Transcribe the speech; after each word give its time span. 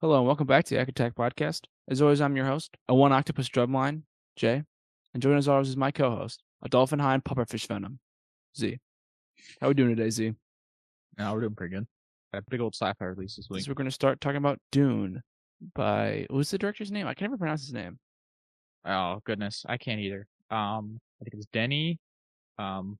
Hello 0.00 0.18
and 0.18 0.26
welcome 0.26 0.46
back 0.46 0.64
to 0.66 0.74
the 0.74 0.80
Attack 0.82 1.14
Podcast. 1.14 1.62
As 1.88 2.02
always, 2.02 2.20
I'm 2.20 2.36
your 2.36 2.46
host, 2.46 2.76
a 2.88 2.94
one 2.94 3.12
octopus 3.12 3.48
drumline, 3.48 4.02
Jay. 4.36 4.62
And 5.14 5.22
joining 5.22 5.38
us 5.38 5.48
always 5.48 5.68
is 5.68 5.76
my 5.76 5.90
co-host, 5.90 6.42
a 6.62 6.68
dolphin 6.68 6.98
hind 6.98 7.24
pufferfish 7.24 7.66
venom, 7.66 7.98
Z. 8.58 8.78
How 9.60 9.68
are 9.68 9.70
we 9.70 9.74
doing 9.74 9.96
today, 9.96 10.10
Z? 10.10 10.32
No, 11.18 11.32
we're 11.32 11.40
doing 11.40 11.54
pretty 11.54 11.74
good. 11.76 11.86
Got 12.34 12.42
a 12.46 12.50
big 12.50 12.60
old 12.60 12.74
sci-fi 12.74 13.04
release 13.04 13.36
this 13.36 13.48
week. 13.48 13.62
So 13.64 13.70
we're 13.70 13.74
going 13.76 13.86
to 13.86 13.90
start 13.90 14.20
talking 14.20 14.36
about 14.36 14.58
Dune 14.72 15.22
by 15.74 16.26
what's 16.28 16.50
the 16.50 16.58
director's 16.58 16.92
name? 16.92 17.06
I 17.06 17.14
can 17.14 17.24
never 17.26 17.38
pronounce 17.38 17.62
his 17.62 17.72
name. 17.72 17.98
Oh 18.84 19.20
goodness, 19.24 19.64
I 19.68 19.78
can't 19.78 20.00
either. 20.00 20.26
Um, 20.50 21.00
I 21.20 21.24
think 21.24 21.34
it's 21.34 21.46
Denny. 21.52 21.98
Um, 22.58 22.98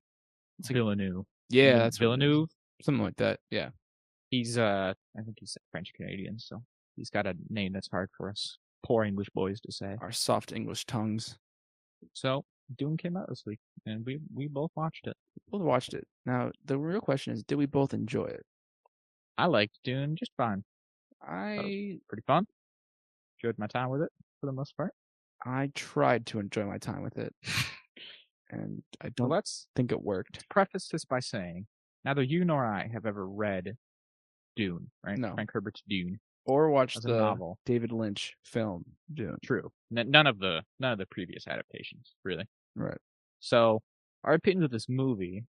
It's 0.59 0.69
like- 0.69 0.75
Villeneuve. 0.75 1.25
Yeah, 1.49 1.77
that's 1.77 1.79
what 1.79 1.85
it 1.85 1.89
is. 1.91 1.97
Villeneuve. 2.19 2.49
something 2.81 3.03
like 3.03 3.15
that. 3.17 3.39
Yeah, 3.51 3.69
He's 4.31 4.57
uh, 4.57 4.93
I 5.17 5.21
think 5.21 5.37
he's 5.39 5.57
French 5.71 5.93
Canadian, 5.93 6.39
so 6.39 6.61
he's 6.97 7.09
got 7.09 7.25
a 7.25 7.35
name 7.49 7.71
that's 7.73 7.89
hard 7.89 8.09
for 8.17 8.29
us 8.29 8.57
poor 8.87 9.03
English 9.03 9.29
boys 9.33 9.59
to 9.61 9.71
say. 9.71 9.97
our 10.01 10.11
soft 10.11 10.51
English 10.51 10.85
tongues. 10.85 11.37
So 12.13 12.45
Dune 12.77 12.97
came 12.97 13.17
out 13.17 13.27
this 13.29 13.43
week, 13.45 13.59
and 13.85 14.05
we 14.05 14.19
we 14.33 14.47
both 14.47 14.71
watched 14.75 15.07
it. 15.07 15.15
Both 15.49 15.61
watched 15.61 15.93
it. 15.93 16.07
Now 16.25 16.51
the 16.65 16.77
real 16.77 17.01
question 17.01 17.33
is, 17.33 17.43
did 17.43 17.55
we 17.55 17.65
both 17.65 17.93
enjoy 17.93 18.25
it? 18.25 18.45
I 19.37 19.45
liked 19.45 19.79
Dune 19.83 20.15
just 20.15 20.31
fine. 20.37 20.63
I 21.21 21.99
Pretty 22.07 22.23
fun. 22.25 22.47
Enjoyed 23.41 23.57
my 23.57 23.67
time 23.67 23.89
with 23.89 24.01
it 24.01 24.11
for 24.39 24.47
the 24.47 24.51
most 24.53 24.75
part. 24.77 24.93
I 25.45 25.69
tried 25.75 26.25
to 26.27 26.39
enjoy 26.39 26.65
my 26.65 26.77
time 26.77 27.03
with 27.03 27.17
it, 27.17 27.33
and 28.49 28.81
I 29.01 29.09
don't 29.09 29.29
let's 29.29 29.67
think 29.75 29.91
it 29.91 30.01
worked. 30.01 30.45
preface 30.49 30.87
this 30.91 31.05
by 31.05 31.19
saying 31.19 31.67
neither 32.05 32.23
you 32.23 32.45
nor 32.45 32.65
I 32.65 32.89
have 32.91 33.05
ever 33.05 33.27
read 33.27 33.75
Dune, 34.55 34.89
right? 35.03 35.17
No. 35.17 35.33
Frank 35.33 35.51
Herbert's 35.53 35.83
Dune. 35.87 36.19
Or 36.47 36.69
watch 36.69 36.95
the 36.95 37.09
novel. 37.09 37.59
David 37.65 37.91
Lynch 37.91 38.35
film 38.43 38.85
Dune. 39.13 39.37
True. 39.43 39.69
N- 39.95 40.09
none 40.09 40.27
of 40.27 40.39
the 40.39 40.63
none 40.79 40.93
of 40.93 40.97
the 40.97 41.05
previous 41.05 41.47
adaptations, 41.47 42.15
really. 42.23 42.45
Right. 42.75 42.97
So 43.39 43.81
our 44.23 44.33
opinions 44.33 44.63
of 44.65 44.71
this 44.71 44.87
movie 44.89 45.43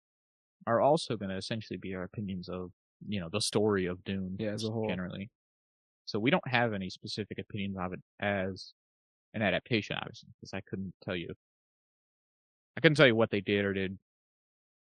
are 0.65 0.81
also 0.81 1.17
going 1.17 1.29
to 1.29 1.37
essentially 1.37 1.77
be 1.77 1.93
our 1.95 2.03
opinions 2.03 2.49
of 2.49 2.71
you 3.07 3.19
know 3.19 3.29
the 3.31 3.41
story 3.41 3.85
of 3.85 4.03
Dune 4.03 4.37
Yeah, 4.39 4.51
as 4.51 4.63
a 4.63 4.71
whole. 4.71 4.87
generally. 4.87 5.29
So 6.05 6.19
we 6.19 6.31
don't 6.31 6.47
have 6.47 6.73
any 6.73 6.89
specific 6.89 7.39
opinions 7.39 7.77
of 7.79 7.93
it 7.93 7.99
as 8.19 8.73
an 9.33 9.41
adaptation, 9.41 9.97
obviously, 9.97 10.29
because 10.39 10.53
I 10.53 10.61
couldn't 10.61 10.93
tell 11.03 11.15
you. 11.15 11.33
I 12.77 12.81
couldn't 12.81 12.95
tell 12.95 13.07
you 13.07 13.15
what 13.15 13.31
they 13.31 13.41
did 13.41 13.65
or 13.65 13.73
did, 13.73 13.97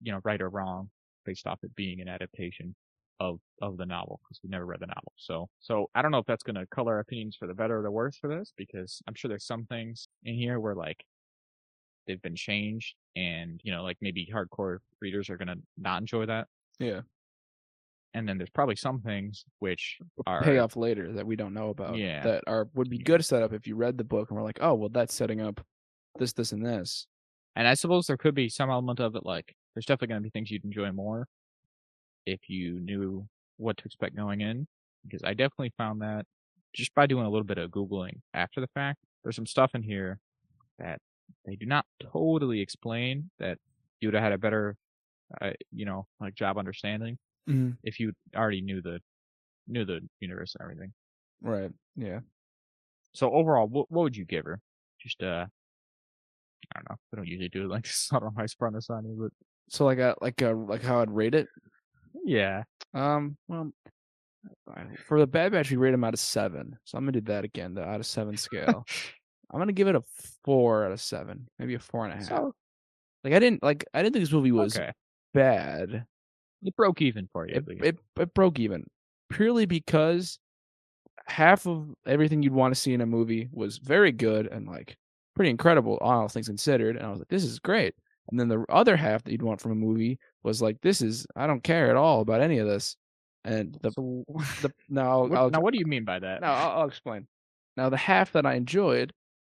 you 0.02 0.12
know, 0.12 0.20
right 0.24 0.42
or 0.42 0.50
wrong 0.50 0.90
based 1.26 1.46
off 1.48 1.60
it 1.64 1.76
being 1.76 2.02
an 2.02 2.08
adaptation 2.08 2.76
of 3.22 3.40
of 3.62 3.78
the 3.78 3.86
novel 3.86 4.20
because 4.24 4.40
we 4.44 4.50
never 4.50 4.66
read 4.66 4.80
the 4.80 4.88
novel. 4.88 5.14
So 5.16 5.48
so 5.60 5.90
I 5.94 6.02
don't 6.02 6.12
know 6.12 6.18
if 6.18 6.26
that's 6.26 6.44
going 6.44 6.56
to 6.56 6.66
color 6.68 6.94
our 6.96 7.00
opinions 7.02 7.36
for 7.38 7.48
the 7.48 7.54
better 7.54 7.80
or 7.80 7.84
the 7.84 7.92
worse 7.92 8.18
for 8.18 8.28
this 8.28 8.52
because 8.58 9.02
I'm 9.08 9.14
sure 9.14 9.30
there's 9.30 9.46
some 9.46 9.66
things 9.66 10.08
in 10.24 10.34
here 10.36 10.60
where 10.60 10.74
like 10.76 11.06
they've 12.08 12.22
been 12.22 12.36
changed 12.36 12.96
and 13.16 13.62
you 13.64 13.72
know 13.72 13.84
like 13.84 13.98
maybe 14.02 14.28
hardcore 14.34 14.78
readers 15.02 15.30
are 15.30 15.38
going 15.38 15.50
to 15.50 15.60
not 15.78 16.02
enjoy 16.02 16.26
that 16.26 16.48
Yeah. 16.80 17.02
and 18.16 18.28
then 18.28 18.38
there's 18.40 18.50
probably 18.50 18.76
some 18.76 19.02
things 19.02 19.46
which 19.60 20.00
are 20.26 20.42
Pay 20.42 20.58
off 20.58 20.76
later 20.76 21.14
that 21.14 21.28
we 21.28 21.36
don't 21.36 21.54
know 21.54 21.70
about. 21.70 21.98
Yeah. 21.98 22.24
That 22.24 22.44
are 22.48 22.70
would 22.74 22.90
be 22.90 22.98
good 22.98 23.24
set 23.24 23.44
up 23.44 23.54
if 23.54 23.68
you 23.68 23.76
read 23.76 23.98
the 24.00 24.04
book 24.04 24.30
and 24.32 24.38
we're 24.38 24.44
like, 24.52 24.60
oh 24.62 24.74
well 24.74 24.90
that's 24.90 25.14
setting 25.14 25.42
up 25.42 25.62
this, 26.18 26.34
this, 26.34 26.52
and 26.54 26.66
this. 26.66 27.06
And 27.56 27.68
I 27.68 27.76
suppose 27.76 28.08
there 28.08 28.18
could 28.18 28.34
be 28.36 28.50
some 28.50 28.70
element 28.72 29.00
of 29.00 29.16
it, 29.16 29.26
like 29.26 29.54
there's 29.76 29.86
definitely 29.86 30.08
going 30.08 30.22
to 30.22 30.24
be 30.24 30.30
things 30.32 30.50
you'd 30.50 30.66
enjoy 30.66 30.92
more 30.92 31.28
if 32.26 32.40
you 32.48 32.80
knew 32.80 33.28
what 33.58 33.78
to 33.78 33.86
expect 33.86 34.16
going 34.16 34.42
in. 34.42 34.68
Because 35.04 35.24
I 35.24 35.34
definitely 35.34 35.74
found 35.78 36.02
that 36.02 36.26
just 36.74 36.94
by 36.94 37.06
doing 37.08 37.26
a 37.26 37.30
little 37.30 37.46
bit 37.46 37.58
of 37.58 37.72
googling 37.72 38.20
after 38.34 38.62
the 38.62 38.68
fact, 38.76 39.00
there's 39.24 39.36
some 39.36 39.48
stuff 39.48 39.72
in 39.74 39.82
here 39.84 40.20
that 40.80 41.00
they 41.46 41.56
do 41.56 41.66
not 41.66 41.86
totally 42.12 42.60
explain 42.62 43.30
that 43.40 43.58
you 44.00 44.08
would 44.08 44.14
have 44.16 44.24
had 44.24 44.34
a 44.34 44.38
better, 44.38 44.76
uh, 45.42 45.52
you 45.72 45.86
know, 45.86 46.06
like 46.20 46.36
job 46.36 46.58
understanding 46.58 47.18
Mm-hmm. 47.50 47.72
if 47.84 48.00
you 48.00 48.14
already 48.36 48.62
knew 48.62 48.84
the 48.84 49.00
knew 49.68 49.84
the 49.84 50.02
universe 50.20 50.54
and 50.56 50.62
everything. 50.64 50.94
Right. 51.42 51.72
Yeah. 51.96 52.20
So 53.14 53.32
overall, 53.34 53.68
what, 53.68 53.90
what 53.92 54.04
would 54.04 54.16
you 54.16 54.26
give 54.26 54.46
her? 54.46 54.60
Just 55.02 55.24
uh, 55.24 55.48
I 56.76 56.80
don't 56.80 56.90
know. 56.90 56.96
We 57.12 57.16
don't 57.16 57.28
usually 57.28 57.50
do 57.50 57.64
it 57.64 57.70
like 57.70 57.84
this. 57.84 58.10
I 58.12 58.20
don't 58.20 58.26
know 58.26 58.34
how 58.38 58.44
I 58.44 58.46
sprung 58.46 58.74
this 58.74 58.90
on 58.92 59.06
you, 59.06 59.18
but 59.20 59.32
So 59.70 59.86
like 59.86 59.98
a 59.98 60.16
like 60.22 60.42
a 60.42 60.52
like 60.52 60.84
how 60.84 61.02
I'd 61.02 61.10
rate 61.10 61.34
it. 61.34 61.48
Yeah. 62.26 62.64
Um. 62.94 63.38
Well, 63.48 63.72
for 65.06 65.20
the 65.20 65.28
Bad 65.28 65.52
Batch, 65.52 65.72
we 65.72 65.78
rate 65.78 65.92
them 65.92 66.04
out 66.04 66.14
of 66.14 66.20
seven. 66.20 66.78
So 66.84 66.98
I'm 66.98 67.04
gonna 67.06 67.14
do 67.14 67.32
that 67.32 67.44
again. 67.44 67.74
The 67.74 67.84
out 67.84 68.00
of 68.00 68.06
seven 68.06 68.38
scale. 68.38 68.86
I'm 69.52 69.60
gonna 69.60 69.74
give 69.74 69.88
it 69.88 69.96
a 69.96 70.02
four 70.44 70.86
out 70.86 70.92
of 70.92 71.02
seven, 71.02 71.48
maybe 71.60 71.76
a 71.76 71.80
four 71.80 72.06
and 72.06 72.14
a 72.14 72.18
half. 72.18 72.28
So 72.28 72.56
like 73.24 73.34
I 73.34 73.40
didn't 73.40 73.64
like 73.64 73.86
I 73.94 74.02
didn't 74.02 74.14
think 74.14 74.24
this 74.24 74.34
movie 74.34 74.52
was 74.52 74.78
okay, 74.78 74.92
bad. 75.34 76.06
it 76.64 76.76
broke 76.76 77.02
even 77.02 77.28
for 77.32 77.48
you. 77.48 77.56
it, 77.56 77.66
it 77.84 78.00
it 78.20 78.34
broke 78.34 78.60
even 78.60 78.86
purely 79.30 79.66
because 79.66 80.40
half 81.28 81.68
of 81.68 81.94
everything 82.06 82.42
you'd 82.42 82.54
want 82.54 82.74
to 82.74 82.80
see 82.80 82.94
in 82.94 83.02
a 83.02 83.06
movie 83.06 83.48
was 83.52 83.78
very 83.78 84.12
good 84.12 84.48
and 84.48 84.68
like 84.68 84.98
pretty 85.36 85.50
incredible 85.50 85.98
all 86.02 86.28
things 86.28 86.48
considered 86.48 86.98
and 86.98 87.06
i 87.06 87.10
was 87.10 87.20
like 87.20 87.28
this 87.30 87.44
is 87.44 87.60
great 87.60 87.94
and 88.30 88.40
then 88.40 88.48
the 88.50 88.66
other 88.70 88.98
half 88.98 89.24
that 89.24 89.32
you'd 89.32 89.42
want 89.42 89.62
from 89.62 89.72
a 89.72 89.76
movie 89.76 90.20
was 90.44 90.62
like 90.62 90.80
this 90.82 91.02
is 91.02 91.26
i 91.36 91.46
don't 91.48 91.64
care 91.64 91.90
at 91.90 91.96
all 91.96 92.22
about 92.22 92.42
any 92.42 92.58
of 92.58 92.68
this 92.68 92.96
and 93.44 93.78
the 93.82 93.90
the 94.62 94.72
now 94.90 95.26
what, 95.26 95.38
I'll, 95.38 95.50
now, 95.50 95.62
what 95.62 95.74
do 95.74 95.80
you 95.80 95.86
mean 95.86 96.06
by 96.06 96.20
that? 96.20 96.42
now 96.42 96.54
I'll, 96.54 96.80
I'll 96.82 96.88
explain 96.88 97.28
now 97.78 97.90
the 97.90 97.98
half 97.98 98.32
that 98.34 98.46
i 98.46 98.54
enjoyed 98.56 99.12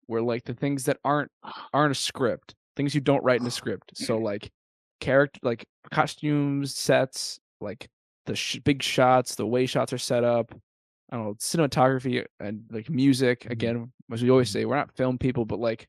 were 0.07 0.21
like 0.21 0.43
the 0.43 0.53
things 0.53 0.85
that 0.85 0.97
aren't 1.03 1.31
aren't 1.73 1.91
a 1.91 1.95
script 1.95 2.55
things 2.75 2.93
you 2.95 3.01
don't 3.01 3.23
write 3.23 3.41
in 3.41 3.47
a 3.47 3.51
script 3.51 3.91
so 3.95 4.17
like 4.17 4.51
character 4.99 5.39
like 5.43 5.65
costumes 5.91 6.75
sets 6.75 7.39
like 7.61 7.87
the 8.25 8.35
sh- 8.35 8.59
big 8.63 8.81
shots 8.83 9.35
the 9.35 9.45
way 9.45 9.65
shots 9.65 9.91
are 9.93 9.97
set 9.97 10.23
up 10.23 10.53
i 11.11 11.15
don't 11.15 11.25
know 11.25 11.33
cinematography 11.35 12.25
and 12.39 12.63
like 12.71 12.89
music 12.89 13.41
Mhm. 13.41 13.51
again 13.51 13.91
as 14.11 14.21
we 14.23 14.29
always 14.29 14.49
Mhm. 14.49 14.53
say 14.53 14.65
we're 14.65 14.75
not 14.75 14.95
film 14.95 15.17
people 15.17 15.45
but 15.45 15.59
like 15.59 15.87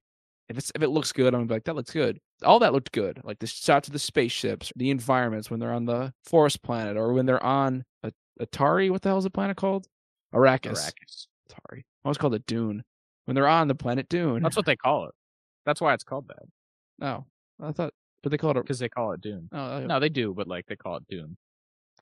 if 0.48 0.58
it's 0.58 0.70
if 0.74 0.82
it 0.82 0.88
looks 0.88 1.12
good 1.12 1.34
i'm 1.34 1.40
gonna 1.40 1.46
be 1.46 1.54
like 1.54 1.64
that 1.64 1.76
looks 1.76 1.92
good 1.92 2.18
all 2.44 2.58
that 2.58 2.72
looked 2.72 2.92
good 2.92 3.20
like 3.24 3.38
the 3.38 3.46
shots 3.46 3.88
of 3.88 3.92
the 3.92 3.98
spaceships 3.98 4.72
the 4.76 4.90
environments 4.90 5.50
when 5.50 5.60
they're 5.60 5.72
on 5.72 5.84
the 5.86 6.12
forest 6.24 6.62
planet 6.62 6.96
or 6.96 7.12
when 7.12 7.26
they're 7.26 7.42
on 7.42 7.84
a, 8.02 8.12
atari 8.40 8.90
what 8.90 9.02
the 9.02 9.08
hell 9.08 9.18
is 9.18 9.24
the 9.24 9.30
planet 9.30 9.56
called 9.56 9.86
arrakis 10.34 10.72
Arrakis. 10.72 11.26
atari 11.50 11.78
i 11.80 11.84
always 12.04 12.18
called 12.18 12.34
it 12.34 12.46
dune 12.46 12.82
when 13.24 13.34
they're 13.34 13.48
on 13.48 13.68
the 13.68 13.74
planet 13.74 14.08
dune 14.08 14.42
That's 14.42 14.56
what 14.56 14.66
they 14.66 14.76
call 14.76 15.06
it. 15.06 15.14
That's 15.64 15.80
why 15.80 15.94
it's 15.94 16.04
called 16.04 16.28
that 16.28 16.44
no 16.98 17.26
i 17.60 17.72
thought 17.72 17.92
but 18.26 18.30
they 18.30 18.38
call 18.38 18.50
it 18.50 18.54
because 18.54 18.80
they 18.80 18.88
call 18.88 19.12
it 19.12 19.20
Dune. 19.20 19.48
oh, 19.52 19.86
No, 19.86 20.00
they 20.00 20.08
do, 20.08 20.34
but 20.34 20.48
like 20.48 20.66
they 20.66 20.74
call 20.74 20.96
it 20.96 21.04
Dune. 21.08 21.36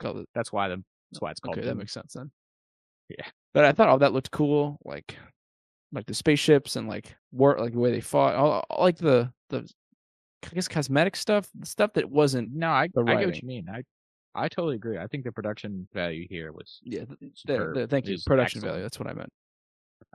called 0.00 0.16
it 0.20 0.28
That's 0.34 0.50
why 0.50 0.68
the 0.68 0.76
oh, 0.76 0.82
that's 1.12 1.20
why 1.20 1.30
it's 1.30 1.38
called. 1.38 1.58
Okay, 1.58 1.66
that 1.66 1.72
Dune. 1.72 1.78
makes 1.80 1.92
sense 1.92 2.14
then. 2.14 2.30
Yeah. 3.10 3.26
But 3.52 3.66
I 3.66 3.72
thought 3.72 3.90
all 3.90 3.98
that 3.98 4.14
looked 4.14 4.30
cool, 4.30 4.78
like 4.86 5.18
like 5.92 6.06
the 6.06 6.14
spaceships 6.14 6.76
and 6.76 6.88
like 6.88 7.14
war 7.32 7.56
like 7.58 7.72
the 7.72 7.78
way 7.78 7.90
they 7.90 8.00
fought, 8.00 8.34
all, 8.34 8.64
all 8.70 8.84
like 8.84 8.98
the 8.98 9.32
the 9.50 9.68
I 10.44 10.54
guess 10.54 10.68
cosmetic 10.68 11.16
stuff, 11.16 11.48
the 11.54 11.66
stuff 11.66 11.92
that 11.94 12.10
wasn't 12.10 12.52
No, 12.52 12.68
I 12.68 12.82
I 12.82 12.86
get 13.16 13.26
what 13.26 13.42
you 13.42 13.48
mean. 13.48 13.68
I 13.68 13.82
I 14.34 14.48
totally 14.48 14.74
agree. 14.74 14.98
I 14.98 15.06
think 15.06 15.24
the 15.24 15.32
production 15.32 15.86
value 15.94 16.26
here 16.28 16.52
was 16.52 16.80
yeah. 16.82 17.04
The, 17.46 17.72
the- 17.74 17.86
thank 17.88 18.06
you, 18.06 18.18
production 18.26 18.58
excellent. 18.58 18.72
value. 18.74 18.82
That's 18.82 18.98
what 18.98 19.08
I 19.08 19.12
meant. 19.12 19.30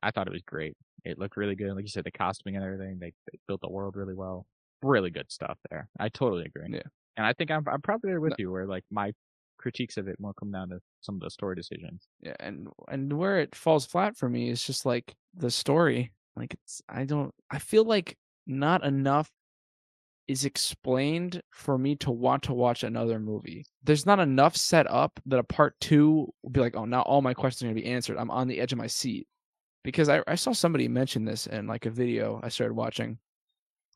I 0.03 0.11
thought 0.11 0.27
it 0.27 0.33
was 0.33 0.43
great. 0.43 0.75
It 1.05 1.17
looked 1.17 1.37
really 1.37 1.55
good. 1.55 1.73
Like 1.73 1.83
you 1.83 1.89
said, 1.89 2.03
the 2.03 2.11
costuming 2.11 2.55
and 2.57 2.63
everything. 2.65 2.99
They, 2.99 3.13
they 3.31 3.39
built 3.47 3.61
the 3.61 3.69
world 3.69 3.95
really 3.95 4.13
well. 4.13 4.45
Really 4.81 5.09
good 5.09 5.31
stuff 5.31 5.57
there. 5.69 5.87
I 5.99 6.09
totally 6.09 6.45
agree. 6.45 6.67
Yeah. 6.69 6.81
And 7.17 7.25
I 7.25 7.33
think 7.33 7.51
I'm 7.51 7.63
I'm 7.67 7.81
probably 7.81 8.11
there 8.11 8.21
with 8.21 8.31
No. 8.31 8.35
you 8.39 8.51
where 8.51 8.65
like 8.67 8.83
my 8.91 9.13
critiques 9.59 9.97
of 9.97 10.07
it 10.07 10.19
more 10.19 10.33
come 10.33 10.51
down 10.51 10.69
to 10.69 10.79
some 11.01 11.15
of 11.15 11.21
the 11.21 11.29
story 11.29 11.55
decisions. 11.55 12.07
Yeah, 12.21 12.35
and 12.39 12.67
and 12.87 13.13
where 13.13 13.39
it 13.39 13.55
falls 13.55 13.85
flat 13.85 14.17
for 14.17 14.29
me 14.29 14.49
is 14.49 14.63
just 14.63 14.85
like 14.85 15.13
the 15.35 15.51
story. 15.51 16.11
Like 16.35 16.53
it's 16.53 16.81
I 16.89 17.05
don't 17.05 17.33
I 17.51 17.59
feel 17.59 17.83
like 17.83 18.17
not 18.47 18.83
enough 18.83 19.29
is 20.27 20.45
explained 20.45 21.41
for 21.51 21.77
me 21.77 21.95
to 21.95 22.11
want 22.11 22.43
to 22.43 22.53
watch 22.53 22.83
another 22.83 23.19
movie. 23.19 23.65
There's 23.83 24.05
not 24.05 24.19
enough 24.19 24.55
set 24.55 24.89
up 24.89 25.19
that 25.25 25.39
a 25.39 25.43
part 25.43 25.75
two 25.81 26.31
will 26.43 26.51
be 26.51 26.59
like, 26.59 26.75
oh, 26.75 26.85
now 26.85 27.01
all 27.01 27.21
my 27.21 27.33
questions 27.33 27.63
are 27.63 27.73
gonna 27.73 27.81
be 27.81 27.91
answered. 27.91 28.17
I'm 28.17 28.31
on 28.31 28.47
the 28.47 28.59
edge 28.59 28.71
of 28.71 28.77
my 28.77 28.87
seat. 28.87 29.27
Because 29.83 30.09
I, 30.09 30.21
I 30.27 30.35
saw 30.35 30.51
somebody 30.51 30.87
mention 30.87 31.23
this 31.25 31.47
in 31.47 31.65
like 31.65 31.85
a 31.85 31.89
video 31.89 32.39
I 32.43 32.49
started 32.49 32.73
watching 32.73 33.17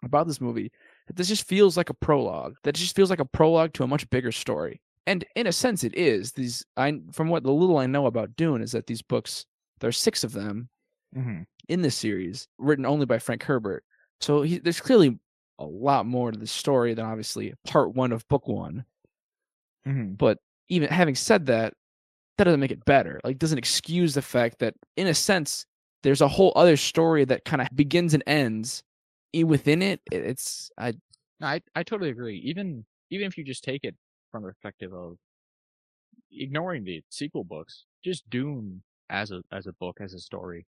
about 0.04 0.28
this 0.28 0.42
movie. 0.42 0.72
This 1.14 1.28
just 1.28 1.48
feels 1.48 1.78
like 1.78 1.90
a 1.90 1.94
prologue. 1.94 2.56
That 2.64 2.76
just 2.76 2.96
feels 2.96 3.10
like 3.10 3.20
a 3.20 3.26
prologue 3.26 3.74
to 3.74 3.84
a 3.84 3.88
much 3.88 4.10
bigger 4.10 4.32
story. 4.32 4.82
And 5.06 5.26
in 5.36 5.48
a 5.48 5.52
sense 5.52 5.84
it 5.84 5.96
is. 5.98 6.32
These 6.32 6.66
I 6.78 7.00
from 7.12 7.30
what 7.30 7.44
the 7.44 7.52
little 7.52 7.78
I 7.78 7.88
know 7.88 8.06
about 8.06 8.36
Dune 8.36 8.62
is 8.62 8.72
that 8.72 8.88
these 8.88 9.02
books, 9.02 9.46
there 9.80 9.90
are 9.90 9.92
six 9.92 10.24
of 10.24 10.32
them 10.34 10.70
Mm-hmm. 11.16 11.44
in 11.70 11.82
this 11.84 11.96
series, 11.96 12.48
written 12.58 12.88
only 12.88 13.06
by 13.06 13.20
Frank 13.20 13.44
Herbert. 13.44 13.84
So 14.20 14.42
he, 14.42 14.58
there's 14.58 14.82
clearly 14.82 15.20
a 15.60 15.64
lot 15.66 16.08
more 16.08 16.32
to 16.32 16.40
the 16.40 16.48
story 16.48 16.96
than 16.96 17.06
obviously 17.06 17.54
part 17.68 17.94
one 17.94 18.12
of 18.12 18.28
book 18.30 18.48
one. 18.48 18.84
Mm-hmm. 19.88 20.14
But 20.14 20.40
even 20.70 20.90
having 20.90 21.14
said 21.14 21.46
that, 21.46 21.76
that 22.38 22.46
doesn't 22.46 22.60
make 22.60 22.72
it 22.72 22.84
better. 22.86 23.22
Like 23.24 23.38
doesn't 23.38 23.60
excuse 23.60 24.16
the 24.16 24.24
fact 24.24 24.58
that 24.60 24.74
in 24.98 25.06
a 25.06 25.14
sense 25.14 25.68
there's 26.02 26.22
a 26.22 26.28
whole 26.28 26.52
other 26.56 26.78
story 26.78 27.26
that 27.26 27.46
kind 27.46 27.62
of 27.62 27.68
begins 27.76 28.16
and 28.16 28.24
ends 28.26 28.82
within 29.34 29.84
it. 29.84 30.02
It's 30.12 30.72
I 30.80 30.94
no, 31.40 31.48
I 31.48 31.62
I 31.76 31.84
totally 31.84 32.10
agree. 32.10 32.38
Even 32.38 32.86
even 33.12 33.28
if 33.28 33.38
you 33.38 33.44
just 33.44 33.64
take 33.64 33.84
it 33.84 33.96
from 34.34 34.44
the 34.44 34.50
perspective 34.50 34.92
of 34.94 35.18
ignoring 36.32 36.84
the 36.84 37.04
sequel 37.10 37.44
books, 37.44 37.86
just 38.04 38.28
Dune 38.30 38.82
as 39.10 39.32
a 39.32 39.44
as 39.52 39.68
a 39.68 39.74
book 39.74 40.00
as 40.02 40.14
a 40.14 40.20
story. 40.20 40.66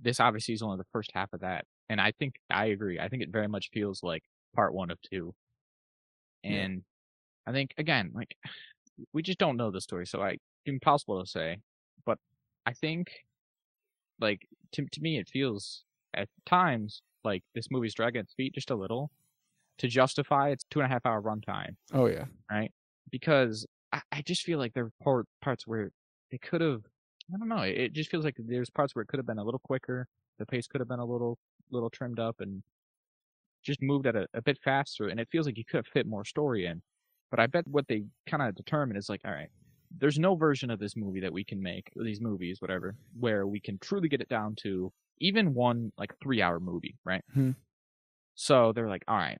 This 0.00 0.20
obviously 0.20 0.54
is 0.54 0.62
only 0.62 0.76
the 0.76 0.86
first 0.92 1.10
half 1.14 1.32
of 1.32 1.40
that, 1.40 1.64
and 1.88 2.00
I 2.00 2.12
think 2.18 2.34
I 2.50 2.66
agree. 2.66 3.00
I 3.00 3.08
think 3.08 3.22
it 3.22 3.30
very 3.30 3.48
much 3.48 3.70
feels 3.72 4.02
like 4.02 4.22
part 4.54 4.74
one 4.74 4.90
of 4.90 4.98
two, 5.00 5.34
and 6.44 6.74
yeah. 6.74 7.50
I 7.50 7.52
think 7.52 7.74
again, 7.78 8.12
like 8.14 8.36
we 9.12 9.22
just 9.22 9.38
don't 9.38 9.56
know 9.56 9.70
the 9.70 9.80
story, 9.80 10.06
so 10.06 10.22
I 10.22 10.36
impossible 10.66 11.20
to 11.20 11.28
say. 11.28 11.58
But 12.04 12.18
I 12.66 12.74
think, 12.74 13.10
like 14.20 14.46
to 14.72 14.84
to 14.84 15.00
me, 15.00 15.18
it 15.18 15.30
feels 15.30 15.84
at 16.14 16.28
times 16.44 17.00
like 17.24 17.42
this 17.54 17.70
movie's 17.70 17.94
dragging 17.94 18.20
its 18.20 18.34
feet 18.34 18.54
just 18.54 18.70
a 18.70 18.76
little 18.76 19.10
to 19.78 19.88
justify 19.88 20.50
its 20.50 20.64
two 20.70 20.80
and 20.80 20.86
a 20.86 20.92
half 20.92 21.06
hour 21.06 21.22
runtime. 21.22 21.76
Oh 21.92 22.06
yeah, 22.06 22.26
right. 22.50 22.70
Because 23.10 23.66
I, 23.92 24.00
I 24.12 24.22
just 24.22 24.42
feel 24.42 24.58
like 24.58 24.74
there 24.74 24.90
are 25.06 25.24
parts 25.42 25.66
where 25.66 25.90
they 26.30 26.38
could 26.38 26.60
have. 26.60 26.82
I 27.32 27.38
don't 27.38 27.48
know. 27.48 27.62
It, 27.62 27.92
just 27.92 28.10
feels 28.10 28.24
like 28.24 28.36
there's 28.38 28.70
parts 28.70 28.94
where 28.94 29.02
it 29.02 29.08
could 29.08 29.18
have 29.18 29.26
been 29.26 29.38
a 29.38 29.44
little 29.44 29.60
quicker. 29.60 30.06
The 30.38 30.46
pace 30.46 30.66
could 30.66 30.80
have 30.80 30.88
been 30.88 31.00
a 31.00 31.04
little 31.04 31.38
little 31.70 31.90
trimmed 31.90 32.18
up 32.18 32.36
and 32.40 32.62
just 33.62 33.82
moved 33.82 34.06
at 34.06 34.16
a, 34.16 34.26
a 34.32 34.40
bit 34.40 34.58
faster. 34.64 35.08
And 35.08 35.20
it 35.20 35.28
feels 35.30 35.46
like 35.46 35.58
you 35.58 35.64
could 35.64 35.76
have 35.78 35.86
fit 35.86 36.06
more 36.06 36.24
story 36.24 36.66
in. 36.66 36.80
But 37.30 37.40
I 37.40 37.46
bet 37.46 37.66
what 37.66 37.86
they 37.88 38.04
kind 38.26 38.42
of 38.42 38.54
determine 38.54 38.96
is 38.96 39.10
like, 39.10 39.20
all 39.26 39.32
right, 39.32 39.50
there's 39.96 40.18
no 40.18 40.34
version 40.34 40.70
of 40.70 40.78
this 40.78 40.96
movie 40.96 41.20
that 41.20 41.32
we 41.32 41.44
can 41.44 41.62
make, 41.62 41.90
or 41.96 42.04
these 42.04 42.20
movies, 42.20 42.60
whatever, 42.60 42.94
where 43.18 43.46
we 43.46 43.60
can 43.60 43.78
truly 43.78 44.08
get 44.08 44.20
it 44.20 44.28
down 44.28 44.54
to 44.62 44.90
even 45.18 45.54
one 45.54 45.92
like 45.98 46.14
three 46.22 46.40
hour 46.40 46.60
movie, 46.60 46.96
right? 47.04 47.22
Hmm. 47.34 47.50
So 48.34 48.72
they're 48.72 48.88
like, 48.88 49.04
all 49.08 49.16
right, 49.16 49.38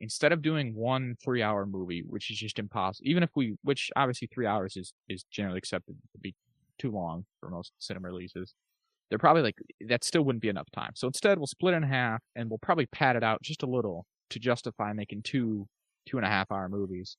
instead 0.00 0.32
of 0.32 0.42
doing 0.42 0.74
one 0.74 1.16
three 1.22 1.42
hour 1.42 1.66
movie, 1.66 2.02
which 2.06 2.30
is 2.30 2.38
just 2.38 2.58
impossible, 2.58 3.08
even 3.08 3.22
if 3.22 3.30
we, 3.34 3.56
which 3.62 3.90
obviously 3.96 4.28
three 4.32 4.46
hours 4.46 4.76
is, 4.76 4.92
is 5.08 5.24
generally 5.30 5.58
accepted 5.58 5.96
to 6.12 6.18
be 6.18 6.34
too 6.78 6.90
long 6.90 7.24
for 7.40 7.48
most 7.48 7.72
cinema 7.78 8.08
releases. 8.08 8.54
They're 9.08 9.18
probably 9.18 9.42
like, 9.42 9.58
that 9.88 10.04
still 10.04 10.22
wouldn't 10.22 10.42
be 10.42 10.48
enough 10.48 10.68
time. 10.74 10.92
So 10.94 11.06
instead 11.06 11.38
we'll 11.38 11.46
split 11.46 11.74
it 11.74 11.78
in 11.78 11.82
half 11.84 12.20
and 12.34 12.50
we'll 12.50 12.58
probably 12.58 12.86
pad 12.86 13.16
it 13.16 13.22
out 13.22 13.40
just 13.42 13.62
a 13.62 13.66
little 13.66 14.04
to 14.30 14.38
justify 14.38 14.92
making 14.92 15.22
two, 15.22 15.68
two 16.06 16.16
and 16.16 16.26
a 16.26 16.28
half 16.28 16.50
hour 16.50 16.68
movies. 16.68 17.16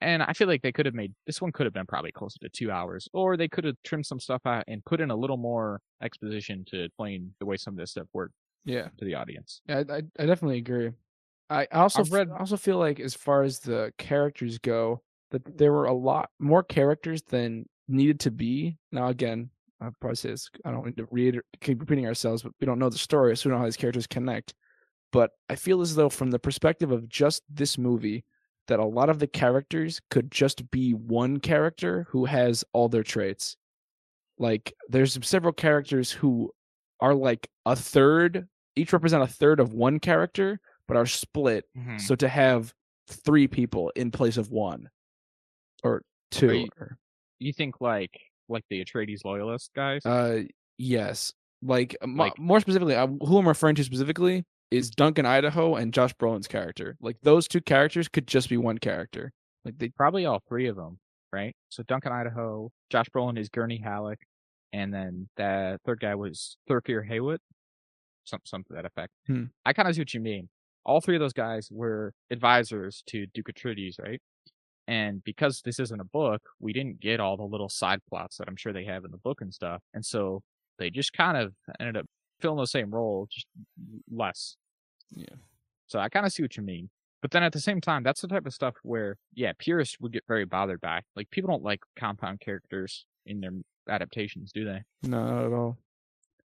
And 0.00 0.22
I 0.22 0.32
feel 0.32 0.46
like 0.46 0.62
they 0.62 0.72
could 0.72 0.86
have 0.86 0.94
made 0.94 1.14
this 1.26 1.40
one 1.40 1.52
could 1.52 1.64
have 1.64 1.72
been 1.72 1.86
probably 1.86 2.12
closer 2.12 2.38
to 2.40 2.48
two 2.50 2.70
hours, 2.70 3.08
or 3.14 3.36
they 3.36 3.48
could 3.48 3.64
have 3.64 3.76
trimmed 3.82 4.04
some 4.04 4.20
stuff 4.20 4.42
out 4.44 4.64
and 4.68 4.84
put 4.84 5.00
in 5.00 5.10
a 5.10 5.16
little 5.16 5.38
more 5.38 5.80
exposition 6.02 6.64
to 6.68 6.84
explain 6.84 7.32
the 7.38 7.46
way 7.46 7.56
some 7.56 7.74
of 7.74 7.78
this 7.78 7.92
stuff 7.92 8.06
worked. 8.12 8.34
Yeah, 8.66 8.88
to 8.98 9.04
the 9.04 9.14
audience. 9.14 9.62
Yeah, 9.68 9.84
I, 9.88 10.02
I 10.18 10.26
definitely 10.26 10.58
agree. 10.58 10.90
I 11.48 11.66
also 11.72 12.00
I've 12.00 12.12
read, 12.12 12.30
also 12.30 12.56
feel 12.56 12.78
like 12.78 12.98
as 13.00 13.14
far 13.14 13.42
as 13.42 13.60
the 13.60 13.92
characters 13.98 14.58
go, 14.58 15.02
that 15.30 15.44
mm-hmm. 15.44 15.56
there 15.56 15.72
were 15.72 15.86
a 15.86 15.94
lot 15.94 16.30
more 16.38 16.62
characters 16.62 17.22
than 17.22 17.66
needed 17.88 18.20
to 18.20 18.30
be. 18.30 18.76
Now 18.92 19.08
again, 19.08 19.50
I 19.80 19.88
probably 20.00 20.16
say 20.16 20.30
this. 20.30 20.50
I 20.64 20.70
don't 20.70 20.86
need 20.86 20.96
to 20.96 21.08
read 21.10 21.40
keep 21.60 21.80
repeating 21.80 22.06
ourselves, 22.06 22.42
but 22.42 22.52
we 22.60 22.66
don't 22.66 22.78
know 22.78 22.88
the 22.88 22.98
story, 22.98 23.36
so 23.36 23.48
we 23.48 23.50
don't 23.50 23.58
know 23.58 23.62
how 23.62 23.66
these 23.66 23.76
characters 23.76 24.06
connect. 24.06 24.54
But 25.12 25.30
I 25.48 25.54
feel 25.54 25.80
as 25.80 25.94
though, 25.94 26.08
from 26.08 26.30
the 26.30 26.38
perspective 26.38 26.90
of 26.90 27.08
just 27.08 27.42
this 27.48 27.78
movie, 27.78 28.24
that 28.66 28.80
a 28.80 28.84
lot 28.84 29.08
of 29.08 29.18
the 29.18 29.26
characters 29.26 30.00
could 30.10 30.30
just 30.30 30.70
be 30.70 30.92
one 30.92 31.38
character 31.38 32.06
who 32.10 32.24
has 32.24 32.64
all 32.72 32.88
their 32.88 33.02
traits. 33.02 33.56
Like 34.38 34.74
there's 34.88 35.18
several 35.26 35.52
characters 35.52 36.10
who 36.10 36.50
are 37.00 37.14
like 37.14 37.48
a 37.64 37.76
third, 37.76 38.48
each 38.74 38.92
represent 38.92 39.22
a 39.22 39.28
third 39.28 39.60
of 39.60 39.72
one 39.72 39.98
character, 40.00 40.60
but 40.88 40.96
are 40.96 41.06
split. 41.06 41.64
Mm-hmm. 41.76 41.98
So 41.98 42.14
to 42.16 42.28
have 42.28 42.72
three 43.08 43.46
people 43.46 43.92
in 43.96 44.10
place 44.10 44.36
of 44.36 44.50
one 44.50 44.88
or 45.82 46.02
two. 46.30 46.54
You, 46.54 46.68
or, 46.78 46.98
you, 47.38 47.52
think 47.52 47.80
like 47.80 48.18
like 48.48 48.64
the 48.70 48.84
Atreides 48.84 49.24
loyalist 49.24 49.70
guys? 49.74 50.04
Uh, 50.04 50.42
yes. 50.78 51.32
Like, 51.62 51.96
like 52.06 52.38
more 52.38 52.60
specifically, 52.60 52.94
uh, 52.94 53.06
who 53.06 53.38
I'm 53.38 53.48
referring 53.48 53.76
to 53.76 53.84
specifically 53.84 54.44
is 54.70 54.90
Duncan 54.90 55.26
Idaho 55.26 55.76
and 55.76 55.92
Josh 55.92 56.14
Brolin's 56.14 56.46
character. 56.46 56.96
Like 57.00 57.16
those 57.22 57.48
two 57.48 57.60
characters 57.60 58.08
could 58.08 58.26
just 58.26 58.48
be 58.48 58.56
one 58.56 58.78
character. 58.78 59.32
Like 59.64 59.78
they 59.78 59.88
probably 59.88 60.26
all 60.26 60.42
three 60.48 60.66
of 60.68 60.76
them, 60.76 60.98
right? 61.32 61.54
So 61.70 61.82
Duncan 61.84 62.12
Idaho, 62.12 62.70
Josh 62.90 63.06
Brolin 63.14 63.38
is 63.38 63.48
Gurney 63.48 63.78
Halleck, 63.78 64.20
and 64.72 64.92
then 64.92 65.28
the 65.36 65.80
third 65.84 66.00
guy 66.00 66.14
was 66.14 66.56
Thorkir 66.68 67.06
Haywood, 67.06 67.40
some 68.24 68.40
something 68.44 68.76
to 68.76 68.82
that 68.82 68.86
effect. 68.86 69.12
Hmm. 69.26 69.44
I 69.64 69.72
kind 69.72 69.88
of 69.88 69.94
see 69.94 70.00
what 70.00 70.14
you 70.14 70.20
mean. 70.20 70.48
All 70.86 71.00
three 71.00 71.16
of 71.16 71.20
those 71.20 71.34
guys 71.34 71.68
were 71.70 72.14
advisors 72.30 73.02
to 73.08 73.26
Duke 73.34 73.48
Atreides, 73.52 74.00
right? 74.00 74.22
And 74.88 75.22
because 75.24 75.62
this 75.64 75.80
isn't 75.80 76.00
a 76.00 76.04
book, 76.04 76.40
we 76.60 76.72
didn't 76.72 77.00
get 77.00 77.18
all 77.18 77.36
the 77.36 77.42
little 77.42 77.68
side 77.68 77.98
plots 78.08 78.36
that 78.36 78.48
I'm 78.48 78.56
sure 78.56 78.72
they 78.72 78.84
have 78.84 79.04
in 79.04 79.10
the 79.10 79.18
book 79.18 79.40
and 79.40 79.52
stuff. 79.52 79.82
And 79.92 80.06
so 80.06 80.42
they 80.78 80.90
just 80.90 81.12
kind 81.12 81.36
of 81.36 81.52
ended 81.80 81.96
up 81.96 82.06
filling 82.40 82.60
the 82.60 82.66
same 82.66 82.90
role, 82.94 83.26
just 83.28 83.46
less. 84.10 84.56
Yeah. 85.10 85.34
So 85.88 85.98
I 85.98 86.08
kind 86.08 86.24
of 86.24 86.32
see 86.32 86.42
what 86.42 86.56
you 86.56 86.62
mean. 86.62 86.88
But 87.20 87.32
then 87.32 87.42
at 87.42 87.52
the 87.52 87.60
same 87.60 87.80
time, 87.80 88.04
that's 88.04 88.20
the 88.20 88.28
type 88.28 88.46
of 88.46 88.54
stuff 88.54 88.74
where, 88.84 89.16
yeah, 89.34 89.52
purists 89.58 89.96
would 90.00 90.12
get 90.12 90.22
very 90.28 90.44
bothered 90.44 90.80
by. 90.80 91.00
Like 91.16 91.30
people 91.30 91.50
don't 91.50 91.64
like 91.64 91.80
compound 91.98 92.38
characters 92.40 93.06
in 93.24 93.40
their 93.40 93.50
adaptations, 93.88 94.52
do 94.52 94.64
they? 94.64 94.82
No, 95.02 95.24
not 95.24 95.44
at 95.46 95.52
all. 95.52 95.78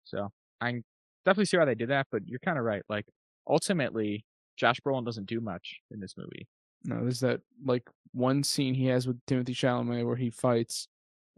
So 0.05 0.31
I 0.63 0.81
definitely 1.27 1.45
see 1.45 1.59
why 1.59 1.67
they 1.67 1.75
did 1.75 1.91
that, 1.91 2.07
but 2.11 2.27
you're 2.27 2.39
kind 2.39 2.57
of 2.57 2.65
right. 2.65 2.83
Like 2.89 3.05
ultimately, 3.47 4.25
Josh 4.61 4.79
Brolin 4.81 5.07
doesn't 5.07 5.27
do 5.27 5.41
much 5.41 5.81
in 5.91 6.01
this 6.01 6.17
movie. 6.19 6.47
No, 6.85 7.01
there's 7.01 7.21
that 7.21 7.41
like 7.65 7.89
one 8.13 8.43
scene 8.43 8.75
he 8.75 8.87
has 8.87 9.07
with 9.07 9.19
Timothy 9.27 9.55
Chalamet 9.55 10.05
where 10.05 10.17
he 10.17 10.29
fights, 10.29 10.87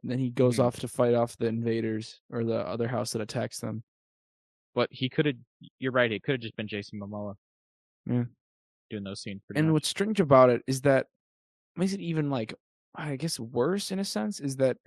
and 0.02 0.10
then 0.10 0.18
he 0.18 0.30
goes 0.30 0.54
mm-hmm. 0.54 0.66
off 0.66 0.80
to 0.80 0.88
fight 0.88 1.14
off 1.14 1.36
the 1.36 1.46
invaders 1.46 2.20
or 2.30 2.42
the 2.42 2.58
other 2.58 2.88
house 2.88 3.12
that 3.12 3.22
attacks 3.22 3.60
them. 3.60 3.84
But 4.74 4.88
he 4.90 5.08
could 5.08 5.26
have. 5.26 5.36
You're 5.78 5.92
right. 5.92 6.10
It 6.10 6.24
could 6.24 6.32
have 6.32 6.40
just 6.40 6.56
been 6.56 6.66
Jason 6.66 6.98
Momoa. 6.98 7.34
Yeah. 8.06 8.24
Doing 8.90 9.04
those 9.04 9.22
scenes. 9.22 9.40
and 9.54 9.68
much. 9.68 9.72
what's 9.72 9.88
strange 9.88 10.18
about 10.18 10.50
it 10.50 10.62
is 10.66 10.80
that 10.82 11.06
makes 11.76 11.92
it 11.92 12.00
even 12.00 12.28
like 12.28 12.54
I 12.94 13.16
guess 13.16 13.38
worse 13.38 13.92
in 13.92 14.00
a 14.00 14.04
sense 14.04 14.40
is 14.40 14.56
that 14.56 14.78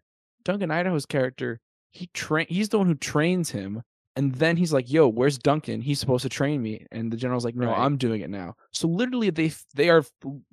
Duncan 0.44 0.72
Idaho's 0.72 1.06
character 1.06 1.60
he 1.92 2.08
train 2.14 2.46
he's 2.50 2.70
the 2.70 2.78
one 2.78 2.88
who 2.88 2.96
trains 2.96 3.52
him 3.52 3.82
and 4.16 4.34
then 4.36 4.58
he's 4.58 4.72
like, 4.72 4.92
"Yo, 4.92 5.08
where's 5.08 5.38
Duncan? 5.38 5.82
He's 5.82 6.00
supposed 6.00 6.24
to 6.24 6.30
train 6.30 6.62
me." 6.62 6.86
And 6.92 7.12
the 7.12 7.18
general's 7.18 7.46
like, 7.46 7.56
"No, 7.56 7.68
right. 7.68 7.80
I'm 7.80 7.98
doing 7.98 8.22
it 8.22 8.30
now." 8.30 8.56
So 8.72 8.88
literally, 8.88 9.30
they 9.30 9.51
they 9.74 9.89
are 9.89 10.04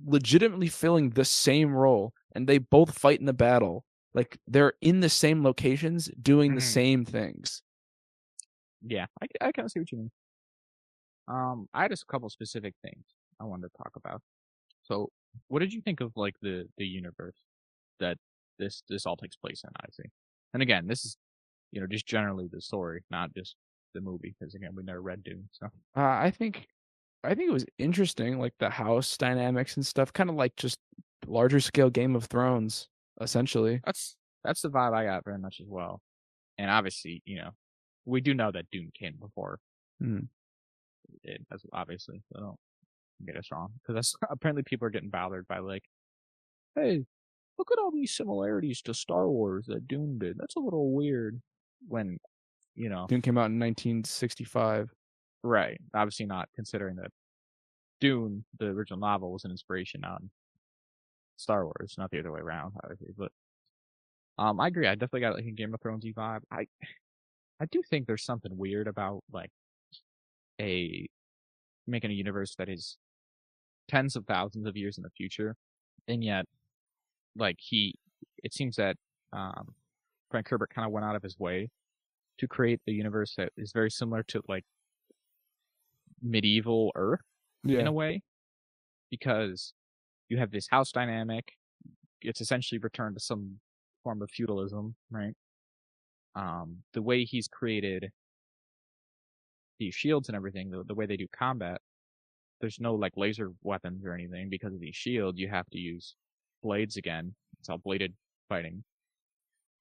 legitimately 0.04 0.68
filling 0.68 1.10
the 1.10 1.24
same 1.24 1.72
role, 1.72 2.12
and 2.34 2.46
they 2.46 2.58
both 2.58 2.98
fight 2.98 3.20
in 3.20 3.26
the 3.26 3.32
battle. 3.32 3.84
Like 4.14 4.38
they're 4.46 4.74
in 4.80 5.00
the 5.00 5.08
same 5.08 5.42
locations, 5.42 6.10
doing 6.20 6.50
mm-hmm. 6.50 6.56
the 6.56 6.62
same 6.62 7.04
things. 7.04 7.62
Yeah, 8.84 9.06
I, 9.22 9.26
I 9.40 9.52
kind 9.52 9.66
of 9.66 9.70
see 9.70 9.80
what 9.80 9.92
you 9.92 9.98
mean. 9.98 10.10
Um, 11.28 11.68
I 11.72 11.82
had 11.82 11.92
a 11.92 11.96
couple 12.10 12.28
specific 12.30 12.74
things 12.82 13.04
I 13.40 13.44
wanted 13.44 13.68
to 13.68 13.78
talk 13.78 13.92
about. 13.96 14.20
So, 14.82 15.10
what 15.48 15.60
did 15.60 15.72
you 15.72 15.80
think 15.80 16.00
of 16.00 16.12
like 16.16 16.34
the 16.42 16.68
the 16.78 16.84
universe 16.84 17.36
that 18.00 18.18
this 18.58 18.82
this 18.88 19.06
all 19.06 19.16
takes 19.16 19.36
place 19.36 19.62
in? 19.64 19.70
I 19.80 19.86
see. 19.92 20.10
And 20.52 20.62
again, 20.62 20.86
this 20.88 21.04
is 21.04 21.16
you 21.72 21.80
know 21.80 21.86
just 21.86 22.06
generally 22.06 22.48
the 22.52 22.60
story, 22.60 23.02
not 23.10 23.34
just 23.34 23.56
the 23.94 24.00
movie, 24.00 24.34
because 24.38 24.54
again, 24.54 24.70
we 24.74 24.82
never 24.82 25.02
read 25.02 25.24
Dune. 25.24 25.48
So, 25.52 25.66
uh, 25.96 26.00
I 26.00 26.30
think 26.30 26.66
I 27.24 27.34
think 27.34 27.48
it 27.48 27.52
was 27.52 27.66
interesting, 27.78 28.38
like 28.38 28.54
the 28.58 28.70
house 28.70 29.16
dynamics 29.16 29.76
and 29.76 29.86
stuff, 29.86 30.12
kind 30.12 30.30
of 30.30 30.36
like 30.36 30.56
just 30.56 30.78
larger 31.26 31.60
scale 31.60 31.90
Game 31.90 32.16
of 32.16 32.24
Thrones, 32.24 32.88
essentially. 33.20 33.80
That's 33.84 34.16
that's 34.44 34.62
the 34.62 34.70
vibe 34.70 34.94
I 34.94 35.04
got 35.04 35.24
very 35.24 35.38
much 35.38 35.60
as 35.60 35.66
well. 35.68 36.00
And 36.58 36.70
obviously, 36.70 37.22
you 37.24 37.36
know, 37.36 37.50
we 38.04 38.20
do 38.20 38.34
know 38.34 38.50
that 38.50 38.70
Dune 38.70 38.90
came 38.94 39.14
before 39.20 39.58
mm. 40.02 40.26
it 41.22 41.26
did, 41.26 41.46
obviously. 41.72 42.22
So 42.32 42.40
don't 42.40 42.58
get 43.24 43.36
us 43.36 43.48
wrong, 43.52 43.68
because 43.86 44.14
apparently 44.30 44.62
people 44.64 44.86
are 44.86 44.90
getting 44.90 45.10
bothered 45.10 45.46
by 45.46 45.58
like, 45.58 45.84
hey, 46.74 47.04
look 47.58 47.68
at 47.72 47.78
all 47.78 47.92
these 47.92 48.14
similarities 48.14 48.82
to 48.82 48.94
Star 48.94 49.28
Wars 49.28 49.66
that 49.68 49.86
Dune 49.86 50.18
did. 50.18 50.38
That's 50.38 50.56
a 50.56 50.60
little 50.60 50.92
weird. 50.92 51.40
When, 51.88 52.18
you 52.74 52.88
know, 52.88 53.06
Dune 53.08 53.22
came 53.22 53.38
out 53.38 53.50
in 53.50 53.58
1965. 53.58 54.90
Right. 55.42 55.80
Obviously 55.94 56.26
not 56.26 56.48
considering 56.54 56.96
that 56.96 57.10
Dune, 58.00 58.44
the 58.58 58.66
original 58.66 59.00
novel, 59.00 59.32
was 59.32 59.44
an 59.44 59.50
inspiration 59.50 60.04
on 60.04 60.30
Star 61.36 61.64
Wars, 61.64 61.94
not 61.98 62.10
the 62.10 62.18
other 62.18 62.32
way 62.32 62.40
around, 62.40 62.72
obviously. 62.82 63.12
But 63.16 63.32
um, 64.38 64.60
I 64.60 64.68
agree. 64.68 64.86
I 64.86 64.94
definitely 64.94 65.20
got 65.20 65.34
like 65.34 65.44
a 65.44 65.50
Game 65.50 65.74
of 65.74 65.80
Thrones 65.80 66.04
vibe. 66.04 66.40
I 66.50 66.66
I 67.60 67.66
do 67.70 67.82
think 67.88 68.06
there's 68.06 68.24
something 68.24 68.56
weird 68.56 68.88
about 68.88 69.22
like 69.32 69.50
a 70.60 71.06
making 71.86 72.10
a 72.10 72.14
universe 72.14 72.54
that 72.56 72.68
is 72.68 72.96
tens 73.88 74.16
of 74.16 74.26
thousands 74.26 74.66
of 74.66 74.76
years 74.76 74.98
in 74.98 75.02
the 75.02 75.10
future, 75.10 75.54
and 76.08 76.24
yet, 76.24 76.46
like 77.36 77.56
he, 77.60 77.94
it 78.42 78.52
seems 78.52 78.76
that 78.76 78.96
um, 79.32 79.74
Frank 80.32 80.48
Herbert 80.48 80.70
kind 80.74 80.86
of 80.86 80.92
went 80.92 81.04
out 81.04 81.14
of 81.14 81.22
his 81.22 81.38
way 81.38 81.68
to 82.38 82.48
create 82.48 82.80
a 82.88 82.90
universe 82.90 83.34
that 83.36 83.52
is 83.56 83.70
very 83.72 83.90
similar 83.90 84.22
to 84.24 84.42
like 84.48 84.64
medieval 86.22 86.90
Earth 86.96 87.20
Yeah. 87.64 87.80
in 87.80 87.86
a 87.86 87.92
way, 87.92 88.22
because 89.10 89.74
you 90.28 90.38
have 90.38 90.50
this 90.50 90.66
house 90.68 90.90
dynamic. 90.90 91.52
It's 92.22 92.40
essentially 92.40 92.78
returned 92.78 93.16
to 93.16 93.20
some 93.22 93.60
form 94.02 94.22
of 94.22 94.30
feudalism, 94.30 94.94
right? 95.10 95.34
Um, 96.34 96.78
the 96.94 97.02
way 97.02 97.24
he's 97.24 97.46
created 97.46 98.10
these 99.78 99.94
shields 99.94 100.28
and 100.28 100.36
everything, 100.36 100.70
the, 100.70 100.82
the 100.84 100.94
way 100.94 101.04
they 101.04 101.16
do 101.16 101.26
combat, 101.36 101.80
there's 102.60 102.80
no 102.80 102.94
like 102.94 103.12
laser 103.16 103.52
weapons 103.62 104.04
or 104.04 104.14
anything 104.14 104.48
because 104.48 104.72
of 104.72 104.80
the 104.80 104.92
shield. 104.92 105.38
You 105.38 105.48
have 105.48 105.68
to 105.70 105.78
use 105.78 106.14
blades 106.62 106.96
again. 106.96 107.34
It's 107.58 107.68
all 107.68 107.78
bladed 107.78 108.14
fighting. 108.48 108.82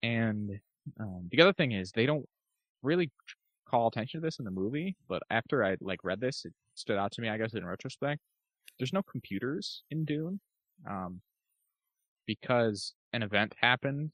And 0.03 0.59
um, 0.99 1.27
the 1.31 1.41
other 1.41 1.53
thing 1.53 1.71
is 1.73 1.91
they 1.91 2.05
don't 2.05 2.25
really 2.83 3.11
call 3.69 3.87
attention 3.87 4.19
to 4.21 4.25
this 4.25 4.39
in 4.39 4.45
the 4.45 4.51
movie, 4.51 4.95
but 5.07 5.23
after 5.29 5.63
I 5.63 5.77
like 5.81 6.03
read 6.03 6.19
this, 6.19 6.45
it 6.45 6.53
stood 6.75 6.97
out 6.97 7.11
to 7.13 7.21
me. 7.21 7.29
I 7.29 7.37
guess 7.37 7.53
in 7.53 7.65
retrospect, 7.65 8.21
there's 8.79 8.93
no 8.93 9.03
computers 9.03 9.83
in 9.91 10.05
Dune, 10.05 10.39
um, 10.89 11.21
because 12.25 12.93
an 13.13 13.23
event 13.23 13.53
happened 13.61 14.11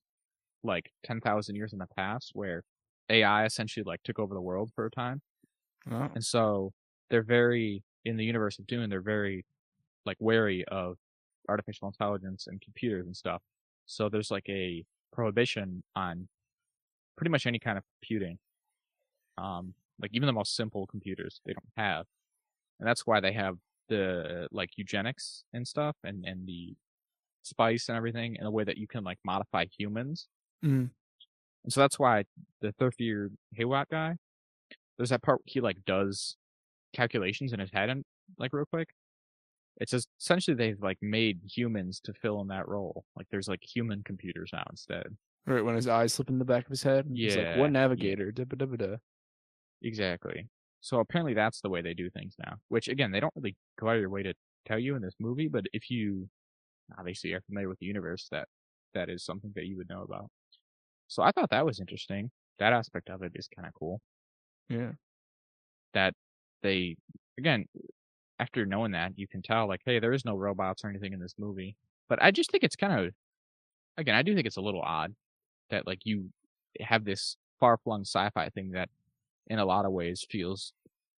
like 0.64 0.92
ten 1.06 1.22
thousand 1.22 1.56
years 1.56 1.74
in 1.74 1.80
the 1.80 1.88
past 1.96 2.32
where 2.34 2.64
AI 3.10 3.46
essentially 3.46 3.84
like 3.86 4.02
took 4.04 4.20
over 4.20 4.34
the 4.34 4.42
world 4.42 4.72
for 4.76 4.86
a 4.86 4.92
time, 4.92 5.22
Oh. 5.92 6.10
and 6.16 6.24
so 6.24 6.74
they're 7.10 7.24
very 7.24 7.84
in 8.06 8.18
the 8.18 8.26
universe 8.26 8.60
of 8.60 8.68
Dune. 8.68 8.90
They're 8.90 9.02
very 9.02 9.46
like 10.06 10.18
wary 10.20 10.66
of 10.68 10.98
artificial 11.50 11.88
intelligence 11.88 12.48
and 12.48 12.62
computers 12.62 13.06
and 13.06 13.16
stuff. 13.16 13.42
So 13.86 14.10
there's 14.10 14.32
like 14.32 14.48
a 14.50 14.84
prohibition 15.14 15.84
on 15.96 16.30
pretty 17.18 17.32
much 17.32 17.46
any 17.48 17.60
kind 17.60 17.78
of 17.78 17.84
computing. 18.02 18.40
Um, 19.38 19.74
like 20.00 20.12
even 20.14 20.28
the 20.28 20.34
most 20.34 20.56
simple 20.56 20.88
computers 20.88 21.42
they 21.46 21.54
don't 21.54 21.72
have, 21.78 22.06
and 22.80 22.88
that's 22.88 23.08
why 23.08 23.20
they 23.22 23.34
have 23.34 23.58
the 23.90 24.48
like 24.52 24.72
eugenics 24.78 25.46
and 25.54 25.68
stuff, 25.68 25.98
and 26.04 26.26
and 26.26 26.48
the 26.48 26.76
spice 27.44 27.90
and 27.90 27.98
everything 27.98 28.38
in 28.38 28.46
a 28.46 28.52
way 28.52 28.64
that 28.66 28.78
you 28.78 28.88
can 28.88 29.04
like 29.04 29.20
modify 29.26 29.66
humans. 29.78 30.30
Mhm. 30.64 30.92
And 31.64 31.74
so 31.74 31.82
that's 31.82 32.00
why 32.00 32.24
the 32.62 32.74
Thufir 32.74 33.30
Hawat 33.58 33.86
guy, 33.90 34.18
there's 34.98 35.10
that 35.10 35.24
part 35.24 35.40
where 35.40 35.46
he 35.48 35.62
like 35.62 35.86
does 35.86 36.38
calculations 36.94 37.54
in 37.54 37.60
his 37.62 37.72
head 37.72 37.90
and 37.90 38.06
like 38.40 38.54
real 38.54 38.66
quick. 38.66 38.90
It's 39.80 39.92
just 39.92 40.10
essentially 40.20 40.56
they've 40.56 40.82
like 40.82 40.98
made 41.02 41.40
humans 41.46 42.00
to 42.06 42.14
fill 42.14 42.42
in 42.42 42.48
that 42.48 42.68
role. 42.68 43.06
Like 43.16 43.28
there's 43.32 43.48
like 43.48 43.62
human 43.64 44.04
computers 44.04 44.50
now 44.54 44.66
instead. 44.70 45.16
Right 45.46 45.64
when 45.64 45.76
his 45.76 45.88
eyes 45.88 46.14
slip 46.14 46.30
in 46.30 46.40
the 46.40 46.46
back 46.46 46.66
of 46.66 46.70
his 46.70 46.84
head. 46.84 47.06
He's 47.14 47.36
like, 47.38 47.46
Yeah, 47.46 47.58
what 47.58 47.66
yeah. 47.66 47.72
navigator? 47.72 48.32
Da 48.32 48.44
da 48.46 48.66
da 48.66 48.76
da. 48.76 48.96
Exactly. 49.82 50.48
So 50.82 51.00
apparently 51.00 51.34
that's 51.34 51.62
the 51.62 51.70
way 51.70 51.82
they 51.82 51.94
do 51.94 52.10
things 52.10 52.36
now. 52.44 52.58
Which 52.70 52.88
again, 52.88 53.12
they 53.12 53.20
don't 53.20 53.34
really 53.36 53.56
go 53.80 53.90
out 53.90 53.96
of 53.96 54.02
their 54.02 54.10
way 54.10 54.24
to 54.24 54.34
tell 54.66 54.80
you 54.80 54.96
in 54.96 55.02
this 55.02 55.16
movie, 55.20 55.48
but 55.48 55.66
if 55.74 55.90
you 55.90 56.30
obviously 56.98 57.34
are 57.34 57.42
familiar 57.42 57.70
with 57.70 57.80
the 57.80 57.86
universe, 57.86 58.28
that 58.32 58.48
that 58.94 59.10
is 59.10 59.24
something 59.24 59.52
that 59.56 59.66
you 59.66 59.78
would 59.78 59.90
know 59.90 60.04
about. 60.04 60.30
So 61.08 61.24
I 61.24 61.32
thought 61.32 61.50
that 61.52 61.66
was 61.66 61.80
interesting. 61.80 62.32
That 62.60 62.74
aspect 62.74 63.10
of 63.10 63.22
it 63.24 63.34
is 63.36 63.48
kind 63.56 63.68
of 63.68 63.74
cool. 63.74 64.02
Yeah. 64.70 64.92
That 65.94 66.14
they 66.64 66.98
again, 67.38 67.66
after 68.40 68.66
knowing 68.66 68.92
that, 68.92 69.14
you 69.18 69.28
can 69.28 69.42
tell 69.42 69.68
like, 69.68 69.82
hey, 69.86 70.00
there 70.00 70.14
is 70.14 70.26
no 70.26 70.36
robots 70.36 70.84
or 70.84 70.90
anything 70.90 71.14
in 71.14 71.20
this 71.20 71.36
movie. 71.38 71.76
But 72.10 72.22
I 72.22 72.32
just 72.32 72.52
think 72.52 72.64
it's 72.64 72.76
kind 72.76 73.08
of 73.08 73.14
again, 73.98 74.16
I 74.16 74.22
do 74.22 74.36
think 74.36 74.48
it's 74.48 74.58
a 74.58 74.62
little 74.62 74.82
odd 74.82 75.14
that 75.70 75.88
like 75.88 76.00
you 76.04 76.30
have 76.80 77.04
this 77.04 77.38
far 77.60 77.78
flung 77.78 78.02
sci-fi 78.02 78.50
thing 78.50 78.72
that 78.72 78.90
in 79.48 79.60
a 79.60 79.66
lot 79.66 79.86
of 79.86 79.92
ways 79.92 80.26
feels 80.30 80.74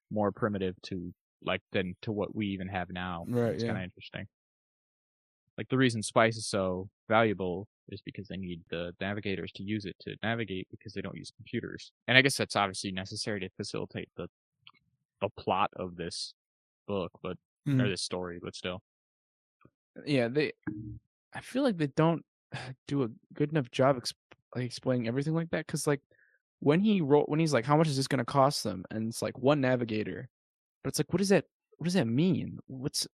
more 0.10 0.32
primitive 0.32 0.76
to 0.84 1.14
like 1.44 1.62
than 1.72 1.96
to 2.02 2.12
what 2.12 2.36
we 2.36 2.48
even 2.48 2.68
have 2.68 2.90
now. 2.90 3.26
Right, 3.28 3.54
It's 3.54 3.64
yeah. 3.64 3.70
kind 3.70 3.80
of 3.80 3.84
interesting. 3.84 4.28
Like 5.58 5.70
the 5.70 5.78
reason 5.78 6.02
spice 6.02 6.38
is 6.38 6.48
so 6.48 6.90
valuable 7.10 7.68
is 7.90 8.02
because 8.02 8.28
they 8.28 8.38
need 8.38 8.62
the 8.70 8.94
navigators 9.02 9.52
to 9.54 9.64
use 9.64 9.86
it 9.86 9.96
to 10.02 10.16
navigate 10.24 10.68
because 10.72 10.94
they 10.94 11.02
don't 11.02 11.18
use 11.18 11.32
computers. 11.36 11.92
And 12.08 12.18
I 12.18 12.22
guess 12.22 12.38
that's 12.38 12.56
obviously 12.56 12.92
necessary 12.92 13.40
to 13.42 13.50
facilitate 13.58 14.10
the 14.16 14.28
the 15.22 15.30
plot 15.38 15.70
of 15.76 15.98
this 15.98 16.34
book, 16.90 17.12
but 17.22 17.38
or 17.68 17.72
Mhm. 17.74 17.90
this 17.92 18.02
story, 18.02 18.40
but 18.42 18.56
still. 18.56 18.82
Yeah, 20.06 20.28
they. 20.28 20.54
I 21.34 21.42
feel 21.42 21.64
like 21.64 21.78
they 21.78 21.88
don't 21.88 22.26
do 22.88 23.04
a 23.04 23.10
good 23.34 23.52
enough 23.52 23.70
job 23.72 23.98
exp- 23.98 24.14
like 24.56 24.66
explaining 24.66 25.08
everything 25.08 25.34
like 25.36 25.50
that. 25.52 25.68
Because 25.68 25.86
like 25.88 26.02
when 26.60 26.80
he 26.82 27.02
wrote, 27.02 27.30
when 27.30 27.40
he's 27.40 27.54
like, 27.54 27.66
"How 27.66 27.78
much 27.78 27.88
is 27.88 27.98
this 27.98 28.08
going 28.08 28.26
to 28.26 28.26
cost 28.26 28.64
them?" 28.64 28.84
and 28.92 29.10
it's 29.10 29.22
like 29.22 29.38
one 29.38 29.62
navigator, 29.62 30.28
but 30.84 30.90
it's 30.90 31.00
like, 31.00 31.12
what 31.14 31.20
does 31.20 31.30
that? 31.30 31.46
What 31.78 31.86
does 31.86 31.94
that 31.94 32.08
mean? 32.08 32.60
What's 32.68 33.08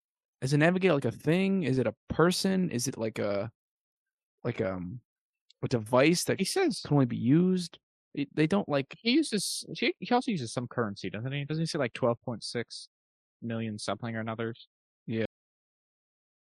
is 0.41 0.53
a 0.53 0.57
navigator 0.57 0.93
like 0.93 1.05
a 1.05 1.11
thing? 1.11 1.63
Is 1.63 1.77
it 1.79 1.87
a 1.87 1.95
person? 2.09 2.69
Is 2.69 2.87
it 2.87 2.97
like 2.97 3.19
a 3.19 3.51
like 4.43 4.61
um 4.61 4.99
a 5.63 5.67
device 5.67 6.25
that 6.25 6.39
He 6.39 6.45
says 6.45 6.81
can 6.85 6.95
only 6.95 7.05
be 7.07 7.17
used? 7.17 7.79
They 8.35 8.45
don't 8.47 8.69
like 8.69 8.95
he 8.99 9.11
uses 9.11 9.65
he, 9.75 9.95
he 9.99 10.13
also 10.13 10.29
uses 10.31 10.53
some 10.53 10.67
currency, 10.67 11.09
doesn't 11.09 11.31
he? 11.31 11.45
Doesn't 11.45 11.63
he 11.63 11.65
say 11.65 11.79
like 11.79 11.93
twelve 11.93 12.21
point 12.21 12.43
six 12.43 12.87
million 13.43 13.77
something 13.79 14.15
or 14.15 14.19
another? 14.19 14.53
Yeah. 15.07 15.25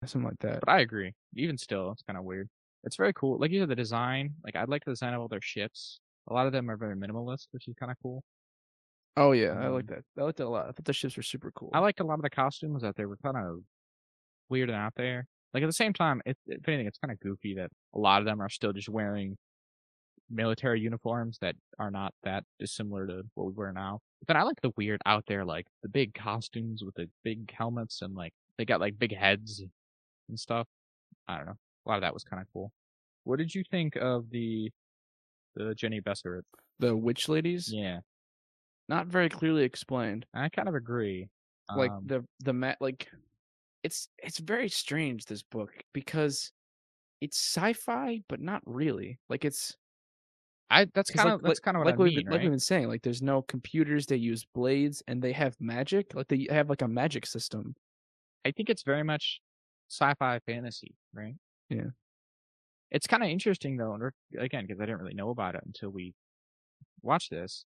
Something 0.04 0.28
like 0.28 0.38
that. 0.40 0.60
But 0.60 0.68
I 0.68 0.80
agree. 0.80 1.14
Even 1.34 1.56
still, 1.56 1.90
it's 1.92 2.02
kind 2.02 2.18
of 2.18 2.24
weird. 2.24 2.48
It's 2.84 2.96
very 2.96 3.12
cool. 3.14 3.38
Like 3.38 3.50
you 3.50 3.60
said, 3.60 3.70
the 3.70 3.76
design. 3.76 4.34
Like 4.44 4.56
I 4.56 4.64
like 4.64 4.84
the 4.84 4.92
design 4.92 5.14
of 5.14 5.20
all 5.20 5.28
their 5.28 5.40
ships. 5.40 6.00
A 6.28 6.34
lot 6.34 6.46
of 6.46 6.52
them 6.52 6.70
are 6.70 6.76
very 6.76 6.94
minimalist, 6.96 7.48
which 7.52 7.68
is 7.68 7.74
kind 7.78 7.90
of 7.90 7.96
cool. 8.02 8.22
Oh 9.16 9.32
yeah, 9.32 9.52
I 9.52 9.68
like 9.68 9.84
Um, 9.84 9.86
that. 9.88 10.04
I 10.18 10.22
liked 10.24 10.40
it 10.40 10.44
a 10.44 10.48
lot. 10.48 10.66
I 10.68 10.72
thought 10.72 10.84
the 10.84 10.92
ships 10.92 11.16
were 11.16 11.22
super 11.22 11.52
cool. 11.52 11.70
I 11.72 11.78
liked 11.78 12.00
a 12.00 12.04
lot 12.04 12.14
of 12.18 12.22
the 12.22 12.30
costumes 12.30 12.82
that 12.82 12.96
they 12.96 13.06
were 13.06 13.16
kind 13.18 13.36
of 13.36 13.60
weird 14.48 14.70
and 14.70 14.76
out 14.78 14.94
there. 14.96 15.26
Like 15.54 15.62
at 15.62 15.66
the 15.66 15.72
same 15.72 15.92
time, 15.92 16.22
it, 16.26 16.38
if 16.46 16.68
anything, 16.68 16.86
it's 16.86 16.98
kind 16.98 17.12
of 17.12 17.20
goofy 17.20 17.54
that 17.56 17.70
a 17.94 17.98
lot 17.98 18.20
of 18.20 18.26
them 18.26 18.40
are 18.42 18.48
still 18.50 18.72
just 18.72 18.88
wearing 18.88 19.36
military 20.34 20.80
uniforms 20.80 21.38
that 21.40 21.56
are 21.78 21.90
not 21.90 22.14
that 22.24 22.44
dissimilar 22.58 23.06
to 23.06 23.22
what 23.34 23.46
we 23.46 23.52
wear 23.52 23.72
now. 23.72 24.00
But 24.20 24.28
then 24.28 24.36
I 24.36 24.42
like 24.44 24.60
the 24.62 24.72
weird 24.76 25.00
out 25.06 25.24
there, 25.26 25.44
like 25.44 25.66
the 25.82 25.88
big 25.88 26.14
costumes 26.14 26.82
with 26.84 26.94
the 26.94 27.08
big 27.22 27.50
helmets 27.52 28.02
and 28.02 28.14
like 28.14 28.32
they 28.58 28.64
got 28.64 28.80
like 28.80 28.98
big 28.98 29.14
heads 29.14 29.62
and 30.28 30.38
stuff. 30.38 30.66
I 31.28 31.36
don't 31.36 31.46
know. 31.46 31.58
A 31.86 31.88
lot 31.88 31.96
of 31.96 32.02
that 32.02 32.14
was 32.14 32.24
kind 32.24 32.40
of 32.42 32.48
cool. 32.52 32.72
What 33.24 33.38
did 33.38 33.54
you 33.54 33.64
think 33.70 33.96
of 33.96 34.30
the 34.30 34.70
the 35.54 35.74
Jenny 35.74 36.00
Besserit? 36.00 36.42
the 36.80 36.96
witch 36.96 37.28
ladies, 37.28 37.72
Yeah, 37.72 38.00
not 38.88 39.06
very 39.06 39.28
clearly 39.28 39.62
explained. 39.62 40.26
I 40.34 40.48
kind 40.48 40.68
of 40.68 40.74
agree. 40.74 41.28
like 41.76 41.90
Um, 41.90 42.06
the 42.06 42.24
the 42.40 42.52
mat 42.52 42.78
like 42.80 43.08
it's 43.82 44.08
it's 44.18 44.38
very 44.38 44.68
strange 44.68 45.24
this 45.24 45.42
book 45.42 45.70
because 45.92 46.52
it's 47.20 47.38
sci-fi 47.38 48.20
but 48.28 48.40
not 48.40 48.62
really 48.66 49.18
like 49.28 49.44
it's 49.44 49.76
I 50.74 50.86
that's 50.94 51.10
kind 51.10 51.28
like, 51.30 51.34
of 51.36 51.42
that's 51.42 51.60
kind 51.60 51.76
of 51.76 51.80
what 51.80 51.86
like 51.86 51.94
I 51.94 52.02
we've 52.02 52.14
mean, 52.14 52.24
been, 52.24 52.32
like 52.32 52.38
right? 52.38 52.44
we've 52.44 52.52
been 52.52 52.58
saying 52.60 52.88
like 52.88 53.02
there's 53.02 53.22
no 53.22 53.42
computers 53.42 54.06
they 54.06 54.16
use 54.16 54.44
blades 54.54 55.02
and 55.08 55.22
they 55.22 55.32
have 55.32 55.56
magic 55.60 56.14
like 56.14 56.28
they 56.28 56.46
have 56.50 56.68
like 56.68 56.82
a 56.82 56.88
magic 56.88 57.26
system 57.26 57.74
I 58.44 58.50
think 58.50 58.68
it's 58.68 58.82
very 58.82 59.02
much 59.02 59.40
sci-fi 59.88 60.38
fantasy, 60.46 60.94
right? 61.12 61.34
Yeah. 61.70 61.90
It's 62.90 63.06
kind 63.06 63.22
of 63.22 63.28
interesting 63.28 63.76
though, 63.76 63.94
and 63.94 64.12
again, 64.38 64.66
because 64.66 64.80
I 64.80 64.86
didn't 64.86 65.00
really 65.00 65.14
know 65.14 65.30
about 65.30 65.54
it 65.54 65.62
until 65.64 65.90
we 65.90 66.14
watched 67.02 67.30
this. 67.30 67.64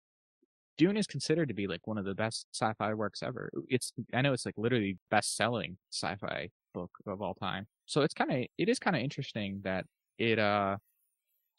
Dune 0.78 0.96
is 0.96 1.06
considered 1.06 1.48
to 1.48 1.54
be 1.54 1.66
like 1.66 1.86
one 1.86 1.96
of 1.98 2.04
the 2.04 2.14
best 2.14 2.46
sci-fi 2.52 2.92
works 2.94 3.22
ever. 3.22 3.50
It's 3.68 3.92
I 4.12 4.20
know 4.20 4.34
it's 4.34 4.44
like 4.44 4.56
literally 4.58 4.98
best-selling 5.10 5.78
sci-fi 5.90 6.50
book 6.75 6.90
of 7.06 7.22
all 7.22 7.34
time. 7.34 7.66
So 7.86 8.02
it's 8.02 8.14
kind 8.14 8.30
of 8.30 8.46
it 8.58 8.68
is 8.68 8.78
kind 8.78 8.94
of 8.94 9.02
interesting 9.02 9.62
that 9.64 9.86
it 10.18 10.38
uh 10.38 10.76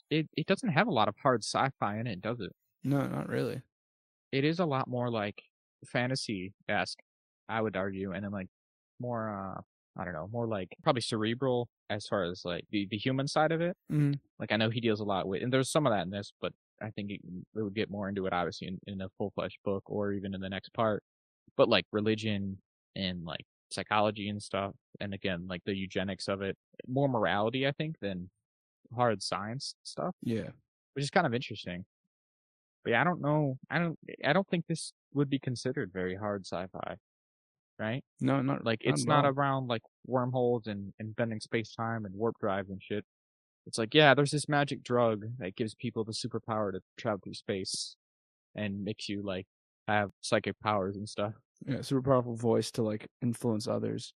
it 0.09 0.29
it 0.37 0.45
doesn't 0.47 0.69
have 0.69 0.87
a 0.87 0.91
lot 0.91 1.07
of 1.09 1.15
hard 1.23 1.43
sci-fi 1.43 1.99
in 1.99 2.07
it, 2.07 2.21
does 2.21 2.39
it? 2.39 2.53
no 2.83 3.07
not 3.07 3.27
really 3.29 3.61
It 4.31 4.43
is 4.45 4.59
a 4.59 4.65
lot 4.65 4.87
more 4.87 5.09
like 5.09 5.43
fantasy-esque, 5.85 6.99
I 7.49 7.61
would 7.61 7.75
argue, 7.77 8.11
and 8.13 8.23
then 8.25 8.31
like 8.31 8.49
more 8.99 9.29
uh 9.29 9.61
I 9.99 10.05
don't 10.05 10.13
know, 10.13 10.27
more 10.27 10.47
like 10.47 10.75
probably 10.83 11.01
cerebral 11.01 11.69
as 11.89 12.07
far 12.07 12.23
as 12.23 12.43
like 12.45 12.65
the 12.71 12.87
the 12.89 12.97
human 12.97 13.27
side 13.27 13.51
of 13.51 13.61
it. 13.61 13.77
Mhm. 13.89 14.19
Like 14.39 14.51
I 14.53 14.57
know 14.57 14.69
he 14.71 14.81
deals 14.81 14.99
a 15.01 15.05
lot 15.05 15.27
with, 15.27 15.43
and 15.43 15.53
there's 15.53 15.71
some 15.71 15.87
of 15.87 15.93
that 15.93 16.03
in 16.03 16.11
this, 16.11 16.33
but 16.41 16.53
I 16.81 16.91
think 16.91 17.11
it, 17.11 17.21
it 17.55 17.63
would 17.63 17.75
get 17.75 17.89
more 17.91 18.09
into 18.09 18.25
it 18.27 18.33
obviously 18.33 18.67
in, 18.69 18.79
in 18.87 19.01
a 19.01 19.09
full 19.17 19.31
fledged 19.31 19.59
book 19.65 19.83
or 19.87 20.13
even 20.13 20.35
in 20.35 20.41
the 20.41 20.49
next 20.49 20.71
part. 20.73 21.03
But 21.57 21.69
like 21.69 21.85
religion 21.93 22.61
and 22.95 23.25
like 23.25 23.45
psychology 23.71 24.29
and 24.29 24.41
stuff, 24.43 24.75
and 25.01 25.13
again 25.15 25.47
like 25.47 25.63
the 25.65 25.75
eugenics 25.77 26.27
of 26.29 26.41
it, 26.43 26.57
more 26.87 27.09
morality 27.09 27.67
I 27.67 27.71
think 27.73 27.99
than 28.01 28.29
hard 28.96 29.22
science 29.22 29.75
stuff, 29.84 30.15
yeah 30.22 30.50
which 30.98 31.03
is 31.03 31.12
kind 31.12 31.27
of 31.27 31.34
interesting. 31.36 31.86
But 32.84 32.91
yeah, 32.91 33.01
I 33.01 33.03
don't 33.03 33.22
know. 33.22 33.60
I 33.70 33.77
don't. 33.77 34.00
I 34.25 34.34
don't 34.34 34.48
think 34.48 34.65
this 34.65 34.91
would 35.13 35.29
be 35.29 35.38
considered 35.38 35.91
very 35.94 36.15
hard 36.15 36.44
sci-fi, 36.44 36.96
right? 37.77 38.03
no 38.20 38.41
not 38.41 38.65
Like 38.65 38.82
it's 38.82 39.03
at 39.03 39.08
not 39.08 39.25
around 39.25 39.67
like 39.67 39.84
wormholes 40.08 40.65
and, 40.65 40.91
and 40.98 41.15
bending 41.15 41.39
space 41.39 41.72
time 41.75 42.06
and 42.06 42.15
warp 42.15 42.36
drives 42.39 42.72
and 42.72 42.82
shit. 42.82 43.06
It's 43.67 43.77
like, 43.77 43.94
yeah, 43.94 44.15
there's 44.15 44.32
this 44.32 44.50
magic 44.50 44.82
drug 44.84 45.25
that 45.38 45.56
gives 45.56 45.75
people 45.75 46.03
the 46.03 46.13
superpower 46.13 46.72
to 46.72 46.79
travel 46.98 47.20
through 47.24 47.36
space 47.36 47.96
and 48.56 48.84
makes 48.84 49.08
you 49.08 49.22
like 49.22 49.46
have 49.88 50.10
psychic 50.22 50.60
powers 50.62 50.96
and 50.96 51.08
stuff. 51.08 51.34
Yeah, 51.67 51.82
super 51.82 52.01
powerful 52.01 52.36
voice 52.36 52.72
to 52.72 52.82
like 52.82 53.08
influence 53.22 53.67
others. 53.67 54.13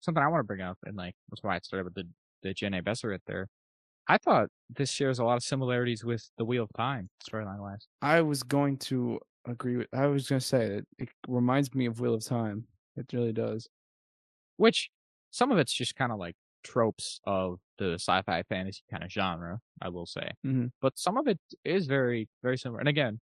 Something 0.00 0.22
I 0.22 0.28
want 0.28 0.40
to 0.40 0.46
bring 0.46 0.60
up, 0.60 0.76
and 0.84 0.94
like 0.94 1.14
that's 1.30 1.42
why 1.42 1.56
I 1.56 1.60
started 1.60 1.84
with 1.84 1.94
the 1.94 2.06
the 2.42 2.52
Jenna 2.52 2.82
Besseret 2.82 3.20
there. 3.26 3.48
I 4.08 4.18
thought 4.18 4.48
this 4.68 4.90
shares 4.90 5.18
a 5.18 5.24
lot 5.24 5.36
of 5.36 5.42
similarities 5.42 6.04
with 6.04 6.30
the 6.36 6.44
Wheel 6.44 6.64
of 6.64 6.70
Time 6.76 7.08
storyline 7.28 7.60
wise. 7.60 7.86
I 8.00 8.22
was 8.22 8.42
going 8.42 8.78
to 8.78 9.20
agree 9.46 9.76
with. 9.76 9.88
I 9.92 10.06
was 10.06 10.28
going 10.28 10.40
to 10.40 10.46
say 10.46 10.68
that 10.68 10.84
it 10.98 11.08
reminds 11.28 11.74
me 11.74 11.86
of 11.86 12.00
Wheel 12.00 12.14
of 12.14 12.24
Time. 12.24 12.66
It 12.96 13.06
really 13.12 13.32
does. 13.32 13.68
Which 14.56 14.90
some 15.30 15.50
of 15.52 15.58
it's 15.58 15.72
just 15.72 15.94
kind 15.94 16.12
of 16.12 16.18
like 16.18 16.34
tropes 16.62 17.20
of 17.24 17.58
the 17.78 17.94
sci-fi 17.94 18.42
fantasy 18.48 18.82
kind 18.90 19.02
of 19.02 19.10
genre, 19.10 19.58
I 19.80 19.88
will 19.88 20.06
say. 20.06 20.30
Mhm. 20.44 20.70
But 20.80 20.98
some 20.98 21.16
of 21.16 21.26
it 21.26 21.38
is 21.64 21.86
very, 21.86 22.28
very 22.42 22.56
similar. 22.58 22.80
And 22.80 22.88
again, 22.88 23.20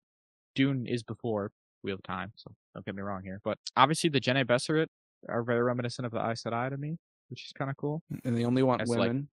Dune 0.54 0.86
is 0.86 1.02
before 1.02 1.52
Wheel 1.82 1.94
of 1.94 2.02
Time, 2.02 2.32
so 2.36 2.52
don't 2.74 2.84
get 2.84 2.94
me 2.94 3.02
wrong 3.02 3.22
here. 3.22 3.40
But 3.44 3.58
obviously, 3.76 4.10
the 4.10 4.20
Jene 4.20 4.44
Besseret 4.44 4.88
are 5.28 5.42
very 5.42 5.62
reminiscent 5.62 6.04
of 6.06 6.12
the 6.12 6.18
Aes 6.18 6.42
Sedai 6.42 6.70
to 6.70 6.76
me, 6.76 6.98
which 7.28 7.44
is 7.46 7.52
kind 7.52 7.70
of 7.70 7.76
cool. 7.76 8.02
And 8.24 8.36
they 8.36 8.44
only 8.44 8.62
want 8.62 8.82
As, 8.82 8.88
like, 8.90 8.98
women. 9.00 9.28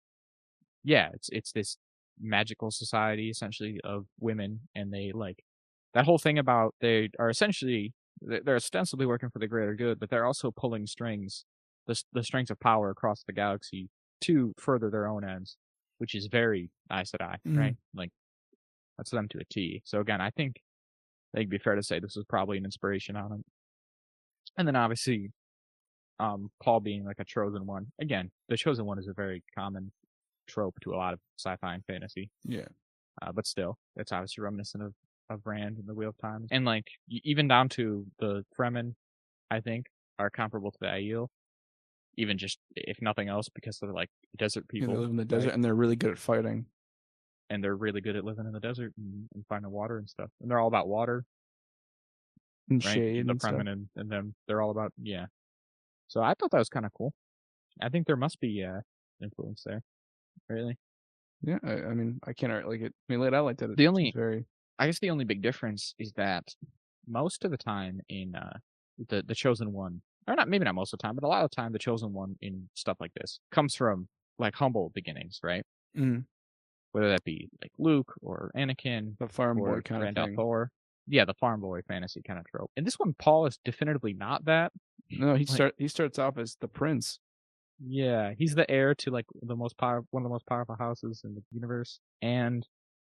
Yeah, 0.88 1.10
it's 1.14 1.28
it's 1.30 1.52
this 1.52 1.78
magical 2.20 2.72
society 2.72 3.30
essentially 3.30 3.80
of 3.84 4.08
women, 4.20 4.62
and 4.74 4.92
they 4.94 5.12
like 5.12 5.44
that 5.94 6.06
whole 6.06 6.18
thing 6.18 6.38
about 6.40 6.76
they 6.80 7.10
are 7.20 7.30
essentially 7.30 7.94
they- 8.22 8.40
they're 8.40 8.56
ostensibly 8.56 9.06
working 9.06 9.30
for 9.30 9.40
the 9.40 9.48
greater 9.48 9.76
good, 9.76 10.00
but 10.00 10.10
they're 10.10 10.26
also 10.26 10.50
pulling 10.52 10.88
strings, 10.88 11.46
the 11.88 12.02
the 12.14 12.24
strings 12.24 12.50
of 12.50 12.60
power 12.60 12.90
across 12.90 13.24
the 13.24 13.34
galaxy 13.34 13.90
to 14.22 14.54
further 14.58 14.90
their 14.90 15.08
own 15.08 15.24
ends, 15.26 15.58
which 16.00 16.16
is 16.16 16.28
very 16.28 16.72
Aes 16.92 17.12
Sedai, 17.12 17.38
Mhm. 17.46 17.58
right? 17.58 17.78
Like 17.94 18.12
that's 18.98 19.12
them 19.12 19.28
to 19.30 19.40
a 19.40 19.46
T. 19.46 19.82
So 19.86 20.00
again, 20.02 20.22
I 20.22 20.32
think 20.32 20.64
I 21.34 21.38
think 21.40 21.44
it'd 21.44 21.50
be 21.52 21.58
fair 21.60 21.76
to 21.76 21.84
say 21.84 22.00
this 22.00 22.16
was 22.16 22.26
probably 22.26 22.58
an 22.58 22.66
inspiration 22.66 23.16
on 23.18 23.32
him. 23.34 23.46
And 24.58 24.68
then 24.68 24.76
obviously, 24.76 25.32
um, 26.20 26.52
Paul 26.64 26.80
being 26.82 27.04
like 27.06 27.20
a 27.20 27.26
chosen 27.26 27.66
one. 27.66 27.92
Again, 28.00 28.32
the 28.50 28.58
chosen 28.58 28.86
one 28.86 29.00
is 29.00 29.08
a 29.08 29.14
very 29.14 29.44
common 29.56 29.92
trope 30.48 30.80
to 30.82 30.94
a 30.94 30.98
lot 30.98 31.14
of 31.14 31.20
sci-fi 31.38 31.74
and 31.76 31.86
fantasy. 31.86 32.30
Yeah. 32.44 32.68
Uh, 33.22 33.32
but 33.32 33.46
still, 33.48 33.78
it's 33.96 34.12
obviously 34.12 34.44
reminiscent 34.44 34.84
of, 34.84 34.94
of 35.30 35.42
Rand 35.46 35.78
and 35.78 35.88
the 35.88 35.94
Wheel 35.94 36.10
of 36.10 36.18
Time. 36.18 36.48
And 36.52 36.66
like, 36.66 36.86
even 37.10 37.48
down 37.48 37.70
to 37.70 38.06
the 38.20 38.44
Fremen, 38.58 38.94
I 39.52 39.60
think, 39.60 39.86
are 40.20 40.30
comparable 40.30 40.72
to 40.72 40.78
the 40.82 40.88
Aiel. 40.88 41.28
Even 42.20 42.38
just, 42.38 42.58
if 42.76 42.98
nothing 43.02 43.28
else, 43.30 43.48
because 43.54 43.78
they're 43.80 43.94
like 43.94 44.10
desert 44.38 44.66
Yeah, 44.72 44.80
people. 44.82 44.96
they 44.96 45.00
live 45.02 45.10
in 45.12 45.16
the 45.18 45.22
right? 45.22 45.28
desert 45.28 45.54
and 45.54 45.64
they're 45.64 45.76
really 45.76 45.96
good 45.96 46.12
at 46.12 46.18
fighting. 46.18 46.66
and 47.50 47.64
they're 47.64 47.76
really 47.76 48.02
good 48.02 48.16
at 48.16 48.24
living 48.26 48.46
in 48.46 48.52
the 48.52 48.60
desert 48.60 48.92
and, 48.98 49.28
and 49.36 49.46
finding 49.48 49.72
water 49.72 49.98
and 49.98 50.10
stuff. 50.10 50.30
And 50.42 50.50
they're 50.50 50.60
all 50.60 50.68
about 50.68 50.88
water, 50.88 51.24
And 52.70 52.84
right? 52.84 52.94
shade 52.94 53.26
the 53.28 53.32
and 53.32 53.42
stuff. 53.42 53.54
Fremen 53.54 53.72
and, 53.72 53.88
and 53.96 54.10
them, 54.10 54.36
they're 54.48 54.62
all 54.62 54.72
about, 54.72 54.94
yeah. 55.02 55.28
So 56.08 56.22
I 56.22 56.34
thought 56.34 56.52
that 56.52 56.58
was 56.60 56.70
kind 56.70 56.86
of 56.86 56.92
cool. 56.94 57.14
I 57.82 57.90
think 57.90 58.08
there 58.08 58.16
must 58.16 58.40
be, 58.40 58.64
uh, 58.64 58.82
influence 59.22 59.64
there. 59.66 59.82
Really? 60.50 60.78
Yeah, 61.44 61.60
I, 61.64 61.72
I 61.74 61.94
mean, 61.94 62.20
I 62.26 62.34
can't 62.34 62.52
like 62.68 62.82
it. 62.82 62.94
I 63.10 63.14
mean, 63.14 63.22
laid 63.22 63.34
out 63.34 63.46
like 63.46 63.58
that. 63.58 63.72
it 63.72 63.78
The 63.78 63.88
only- 63.88 64.12
very 64.16 64.46
I 64.80 64.86
guess 64.86 65.00
the 65.00 65.10
only 65.10 65.26
big 65.26 65.42
difference 65.42 65.96
is 65.98 66.12
that 66.14 66.44
most 67.08 67.44
of 67.46 67.52
the 67.52 67.58
time 67.58 68.00
in 68.10 68.36
uh 68.36 68.58
the 69.10 69.24
the 69.24 69.34
chosen 69.36 69.72
one, 69.74 70.02
or 70.28 70.36
not 70.36 70.48
maybe 70.50 70.66
not 70.66 70.76
most 70.76 70.94
of 70.94 71.00
the 71.00 71.04
time, 71.04 71.16
but 71.16 71.24
a 71.24 71.28
lot 71.28 71.44
of 71.44 71.50
the 71.50 71.56
time 71.56 71.72
the 71.72 71.80
chosen 71.80 72.14
one 72.14 72.36
in 72.42 72.70
stuff 72.76 72.98
like 73.00 73.12
this 73.16 73.40
comes 73.52 73.76
from 73.76 74.08
like 74.40 74.54
humble 74.56 74.92
beginnings, 74.94 75.40
right? 75.44 75.64
mm, 75.98 76.24
Whether 76.92 77.10
that 77.10 77.24
be 77.24 77.50
like 77.62 77.72
Luke 77.80 78.14
or 78.22 78.52
Anakin 78.56 79.18
the 79.20 79.28
farm 79.28 79.58
boy 79.58 79.82
kind 79.82 80.02
of 80.02 80.06
Rand 80.06 80.18
thing. 80.18 80.36
al'Thor. 80.38 80.68
Yeah, 81.08 81.26
the 81.26 81.34
farm 81.36 81.62
boy 81.62 81.82
fantasy 81.88 82.22
kind 82.22 82.38
of 82.40 82.46
trope. 82.46 82.70
And 82.78 82.86
this 82.86 83.00
one, 83.00 83.16
Paul 83.18 83.46
is 83.48 83.58
definitively 83.64 84.14
not 84.14 84.46
that. 84.46 84.74
No, 85.10 85.34
he 85.36 85.46
Like- 85.46 85.56
start 85.56 85.76
he 85.78 85.88
starts 85.88 86.20
off 86.20 86.38
as 86.38 86.56
the 86.60 86.68
prince. 86.68 87.20
Yeah, 87.80 88.34
he's 88.38 88.56
the 88.56 88.70
heir 88.72 88.96
to 88.96 89.12
like 89.12 89.26
the 89.42 89.56
most 89.56 89.78
power, 89.78 90.04
one 90.10 90.24
of 90.24 90.26
the 90.26 90.34
most 90.34 90.48
powerful 90.48 90.76
houses 90.76 91.22
in 91.24 91.36
the 91.36 91.44
universe, 91.52 92.00
and 92.22 92.68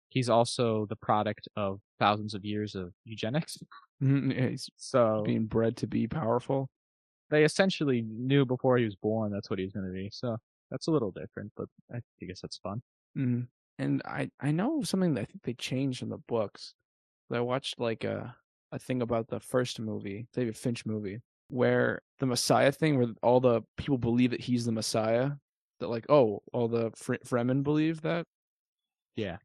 he's 0.09 0.29
also 0.29 0.85
the 0.87 0.95
product 0.97 1.47
of 1.55 1.81
thousands 1.99 2.33
of 2.33 2.43
years 2.45 2.75
of 2.75 2.93
eugenics. 3.05 3.57
Mhm, 4.01 4.33
yeah, 4.35 4.49
he's 4.49 4.69
So 4.77 5.23
being 5.23 5.45
bred 5.47 5.77
to 5.77 5.87
be 5.87 6.07
powerful. 6.07 6.69
they 7.29 7.43
essentially 7.43 8.01
knew 8.03 8.45
before 8.45 8.77
he 8.77 8.85
was 8.85 8.95
born 8.95 9.31
that's 9.31 9.49
what 9.49 9.59
he 9.59 9.65
was 9.65 9.73
going 9.73 9.85
to 9.85 9.91
be. 9.91 10.09
So 10.11 10.37
that's 10.71 10.87
a 10.87 10.91
little 10.91 11.11
different, 11.11 11.51
but 11.55 11.69
I 11.93 12.01
guess 12.19 12.41
that's 12.41 12.57
fun. 12.57 12.81
Mm. 13.17 13.47
And 13.77 14.01
I 14.05 14.31
I 14.39 14.51
know 14.51 14.81
something 14.83 15.13
that 15.15 15.21
I 15.21 15.25
think 15.25 15.43
they 15.43 15.53
changed 15.53 16.01
in 16.03 16.09
the 16.09 16.17
books. 16.17 16.73
I 17.31 17.41
watched 17.41 17.79
like 17.79 18.03
a 18.03 18.37
a 18.71 18.79
thing 18.79 19.01
about 19.03 19.29
the 19.29 19.39
first 19.41 19.79
movie, 19.79 20.27
David 20.33 20.57
Finch 20.57 20.85
movie, 20.85 21.21
where 21.49 22.01
the 22.19 22.25
Messiah 22.25 22.71
thing, 22.71 22.97
where 22.97 23.07
all 23.23 23.39
the 23.39 23.61
people 23.77 23.97
believe 23.97 24.31
that 24.31 24.41
he's 24.41 24.65
the 24.65 24.71
Messiah. 24.71 25.31
That 25.79 25.89
like, 25.89 26.05
oh, 26.09 26.41
all 26.53 26.67
the 26.67 26.91
Fre- 26.95 27.15
Fremen 27.25 27.63
believe 27.63 28.01
that. 28.01 28.25
Yeah. 29.15 29.37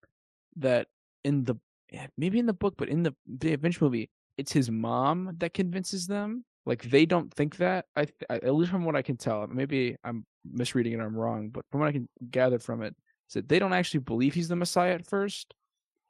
That 0.56 0.88
in 1.24 1.44
the 1.44 1.56
eh, 1.92 2.06
maybe 2.16 2.38
in 2.38 2.46
the 2.46 2.52
book, 2.52 2.74
but 2.76 2.88
in 2.88 3.02
the 3.02 3.14
David 3.38 3.62
Finch 3.62 3.80
movie, 3.80 4.10
it's 4.38 4.52
his 4.52 4.70
mom 4.70 5.34
that 5.38 5.54
convinces 5.54 6.06
them. 6.06 6.44
Like 6.64 6.82
they 6.90 7.06
don't 7.06 7.32
think 7.34 7.56
that. 7.56 7.86
I, 7.96 8.06
I 8.30 8.36
at 8.36 8.54
least 8.54 8.70
from 8.70 8.84
what 8.84 8.96
I 8.96 9.02
can 9.02 9.16
tell. 9.16 9.46
Maybe 9.46 9.96
I'm 10.04 10.24
misreading 10.44 10.94
it. 10.94 11.00
I'm 11.00 11.16
wrong, 11.16 11.48
but 11.48 11.64
from 11.70 11.80
what 11.80 11.88
I 11.88 11.92
can 11.92 12.08
gather 12.30 12.58
from 12.58 12.82
it, 12.82 12.94
is 13.28 13.34
that 13.34 13.48
they 13.48 13.58
don't 13.58 13.72
actually 13.72 14.00
believe 14.00 14.34
he's 14.34 14.48
the 14.48 14.56
Messiah 14.56 14.94
at 14.94 15.06
first, 15.06 15.54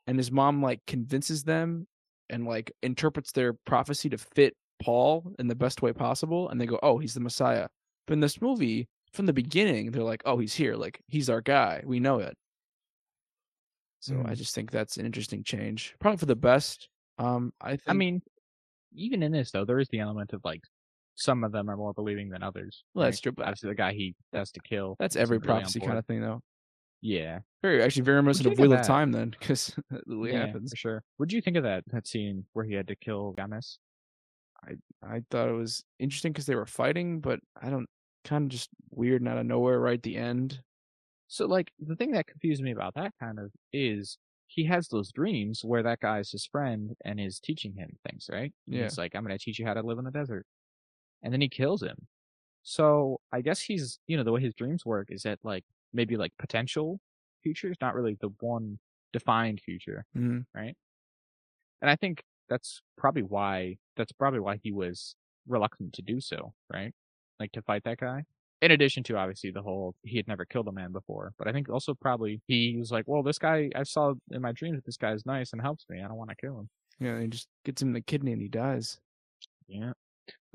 and 0.06 0.18
his 0.18 0.30
mom 0.30 0.62
like 0.62 0.80
convinces 0.86 1.42
them 1.42 1.86
and 2.28 2.46
like 2.46 2.72
interprets 2.82 3.32
their 3.32 3.52
prophecy 3.52 4.08
to 4.10 4.18
fit 4.18 4.54
Paul 4.82 5.34
in 5.38 5.48
the 5.48 5.54
best 5.56 5.82
way 5.82 5.92
possible, 5.92 6.48
and 6.50 6.60
they 6.60 6.66
go, 6.66 6.78
"Oh, 6.82 6.98
he's 6.98 7.14
the 7.14 7.20
Messiah." 7.20 7.68
But 8.06 8.14
in 8.14 8.20
this 8.20 8.40
movie, 8.42 8.88
from 9.12 9.26
the 9.26 9.32
beginning, 9.32 9.92
they're 9.92 10.02
like, 10.04 10.22
"Oh, 10.26 10.38
he's 10.38 10.54
here. 10.54 10.76
Like 10.76 11.02
he's 11.08 11.30
our 11.30 11.40
guy. 11.42 11.82
We 11.86 12.00
know 12.00 12.18
it." 12.20 12.36
So 14.00 14.22
I 14.24 14.34
Mm. 14.34 14.34
just 14.34 14.54
think 14.54 14.70
that's 14.70 14.96
an 14.96 15.06
interesting 15.06 15.44
change, 15.44 15.94
probably 16.00 16.18
for 16.18 16.26
the 16.26 16.36
best. 16.36 16.88
Um, 17.18 17.52
I 17.60 17.76
think. 17.76 17.80
I 17.86 17.92
mean, 17.92 18.22
even 18.94 19.22
in 19.22 19.32
this 19.32 19.52
though, 19.52 19.64
there 19.64 19.80
is 19.80 19.88
the 19.90 20.00
element 20.00 20.32
of 20.32 20.42
like 20.44 20.62
some 21.16 21.44
of 21.44 21.52
them 21.52 21.68
are 21.70 21.76
more 21.76 21.94
believing 21.94 22.30
than 22.30 22.42
others. 22.42 22.84
Well, 22.94 23.06
that's 23.06 23.20
true, 23.20 23.32
but 23.32 23.46
Obviously, 23.46 23.70
the 23.70 23.74
guy 23.76 23.92
he 23.94 24.16
has 24.32 24.52
to 24.52 24.60
kill. 24.60 24.98
that's 24.98 25.16
every 25.16 25.38
really 25.38 25.46
prophecy 25.46 25.80
kind 25.80 25.98
of 25.98 26.06
thing, 26.06 26.20
though. 26.20 26.40
Yeah, 27.00 27.40
Very 27.62 27.82
actually 27.82 28.02
very 28.02 28.18
of 28.18 28.36
think 28.36 28.46
of 28.46 28.58
Wheel 28.58 28.72
of? 28.72 28.82
Time 28.82 29.12
then, 29.12 29.30
because 29.30 29.76
it 29.90 30.02
really 30.06 30.32
yeah, 30.32 30.38
happens. 30.40 30.70
for 30.70 30.76
sure. 30.76 31.04
What 31.16 31.28
do 31.28 31.36
you 31.36 31.42
think 31.42 31.56
of 31.56 31.62
that 31.64 31.84
that 31.88 32.06
scene 32.06 32.46
where 32.52 32.64
he 32.64 32.74
had 32.74 32.88
to 32.88 32.96
kill 32.96 33.34
Jamis? 33.34 33.78
I 34.66 34.76
I 35.02 35.22
thought 35.30 35.48
it 35.48 35.52
was 35.52 35.84
interesting 35.98 36.32
because 36.32 36.46
they 36.46 36.54
were 36.56 36.66
fighting, 36.66 37.20
but 37.20 37.40
I 37.60 37.70
don't 37.70 37.88
kind 38.24 38.44
of 38.44 38.50
just 38.50 38.70
weird 38.90 39.22
and 39.22 39.28
out 39.28 39.38
of 39.38 39.46
nowhere 39.46 39.80
right 39.80 39.94
at 39.98 40.02
the 40.02 40.16
end. 40.16 40.62
So 41.28 41.46
like 41.46 41.72
the 41.78 41.96
thing 41.96 42.12
that 42.12 42.26
confused 42.28 42.62
me 42.62 42.72
about 42.72 42.94
that 42.94 43.14
kind 43.20 43.38
of 43.40 43.52
is 43.72 44.18
he 44.46 44.64
has 44.66 44.88
those 44.88 45.12
dreams 45.12 45.64
where 45.64 45.82
that 45.84 46.00
guy's 46.00 46.30
his 46.32 46.46
friend 46.46 46.96
and 47.04 47.20
is 47.20 47.40
teaching 47.40 47.74
him 47.74 47.98
things, 48.08 48.28
right? 48.32 48.54
And 48.72 48.80
Yeah. 48.80 48.82
He's 48.82 48.98
like, 48.98 49.14
I'm 49.14 49.24
gonna 49.24 49.38
teach 49.38 49.58
you 49.58 49.66
how 49.66 49.74
to 49.74 49.82
live 49.82 49.98
in 49.98 50.04
the 50.06 50.10
desert. 50.12 50.46
And 51.22 51.32
then 51.32 51.40
he 51.42 51.48
kills 51.48 51.82
him. 51.82 52.08
So 52.62 53.20
I 53.32 53.42
guess 53.42 53.60
he's 53.60 54.00
you 54.08 54.16
know, 54.16 54.24
the 54.24 54.32
way 54.32 54.42
his 54.42 54.54
dreams 54.54 54.86
work 54.86 55.10
is 55.10 55.22
that 55.24 55.40
like 55.44 55.64
maybe 55.92 56.16
like 56.16 56.32
potential 56.38 57.00
futures, 57.42 57.76
not 57.80 57.94
really 57.94 58.16
the 58.20 58.30
one 58.40 58.80
defined 59.12 59.60
future. 59.62 60.06
Mhm. 60.14 60.44
right? 60.54 60.76
And 61.80 61.90
I 61.90 61.96
think 61.96 62.24
that's 62.48 62.82
probably 62.96 63.22
why 63.22 63.76
that's 63.96 64.12
probably 64.12 64.40
why 64.40 64.58
he 64.62 64.72
was 64.72 65.14
reluctant 65.46 65.92
to 65.94 66.02
do 66.02 66.20
so, 66.20 66.52
right? 66.72 66.92
Like 67.40 67.52
to 67.52 67.62
fight 67.62 67.84
that 67.84 67.98
guy. 67.98 68.24
In 68.60 68.70
addition 68.70 69.02
to 69.04 69.16
obviously 69.16 69.50
the 69.50 69.62
whole 69.62 69.94
he 70.02 70.16
had 70.16 70.28
never 70.28 70.44
killed 70.44 70.68
a 70.68 70.72
man 70.72 70.92
before, 70.92 71.32
but 71.38 71.48
I 71.48 71.52
think 71.52 71.68
also 71.68 71.94
probably 71.94 72.40
he 72.46 72.76
was 72.78 72.92
like, 72.92 73.04
well, 73.06 73.22
this 73.22 73.38
guy 73.38 73.70
I 73.74 73.82
saw 73.82 74.14
in 74.30 74.42
my 74.42 74.52
dreams 74.52 74.76
that 74.76 74.84
this 74.84 74.96
guy 74.96 75.12
is 75.12 75.26
nice 75.26 75.52
and 75.52 75.60
helps 75.60 75.84
me. 75.88 76.00
I 76.00 76.08
don't 76.08 76.16
want 76.16 76.30
to 76.30 76.36
kill 76.36 76.60
him. 76.60 76.68
Yeah, 77.00 77.20
he 77.20 77.26
just 77.26 77.48
gets 77.64 77.82
him 77.82 77.92
the 77.92 78.00
kidney 78.00 78.32
and 78.32 78.40
he 78.40 78.48
dies. 78.48 78.98
Yeah. 79.66 79.92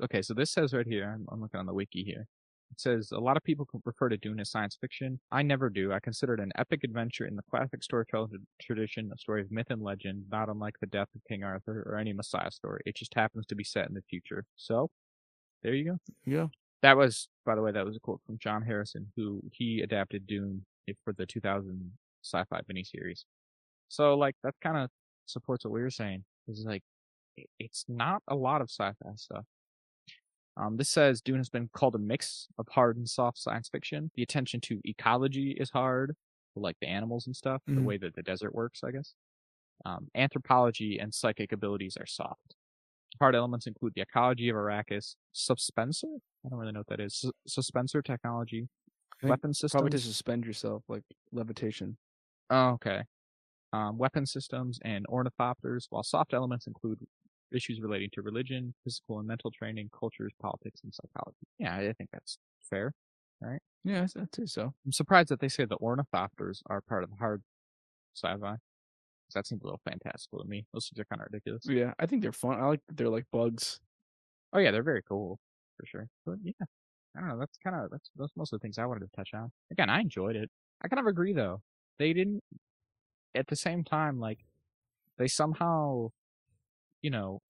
Okay, 0.02 0.22
so 0.22 0.32
this 0.32 0.50
says 0.50 0.72
right 0.72 0.86
here, 0.86 1.12
I'm, 1.12 1.26
I'm 1.30 1.40
looking 1.42 1.60
on 1.60 1.66
the 1.66 1.74
wiki 1.74 2.04
here. 2.04 2.26
It 2.70 2.80
says 2.80 3.10
a 3.12 3.18
lot 3.18 3.36
of 3.36 3.42
people 3.42 3.66
refer 3.84 4.08
to 4.08 4.16
Dune 4.16 4.40
as 4.40 4.50
science 4.50 4.76
fiction. 4.80 5.18
I 5.32 5.42
never 5.42 5.70
do. 5.70 5.92
I 5.92 6.00
consider 6.00 6.34
it 6.34 6.40
an 6.40 6.52
epic 6.56 6.84
adventure 6.84 7.26
in 7.26 7.34
the 7.34 7.42
classic 7.50 7.82
storytelling 7.82 8.46
tradition, 8.60 9.10
a 9.12 9.18
story 9.18 9.40
of 9.40 9.50
myth 9.50 9.68
and 9.70 9.82
legend, 9.82 10.24
not 10.30 10.48
unlike 10.48 10.74
the 10.80 10.86
death 10.86 11.08
of 11.14 11.22
King 11.26 11.44
Arthur 11.44 11.82
or 11.86 11.96
any 11.96 12.12
Messiah 12.12 12.50
story. 12.50 12.82
It 12.84 12.94
just 12.94 13.14
happens 13.14 13.46
to 13.46 13.54
be 13.54 13.64
set 13.64 13.88
in 13.88 13.94
the 13.94 14.02
future. 14.02 14.44
So, 14.56 14.90
there 15.62 15.74
you 15.74 15.92
go. 15.92 15.98
Yeah. 16.24 16.48
That 16.82 16.96
was, 16.96 17.28
by 17.44 17.54
the 17.54 17.62
way, 17.62 17.72
that 17.72 17.84
was 17.84 17.96
a 17.96 18.00
quote 18.00 18.20
from 18.24 18.38
John 18.38 18.62
Harrison, 18.62 19.10
who 19.16 19.40
he 19.50 19.80
adapted 19.80 20.26
Dune 20.26 20.64
for 21.04 21.12
the 21.12 21.26
2000 21.26 21.90
sci-fi 22.22 22.60
miniseries. 22.70 23.24
So, 23.88 24.14
like, 24.14 24.36
that 24.44 24.54
kind 24.62 24.76
of 24.76 24.90
supports 25.26 25.64
what 25.64 25.72
we 25.72 25.80
were 25.80 25.90
saying. 25.90 26.24
Is 26.46 26.64
like, 26.66 26.82
it's 27.58 27.84
not 27.88 28.22
a 28.28 28.34
lot 28.34 28.60
of 28.60 28.70
sci-fi 28.70 29.10
stuff. 29.16 29.44
Um, 30.58 30.76
this 30.76 30.88
says 30.90 31.20
Dune 31.20 31.36
has 31.38 31.48
been 31.48 31.68
called 31.72 31.94
a 31.94 31.98
mix 31.98 32.48
of 32.58 32.66
hard 32.68 32.96
and 32.96 33.08
soft 33.08 33.38
science 33.38 33.68
fiction. 33.68 34.10
The 34.16 34.22
attention 34.22 34.60
to 34.62 34.80
ecology 34.84 35.52
is 35.52 35.70
hard, 35.70 36.16
like 36.56 36.76
the 36.80 36.88
animals 36.88 37.26
and 37.26 37.36
stuff, 37.36 37.62
the 37.66 37.74
Mhm. 37.74 37.84
way 37.84 37.96
that 37.98 38.14
the 38.14 38.22
desert 38.22 38.54
works, 38.54 38.82
I 38.82 38.90
guess. 38.90 39.14
Um, 39.84 40.10
anthropology 40.16 40.98
and 40.98 41.14
psychic 41.14 41.52
abilities 41.52 41.96
are 41.96 42.06
soft. 42.06 42.56
Hard 43.20 43.36
elements 43.36 43.66
include 43.66 43.94
the 43.94 44.02
ecology 44.02 44.48
of 44.48 44.56
Arrakis, 44.56 45.14
suspensor. 45.32 46.18
I 46.44 46.48
don't 46.48 46.58
really 46.58 46.72
know 46.72 46.80
what 46.80 46.88
that 46.88 47.00
is. 47.00 47.16
Sus- 47.46 47.70
suspensor 47.70 48.04
technology, 48.04 48.68
weapon 49.22 49.54
systems. 49.54 49.72
Probably 49.72 49.90
to 49.90 49.98
suspend 50.00 50.44
yourself, 50.44 50.82
like 50.88 51.04
levitation. 51.30 51.96
Oh, 52.50 52.70
okay. 52.70 53.04
Um, 53.72 53.98
weapon 53.98 54.26
systems 54.26 54.78
and 54.82 55.06
ornithopters, 55.06 55.86
while 55.90 56.02
soft 56.02 56.32
elements 56.34 56.66
include 56.66 57.06
issues 57.52 57.80
relating 57.80 58.10
to 58.14 58.22
religion, 58.22 58.74
physical 58.84 59.18
and 59.18 59.28
mental 59.28 59.50
training, 59.50 59.90
cultures, 59.98 60.32
politics, 60.40 60.80
and 60.84 60.92
psychology. 60.94 61.46
Yeah, 61.58 61.74
I 61.76 61.92
think 61.92 62.10
that's 62.12 62.38
fair. 62.68 62.92
Right? 63.40 63.60
Yeah, 63.84 64.02
I'd 64.02 64.20
I'd 64.20 64.34
say 64.34 64.46
so. 64.46 64.74
I'm 64.84 64.92
surprised 64.92 65.28
that 65.30 65.40
they 65.40 65.48
say 65.48 65.64
the 65.64 65.78
ornithopters 65.78 66.60
are 66.66 66.80
part 66.80 67.04
of 67.04 67.10
the 67.10 67.16
hard 67.16 67.42
sci-fi. 68.14 68.56
That 69.34 69.46
seems 69.46 69.62
a 69.62 69.66
little 69.66 69.80
fantastical 69.84 70.40
to 70.40 70.48
me. 70.48 70.66
Those 70.72 70.88
things 70.88 71.00
are 71.00 71.04
kind 71.04 71.20
of 71.20 71.28
ridiculous. 71.30 71.64
Yeah, 71.68 71.92
I 71.98 72.06
think 72.06 72.22
they're 72.22 72.32
fun. 72.32 72.58
I 72.58 72.66
like 72.66 72.80
they're 72.88 73.08
like 73.08 73.26
bugs. 73.30 73.78
Oh 74.52 74.58
yeah, 74.58 74.70
they're 74.70 74.82
very 74.82 75.02
cool 75.06 75.38
for 75.76 75.86
sure. 75.86 76.08
But 76.24 76.36
yeah, 76.42 76.52
I 77.16 77.20
don't 77.20 77.28
know. 77.28 77.38
That's 77.38 77.58
kind 77.62 77.76
of 77.76 77.90
that's 77.90 78.10
that's 78.16 78.32
most 78.36 78.52
of 78.52 78.60
the 78.60 78.64
things 78.64 78.78
I 78.78 78.86
wanted 78.86 79.00
to 79.00 79.16
touch 79.16 79.30
on. 79.34 79.50
Again, 79.70 79.90
I 79.90 80.00
enjoyed 80.00 80.34
it. 80.34 80.50
I 80.82 80.88
kind 80.88 81.00
of 81.00 81.06
agree 81.06 81.34
though. 81.34 81.60
They 81.98 82.12
didn't. 82.12 82.42
At 83.34 83.48
the 83.48 83.56
same 83.56 83.84
time, 83.84 84.18
like 84.18 84.38
they 85.18 85.28
somehow, 85.28 86.08
you 87.02 87.10
know, 87.10 87.40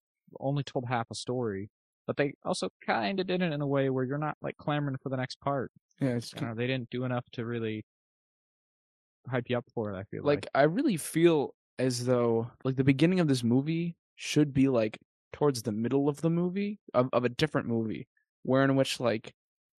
only 0.41 0.63
told 0.63 0.87
half 0.89 1.07
a 1.11 1.15
story, 1.15 1.71
but 2.07 2.17
they 2.17 2.35
also 2.45 2.71
kind 2.85 3.21
of 3.21 3.27
did 3.27 3.43
it 3.43 3.53
in 3.53 3.61
a 3.61 3.67
way 3.67 3.91
where 3.91 4.05
you're 4.05 4.19
not 4.19 4.37
like 4.43 4.57
clamoring 4.57 4.97
for 5.03 5.09
the 5.09 5.17
next 5.17 5.41
part. 5.41 5.73
Yeah, 6.01 6.17
it's 6.17 6.33
You 6.35 6.41
know, 6.43 6.55
they 6.55 6.67
didn't 6.67 6.91
do 6.91 7.05
enough 7.05 7.25
to 7.33 7.45
really 7.47 7.85
hype 9.29 9.49
you 9.51 9.59
up 9.59 9.67
for 9.75 9.93
it. 9.93 9.97
I 9.99 10.05
feel 10.05 10.25
like 10.25 10.45
like, 10.45 10.47
I 10.55 10.63
really 10.63 10.97
feel 10.97 11.55
as 11.79 12.05
though 12.05 12.51
like 12.65 12.77
the 12.77 12.85
beginning 12.85 13.21
of 13.21 13.29
this 13.29 13.45
movie 13.45 13.97
should 14.17 14.53
be 14.53 14.69
like 14.69 14.99
towards 15.33 15.63
the 15.63 15.73
middle 15.73 16.09
of 16.09 16.21
the 16.21 16.31
movie 16.31 16.81
of, 16.95 17.09
of 17.13 17.25
a 17.25 17.29
different 17.29 17.69
movie, 17.69 18.09
where 18.43 18.65
in 18.65 18.77
which 18.77 19.01
like 19.01 19.35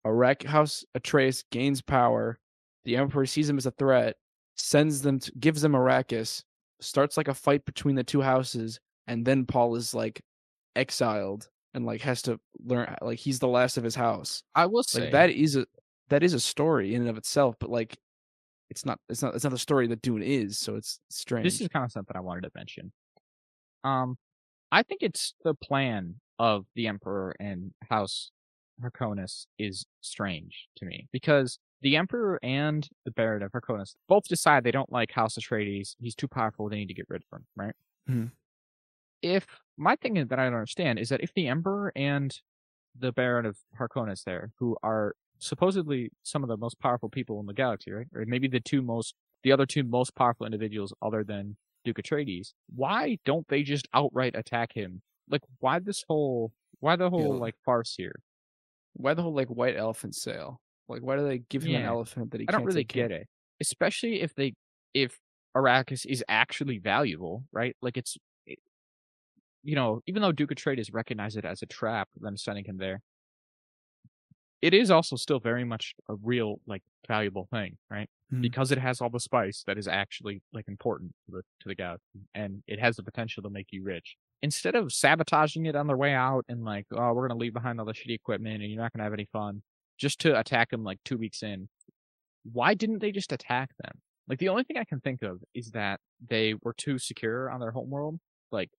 Arrak 0.05 0.45
House 0.45 0.85
Atreides 0.97 1.43
gains 1.51 1.81
power, 1.81 2.39
the 2.85 2.95
Emperor 2.97 3.25
sees 3.25 3.49
him 3.49 3.57
as 3.57 3.65
a 3.65 3.71
threat, 3.71 4.15
sends 4.55 5.01
them 5.01 5.19
to 5.19 5.31
gives 5.39 5.61
them 5.61 5.73
Arrakis, 5.73 6.43
starts 6.81 7.17
like 7.17 7.27
a 7.27 7.33
fight 7.33 7.65
between 7.65 7.95
the 7.95 8.03
two 8.03 8.21
houses, 8.21 8.79
and 9.09 9.25
then 9.25 9.45
Paul 9.45 9.75
is 9.75 9.93
like 9.93 10.21
exiled 10.75 11.49
and 11.73 11.85
like 11.85 12.01
has 12.01 12.21
to 12.23 12.39
learn 12.63 12.95
like 13.01 13.19
he's 13.19 13.39
the 13.39 13.47
last 13.47 13.77
of 13.77 13.83
his 13.83 13.95
house. 13.95 14.43
I 14.55 14.67
will 14.67 14.83
say 14.83 15.01
Like 15.03 15.11
that 15.11 15.29
is 15.31 15.55
a 15.57 15.65
that 16.09 16.23
is 16.23 16.33
a 16.33 16.39
story 16.39 16.95
in 16.95 17.01
and 17.01 17.09
of 17.09 17.17
itself, 17.17 17.55
but 17.59 17.69
like 17.69 17.97
it's 18.69 18.85
not 18.85 18.99
it's 19.09 19.21
not 19.21 19.35
it's 19.35 19.43
not 19.43 19.51
the 19.51 19.57
story 19.59 19.87
that 19.87 20.01
Dune 20.01 20.23
is, 20.23 20.57
so 20.59 20.75
it's 20.75 20.99
strange. 21.09 21.43
This 21.43 21.59
is 21.59 21.67
kind 21.67 21.83
of 21.83 21.91
something 21.91 22.15
I 22.15 22.21
wanted 22.21 22.41
to 22.41 22.51
mention. 22.55 22.91
Um, 23.83 24.17
I 24.71 24.83
think 24.83 25.01
it's 25.01 25.33
the 25.43 25.55
plan 25.55 26.15
of 26.37 26.65
the 26.75 26.87
Emperor 26.87 27.35
and 27.39 27.73
House 27.89 28.31
Harkonnen 28.81 29.45
is 29.57 29.85
strange 30.01 30.67
to 30.77 30.85
me 30.85 31.07
because 31.11 31.59
the 31.81 31.95
Emperor 31.95 32.39
and 32.43 32.87
the 33.05 33.11
Baron 33.11 33.41
of 33.43 33.51
Harkonnen 33.51 33.91
both 34.07 34.25
decide 34.27 34.63
they 34.63 34.71
don't 34.71 34.91
like 34.91 35.11
House 35.11 35.37
Atreides. 35.37 35.95
He's 35.99 36.15
too 36.15 36.27
powerful. 36.27 36.69
They 36.69 36.77
need 36.77 36.87
to 36.87 36.93
get 36.93 37.07
rid 37.09 37.23
of 37.31 37.39
him, 37.39 37.45
right? 37.55 37.75
Mhm. 38.09 38.31
If 39.21 39.47
my 39.77 39.95
thing 39.95 40.13
that 40.15 40.39
I 40.39 40.45
don't 40.45 40.53
understand 40.55 40.99
is 40.99 41.09
that 41.09 41.21
if 41.21 41.33
the 41.33 41.47
Emperor 41.47 41.91
and 41.95 42.35
the 42.97 43.11
Baron 43.11 43.45
of 43.45 43.59
Harkonnen 43.79 44.21
there, 44.23 44.51
who 44.59 44.77
are 44.83 45.15
supposedly 45.39 46.11
some 46.23 46.43
of 46.43 46.49
the 46.49 46.57
most 46.57 46.79
powerful 46.79 47.09
people 47.09 47.39
in 47.39 47.45
the 47.45 47.53
galaxy, 47.53 47.91
right? 47.91 48.07
Or 48.13 48.25
maybe 48.25 48.47
the 48.47 48.59
two 48.59 48.81
most, 48.81 49.15
the 49.43 49.51
other 49.51 49.65
two 49.65 49.83
most 49.83 50.15
powerful 50.15 50.45
individuals 50.45 50.93
other 51.01 51.23
than 51.23 51.57
Duke 51.85 51.97
Atreides. 51.97 52.53
Why 52.75 53.19
don't 53.25 53.47
they 53.47 53.63
just 53.63 53.87
outright 53.93 54.35
attack 54.35 54.73
him? 54.73 55.01
Like, 55.29 55.41
why 55.59 55.79
this 55.79 56.03
whole, 56.07 56.53
why 56.79 56.95
the 56.95 57.09
whole 57.09 57.37
Yeah. 57.37 57.39
like 57.39 57.55
farce 57.65 57.95
here? 57.95 58.23
why 58.93 59.13
the 59.13 59.21
whole 59.21 59.33
like 59.33 59.47
white 59.49 59.75
elephant 59.75 60.15
sale? 60.15 60.61
Like 60.87 61.01
why 61.01 61.15
do 61.17 61.23
they 61.27 61.39
give 61.39 61.63
him 61.63 61.75
an 61.75 61.83
elephant 61.83 62.31
that 62.31 62.41
he 62.41 62.47
I 62.47 62.51
don't 62.51 62.63
can't 62.63 62.65
really 62.65 62.83
get 62.83 63.11
it, 63.11 63.27
especially 63.59 64.21
if 64.21 64.33
they, 64.35 64.53
if 64.93 65.19
Arrakis 65.55 66.05
is 66.05 66.23
actually 66.27 66.79
valuable, 66.79 67.45
right? 67.51 67.75
Like 67.81 67.97
it's, 67.97 68.15
it, 68.15 68.21
you 69.63 69.75
know, 69.75 70.01
even 70.07 70.21
though 70.21 70.31
Duke 70.31 70.51
Atreides 70.51 70.93
recognized 70.93 71.37
it 71.37 71.45
as 71.45 71.61
a 71.61 71.65
trap, 71.65 72.09
them 72.19 72.37
sending 72.37 72.65
him 72.65 72.77
there, 72.77 73.01
it 74.61 74.73
is 74.73 74.91
also 74.91 75.15
still 75.15 75.39
very 75.39 75.63
much 75.63 75.95
a 76.09 76.15
real 76.15 76.59
like 76.67 76.83
valuable 77.07 77.47
thing, 77.51 77.77
right? 77.89 78.09
Mhm. 78.31 78.41
Because 78.41 78.71
it 78.71 78.77
has 78.77 78.99
all 79.01 79.09
the 79.09 79.19
spice 79.19 79.63
that 79.67 79.77
is 79.77 79.87
actually 79.87 80.41
like 80.53 80.67
important 80.67 81.13
to 81.25 81.31
the 81.37 81.41
to 81.61 81.67
the 81.69 81.75
galaxy, 81.75 82.19
and 82.33 82.61
it 82.67 82.79
has 82.79 82.97
the 82.97 83.03
potential 83.03 83.41
to 83.43 83.49
make 83.49 83.67
you 83.71 83.83
rich. 83.83 84.17
Instead 84.41 84.75
of 84.75 84.91
sabotaging 84.93 85.65
it 85.65 85.75
on 85.75 85.87
their 85.87 85.97
way 85.97 86.13
out 86.13 86.45
and 86.49 86.63
like, 86.63 86.85
oh, 86.91 87.13
we're 87.13 87.27
gonna 87.27 87.39
leave 87.39 87.53
behind 87.53 87.79
all 87.79 87.85
the 87.85 87.93
shitty 87.93 88.15
equipment 88.15 88.61
and 88.61 88.71
you're 88.71 88.81
not 88.81 88.91
gonna 88.93 89.03
have 89.03 89.13
any 89.13 89.25
fun, 89.31 89.61
just 89.97 90.19
to 90.21 90.37
attack 90.39 90.69
them 90.69 90.83
like 90.83 90.99
two 91.05 91.17
weeks 91.17 91.41
in, 91.43 91.69
why 92.43 92.73
didn't 92.73 92.99
they 92.99 93.11
just 93.11 93.31
attack 93.31 93.71
them? 93.83 94.01
Like 94.27 94.39
the 94.39 94.49
only 94.49 94.63
thing 94.63 94.77
I 94.77 94.85
can 94.85 95.01
think 95.01 95.21
of 95.23 95.43
is 95.53 95.71
that 95.71 95.99
they 96.25 96.53
were 96.63 96.73
too 96.73 96.99
secure 96.99 97.49
on 97.49 97.59
their 97.59 97.71
homeworld. 97.71 98.19
Like 98.51 98.69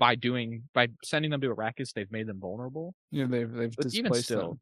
by 0.00 0.16
doing 0.16 0.68
by 0.74 0.88
sending 1.04 1.30
them 1.32 1.42
to 1.42 1.54
Arrakis, 1.54 1.94
they've 1.94 2.12
made 2.12 2.28
them 2.28 2.40
vulnerable. 2.40 2.96
Yeah, 3.12 3.26
they've 3.28 3.50
they've 3.52 3.76
But 3.76 3.88
even 3.92 4.12
displaced 4.12 4.26
still, 4.26 4.58
them. 4.58 4.60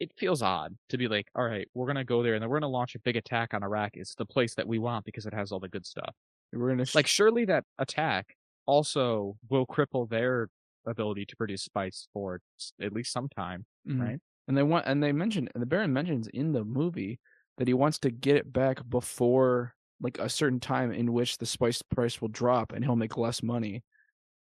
it 0.00 0.12
feels 0.18 0.42
odd 0.42 0.76
to 0.90 0.98
be 0.98 1.08
like, 1.08 1.30
all 1.34 1.44
right, 1.44 1.68
we're 1.74 1.86
gonna 1.86 2.04
go 2.04 2.22
there 2.22 2.34
and 2.34 2.42
then 2.42 2.50
we're 2.50 2.60
gonna 2.60 2.72
launch 2.72 2.94
a 2.94 3.00
big 3.00 3.16
attack 3.16 3.54
on 3.54 3.62
Arrakis, 3.62 4.16
the 4.16 4.26
place 4.26 4.54
that 4.56 4.68
we 4.68 4.78
want 4.78 5.04
because 5.04 5.26
it 5.26 5.34
has 5.34 5.52
all 5.52 5.60
the 5.60 5.68
good 5.68 5.86
stuff. 5.86 6.14
We're 6.52 6.70
gonna 6.70 6.86
sh- 6.86 6.94
Like 6.94 7.06
surely 7.06 7.44
that 7.46 7.64
attack 7.78 8.36
also 8.66 9.38
will 9.48 9.66
cripple 9.66 10.08
their 10.08 10.48
ability 10.86 11.26
to 11.26 11.36
produce 11.36 11.62
spice 11.64 12.08
for 12.12 12.40
at 12.80 12.92
least 12.92 13.12
some 13.12 13.28
time, 13.28 13.66
Mhm. 13.86 14.00
right? 14.00 14.20
And 14.48 14.56
they 14.56 14.62
want 14.62 14.86
and 14.86 15.02
they 15.02 15.12
mentioned 15.12 15.50
and 15.54 15.62
the 15.62 15.66
Baron 15.66 15.92
mentions 15.92 16.28
in 16.28 16.52
the 16.52 16.64
movie 16.64 17.20
that 17.58 17.68
he 17.68 17.74
wants 17.74 17.98
to 18.00 18.10
get 18.10 18.36
it 18.36 18.52
back 18.52 18.88
before 18.88 19.74
like 20.00 20.18
a 20.18 20.28
certain 20.30 20.60
time 20.60 20.92
in 20.92 21.12
which 21.12 21.38
the 21.38 21.46
spice 21.46 21.82
price 21.82 22.20
will 22.20 22.28
drop 22.28 22.72
and 22.72 22.84
he'll 22.84 22.96
make 22.96 23.16
less 23.18 23.42
money. 23.42 23.84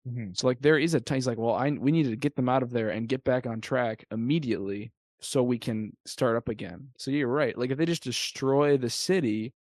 Mm-hmm. 0.07 0.31
So 0.33 0.47
like 0.47 0.61
there 0.61 0.77
is 0.77 0.93
a 0.93 0.99
time 0.99 1.17
he's 1.17 1.27
like, 1.27 1.37
well, 1.37 1.53
I 1.53 1.69
we 1.69 1.91
need 1.91 2.07
to 2.07 2.15
get 2.15 2.35
them 2.35 2.49
out 2.49 2.63
of 2.63 2.71
there 2.71 2.89
and 2.89 3.07
get 3.07 3.23
back 3.23 3.45
on 3.45 3.61
track 3.61 4.05
immediately 4.11 4.91
so 5.19 5.43
we 5.43 5.59
can 5.59 5.95
start 6.05 6.35
up 6.35 6.49
again. 6.49 6.89
So 6.97 7.11
you're 7.11 7.27
right. 7.27 7.57
Like 7.57 7.69
if 7.69 7.77
they 7.77 7.85
just 7.85 8.03
destroy 8.03 8.77
the 8.77 8.89
city, 8.89 9.53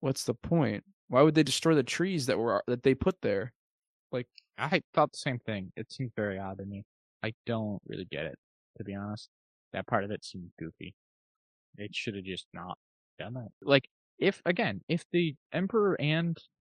what's 0.00 0.24
the 0.24 0.34
point? 0.34 0.84
Why 1.08 1.22
would 1.22 1.34
they 1.34 1.42
destroy 1.44 1.74
the 1.74 1.82
trees 1.82 2.26
that 2.26 2.38
were 2.38 2.62
that 2.66 2.82
they 2.82 2.94
put 2.94 3.16
there? 3.22 3.52
Like 4.10 4.26
I 4.58 4.82
thought 4.94 5.12
the 5.12 5.18
same 5.18 5.38
thing. 5.38 5.72
It 5.76 5.92
seems 5.92 6.10
very 6.16 6.38
odd 6.38 6.58
to 6.58 6.64
me. 6.64 6.84
I 7.22 7.32
don't 7.46 7.80
really 7.86 8.06
get 8.10 8.26
it, 8.26 8.36
to 8.78 8.84
be 8.84 8.94
honest. 8.94 9.28
That 9.72 9.86
part 9.86 10.04
of 10.04 10.10
it 10.10 10.24
seems 10.24 10.50
goofy. 10.58 10.94
It 11.76 11.94
should 11.94 12.16
have 12.16 12.24
just 12.24 12.46
not 12.54 12.78
done 13.18 13.34
that. 13.34 13.48
Like, 13.62 13.88
if, 14.18 14.40
again, 14.46 14.80
if 14.88 15.04
the 15.12 15.34
Emperor 15.52 15.96
and 16.00 16.36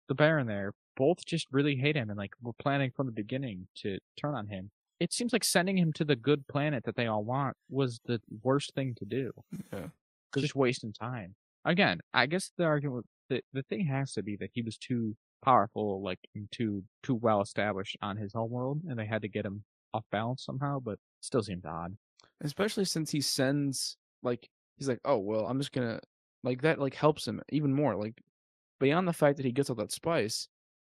the 0.09 0.15
Baron 0.15 0.47
there 0.47 0.73
both 0.99 1.25
just 1.25 1.47
really 1.53 1.77
hate 1.77 1.97
him 1.97 2.11
and, 2.11 2.19
like, 2.19 2.33
were 2.43 2.53
planning 2.55 2.93
from 2.95 3.07
the 3.07 3.13
beginning 3.13 3.69
to 3.77 3.99
turn 4.21 4.35
on 4.35 4.49
him, 4.49 4.71
it 5.01 5.13
seems 5.15 5.33
like 5.33 5.45
sending 5.45 5.79
him 5.79 5.93
to 5.95 6.05
the 6.05 6.17
good 6.17 6.47
planet 6.49 6.85
that 6.85 6.97
they 6.97 7.07
all 7.07 7.25
want 7.25 7.57
was 7.71 8.01
the 8.07 8.21
worst 8.43 8.75
thing 8.75 8.95
to 8.99 9.07
do. 9.07 9.33
Yeah. 9.73 9.89
It's 10.35 10.43
just 10.43 10.57
wasting 10.57 10.93
time. 10.93 11.37
Again, 11.65 12.01
I 12.15 12.27
guess 12.27 12.51
the 12.59 12.65
argument, 12.65 13.07
the, 13.31 13.43
the 13.53 13.63
thing 13.63 13.87
has 13.87 14.13
to 14.15 14.23
be 14.23 14.37
that 14.37 14.51
he 14.53 14.63
was 14.63 14.77
too 14.79 15.17
powerful, 15.45 16.03
like 16.03 16.21
and 16.35 16.51
too 16.53 16.85
too 17.03 17.15
well 17.15 17.41
established 17.43 17.97
on 18.03 18.17
his 18.17 18.33
homeworld, 18.35 18.83
and 18.89 18.99
they 18.99 19.07
had 19.07 19.23
to 19.23 19.29
get 19.29 19.47
him 19.47 19.65
off 19.95 20.05
balance 20.11 20.45
somehow. 20.45 20.81
But 20.81 20.99
still 21.21 21.43
seems 21.43 21.65
odd. 21.65 21.97
especially 22.43 22.85
since 22.85 23.11
he 23.11 23.21
sends 23.21 23.97
like 24.23 24.49
he's 24.77 24.89
like 24.89 25.01
oh 25.05 25.19
well 25.19 25.47
i'm 25.47 25.59
just 25.59 25.73
gonna 25.73 26.01
like 26.45 26.63
that 26.63 26.79
like 26.79 26.95
helps 26.95 27.27
him 27.27 27.41
even 27.51 27.73
more 27.75 27.97
like 27.97 28.15
beyond 28.81 29.07
the 29.09 29.13
fact 29.13 29.37
that 29.37 29.47
he 29.47 29.53
gets 29.53 29.71
all 29.71 29.77
that 29.77 29.93
spice 29.93 30.49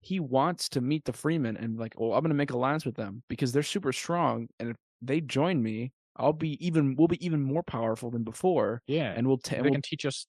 he 0.08 0.20
wants 0.20 0.70
to 0.70 0.82
meet 0.82 1.06
the 1.06 1.12
Fremen 1.12 1.56
and 1.62 1.78
like 1.78 1.94
oh 1.98 2.14
i'm 2.14 2.22
gonna 2.24 2.34
make 2.34 2.52
alliance 2.52 2.86
with 2.86 2.96
them 2.96 3.24
because 3.30 3.52
they're 3.52 3.64
super 3.64 3.94
strong 3.94 4.48
and 4.60 4.70
if 4.72 4.78
they 5.02 5.22
join 5.22 5.62
me 5.64 5.92
i'll 6.18 6.34
be 6.34 6.54
even 6.66 6.96
we'll 6.96 7.08
be 7.08 7.24
even 7.26 7.42
more 7.44 7.64
powerful 7.64 8.10
than 8.12 8.24
before 8.24 8.82
Yeah, 8.88 9.12
and 9.16 9.28
we'll 9.28 9.40
they 9.60 9.70
we'll, 9.70 9.72
can 9.72 9.82
teach 9.82 10.06
us. 10.06 10.28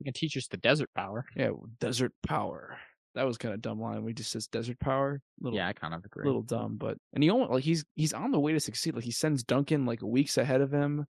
They 0.00 0.04
can 0.04 0.14
teach 0.14 0.36
us 0.36 0.48
the 0.48 0.58
desert 0.58 0.90
power. 0.94 1.26
yeah 1.36 1.50
desert 1.78 2.12
power 2.26 2.78
that 3.14 3.24
was 3.24 3.38
kind 3.38 3.54
of 3.54 3.60
dumb 3.60 3.80
line 3.80 4.04
we 4.04 4.12
just 4.14 4.30
says 4.30 4.46
desert 4.46 4.78
power 4.80 5.20
little 5.40 5.58
Yeah, 5.58 5.68
I 5.68 5.72
kind 5.72 5.94
of 5.94 6.04
agree. 6.04 6.24
little 6.24 6.42
dumb, 6.42 6.76
but 6.76 6.98
and 7.14 7.22
he 7.24 7.30
only 7.30 7.46
like 7.48 7.64
he's 7.64 7.84
he's 7.96 8.12
on 8.12 8.30
the 8.32 8.40
way 8.40 8.52
to 8.52 8.60
succeed. 8.60 8.94
Like 8.94 9.04
he 9.04 9.10
sends 9.10 9.42
Duncan 9.44 9.86
like 9.86 10.02
weeks 10.02 10.36
ahead 10.38 10.60
of 10.60 10.72
him 10.72 11.06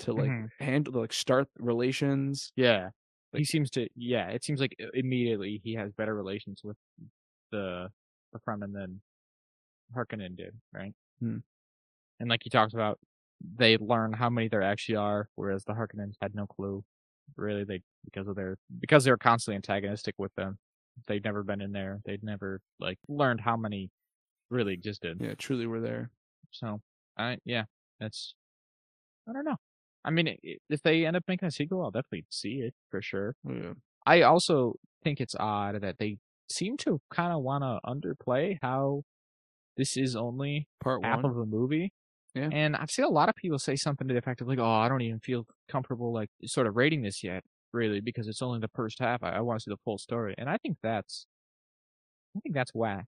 to 0.00 0.12
like 0.14 0.34
Mhm. 0.34 0.50
handle 0.60 0.94
like 1.00 1.12
start 1.12 1.48
relations. 1.58 2.52
Yeah, 2.56 2.90
he 3.32 3.44
seems 3.44 3.70
to. 3.72 3.88
Yeah, 3.96 4.28
it 4.30 4.44
seems 4.44 4.60
like 4.60 4.76
immediately 4.94 5.60
he 5.64 5.74
has 5.74 5.92
better 5.92 6.14
relations 6.14 6.62
with 6.64 6.76
the 7.54 7.88
the 8.32 8.40
Fremen 8.40 8.72
than 8.72 9.00
Harkonnen 9.96 10.36
did, 10.36 10.54
right? 10.72 10.92
Hmm. 11.20 11.38
And 12.18 12.28
like 12.28 12.44
you 12.44 12.50
talked 12.50 12.74
about, 12.74 12.98
they 13.56 13.76
learn 13.76 14.12
how 14.12 14.28
many 14.28 14.48
there 14.48 14.62
actually 14.62 14.96
are, 14.96 15.28
whereas 15.36 15.64
the 15.64 15.72
Harkonnens 15.72 16.16
had 16.20 16.34
no 16.34 16.46
clue. 16.46 16.84
Really, 17.36 17.64
they 17.64 17.80
because 18.04 18.28
of 18.28 18.36
their 18.36 18.56
because 18.80 19.04
they're 19.04 19.16
constantly 19.16 19.56
antagonistic 19.56 20.14
with 20.18 20.34
them. 20.34 20.58
They'd 21.06 21.24
never 21.24 21.42
been 21.42 21.60
in 21.60 21.72
there. 21.72 22.00
They'd 22.04 22.22
never 22.22 22.60
like 22.78 22.98
learned 23.08 23.40
how 23.40 23.56
many 23.56 23.90
really 24.50 24.74
existed. 24.74 25.18
Yeah, 25.20 25.34
truly 25.38 25.66
were 25.66 25.80
there. 25.80 26.10
So, 26.50 26.80
I 27.16 27.38
yeah, 27.44 27.64
that's 27.98 28.34
I 29.28 29.32
don't 29.32 29.44
know. 29.44 29.56
I 30.04 30.10
mean, 30.10 30.36
if 30.68 30.82
they 30.82 31.06
end 31.06 31.16
up 31.16 31.24
making 31.26 31.48
a 31.48 31.50
sequel, 31.50 31.82
I'll 31.82 31.90
definitely 31.90 32.26
see 32.28 32.56
it 32.56 32.74
for 32.90 33.00
sure. 33.00 33.36
Yeah. 33.48 33.72
I 34.04 34.20
also 34.20 34.74
think 35.02 35.18
it's 35.18 35.34
odd 35.38 35.80
that 35.80 35.96
they 35.98 36.18
seem 36.48 36.76
to 36.78 37.00
kind 37.10 37.32
of 37.32 37.42
want 37.42 37.62
to 37.64 37.80
underplay 37.88 38.58
how 38.62 39.02
this 39.76 39.96
is 39.96 40.16
only 40.16 40.68
Part 40.82 41.04
half 41.04 41.22
one. 41.22 41.32
of 41.32 41.38
a 41.38 41.46
movie. 41.46 41.92
Yeah. 42.34 42.48
And 42.52 42.76
I've 42.76 42.90
seen 42.90 43.04
a 43.04 43.08
lot 43.08 43.28
of 43.28 43.36
people 43.36 43.58
say 43.58 43.76
something 43.76 44.08
to 44.08 44.14
the 44.14 44.18
effect 44.18 44.40
of 44.40 44.48
like, 44.48 44.58
"Oh, 44.58 44.64
I 44.64 44.88
don't 44.88 45.02
even 45.02 45.20
feel 45.20 45.46
comfortable 45.68 46.12
like 46.12 46.30
sort 46.44 46.66
of 46.66 46.76
rating 46.76 47.02
this 47.02 47.22
yet, 47.24 47.44
really, 47.72 48.00
because 48.00 48.28
it's 48.28 48.42
only 48.42 48.58
the 48.60 48.70
first 48.74 48.98
half. 48.98 49.22
I, 49.22 49.30
I 49.36 49.40
want 49.40 49.60
to 49.60 49.64
see 49.64 49.70
the 49.70 49.78
full 49.84 49.98
story." 49.98 50.34
And 50.38 50.48
I 50.50 50.58
think 50.58 50.76
that's, 50.82 51.26
I 52.36 52.40
think 52.40 52.54
that's 52.54 52.72
whack. 52.74 53.06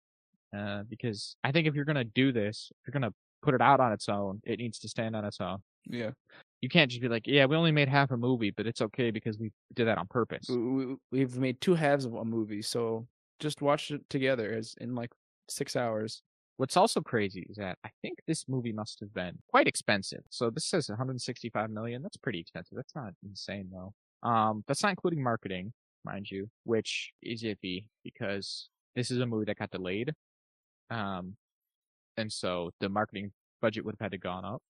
Uh, 0.57 0.83
because 0.89 1.37
I 1.45 1.53
think 1.53 1.69
if 1.69 1.75
you're 1.75 1.85
gonna 1.85 2.05
do 2.05 2.33
this, 2.33 2.71
if 2.73 2.77
you're 2.87 2.93
gonna 2.93 3.15
put 3.43 3.55
it 3.55 3.61
out 3.61 3.81
on 3.81 3.93
its 3.93 4.09
own, 4.09 4.41
it 4.45 4.59
needs 4.59 4.79
to 4.81 4.89
stand 4.89 5.15
on 5.17 5.25
its 5.25 5.41
own. 5.41 5.59
yeah. 5.87 6.11
You 6.63 6.69
can't 6.69 6.91
just 6.91 7.01
be 7.01 7.09
like, 7.09 7.27
"Yeah, 7.27 7.47
we 7.47 7.57
only 7.57 7.73
made 7.73 7.89
half 7.89 8.11
a 8.11 8.17
movie, 8.17 8.51
but 8.51 8.67
it's 8.67 8.83
okay 8.83 9.11
because 9.11 9.39
we 9.39 9.51
did 9.75 9.87
that 9.87 9.97
on 9.99 10.07
purpose." 10.09 10.47
We, 10.49 10.57
we, 10.87 10.97
we've 11.13 11.39
made 11.39 11.61
two 11.61 11.75
halves 11.75 12.05
of 12.05 12.15
a 12.15 12.25
movie, 12.25 12.63
so 12.63 13.07
just 13.41 13.63
watch 13.63 13.91
it 13.91 14.09
together 14.09 14.53
as 14.53 14.75
in 14.81 14.95
like 14.95 15.11
six 15.49 15.77
hours. 15.77 16.23
What's 16.57 16.77
also 16.77 17.01
crazy 17.01 17.47
is 17.49 17.57
that 17.57 17.79
I 17.85 17.89
think 18.03 18.19
this 18.27 18.45
movie 18.47 18.73
must 18.73 19.01
have 19.01 19.15
been 19.15 19.39
quite 19.49 19.67
expensive. 19.67 20.21
So 20.29 20.51
this 20.51 20.67
says 20.67 20.89
165 20.89 21.71
million. 21.71 22.03
That's 22.03 22.19
pretty 22.19 22.39
expensive. 22.39 22.77
That's 22.77 22.95
not 22.95 23.15
insane 23.25 23.71
though. 23.73 23.95
Um, 24.29 24.63
that's 24.69 24.83
not 24.83 24.91
including 24.91 25.23
marketing, 25.23 25.73
mind 26.05 26.31
you, 26.31 26.51
which 26.65 27.13
is 27.23 27.43
iffy 27.43 27.87
because 28.05 28.69
this 28.95 29.11
is 29.11 29.19
a 29.21 29.27
movie 29.27 29.47
that 29.47 29.59
got 29.59 29.71
delayed. 29.71 30.13
Um, 30.91 31.37
and 32.17 32.31
so 32.31 32.71
the 32.81 32.91
marketing 32.91 33.33
budget 33.63 33.85
would 33.85 33.95
have 33.99 34.07
had 34.07 34.13
to 34.13 34.19
gone 34.19 34.45
up. 34.45 34.63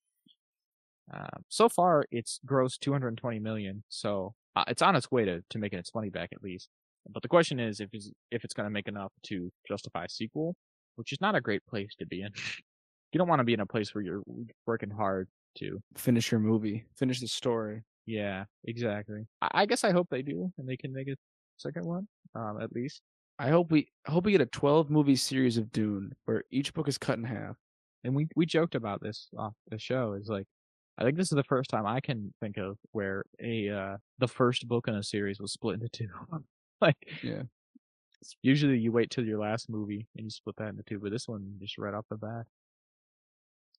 Um, 1.13 1.45
so 1.49 1.69
far 1.69 2.05
it's 2.13 2.39
grossed 2.47 2.79
220 2.81 3.41
million. 3.41 3.83
So 3.89 4.35
uh, 4.55 4.65
it's 4.69 4.83
on 4.83 4.95
its 4.95 5.11
way 5.11 5.25
to, 5.25 5.43
to 5.51 5.59
making 5.59 5.81
its 5.81 5.95
money 5.95 6.11
back 6.11 6.31
at 6.33 6.43
least. 6.43 6.69
But 7.09 7.23
the 7.23 7.29
question 7.29 7.59
is 7.59 7.81
if 7.81 7.89
it's, 7.93 8.11
if 8.31 8.45
it's 8.45 8.55
going 8.55 8.67
to 8.67 8.71
make 8.71 8.89
enough 8.89 9.13
to 9.25 9.51
justify 9.67 10.05
a 10.05 10.09
sequel 10.09 10.55
which 11.01 11.13
is 11.13 11.21
not 11.23 11.35
a 11.35 11.41
great 11.41 11.65
place 11.67 11.95
to 11.99 12.05
be 12.05 12.21
in. 12.21 12.31
You 13.13 13.19
don't 13.19 13.27
want 13.27 13.41
to 13.41 13.45
be 13.45 13.55
in 13.55 13.61
a 13.61 13.67
place 13.67 13.95
where 13.95 14.05
you're 14.05 14.23
working 14.67 14.91
hard 14.91 15.29
to. 15.57 15.81
Finish 15.97 16.31
your 16.31 16.41
movie. 16.41 16.85
Finish 16.95 17.21
the 17.21 17.27
story. 17.27 17.83
Yeah, 18.05 18.45
exactly. 18.65 19.27
I, 19.41 19.49
I 19.53 19.67
guess 19.67 19.83
I 19.83 19.93
hope 19.93 20.09
they 20.11 20.21
do, 20.21 20.53
and 20.59 20.69
they 20.69 20.77
can 20.77 20.93
make 20.93 21.09
a 21.09 21.17
second 21.57 21.87
one, 21.87 22.07
um, 22.35 22.59
at 22.61 22.73
least. 22.73 23.01
I 23.39 23.49
hope 23.49 23.73
we 23.73 23.89
I 24.07 24.13
hope 24.13 24.27
we 24.27 24.33
get 24.33 24.43
a 24.43 24.47
twelve 24.47 24.91
movie 24.91 25.17
series 25.17 25.57
of 25.57 25.73
Dune 25.73 26.13
where 26.27 26.45
each 26.51 26.75
book 26.75 26.87
is 26.87 26.99
cut 26.99 27.17
in 27.17 27.25
half. 27.25 27.57
And 28.05 28.15
we 28.15 28.29
we 28.37 28.45
joked 28.45 28.75
about 28.75 29.01
this 29.01 29.29
off 29.39 29.55
the 29.71 29.79
show. 29.79 30.13
Is 30.13 30.29
like, 30.29 30.47
I 30.99 31.05
think 31.05 31.17
this 31.17 31.33
is 31.33 31.37
the 31.37 31.45
first 31.45 31.71
time 31.71 31.87
I 31.87 32.01
can 32.01 32.35
think 32.41 32.59
of 32.59 32.77
where 32.93 33.25
a 33.43 33.71
uh, 33.71 33.97
the 34.19 34.29
first 34.29 34.69
book 34.69 34.87
in 34.87 34.95
a 34.97 35.03
series 35.03 35.41
was 35.41 35.53
split 35.53 35.75
into 35.75 35.89
two. 35.89 36.09
like, 36.83 36.97
Yeah. 37.23 37.43
usually 38.43 38.79
you 38.79 38.93
wait 38.93 39.11
till 39.11 39.25
your 39.27 39.39
last 39.39 39.69
movie 39.69 40.07
and 40.17 40.25
you 40.25 40.31
split 40.31 40.57
that 40.57 40.69
into 40.69 40.83
two, 40.83 40.99
but 40.99 41.11
this 41.11 41.29
one 41.29 41.55
just 41.61 41.79
right 41.79 41.95
off 41.95 42.07
the 42.11 42.17
bat. 42.17 42.47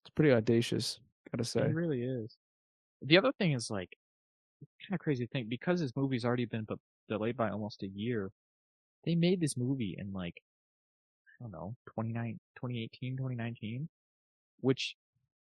It's 0.02 0.10
pretty 0.16 0.32
audacious, 0.32 1.00
gotta 1.32 1.44
say. 1.44 1.62
It 1.62 1.76
really 1.76 2.04
is. 2.04 2.38
The 3.04 3.18
other 3.18 3.32
thing 3.34 3.54
is 3.54 3.70
like 3.70 3.98
kind 4.82 4.94
of 4.94 5.00
crazy 5.00 5.26
thing 5.28 5.48
because 5.48 5.80
this 5.80 5.96
movie's 5.96 6.26
already 6.26 6.46
been 6.46 6.64
bu- 6.64 6.76
delayed 7.10 7.38
by 7.38 7.50
almost 7.50 7.84
a 7.84 7.88
year. 7.88 8.32
They 9.06 9.16
made 9.16 9.40
this 9.40 9.58
movie 9.58 9.96
in 9.98 10.12
like 10.14 10.42
I 11.40 11.44
don't 11.44 11.52
know 11.52 11.76
29, 11.88 12.40
2018, 12.56 13.18
2019, 13.18 13.90
which 14.60 14.96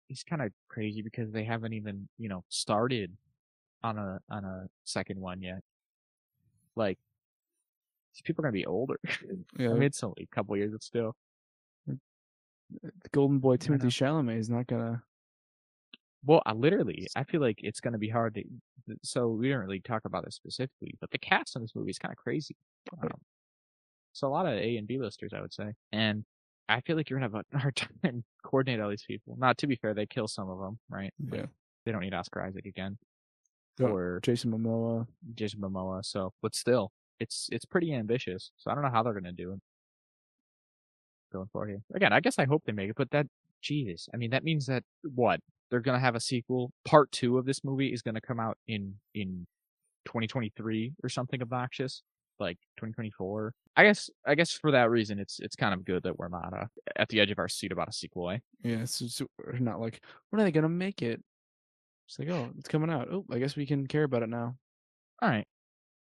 is 0.08 0.22
kind 0.22 0.42
of 0.42 0.52
crazy 0.68 1.02
because 1.02 1.30
they 1.32 1.44
haven't 1.44 1.72
even 1.72 2.08
you 2.18 2.28
know 2.28 2.44
started 2.48 3.16
on 3.82 3.98
a 3.98 4.20
on 4.30 4.44
a 4.44 4.68
second 4.84 5.20
one 5.20 5.40
yet. 5.42 5.60
Like 6.76 6.98
these 8.14 8.22
people 8.22 8.42
are 8.42 8.48
gonna 8.48 8.52
be 8.52 8.66
older. 8.66 8.98
Yeah, 9.58 9.70
I 9.70 9.72
mean, 9.74 9.82
it's 9.84 10.02
only 10.02 10.28
a 10.30 10.34
couple 10.34 10.56
years, 10.56 10.72
but 10.72 10.82
still. 10.82 11.14
the 11.86 11.98
golden 13.12 13.38
boy 13.38 13.56
Timothy. 13.56 13.88
Chalamet 13.88 14.38
is 14.38 14.50
not 14.50 14.66
gonna. 14.66 15.02
Well, 16.24 16.42
I 16.44 16.52
literally, 16.52 17.06
I 17.16 17.24
feel 17.24 17.40
like 17.40 17.60
it's 17.62 17.80
going 17.80 17.94
to 17.94 17.98
be 17.98 18.10
hard 18.10 18.34
to. 18.34 18.44
So 19.02 19.28
we 19.28 19.48
don't 19.48 19.60
really 19.60 19.80
talk 19.80 20.02
about 20.04 20.26
this 20.26 20.34
specifically, 20.34 20.94
but 21.00 21.10
the 21.10 21.18
cast 21.18 21.56
in 21.56 21.62
this 21.62 21.74
movie 21.74 21.90
is 21.90 21.98
kind 21.98 22.12
of 22.12 22.18
crazy. 22.18 22.56
Um, 23.02 23.08
so 24.12 24.28
a 24.28 24.28
lot 24.28 24.44
of 24.44 24.52
A 24.52 24.76
and 24.76 24.86
B 24.86 24.98
listers, 24.98 25.32
I 25.34 25.40
would 25.40 25.54
say, 25.54 25.72
and 25.92 26.24
I 26.68 26.82
feel 26.82 26.96
like 26.96 27.08
you're 27.08 27.18
gonna 27.18 27.32
have 27.32 27.44
a 27.54 27.58
hard 27.58 27.76
time 28.02 28.24
coordinating 28.44 28.82
all 28.82 28.90
these 28.90 29.04
people. 29.04 29.36
Not 29.38 29.56
to 29.58 29.66
be 29.66 29.76
fair, 29.76 29.94
they 29.94 30.06
kill 30.06 30.28
some 30.28 30.50
of 30.50 30.58
them, 30.58 30.78
right? 30.90 31.12
Yeah. 31.32 31.46
They 31.86 31.92
don't 31.92 32.02
need 32.02 32.12
Oscar 32.12 32.42
Isaac 32.42 32.66
again 32.66 32.98
or 33.80 34.20
Jason 34.22 34.50
Momoa. 34.50 35.06
Jason 35.34 35.60
Momoa. 35.60 36.04
So, 36.04 36.32
but 36.42 36.54
still, 36.54 36.92
it's 37.20 37.48
it's 37.52 37.64
pretty 37.64 37.94
ambitious. 37.94 38.50
So 38.56 38.70
I 38.70 38.74
don't 38.74 38.82
know 38.82 38.90
how 38.90 39.02
they're 39.02 39.14
gonna 39.14 39.32
do 39.32 39.52
it 39.52 39.60
going 41.32 41.48
forward 41.52 41.68
here. 41.68 41.82
Again, 41.94 42.12
I 42.12 42.20
guess 42.20 42.38
I 42.38 42.46
hope 42.46 42.64
they 42.64 42.72
make 42.72 42.90
it, 42.90 42.96
but 42.96 43.10
that 43.12 43.26
Jesus, 43.62 44.08
I 44.12 44.16
mean, 44.16 44.30
that 44.30 44.42
means 44.42 44.66
that 44.66 44.82
what 45.14 45.40
they're 45.70 45.80
gonna 45.80 46.00
have 46.00 46.16
a 46.16 46.20
sequel. 46.20 46.72
Part 46.84 47.12
two 47.12 47.38
of 47.38 47.44
this 47.44 47.62
movie 47.62 47.92
is 47.92 48.02
gonna 48.02 48.20
come 48.20 48.40
out 48.40 48.58
in 48.66 48.94
in 49.14 49.46
2023 50.06 50.94
or 51.02 51.08
something 51.08 51.42
obnoxious, 51.42 52.02
like 52.38 52.58
2024. 52.78 53.52
I 53.76 53.84
guess 53.84 54.10
I 54.26 54.34
guess 54.34 54.52
for 54.52 54.70
that 54.72 54.90
reason, 54.90 55.18
it's 55.18 55.38
it's 55.40 55.56
kind 55.56 55.74
of 55.74 55.84
good 55.84 56.02
that 56.02 56.18
we're 56.18 56.28
not 56.28 56.52
uh, 56.52 56.66
at 56.96 57.08
the 57.08 57.20
edge 57.20 57.30
of 57.30 57.38
our 57.38 57.48
seat 57.48 57.72
about 57.72 57.88
a 57.88 57.92
sequel. 57.92 58.30
Eh? 58.30 58.38
Yeah, 58.62 58.78
it's, 58.78 59.00
it's 59.00 59.22
we're 59.38 59.58
not 59.58 59.80
like 59.80 60.00
when 60.30 60.40
are 60.40 60.44
they 60.44 60.52
gonna 60.52 60.68
make 60.68 61.02
it? 61.02 61.22
It's 62.08 62.18
like 62.18 62.28
oh, 62.30 62.50
it's 62.58 62.68
coming 62.68 62.90
out. 62.90 63.08
Oh, 63.12 63.24
I 63.30 63.38
guess 63.38 63.56
we 63.56 63.66
can 63.66 63.86
care 63.86 64.04
about 64.04 64.22
it 64.22 64.28
now. 64.28 64.56
All 65.22 65.28
right, 65.28 65.46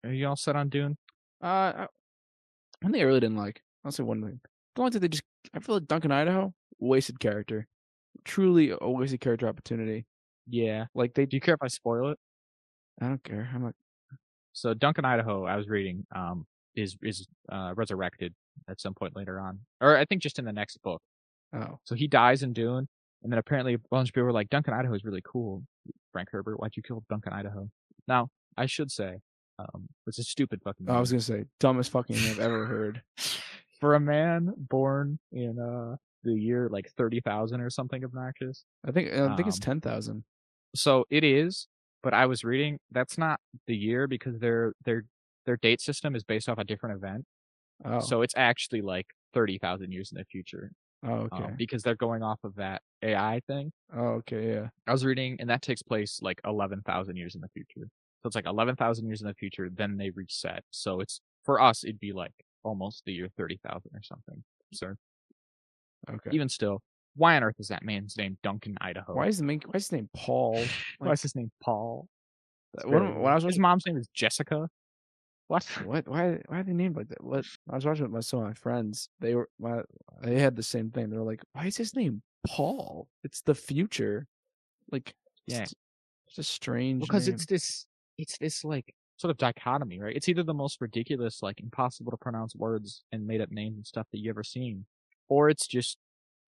are 0.05 0.13
you 0.13 0.27
all 0.27 0.37
set 0.37 0.57
on 0.57 0.69
Dune? 0.69 0.97
Uh, 1.41 1.87
one 2.81 2.93
thing 2.93 3.01
I 3.01 3.05
really 3.05 3.21
didn't 3.21 3.37
like. 3.37 3.61
I'll 3.85 3.93
say 3.93 4.03
one 4.03 4.23
thing. 4.23 4.41
The 4.75 4.81
only 4.83 4.93
thing 4.93 5.01
they 5.01 5.09
just 5.09 5.23
I 5.55 5.61
feel 5.61 5.77
like 5.77 5.87
Duncan 5.87 6.13
Idaho 6.13 6.53
wasted 6.79 7.21
character. 7.21 7.67
Truly 8.25 8.73
a 8.79 8.89
wasted 8.91 9.21
character 9.21 9.49
opportunity. 9.49 10.07
Yeah. 10.49 10.87
Like 10.95 11.15
they, 11.15 11.27
Do 11.27 11.37
you 11.37 11.41
care 11.41 11.55
if 11.55 11.63
I 11.63 11.69
spoil 11.69 12.11
it? 12.11 12.19
I 13.01 13.07
don't 13.07 13.23
care. 13.23 13.49
I'm 13.55 13.63
like, 13.65 13.75
So 14.53 14.75
Duncan 14.75 15.05
Idaho, 15.05 15.45
I 15.45 15.57
was 15.57 15.69
reading, 15.69 16.07
um, 16.15 16.47
is 16.75 16.97
is 17.03 17.27
uh, 17.51 17.73
resurrected 17.77 18.35
at 18.69 18.81
some 18.81 18.95
point 18.95 19.17
later 19.17 19.41
on, 19.41 19.61
or 19.81 19.97
I 19.97 20.05
think 20.05 20.23
just 20.23 20.39
in 20.39 20.45
the 20.45 20.53
next 20.53 20.81
book. 20.83 21.01
oh, 21.55 21.79
So 21.85 21.95
he 21.95 22.07
dies 22.09 22.43
in 22.43 22.53
Dune, 22.53 22.89
and 23.23 23.33
then 23.33 23.39
apparently 23.39 23.75
a 23.75 23.79
bunch 23.91 24.09
of 24.11 24.15
people 24.15 24.25
were 24.27 24.33
like, 24.33 24.49
Duncan 24.51 24.75
Idaho 24.75 24.95
is 24.95 25.05
really 25.05 25.23
cool. 25.25 25.63
Frank 26.13 26.29
Herbert, 26.31 26.59
why'd 26.61 26.77
you 26.77 26.83
kill 26.83 27.05
Duncan 27.09 27.33
Idaho? 27.33 27.69
Now 28.07 28.29
I 28.57 28.67
should 28.67 28.91
say, 28.91 29.19
um, 29.59 29.89
it's 30.07 30.19
a 30.19 30.25
stupid 30.25 30.61
fucking. 30.63 30.89
I 30.89 31.01
was 31.01 31.11
gonna 31.11 31.21
say 31.21 31.45
dumbest 31.61 31.91
fucking 31.91 32.17
thing 32.17 32.31
I've 32.33 32.41
ever 32.41 32.67
heard. 32.67 33.03
For 33.81 33.95
a 33.95 34.01
man 34.01 34.53
born 34.57 35.21
in 35.31 35.59
uh 35.61 35.97
the 36.25 36.35
year 36.35 36.69
like 36.69 36.91
thirty 36.97 37.21
thousand 37.21 37.61
or 37.61 37.71
something 37.71 38.05
obnoxious. 38.05 38.65
I 38.85 38.91
think 38.91 39.13
I 39.13 39.37
think 39.37 39.47
it's 39.49 39.59
Um, 39.59 39.63
ten 39.63 39.81
thousand. 39.81 40.25
So 40.75 41.05
it 41.11 41.23
is, 41.23 41.69
but 42.03 42.13
I 42.13 42.27
was 42.27 42.43
reading 42.43 42.79
that's 42.91 43.19
not 43.19 43.41
the 43.67 43.77
year 43.77 44.07
because 44.09 44.39
their 44.41 44.75
their 44.85 45.05
their 45.47 45.57
date 45.57 45.81
system 45.81 46.15
is 46.17 46.25
based 46.25 46.49
off 46.49 46.59
a 46.59 46.65
different 46.65 46.97
event. 46.97 47.25
Oh, 47.85 48.01
So 48.01 48.23
it's 48.23 48.35
actually 48.37 48.83
like 48.83 49.07
30,000 49.33 49.93
years 49.93 50.11
in 50.13 50.19
the 50.19 50.25
future 50.25 50.73
oh, 51.07 51.13
um, 51.13 51.29
okay. 51.33 51.53
because 51.57 51.83
they're 51.83 51.95
going 51.95 52.23
off 52.23 52.41
of 52.45 52.55
that 52.57 52.83
AI 53.03 53.41
thing. 53.47 53.73
oh, 53.97 54.21
okay, 54.21 54.53
yeah. 54.53 54.69
I 54.87 54.93
was 54.93 55.05
reading, 55.05 55.37
and 55.41 55.49
that 55.49 55.63
takes 55.63 55.83
place 55.83 56.19
like 56.21 56.41
11,000 56.45 57.17
years 57.17 57.35
in 57.35 57.41
the 57.41 57.49
future. 57.49 57.89
So 58.29 58.39
it's 58.39 58.47
like 58.47 58.47
11,000 58.47 59.07
years 59.07 59.23
in 59.23 59.27
the 59.27 59.35
future, 59.35 59.71
then 59.73 59.97
they 59.97 60.11
reset. 60.11 60.63
So 60.71 61.01
it's 61.01 61.21
for 61.45 61.61
us, 61.61 61.83
it'd 61.83 61.99
be 61.99 62.13
like 62.13 62.33
almost 62.63 63.05
the 63.07 63.13
year 63.13 63.29
30,000 63.37 63.91
or 63.95 64.03
something. 64.03 64.45
Absurd. 64.71 64.99
Okay. 66.11 66.31
Even 66.33 66.49
still, 66.49 66.83
why 67.17 67.37
on 67.37 67.43
earth 67.43 67.57
is 67.59 67.69
that 67.69 67.83
man's 67.83 68.17
name 68.19 68.37
Duncan 68.43 68.77
Idaho? 68.81 69.15
why 69.15 69.27
is 69.29 69.39
the 69.39 69.45
main? 69.45 69.61
Why 69.65 69.77
is 69.77 69.85
his 69.85 69.93
name 69.93 70.11
Paul? 70.15 70.63
why 70.99 71.13
is 71.13 71.23
his 71.23 71.35
name 71.35 71.51
Paul? 71.63 72.07
When, 72.85 73.21
when 73.21 73.33
I 73.33 73.35
was 73.35 73.45
his 73.45 73.59
mom's 73.59 73.87
name 73.87 73.97
is 73.97 74.09
Jessica. 74.15 74.69
What? 75.49 75.65
what? 75.85 76.07
Why? 76.07 76.39
Why 76.47 76.61
are 76.61 76.63
they 76.63 76.75
named 76.75 76.97
like 76.97 77.09
that? 77.09 77.25
What? 77.25 77.47
I 77.71 77.77
was 77.77 77.87
watching 77.87 78.03
with 78.05 78.13
my 78.13 78.21
some 78.21 78.41
of 78.41 78.47
my 78.47 78.53
friends. 78.53 79.09
They 79.21 79.35
were 79.35 79.49
my. 79.59 79.81
They 80.23 80.39
had 80.39 80.55
the 80.55 80.63
same 80.63 80.91
thing. 80.91 81.09
They're 81.09 81.23
like, 81.23 81.41
why 81.55 81.65
is 81.67 81.77
his 81.79 81.97
name 81.97 82.23
Paul? 82.47 83.09
It's 83.25 83.41
the 83.41 83.55
future. 83.55 84.27
Like, 84.93 85.15
Yeah. 85.47 85.63
it's, 85.63 85.75
it's 86.29 86.39
a 86.39 86.43
strange. 86.43 87.01
because 87.01 87.27
name. 87.27 87.35
it's 87.35 87.47
this 87.47 87.87
it's 88.19 88.37
this 88.39 88.65
like 88.65 88.95
sort 89.17 89.31
of 89.31 89.39
dichotomy, 89.39 90.01
right? 90.01 90.15
It's 90.15 90.29
either 90.29 90.43
the 90.43 90.55
most 90.55 90.81
ridiculous, 90.81 91.43
like 91.43 91.61
impossible 91.61 92.11
to 92.11 92.17
pronounce 92.17 92.55
words 92.55 93.05
and 93.13 93.27
made 93.27 93.41
up 93.41 93.51
names 93.51 93.77
and 93.77 93.87
stuff 93.87 94.07
that 94.13 94.19
you 94.19 94.31
ever 94.31 94.45
seen, 94.45 94.85
or 95.29 95.49
it's 95.49 95.67
just 95.67 95.97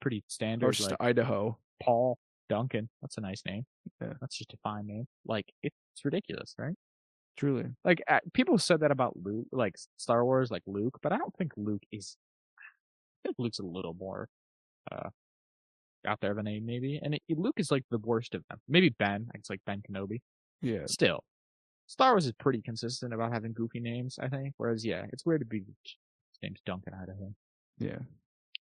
pretty 0.00 0.24
standard, 0.28 0.66
or 0.66 0.72
just 0.72 0.90
like 0.90 1.00
Idaho. 1.00 1.56
Paul 1.82 2.18
Duncan. 2.48 2.88
That's 3.00 3.16
a 3.16 3.22
nice 3.22 3.42
name. 3.46 3.64
Yeah. 4.02 4.14
That's 4.20 4.36
just 4.36 4.52
a 4.52 4.58
fine 4.62 4.86
name. 4.86 5.06
Like 5.24 5.46
it's 5.62 5.74
ridiculous, 6.04 6.54
right? 6.58 6.74
Truly. 7.36 7.66
Like 7.84 8.02
uh, 8.08 8.20
people 8.34 8.58
said 8.58 8.80
that 8.80 8.90
about 8.90 9.16
Luke, 9.16 9.46
like 9.52 9.76
Star 9.96 10.24
Wars, 10.24 10.50
like 10.50 10.62
Luke, 10.66 10.98
but 11.02 11.12
I 11.12 11.16
don't 11.16 11.34
think 11.36 11.52
Luke 11.56 11.82
is. 11.90 12.16
I 12.58 13.28
think 13.28 13.36
Luke's 13.38 13.58
a 13.58 13.64
little 13.64 13.94
more 13.94 14.28
uh 14.90 15.10
out 16.06 16.18
there 16.20 16.32
of 16.32 16.38
a 16.38 16.42
name, 16.42 16.66
maybe. 16.66 17.00
And 17.02 17.14
it, 17.14 17.22
Luke 17.30 17.56
is 17.58 17.70
like 17.70 17.84
the 17.90 17.98
worst 17.98 18.34
of 18.34 18.42
them. 18.48 18.58
Maybe 18.68 18.90
Ben. 18.98 19.28
It's 19.34 19.50
like 19.50 19.60
Ben 19.66 19.82
Kenobi. 19.88 20.20
Yeah. 20.62 20.86
Still, 20.86 21.24
Star 21.90 22.12
Wars 22.12 22.24
is 22.24 22.32
pretty 22.34 22.62
consistent 22.62 23.12
about 23.12 23.32
having 23.32 23.52
goofy 23.52 23.80
names. 23.80 24.16
I 24.22 24.28
think. 24.28 24.54
Whereas, 24.58 24.86
yeah, 24.86 25.06
it's 25.12 25.26
weird 25.26 25.40
to 25.40 25.44
be 25.44 25.58
his 25.58 25.96
name's 26.40 26.60
Duncan 26.64 26.94
Idaho. 26.94 27.34
Yeah. 27.80 27.98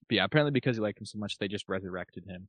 But 0.07 0.15
yeah, 0.15 0.23
apparently 0.23 0.49
because 0.49 0.77
he 0.77 0.81
liked 0.81 0.99
him 0.99 1.05
so 1.05 1.19
much, 1.19 1.37
they 1.37 1.47
just 1.47 1.69
resurrected 1.69 2.25
him, 2.25 2.47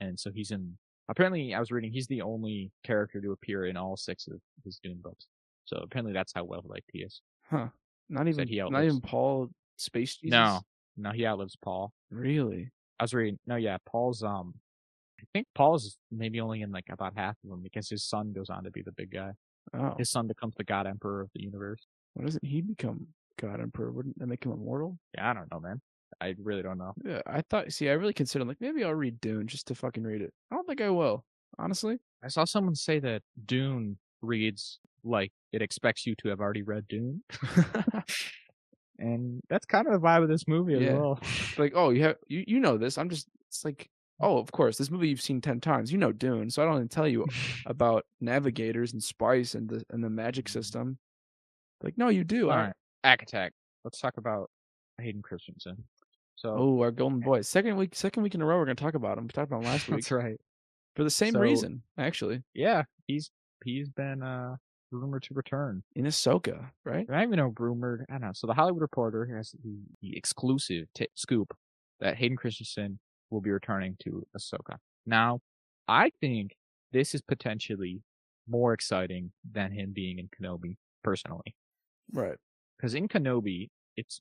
and 0.00 0.18
so 0.18 0.30
he's 0.34 0.52
in. 0.52 0.78
Apparently, 1.10 1.52
I 1.52 1.60
was 1.60 1.70
reading 1.70 1.92
he's 1.92 2.06
the 2.06 2.22
only 2.22 2.72
character 2.82 3.20
to 3.20 3.32
appear 3.32 3.66
in 3.66 3.76
all 3.76 3.94
six 3.94 4.26
of 4.26 4.40
his 4.64 4.80
Dune 4.82 5.00
books. 5.02 5.26
So 5.66 5.76
apparently, 5.82 6.14
that's 6.14 6.32
how 6.34 6.44
well 6.44 6.62
liked 6.64 6.88
he 6.90 7.00
is. 7.00 7.20
Huh. 7.50 7.68
Not 8.08 8.26
even. 8.26 8.48
he 8.48 8.56
not 8.56 8.84
even 8.84 9.02
Paul 9.02 9.50
Space 9.76 10.16
Jesus. 10.16 10.30
No, 10.30 10.60
no, 10.96 11.10
he 11.10 11.26
outlives 11.26 11.56
Paul. 11.62 11.92
Really. 12.10 12.70
I 12.98 13.04
was 13.04 13.12
reading. 13.12 13.38
No, 13.46 13.56
yeah, 13.56 13.76
Paul's. 13.84 14.22
Um, 14.22 14.54
I 15.20 15.24
think 15.34 15.46
Paul's 15.54 15.98
maybe 16.10 16.40
only 16.40 16.62
in 16.62 16.72
like 16.72 16.86
about 16.90 17.12
half 17.16 17.36
of 17.44 17.50
them 17.50 17.62
because 17.62 17.90
his 17.90 18.02
son 18.02 18.32
goes 18.32 18.48
on 18.48 18.64
to 18.64 18.70
be 18.70 18.80
the 18.80 18.92
big 18.92 19.10
guy. 19.10 19.32
Oh. 19.74 19.94
His 19.98 20.10
son 20.10 20.26
becomes 20.26 20.54
the 20.56 20.64
God 20.64 20.86
Emperor 20.86 21.20
of 21.22 21.30
the 21.34 21.42
universe. 21.42 21.80
Why 22.14 22.24
doesn't 22.24 22.44
he 22.44 22.60
become 22.62 23.06
God 23.40 23.60
Emperor? 23.60 23.90
Wouldn't 23.92 24.18
that 24.18 24.26
make 24.26 24.44
him 24.44 24.52
immortal? 24.52 24.98
Yeah, 25.14 25.30
I 25.30 25.34
don't 25.34 25.50
know, 25.50 25.60
man. 25.60 25.80
I 26.20 26.34
really 26.42 26.62
don't 26.62 26.78
know. 26.78 26.92
Yeah, 27.04 27.20
I 27.26 27.42
thought. 27.42 27.70
See, 27.72 27.88
I 27.88 27.92
really 27.92 28.12
considered 28.14 28.46
like 28.48 28.60
maybe 28.60 28.84
I'll 28.84 28.94
read 28.94 29.20
Dune 29.20 29.46
just 29.46 29.66
to 29.68 29.74
fucking 29.74 30.04
read 30.04 30.22
it. 30.22 30.32
I 30.50 30.54
don't 30.54 30.66
think 30.66 30.80
I 30.80 30.88
will, 30.90 31.24
honestly. 31.58 31.98
I 32.24 32.28
saw 32.28 32.44
someone 32.44 32.74
say 32.74 33.00
that 33.00 33.22
Dune 33.44 33.98
reads 34.22 34.78
like 35.04 35.32
it 35.52 35.60
expects 35.62 36.06
you 36.06 36.14
to 36.16 36.28
have 36.28 36.40
already 36.40 36.62
read 36.62 36.86
Dune, 36.88 37.22
and 38.98 39.40
that's 39.50 39.66
kind 39.66 39.86
of 39.86 39.92
the 39.92 39.98
vibe 40.06 40.22
of 40.22 40.28
this 40.28 40.46
movie 40.48 40.74
as 40.74 40.82
Yeah. 40.82 40.94
well. 40.94 41.20
like, 41.58 41.72
oh, 41.74 41.90
you 41.90 42.02
have 42.04 42.16
you 42.28 42.44
you 42.46 42.60
know 42.60 42.78
this. 42.78 42.98
I'm 42.98 43.10
just. 43.10 43.26
It's 43.48 43.64
like, 43.64 43.88
oh, 44.20 44.38
of 44.38 44.50
course, 44.52 44.78
this 44.78 44.90
movie 44.90 45.08
you've 45.08 45.20
seen 45.20 45.40
ten 45.40 45.60
times. 45.60 45.90
You 45.92 45.98
know 45.98 46.12
Dune, 46.12 46.50
so 46.50 46.62
I 46.62 46.66
don't 46.66 46.88
to 46.88 46.94
tell 46.94 47.08
you 47.08 47.26
about 47.66 48.04
navigators 48.20 48.92
and 48.92 49.02
spice 49.02 49.54
and 49.54 49.68
the 49.68 49.84
and 49.90 50.02
the 50.02 50.10
magic 50.10 50.48
system. 50.48 50.98
Like, 51.82 51.98
no, 51.98 52.08
you 52.08 52.24
do. 52.24 52.50
All 52.50 52.56
right, 52.56 52.72
right, 53.04 53.18
Akatak. 53.18 53.50
Let's 53.84 54.00
talk 54.00 54.16
about 54.16 54.50
Hayden 55.00 55.22
Christensen. 55.22 55.84
So 56.36 56.54
Oh, 56.58 56.80
our 56.82 56.90
golden 56.90 57.20
boy. 57.20 57.40
Second 57.42 57.76
week, 57.76 57.94
second 57.94 58.22
week 58.22 58.34
in 58.34 58.42
a 58.42 58.46
row, 58.46 58.58
we're 58.58 58.64
gonna 58.66 58.74
talk 58.74 58.94
about 58.94 59.16
him. 59.18 59.24
We 59.24 59.28
talked 59.28 59.50
about 59.50 59.62
him 59.62 59.68
last 59.72 59.88
week 59.88 59.96
that's 59.98 60.10
right. 60.10 60.36
for 60.96 61.04
the 61.04 61.10
same 61.10 61.32
So- 61.34 61.40
reason, 61.40 61.82
actually. 61.98 62.42
Yeah, 62.54 62.84
he's 63.06 63.30
he's 63.64 63.88
been 63.88 64.22
uh 64.22 64.56
rumored 64.92 65.22
to 65.24 65.34
return. 65.34 65.82
In 65.96 66.04
Ahsoka, 66.04 66.70
right? 66.84 67.06
I 67.08 67.12
don't 67.12 67.22
even 67.24 67.38
know 67.38 67.52
rumored. 67.58 68.04
I 68.08 68.12
don't 68.14 68.20
know. 68.22 68.30
So 68.34 68.46
the 68.46 68.54
Hollywood 68.54 68.82
Reporter 68.82 69.26
has 69.36 69.50
the, 69.64 69.76
the 70.00 70.16
exclusive 70.16 70.86
t- 70.94 71.08
scoop 71.14 71.52
that 72.00 72.16
Hayden 72.16 72.36
Christensen 72.36 72.98
will 73.30 73.40
be 73.40 73.50
returning 73.50 73.96
to 74.04 74.26
Ahsoka. 74.36 74.76
Now, 75.04 75.40
I 75.88 76.10
think 76.20 76.56
this 76.92 77.14
is 77.14 77.22
potentially 77.22 78.02
more 78.48 78.72
exciting 78.72 79.32
than 79.50 79.72
him 79.72 79.92
being 79.92 80.18
in 80.18 80.28
Kenobi, 80.28 80.76
personally. 81.02 81.54
Right. 82.12 82.36
Because 82.76 82.94
in 82.94 83.08
Kenobi, 83.08 83.68
it's 83.96 84.20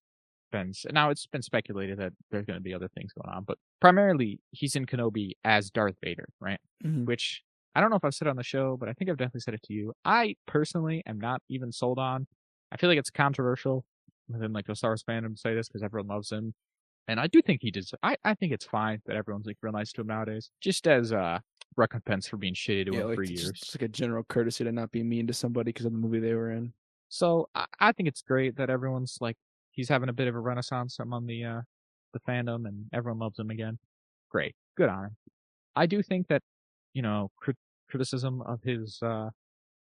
been 0.51 0.71
now 0.91 1.09
it's 1.09 1.25
been 1.27 1.41
speculated 1.41 1.97
that 1.99 2.13
there's 2.31 2.45
going 2.45 2.57
to 2.57 2.63
be 2.63 2.73
other 2.73 2.87
things 2.87 3.11
going 3.13 3.35
on, 3.35 3.43
but 3.43 3.57
primarily 3.81 4.39
he's 4.51 4.75
in 4.75 4.85
Kenobi 4.85 5.31
as 5.43 5.69
Darth 5.69 5.97
Vader, 6.03 6.27
right? 6.39 6.59
Mhm. 6.83 7.05
which 7.05 7.43
I 7.75 7.81
don't 7.81 7.89
know 7.89 7.97
if 7.97 8.05
I've 8.05 8.13
said 8.15 8.29
on 8.29 8.37
the 8.37 8.43
show, 8.43 8.77
but 8.77 8.87
I 8.87 8.93
think 8.93 9.09
I've 9.09 9.17
definitely 9.17 9.41
said 9.41 9.53
it 9.53 9.63
to 9.63 9.73
you. 9.73 9.93
I 10.05 10.35
personally 10.45 11.03
am 11.05 11.19
not 11.19 11.41
even 11.49 11.71
sold 11.73 11.99
on. 11.99 12.25
I 12.71 12.77
feel 12.77 12.89
like 12.89 12.97
it's 12.99 13.09
controversial 13.09 13.85
within 14.29 14.53
like 14.53 14.65
the 14.65 14.75
Star 14.75 14.91
Wars 14.91 15.03
fandom 15.03 15.33
to 15.35 15.37
say 15.37 15.53
this 15.53 15.67
because 15.67 15.83
everyone 15.83 16.07
loves 16.07 16.31
him, 16.31 16.53
and 17.07 17.19
I 17.19 17.27
do 17.27 17.41
think 17.41 17.61
he 17.61 17.71
does. 17.71 17.93
I 18.03 18.17
I 18.23 18.33
think 18.35 18.53
it's 18.53 18.65
fine 18.65 19.01
that 19.05 19.15
everyone's 19.15 19.45
like 19.47 19.57
real 19.61 19.73
nice 19.73 19.91
to 19.93 20.01
him 20.01 20.07
nowadays, 20.07 20.51
just 20.61 20.87
as 20.87 21.11
uh 21.13 21.39
recompense 21.77 22.27
for 22.27 22.37
being 22.37 22.53
shitty 22.53 22.85
to 22.85 22.95
Yeah, 22.95 22.99
him 22.99 23.05
like 23.05 23.15
for 23.15 23.23
just, 23.23 23.55
years. 23.55 23.55
just 23.55 23.75
like 23.75 23.81
a 23.83 23.87
general 23.87 24.23
courtesy 24.23 24.63
to 24.63 24.71
not 24.71 24.91
be 24.91 25.03
mean 25.03 25.27
to 25.27 25.33
somebody 25.33 25.69
because 25.69 25.85
of 25.85 25.91
the 25.91 25.97
movie 25.97 26.19
they 26.19 26.33
were 26.33 26.51
in. 26.51 26.73
So 27.09 27.49
I, 27.55 27.65
I 27.79 27.91
think 27.91 28.07
it's 28.07 28.21
great 28.21 28.55
that 28.57 28.69
everyone's 28.69 29.17
like 29.21 29.37
he's 29.71 29.89
having 29.89 30.09
a 30.09 30.13
bit 30.13 30.27
of 30.27 30.35
a 30.35 30.39
renaissance 30.39 30.99
among 30.99 31.25
the 31.27 31.43
uh 31.45 31.61
the 32.13 32.19
fandom 32.21 32.67
and 32.67 32.87
everyone 32.93 33.19
loves 33.19 33.39
him 33.39 33.49
again. 33.49 33.77
Great, 34.29 34.55
good 34.75 34.89
on 34.89 35.05
him. 35.05 35.17
I 35.75 35.85
do 35.85 36.01
think 36.03 36.27
that 36.27 36.43
you 36.93 37.01
know 37.01 37.31
crit- 37.37 37.57
criticism 37.89 38.41
of 38.41 38.61
his 38.63 38.99
uh 39.01 39.29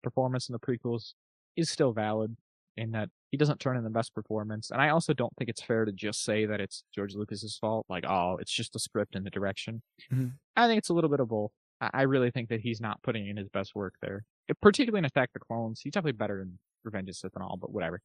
performance 0.03 0.49
in 0.49 0.53
the 0.53 0.59
prequels 0.59 1.13
is 1.55 1.69
still 1.69 1.93
valid 1.93 2.35
in 2.77 2.91
that 2.91 3.09
he 3.35 3.37
doesn't 3.37 3.59
turn 3.59 3.75
in 3.75 3.83
the 3.83 3.89
best 3.89 4.15
performance, 4.15 4.71
and 4.71 4.81
I 4.81 4.89
also 4.89 5.13
don't 5.13 5.35
think 5.37 5.49
it's 5.49 5.61
fair 5.61 5.83
to 5.83 5.91
just 5.91 6.23
say 6.23 6.45
that 6.45 6.61
it's 6.61 6.85
George 6.93 7.15
Lucas's 7.15 7.57
fault. 7.57 7.85
Like, 7.89 8.05
oh, 8.07 8.37
it's 8.39 8.51
just 8.51 8.71
the 8.71 8.79
script 8.79 9.13
and 9.15 9.25
the 9.25 9.29
direction. 9.29 9.81
Mhm. 10.09 10.31
I 10.55 10.67
think 10.67 10.77
it's 10.77 10.87
a 10.89 10.93
little 10.93 11.09
bit 11.09 11.19
of 11.19 11.27
both. 11.27 11.51
I 11.81 12.03
really 12.03 12.31
think 12.31 12.47
that 12.47 12.61
he's 12.61 12.79
not 12.79 13.01
putting 13.03 13.27
in 13.27 13.35
his 13.35 13.49
best 13.49 13.75
work 13.75 13.95
there, 14.01 14.23
It- 14.47 14.61
particularly 14.61 14.99
in 14.99 15.05
Attack 15.05 15.31
the 15.33 15.39
Clones. 15.39 15.81
He's 15.81 15.91
definitely 15.91 16.13
better 16.17 16.41
in 16.41 16.57
Revenge 16.85 17.09
of 17.09 17.17
Sith 17.17 17.35
and 17.35 17.43
all, 17.43 17.57
but 17.57 17.71
whatever. 17.73 17.99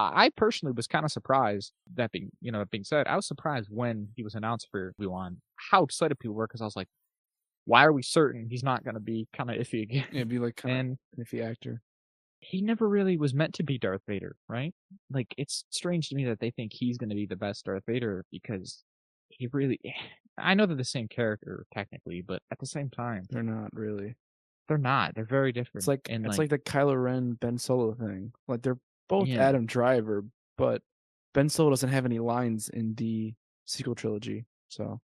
I 0.00 0.30
personally 0.30 0.72
was 0.72 0.86
kind 0.86 1.04
of 1.04 1.10
surprised. 1.12 1.72
That 1.94 2.12
being, 2.12 2.30
you 2.40 2.50
know, 2.52 2.60
that 2.60 2.70
being 2.70 2.84
said, 2.84 3.06
I 3.08 3.16
was 3.16 3.26
surprised 3.26 3.68
when 3.68 4.08
he 4.16 4.22
was 4.22 4.34
announced 4.36 4.68
for 4.70 4.94
Obi 4.98 5.08
Wan 5.08 5.42
how 5.56 5.82
excited 5.82 6.18
people 6.20 6.34
were 6.36 6.46
because 6.46 6.60
I 6.62 6.64
was 6.64 6.76
like, 6.76 6.88
why 7.64 7.84
are 7.84 7.92
we 7.92 8.02
certain 8.02 8.48
he's 8.48 8.62
not 8.62 8.84
going 8.84 8.94
to 8.94 9.00
be 9.00 9.26
kind 9.32 9.50
of 9.50 9.56
iffy 9.56 9.82
again? 9.82 10.06
Yeah, 10.12 10.24
be 10.24 10.38
like 10.38 10.54
kind 10.56 10.92
of 10.92 10.98
an 11.18 11.24
iffy 11.24 11.44
actor. 11.44 11.82
He 12.40 12.62
never 12.62 12.88
really 12.88 13.16
was 13.16 13.34
meant 13.34 13.54
to 13.54 13.62
be 13.62 13.78
Darth 13.78 14.02
Vader, 14.06 14.36
right? 14.48 14.74
Like 15.10 15.34
it's 15.36 15.64
strange 15.70 16.08
to 16.08 16.14
me 16.14 16.24
that 16.26 16.40
they 16.40 16.50
think 16.50 16.72
he's 16.72 16.98
going 16.98 17.08
to 17.10 17.16
be 17.16 17.26
the 17.26 17.36
best 17.36 17.64
Darth 17.64 17.84
Vader 17.86 18.24
because 18.30 18.84
he 19.28 19.48
really. 19.52 19.80
I 20.40 20.54
know 20.54 20.66
they're 20.66 20.76
the 20.76 20.84
same 20.84 21.08
character 21.08 21.66
technically, 21.74 22.22
but 22.22 22.42
at 22.52 22.60
the 22.60 22.66
same 22.66 22.90
time, 22.90 23.24
They're 23.28 23.42
not 23.42 23.70
really. 23.74 24.14
they're 24.68 24.78
not. 24.78 25.16
They're 25.16 25.24
very 25.24 25.50
different. 25.50 25.78
It's 25.82 25.88
like 25.88 26.06
and 26.08 26.24
it's 26.24 26.38
like, 26.38 26.48
the 26.48 26.60
Kylo 26.60 27.02
Ren 27.02 27.32
Ben 27.40 27.58
Solo 27.58 27.92
thing. 27.94 28.32
Like 28.46 28.62
they're 28.62 28.78
both 29.08 29.26
Yeah. 29.26 29.42
Adam 29.48 29.66
Driver, 29.66 30.24
but 30.56 30.80
Ben 31.34 31.48
Solo 31.48 31.70
doesn't 31.70 31.88
have 31.88 32.04
any 32.04 32.20
lines 32.20 32.68
in 32.68 32.94
the 32.94 33.34
sequel 33.64 33.96
trilogy. 33.96 34.44
So 34.68 35.00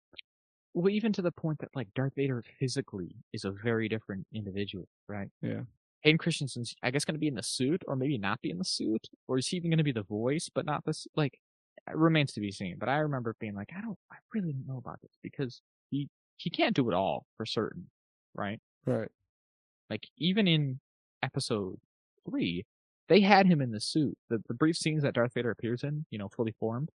well, 0.73 0.89
even 0.89 1.13
to 1.13 1.21
the 1.21 1.31
point 1.31 1.59
that 1.59 1.69
like 1.75 1.89
Darth 1.93 2.13
Vader 2.15 2.43
physically 2.59 3.15
is 3.31 3.45
a 3.45 3.51
very 3.51 3.87
different 3.87 4.25
individual, 4.33 4.87
right? 5.07 5.29
Yeah. 5.43 5.61
Hayden 6.01 6.17
Christensen's, 6.17 6.75
I 6.81 6.91
guess, 6.91 7.05
going 7.05 7.15
to 7.15 7.19
be 7.19 7.27
in 7.27 7.35
the 7.35 7.43
suit, 7.43 7.83
or 7.87 7.95
maybe 7.95 8.17
not 8.17 8.41
be 8.41 8.49
in 8.49 8.57
the 8.57 8.65
suit, 8.65 9.07
or 9.27 9.37
is 9.37 9.47
he 9.47 9.57
even 9.57 9.69
going 9.69 9.79
to 9.79 9.83
be 9.83 9.91
the 9.91 10.03
voice, 10.03 10.49
but 10.53 10.65
not 10.65 10.85
this? 10.85 11.07
Like, 11.15 11.39
it 11.87 11.95
remains 11.95 12.31
to 12.33 12.39
be 12.39 12.51
seen. 12.51 12.77
But 12.79 12.89
I 12.89 12.97
remember 12.97 13.35
being 13.39 13.55
like, 13.55 13.71
I 13.75 13.81
don't, 13.81 13.97
I 14.11 14.17
really 14.33 14.53
don't 14.53 14.67
know 14.67 14.77
about 14.77 15.01
this 15.01 15.17
because 15.21 15.61
he 15.89 16.09
he 16.37 16.49
can't 16.49 16.75
do 16.75 16.89
it 16.89 16.93
all 16.95 17.25
for 17.35 17.45
certain, 17.45 17.89
right? 18.33 18.59
right. 18.85 19.09
Like 19.89 20.07
even 20.17 20.47
in 20.47 20.79
episode 21.21 21.79
three, 22.29 22.65
they 23.09 23.21
had 23.21 23.47
him 23.47 23.61
in 23.61 23.71
the 23.71 23.81
suit. 23.81 24.17
The 24.29 24.41
the 24.47 24.53
brief 24.53 24.77
scenes 24.77 25.03
that 25.03 25.15
Darth 25.15 25.33
Vader 25.33 25.51
appears 25.51 25.83
in, 25.83 26.05
you 26.11 26.17
know, 26.17 26.29
fully 26.29 26.53
formed, 26.59 26.89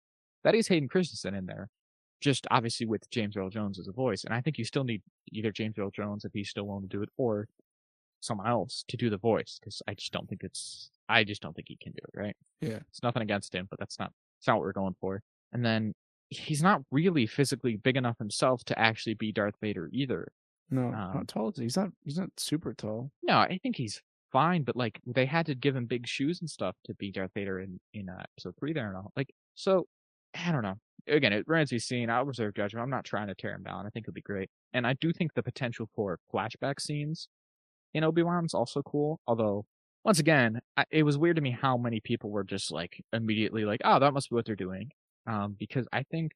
that 0.44 0.54
is 0.54 0.68
Hayden 0.68 0.88
Christensen 0.88 1.34
in 1.34 1.46
there. 1.46 1.68
Just 2.20 2.46
obviously 2.50 2.86
with 2.86 3.10
James 3.10 3.36
Earl 3.36 3.50
Jones 3.50 3.78
as 3.78 3.88
a 3.88 3.92
voice. 3.92 4.24
And 4.24 4.32
I 4.32 4.40
think 4.40 4.56
you 4.56 4.64
still 4.64 4.84
need 4.84 5.02
either 5.32 5.52
James 5.52 5.76
Earl 5.78 5.90
Jones 5.90 6.24
if 6.24 6.32
he's 6.32 6.48
still 6.48 6.66
willing 6.66 6.88
to 6.88 6.88
do 6.88 7.02
it, 7.02 7.10
or 7.18 7.48
someone 8.24 8.46
else 8.48 8.84
to 8.88 8.96
do 8.96 9.10
the 9.10 9.18
voice, 9.18 9.58
because 9.60 9.82
I 9.86 9.94
just 9.94 10.12
don't 10.12 10.28
think 10.28 10.42
it's 10.44 10.90
I 11.08 11.24
just 11.24 11.42
don't 11.42 11.54
think 11.54 11.68
he 11.68 11.76
can 11.76 11.92
do 11.92 12.00
it, 12.02 12.18
right? 12.18 12.36
Yeah. 12.60 12.78
It's 12.88 13.02
nothing 13.02 13.22
against 13.22 13.54
him, 13.54 13.66
but 13.70 13.78
that's 13.78 13.98
not 13.98 14.12
that's 14.38 14.46
not 14.48 14.56
what 14.56 14.62
we're 14.62 14.72
going 14.72 14.96
for. 15.00 15.22
And 15.52 15.64
then 15.64 15.92
he's 16.30 16.62
not 16.62 16.82
really 16.90 17.26
physically 17.26 17.76
big 17.76 17.96
enough 17.96 18.18
himself 18.18 18.64
to 18.64 18.78
actually 18.78 19.14
be 19.14 19.30
Darth 19.30 19.54
Vader 19.60 19.88
either. 19.92 20.28
No, 20.70 20.86
Um, 20.86 20.92
how 20.92 21.22
tall 21.26 21.50
is 21.50 21.56
he? 21.58 21.64
He's 21.64 21.76
not. 21.76 21.90
He's 22.04 22.18
not 22.18 22.30
super 22.38 22.72
tall. 22.74 23.10
No, 23.22 23.38
I 23.38 23.58
think 23.62 23.76
he's 23.76 24.00
fine, 24.32 24.62
but 24.64 24.74
like 24.74 25.00
they 25.06 25.26
had 25.26 25.46
to 25.46 25.54
give 25.54 25.76
him 25.76 25.86
big 25.86 26.06
shoes 26.08 26.40
and 26.40 26.48
stuff 26.50 26.74
to 26.84 26.94
be 26.94 27.12
Darth 27.12 27.30
Vader 27.34 27.60
in 27.60 27.78
in 27.92 28.08
uh, 28.08 28.22
episode 28.36 28.54
three 28.58 28.72
there 28.72 28.88
and 28.88 28.96
all. 28.96 29.12
Like, 29.14 29.30
so 29.54 29.86
I 30.34 30.50
don't 30.50 30.62
know. 30.62 30.74
Again, 31.06 31.34
it 31.34 31.44
remains 31.46 31.68
to 31.68 31.74
be 31.74 31.80
seen. 31.80 32.08
I'll 32.08 32.24
reserve 32.24 32.54
judgment. 32.54 32.82
I'm 32.82 32.90
not 32.90 33.04
trying 33.04 33.28
to 33.28 33.34
tear 33.34 33.52
him 33.54 33.62
down. 33.62 33.86
I 33.86 33.90
think 33.90 34.04
it'll 34.04 34.14
be 34.14 34.22
great, 34.22 34.48
and 34.72 34.86
I 34.86 34.94
do 34.94 35.12
think 35.12 35.34
the 35.34 35.42
potential 35.42 35.88
for 35.94 36.18
flashback 36.32 36.80
scenes 36.80 37.28
in 37.94 38.04
Obi 38.04 38.22
Wan's 38.22 38.54
also 38.54 38.82
cool. 38.82 39.20
Although, 39.26 39.66
once 40.04 40.18
again, 40.18 40.60
I, 40.76 40.84
it 40.90 41.02
was 41.04 41.16
weird 41.18 41.36
to 41.36 41.42
me 41.42 41.50
how 41.52 41.76
many 41.76 42.00
people 42.00 42.30
were 42.30 42.44
just 42.44 42.70
like 42.72 43.02
immediately 43.12 43.64
like, 43.64 43.80
"Oh, 43.84 43.98
that 43.98 44.12
must 44.12 44.30
be 44.30 44.34
what 44.34 44.44
they're 44.46 44.56
doing," 44.56 44.90
um, 45.26 45.56
because 45.58 45.86
I 45.92 46.02
think 46.04 46.32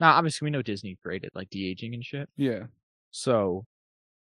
now 0.00 0.12
obviously 0.14 0.46
we 0.46 0.50
know 0.50 0.62
Disney 0.62 0.98
great 1.02 1.24
at 1.24 1.34
like 1.34 1.50
de 1.50 1.68
aging 1.70 1.94
and 1.94 2.04
shit. 2.04 2.28
Yeah. 2.36 2.64
So 3.10 3.64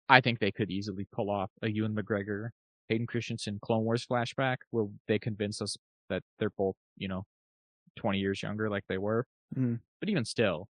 I 0.08 0.20
think 0.20 0.38
they 0.38 0.52
could 0.52 0.70
easily 0.70 1.06
pull 1.12 1.30
off 1.30 1.50
a 1.62 1.68
Ewan 1.68 1.94
McGregor, 1.94 2.50
Hayden 2.88 3.06
Christensen 3.06 3.58
Clone 3.60 3.84
Wars 3.84 4.06
flashback 4.06 4.58
where 4.70 4.86
they 5.08 5.18
convince 5.18 5.60
us 5.60 5.76
that 6.08 6.22
they're 6.38 6.50
both, 6.50 6.76
you 6.96 7.08
know, 7.08 7.24
20 7.96 8.18
years 8.18 8.42
younger 8.42 8.70
like 8.70 8.84
they 8.88 8.98
were. 8.98 9.26
Mhm. 9.56 9.80
But 10.00 10.08
even 10.08 10.24
still, 10.24 10.68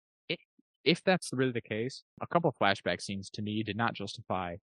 if 0.84 1.02
that's 1.04 1.30
really 1.32 1.52
the 1.52 1.60
case, 1.60 2.02
a 2.20 2.26
couple 2.26 2.54
flashback 2.60 3.02
scenes 3.02 3.28
to 3.30 3.42
me 3.42 3.62
did 3.62 3.76
not 3.76 3.94
justify 3.94 4.56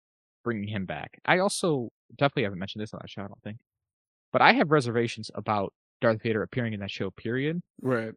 bringing 0.45 0.68
him 0.68 0.86
back. 0.86 1.18
I 1.24 1.38
also 1.38 1.90
definitely 2.16 2.45
haven't 2.45 2.59
mentioned 2.59 2.82
this 2.82 2.93
on 2.95 3.01
that 3.03 3.11
show, 3.11 3.22
I 3.22 3.26
don't 3.26 3.43
think. 3.43 3.59
But 4.32 4.43
I 4.43 4.53
have 4.55 4.70
reservations 4.70 5.30
about 5.34 5.72
Darth 6.01 6.22
Vader 6.22 6.43
appearing 6.43 6.72
in 6.72 6.80
that 6.80 6.90
show. 6.90 7.11
Period. 7.11 7.61
Right. 7.80 8.12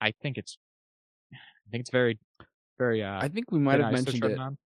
I 0.00 0.12
think 0.22 0.36
it's, 0.38 0.58
I 1.32 1.70
think 1.70 1.82
it's 1.82 1.90
very, 1.90 2.18
very. 2.78 3.02
Uh, 3.02 3.18
I 3.20 3.28
think 3.28 3.50
we 3.50 3.58
might 3.58 3.80
have 3.80 3.92
mentioned 3.92 4.24
it 4.24 4.38
on. 4.38 4.56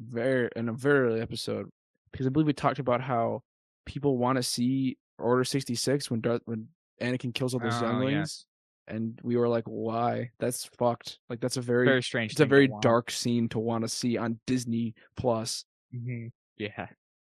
very 0.00 0.48
in 0.56 0.68
a 0.68 0.72
very 0.72 1.00
early 1.08 1.20
episode 1.20 1.68
because 2.12 2.26
I 2.26 2.30
believe 2.30 2.46
we 2.46 2.52
talked 2.52 2.78
about 2.78 3.00
how 3.00 3.42
people 3.86 4.16
want 4.18 4.36
to 4.36 4.42
see 4.42 4.96
Order 5.18 5.44
sixty 5.44 5.76
six 5.76 6.10
when 6.10 6.20
Darth 6.20 6.42
when 6.44 6.66
Anakin 7.00 7.32
kills 7.32 7.54
all 7.54 7.60
those 7.60 7.80
Oh, 7.80 7.86
younglings, 7.86 8.12
yes. 8.12 8.44
and 8.88 9.18
we 9.22 9.36
were 9.36 9.48
like, 9.48 9.62
why? 9.66 10.30
That's 10.40 10.64
fucked. 10.76 11.18
Like 11.30 11.40
that's 11.40 11.56
a 11.56 11.60
very, 11.60 11.86
Very 11.86 12.02
strange. 12.02 12.32
it's 12.32 12.40
a 12.40 12.46
very 12.46 12.68
dark 12.80 13.10
scene 13.12 13.48
to 13.50 13.60
want 13.60 13.84
to 13.84 13.88
see 13.88 14.18
on 14.18 14.40
Disney 14.46 14.94
Plus. 15.16 15.64
Mhm. 15.94 16.30
Yeah. 16.58 16.86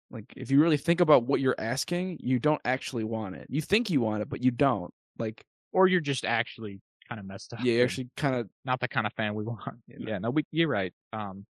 Like 0.09 0.25
if 0.35 0.51
you 0.51 0.61
really 0.61 0.77
think 0.77 1.01
about 1.01 1.23
what 1.23 1.41
you're 1.41 1.55
asking, 1.57 2.17
you 2.21 2.39
don't 2.39 2.61
actually 2.63 3.03
want 3.03 3.35
it. 3.35 3.47
You 3.49 3.61
think 3.61 3.89
you 3.89 4.01
want 4.01 4.21
it, 4.21 4.29
but 4.29 4.41
you 4.43 4.51
don't. 4.51 4.93
Like 5.19 5.43
Or 5.73 5.87
you're 5.87 6.01
just 6.01 6.23
actually 6.25 6.81
kind 7.09 7.19
of 7.19 7.25
messed 7.25 7.53
up. 7.53 7.59
yeah, 7.61 7.73
you 7.73 7.79
and 7.81 7.83
actually 7.83 8.09
kind 8.15 8.35
of 8.35 8.49
not 8.65 8.79
the 8.79 8.87
kind 8.87 9.05
of 9.05 9.13
fan 9.13 9.35
we 9.35 9.43
want. 9.45 9.61
You 9.87 9.99
know? 9.99 10.11
Yeah, 10.11 10.17
no, 10.19 10.29
we, 10.29 10.45
you're 10.51 10.69
right. 10.69 10.93
Um, 11.13 11.45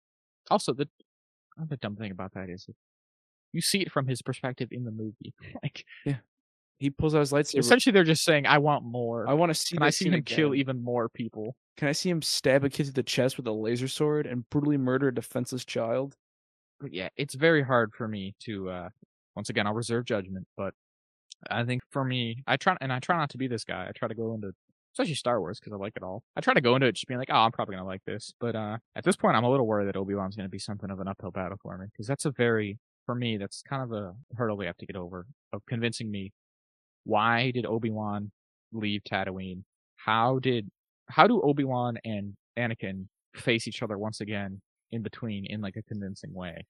also 0.49 0.73
the 0.73 0.87
other 1.61 1.75
dumb 1.77 1.95
thing 1.95 2.11
about 2.11 2.33
that 2.33 2.49
is 2.49 2.67
you 3.53 3.61
see 3.61 3.79
it 3.79 3.91
from 3.91 4.07
his 4.07 4.21
perspective 4.21 4.69
in 4.71 4.83
the 4.83 4.91
movie. 4.91 5.33
like 5.63 5.83
yeah, 6.05 6.17
he 6.79 6.89
pulls 6.89 7.15
out 7.15 7.19
his 7.19 7.31
lightsaber. 7.31 7.59
essentially, 7.59 7.93
they're 7.93 8.03
just 8.03 8.23
saying, 8.23 8.45
"I 8.45 8.57
want 8.57 8.83
more. 8.83 9.27
I 9.27 9.33
want 9.33 9.51
to 9.51 9.53
see. 9.53 9.75
Can 9.75 9.83
I 9.83 9.89
see 9.89 10.09
him 10.09 10.23
kill 10.23 10.55
even 10.55 10.83
more 10.83 11.09
people?" 11.09 11.55
Can 11.77 11.87
I 11.87 11.91
see 11.91 12.09
him 12.09 12.23
stab 12.23 12.63
a 12.63 12.69
kid 12.69 12.87
to 12.87 12.91
the 12.91 13.03
chest 13.03 13.37
with 13.37 13.45
a 13.45 13.51
laser 13.51 13.87
sword 13.87 14.25
and 14.25 14.49
brutally 14.49 14.77
murder 14.77 15.09
a 15.09 15.13
defenseless 15.13 15.63
child? 15.63 16.15
Yeah, 16.85 17.09
it's 17.17 17.35
very 17.35 17.63
hard 17.63 17.93
for 17.93 18.07
me 18.07 18.35
to. 18.41 18.69
uh 18.69 18.89
Once 19.35 19.49
again, 19.49 19.67
I'll 19.67 19.73
reserve 19.73 20.05
judgment, 20.05 20.47
but 20.57 20.73
I 21.49 21.65
think 21.65 21.83
for 21.91 22.03
me, 22.05 22.43
I 22.47 22.57
try 22.57 22.77
and 22.81 22.93
I 22.93 22.99
try 22.99 23.17
not 23.17 23.31
to 23.31 23.37
be 23.37 23.47
this 23.47 23.63
guy. 23.65 23.87
I 23.89 23.93
try 23.93 24.07
to 24.09 24.15
go 24.15 24.33
into 24.35 24.53
especially 24.93 25.15
Star 25.15 25.39
Wars 25.41 25.59
because 25.59 25.73
I 25.73 25.77
like 25.77 25.93
it 25.97 26.03
all. 26.03 26.23
I 26.35 26.41
try 26.41 26.53
to 26.55 26.61
go 26.61 26.75
into 26.75 26.87
it 26.87 26.93
just 26.93 27.07
being 27.07 27.19
like, 27.19 27.29
"Oh, 27.31 27.37
I'm 27.37 27.51
probably 27.53 27.75
gonna 27.75 27.87
like 27.87 28.03
this," 28.05 28.33
but 28.39 28.55
uh 28.55 28.77
at 28.95 29.03
this 29.05 29.15
point, 29.17 29.37
I'm 29.37 29.45
a 29.45 29.51
little 29.51 29.67
worried 29.67 29.87
that 29.89 29.97
Obi 29.97 30.15
Wan's 30.15 30.35
gonna 30.37 30.49
be 30.49 30.59
something 30.59 30.91
of 30.91 30.99
an 31.01 31.07
uphill 31.09 31.31
battle 31.31 31.57
for 31.61 31.77
me 31.77 31.87
because 31.91 32.07
that's 32.07 32.25
a 32.25 32.31
very 32.31 32.79
for 33.05 33.15
me 33.15 33.37
that's 33.37 33.61
kind 33.63 33.83
of 33.83 33.91
a 33.93 34.15
hurdle 34.37 34.57
we 34.57 34.65
have 34.67 34.77
to 34.77 34.85
get 34.85 34.95
over 34.97 35.27
of 35.53 35.65
convincing 35.67 36.11
me 36.11 36.33
why 37.05 37.51
did 37.51 37.65
Obi 37.65 37.89
Wan 37.91 38.31
leave 38.73 39.01
Tatooine? 39.03 39.63
How 39.97 40.39
did 40.39 40.69
how 41.09 41.27
do 41.27 41.41
Obi 41.41 41.63
Wan 41.63 41.97
and 42.05 42.35
Anakin 42.57 43.07
face 43.35 43.67
each 43.67 43.81
other 43.83 43.97
once 43.97 44.21
again 44.21 44.61
in 44.91 45.01
between 45.01 45.45
in 45.45 45.61
like 45.61 45.75
a 45.75 45.83
convincing 45.83 46.33
way? 46.33 46.65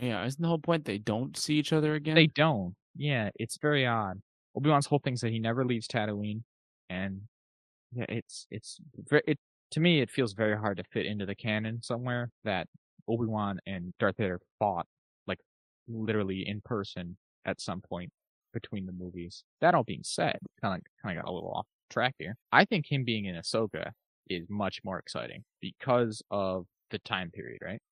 Yeah, 0.00 0.24
isn't 0.24 0.40
the 0.40 0.48
whole 0.48 0.58
point 0.58 0.84
they 0.84 0.98
don't 0.98 1.36
see 1.36 1.54
each 1.54 1.72
other 1.72 1.94
again? 1.94 2.14
They 2.14 2.26
don't. 2.26 2.74
Yeah, 2.96 3.30
it's 3.36 3.58
very 3.58 3.86
odd. 3.86 4.20
Obi 4.56 4.70
Wan's 4.70 4.86
whole 4.86 5.00
thing's 5.00 5.20
that 5.20 5.32
he 5.32 5.38
never 5.38 5.64
leaves 5.64 5.88
Tatooine, 5.88 6.42
and 6.88 7.22
yeah, 7.92 8.06
it's 8.08 8.46
it's 8.50 8.78
very 9.08 9.22
it 9.26 9.38
to 9.72 9.80
me 9.80 10.00
it 10.00 10.10
feels 10.10 10.32
very 10.32 10.56
hard 10.56 10.76
to 10.76 10.84
fit 10.92 11.06
into 11.06 11.26
the 11.26 11.34
canon 11.34 11.82
somewhere 11.82 12.30
that 12.44 12.68
Obi 13.08 13.26
Wan 13.26 13.58
and 13.66 13.92
Darth 13.98 14.16
Vader 14.16 14.40
fought 14.58 14.86
like 15.26 15.40
literally 15.88 16.46
in 16.46 16.60
person 16.64 17.16
at 17.44 17.60
some 17.60 17.80
point 17.80 18.10
between 18.52 18.86
the 18.86 18.92
movies. 18.92 19.44
That 19.60 19.74
all 19.74 19.84
being 19.84 20.04
said, 20.04 20.38
kind 20.60 20.76
of 20.76 20.82
kind 21.02 21.18
of 21.18 21.24
got 21.24 21.30
a 21.30 21.34
little 21.34 21.50
off 21.50 21.66
track 21.90 22.14
here. 22.18 22.36
I 22.52 22.64
think 22.64 22.90
him 22.90 23.04
being 23.04 23.26
in 23.26 23.36
Ahsoka 23.36 23.90
is 24.28 24.46
much 24.48 24.80
more 24.84 24.98
exciting 24.98 25.44
because 25.60 26.22
of 26.30 26.66
the 26.94 27.00
time 27.00 27.30
period, 27.32 27.60
right? 27.62 27.82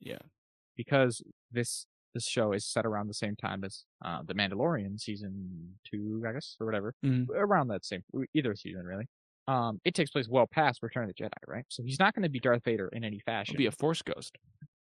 yeah, 0.00 0.18
because 0.76 1.22
this 1.50 1.86
this 2.14 2.26
show 2.26 2.52
is 2.52 2.66
set 2.66 2.86
around 2.86 3.08
the 3.08 3.14
same 3.14 3.36
time 3.36 3.64
as 3.64 3.84
uh, 4.04 4.22
the 4.24 4.34
Mandalorian 4.34 5.00
season 5.00 5.78
two, 5.90 6.24
I 6.28 6.32
guess, 6.32 6.56
or 6.60 6.66
whatever, 6.66 6.94
Mhm. 7.04 7.30
around 7.34 7.68
that 7.68 7.84
same 7.84 8.02
either 8.34 8.56
season 8.56 8.84
really. 8.84 9.06
Um, 9.48 9.80
it 9.84 9.94
takes 9.94 10.10
place 10.10 10.28
well 10.28 10.46
past 10.48 10.82
Return 10.82 11.04
of 11.04 11.14
the 11.16 11.22
Jedi, 11.24 11.30
right? 11.48 11.64
So 11.70 11.82
he's 11.84 11.98
not 12.00 12.14
going 12.14 12.24
to 12.24 12.28
be 12.30 12.40
Darth 12.40 12.64
Vader 12.64 12.88
in 12.92 13.04
any 13.04 13.20
fashion. 13.20 13.54
He'll 13.56 13.58
be 13.58 13.66
a 13.66 13.72
Force 13.72 14.02
ghost. 14.02 14.38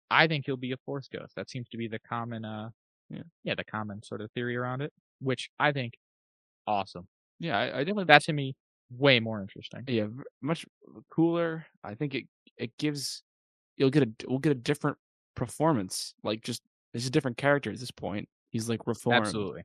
I 0.10 0.28
think 0.28 0.45
he'll 0.45 0.58
be 0.58 0.72
a 0.72 0.78
Force 0.78 1.08
ghost. 1.10 1.36
That 1.36 1.49
seems 1.49 1.68
to 1.70 1.78
be 1.78 1.88
the 1.88 1.99
common, 1.99 2.45
uh, 2.45 2.70
Yeah. 3.10 3.24
yeah, 3.43 3.55
the 3.55 3.66
common 3.66 4.03
sort 4.03 4.22
of 4.22 4.32
theory 4.34 4.55
around 4.55 4.82
it, 4.82 4.93
which 5.20 5.49
I 5.60 5.72
think 5.74 5.95
awesome. 6.68 7.08
Yeah, 7.39 7.58
I, 7.58 7.66
I 7.80 7.84
definitely 7.84 8.05
That 8.05 8.24
to 8.24 8.34
me 8.34 8.55
way 8.89 9.20
more 9.20 9.41
interesting. 9.41 9.88
yeah 9.88 10.08
much 10.41 10.66
cooler. 11.10 11.66
I 11.84 11.95
think 11.95 12.16
it 12.16 12.26
it 12.58 12.78
gives 12.78 13.24
you'll 13.78 13.89
get 13.89 14.03
a 14.03 14.09
we'll 14.28 14.39
get 14.39 14.51
a 14.51 14.55
different 14.55 14.97
performance. 15.36 16.13
Like 16.23 16.41
just 16.43 16.63
it's 16.93 17.07
a 17.07 17.11
different 17.11 17.38
character 17.38 17.71
at 17.71 17.80
this 17.80 17.91
point. 17.91 18.28
He's 18.49 18.69
like 18.69 18.88
reformed. 18.88 19.28
Absolutely. 19.28 19.63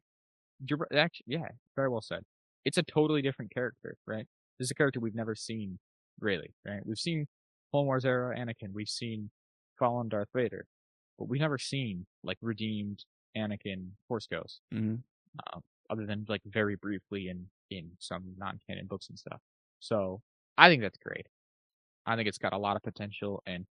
You're 0.66 0.86
actually, 0.94 1.24
yeah, 1.28 1.48
very 1.76 1.88
well 1.88 2.02
said. 2.02 2.22
It's 2.64 2.78
a 2.78 2.82
totally 2.82 3.22
different 3.22 3.52
character, 3.52 3.96
right? 4.06 4.26
This 4.58 4.66
is 4.66 4.70
a 4.70 4.74
character 4.74 5.00
we've 5.00 5.14
never 5.14 5.34
seen, 5.34 5.78
really, 6.20 6.54
right? 6.64 6.84
We've 6.84 6.98
seen 6.98 7.26
Clone 7.70 7.86
Wars 7.86 8.04
era 8.04 8.36
Anakin, 8.36 8.72
we've 8.72 8.88
seen 8.88 9.30
fallen 9.78 10.08
Darth 10.08 10.28
Vader, 10.34 10.66
but 11.18 11.28
we've 11.28 11.40
never 11.40 11.58
seen 11.58 12.06
like 12.22 12.38
redeemed 12.40 13.04
Anakin 13.36 13.90
Force 14.08 14.26
Ghost, 14.30 14.60
hmm 14.70 14.96
uh, 15.46 15.60
other 15.90 16.06
than 16.06 16.24
like 16.28 16.42
very 16.46 16.76
briefly 16.76 17.28
in 17.28 17.46
in 17.70 17.90
some 17.98 18.34
non-canon 18.36 18.86
books 18.86 19.08
and 19.08 19.18
stuff. 19.18 19.40
So 19.80 20.20
I 20.58 20.68
think 20.68 20.82
that's 20.82 20.98
great. 20.98 21.26
I 22.06 22.16
think 22.16 22.28
it's 22.28 22.38
got 22.38 22.52
a 22.52 22.58
lot 22.58 22.76
of 22.76 22.82
potential, 22.82 23.42
and 23.46 23.66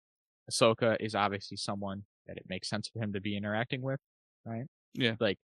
Ahsoka 0.50 0.96
is 1.00 1.14
obviously 1.14 1.56
someone 1.56 2.02
that 2.26 2.36
it 2.36 2.44
makes 2.48 2.68
sense 2.68 2.88
for 2.88 3.02
him 3.02 3.12
to 3.12 3.20
be 3.20 3.36
interacting 3.36 3.82
with, 3.82 4.00
right? 4.44 4.64
Yeah. 4.94 5.14
Like, 5.20 5.38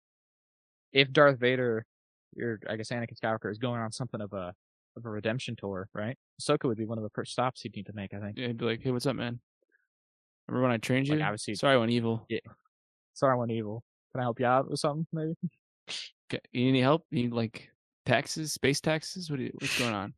if 0.93 1.13
Darth 1.13 1.39
Vader, 1.39 1.85
or 2.41 2.61
I 2.69 2.77
guess 2.77 2.91
Anakin 2.91 3.19
Skywalker, 3.23 3.51
is 3.51 3.59
going 3.59 3.81
on 3.81 3.93
something 3.93 4.21
of 4.21 4.33
a 4.33 4.53
of 4.97 5.05
a 5.05 5.11
redemption 5.11 5.55
tour, 5.57 5.89
right? 5.95 6.17
Ahsoka 6.41 6.65
would 6.65 6.79
be 6.79 6.85
one 6.87 6.99
of 6.99 7.05
the 7.05 7.11
first 7.11 7.33
stops 7.33 7.61
he'd 7.63 7.77
need 7.77 7.87
to 7.87 7.93
make. 7.95 8.13
I 8.15 8.19
think. 8.21 8.37
Yeah, 8.39 8.49
he'd 8.49 8.57
be 8.59 8.65
like, 8.65 8.83
hey, 8.83 8.91
what's 8.91 9.07
up, 9.07 9.17
man? 9.17 9.39
Remember 10.49 10.63
when 10.67 10.73
I 10.73 10.79
trained 10.79 11.07
you? 11.07 11.15
Like, 11.17 11.25
obviously- 11.25 11.55
Sorry, 11.55 11.75
I 11.75 11.79
went 11.79 11.91
evil. 11.93 12.25
Yeah. 12.29 12.39
Sorry, 13.15 13.35
I 13.35 13.37
went 13.37 13.53
evil. 13.53 13.83
Can 14.13 14.21
I 14.21 14.25
help 14.25 14.41
you 14.41 14.47
out 14.47 14.71
with 14.71 14.81
something, 14.81 15.07
maybe? 15.13 15.35
Okay, 16.31 16.41
You 16.53 16.63
need 16.65 16.69
any 16.71 16.81
help? 16.81 17.05
You 17.11 17.25
need 17.25 17.33
like 17.33 17.69
taxes, 18.07 18.53
space 18.53 18.81
taxes? 18.81 19.31
What 19.31 19.41
you, 19.41 19.51
what's 19.59 19.79
going 19.79 19.95
on? 19.95 20.15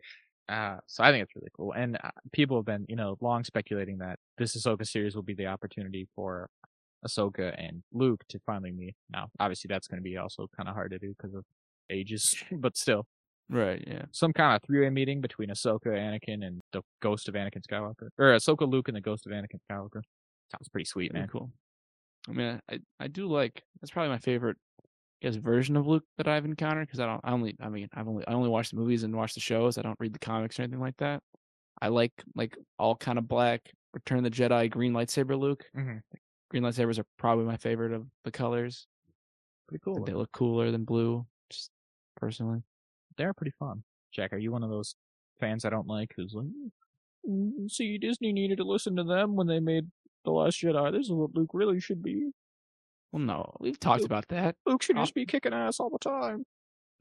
Uh, 0.51 0.79
so 0.87 1.05
I 1.05 1.13
think 1.13 1.23
it's 1.23 1.37
really 1.37 1.51
cool. 1.57 1.73
And 1.73 1.97
uh, 2.03 2.11
people 2.33 2.57
have 2.59 2.67
been, 2.67 2.85
you 2.89 2.97
know, 2.97 3.17
long 3.21 3.45
speculating 3.45 3.99
that 3.99 4.19
this 4.39 4.57
Ahsoka 4.57 4.87
series 4.87 5.15
will 5.15 5.23
be 5.23 5.35
the 5.35 5.47
opportunity 5.47 6.09
for 6.17 6.49
Ahsoka 7.07 7.55
and 7.57 7.83
Luke 7.93 8.23
to 8.31 8.41
finally 8.45 8.73
meet. 8.73 8.95
Now, 9.11 9.29
obviously, 9.39 9.69
that's 9.69 9.87
going 9.87 10.01
to 10.03 10.03
be 10.03 10.17
also 10.17 10.49
kind 10.57 10.69
of 10.69 10.75
hard 10.75 10.91
to 10.91 10.99
do 10.99 11.15
because 11.17 11.35
of 11.35 11.45
ages, 11.89 12.35
but 12.53 12.77
still, 12.77 13.07
Right, 13.49 13.83
yeah. 13.87 14.05
some 14.13 14.33
kind 14.33 14.55
of 14.57 14.63
three-way 14.67 14.91
meeting 14.91 15.21
between 15.21 15.49
Ahsoka, 15.49 15.87
Anakin, 15.89 16.45
and 16.47 16.61
the 16.73 16.83
ghost 17.03 17.29
of 17.29 17.35
Anakin 17.35 17.63
Skywalker, 17.69 18.09
or 18.19 18.27
Ahsoka, 18.37 18.69
Luke, 18.69 18.89
and 18.89 18.97
the 18.97 19.01
ghost 19.01 19.27
of 19.27 19.33
Anakin 19.33 19.59
Skywalker. 19.71 20.03
Sounds 20.53 20.69
pretty 20.71 20.85
sweet, 20.85 21.11
Pretty 21.11 21.23
man. 21.23 21.29
cool. 21.29 21.51
I 22.29 22.33
mean, 22.33 22.61
I 22.71 22.79
I 23.01 23.07
do 23.09 23.27
like 23.27 23.63
that's 23.81 23.91
probably 23.91 24.11
my 24.11 24.19
favorite, 24.19 24.57
guess, 25.21 25.37
version 25.37 25.77
of 25.77 25.87
Luke 25.87 26.05
that 26.19 26.29
I've 26.29 26.45
encountered 26.45 26.87
because 26.87 27.01
I 27.01 27.07
don't. 27.07 27.21
I 27.25 27.33
only. 27.33 27.57
I 27.61 27.69
mean, 27.69 27.89
I've 27.95 28.09
only. 28.09 28.27
I 28.27 28.33
only 28.33 28.49
watch 28.49 28.71
the 28.71 28.77
movies 28.77 29.03
and 29.03 29.15
watch 29.15 29.35
the 29.35 29.41
shows. 29.41 29.79
I 29.79 29.83
don't 29.83 29.99
read 30.01 30.13
the 30.13 30.19
comics 30.19 30.59
or 30.59 30.63
anything 30.63 30.81
like 30.81 30.97
that. 30.99 31.23
I 31.83 31.89
like 31.89 32.13
like 32.35 32.57
all 32.79 32.97
kind 32.97 33.19
of 33.19 33.29
black 33.29 33.73
Return 33.93 34.19
of 34.19 34.25
the 34.25 34.31
Jedi 34.31 34.71
green 34.71 34.93
lightsaber 34.93 35.39
Luke. 35.39 35.65
Mhm. 35.77 36.03
Green 36.51 36.63
lightsabers 36.63 36.99
are 36.99 37.07
probably 37.19 37.45
my 37.45 37.57
favorite 37.57 37.93
of 37.93 38.07
the 38.25 38.31
colors. 38.31 38.87
Pretty 39.69 39.83
cool. 39.85 40.05
They 40.05 40.13
look 40.13 40.33
cooler 40.33 40.71
than 40.71 40.85
blue, 40.85 41.27
just 41.49 41.71
personally. 42.17 42.63
They're 43.17 43.35
pretty 43.35 43.53
fun. 43.59 43.83
Jack, 44.13 44.33
are 44.33 44.39
you 44.39 44.51
one 44.53 44.63
of 44.65 44.71
those 44.71 44.95
fans 45.39 45.65
I 45.65 45.71
don't 45.71 45.87
like 45.87 46.13
who's 46.17 46.35
like, 46.35 46.47
"Mm, 47.27 47.71
see, 47.71 47.99
Disney 47.99 48.33
needed 48.33 48.57
to 48.59 48.65
listen 48.65 48.97
to 48.97 49.05
them 49.05 49.37
when 49.37 49.47
they 49.47 49.61
made 49.61 49.91
The 50.25 50.33
Last 50.33 50.61
Jedi. 50.61 50.93
This 50.93 51.07
is 51.07 51.13
what 51.13 51.35
Luke 51.35 51.51
really 51.55 51.81
should 51.81 52.03
be. 52.03 52.33
Well, 53.13 53.23
no, 53.23 53.53
we've 53.61 53.79
talked 53.81 54.01
Luke- 54.03 54.07
about 54.11 54.29
that. 54.29 54.57
Luke 54.67 54.83
should 54.83 54.97
just 54.97 55.15
be 55.15 55.27
kicking 55.27 55.53
ass 55.53 55.81
all 55.81 55.91
the 55.91 55.99
time. 55.99 56.45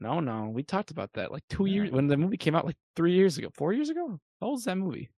No, 0.00 0.18
no, 0.20 0.48
we 0.48 0.62
talked 0.62 0.90
about 0.90 1.12
that 1.12 1.30
like 1.30 1.42
two 1.48 1.66
Yeah. 1.66 1.74
years 1.74 1.90
when 1.90 2.06
the 2.06 2.16
movie 2.16 2.36
came 2.38 2.54
out, 2.54 2.64
like 2.64 2.76
three 2.96 3.12
years 3.12 3.38
ago, 3.38 3.48
four 3.54 3.72
years 3.72 3.90
ago. 3.90 4.18
How 4.40 4.46
old 4.48 4.58
is 4.58 4.64
that 4.64 4.76
movie? 4.76 5.10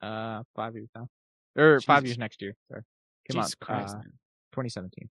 Uh, 0.00 0.42
five 0.56 0.74
years 0.74 0.88
now. 0.94 1.08
Or 1.56 1.80
five 1.80 2.04
years 2.06 2.18
next 2.18 2.40
year. 2.40 2.54
Sorry. 2.68 2.82
Came 3.30 3.40
Jesus 3.40 3.54
out, 3.60 3.66
Christ, 3.66 3.96
uh, 3.96 4.02
2017. 4.52 5.10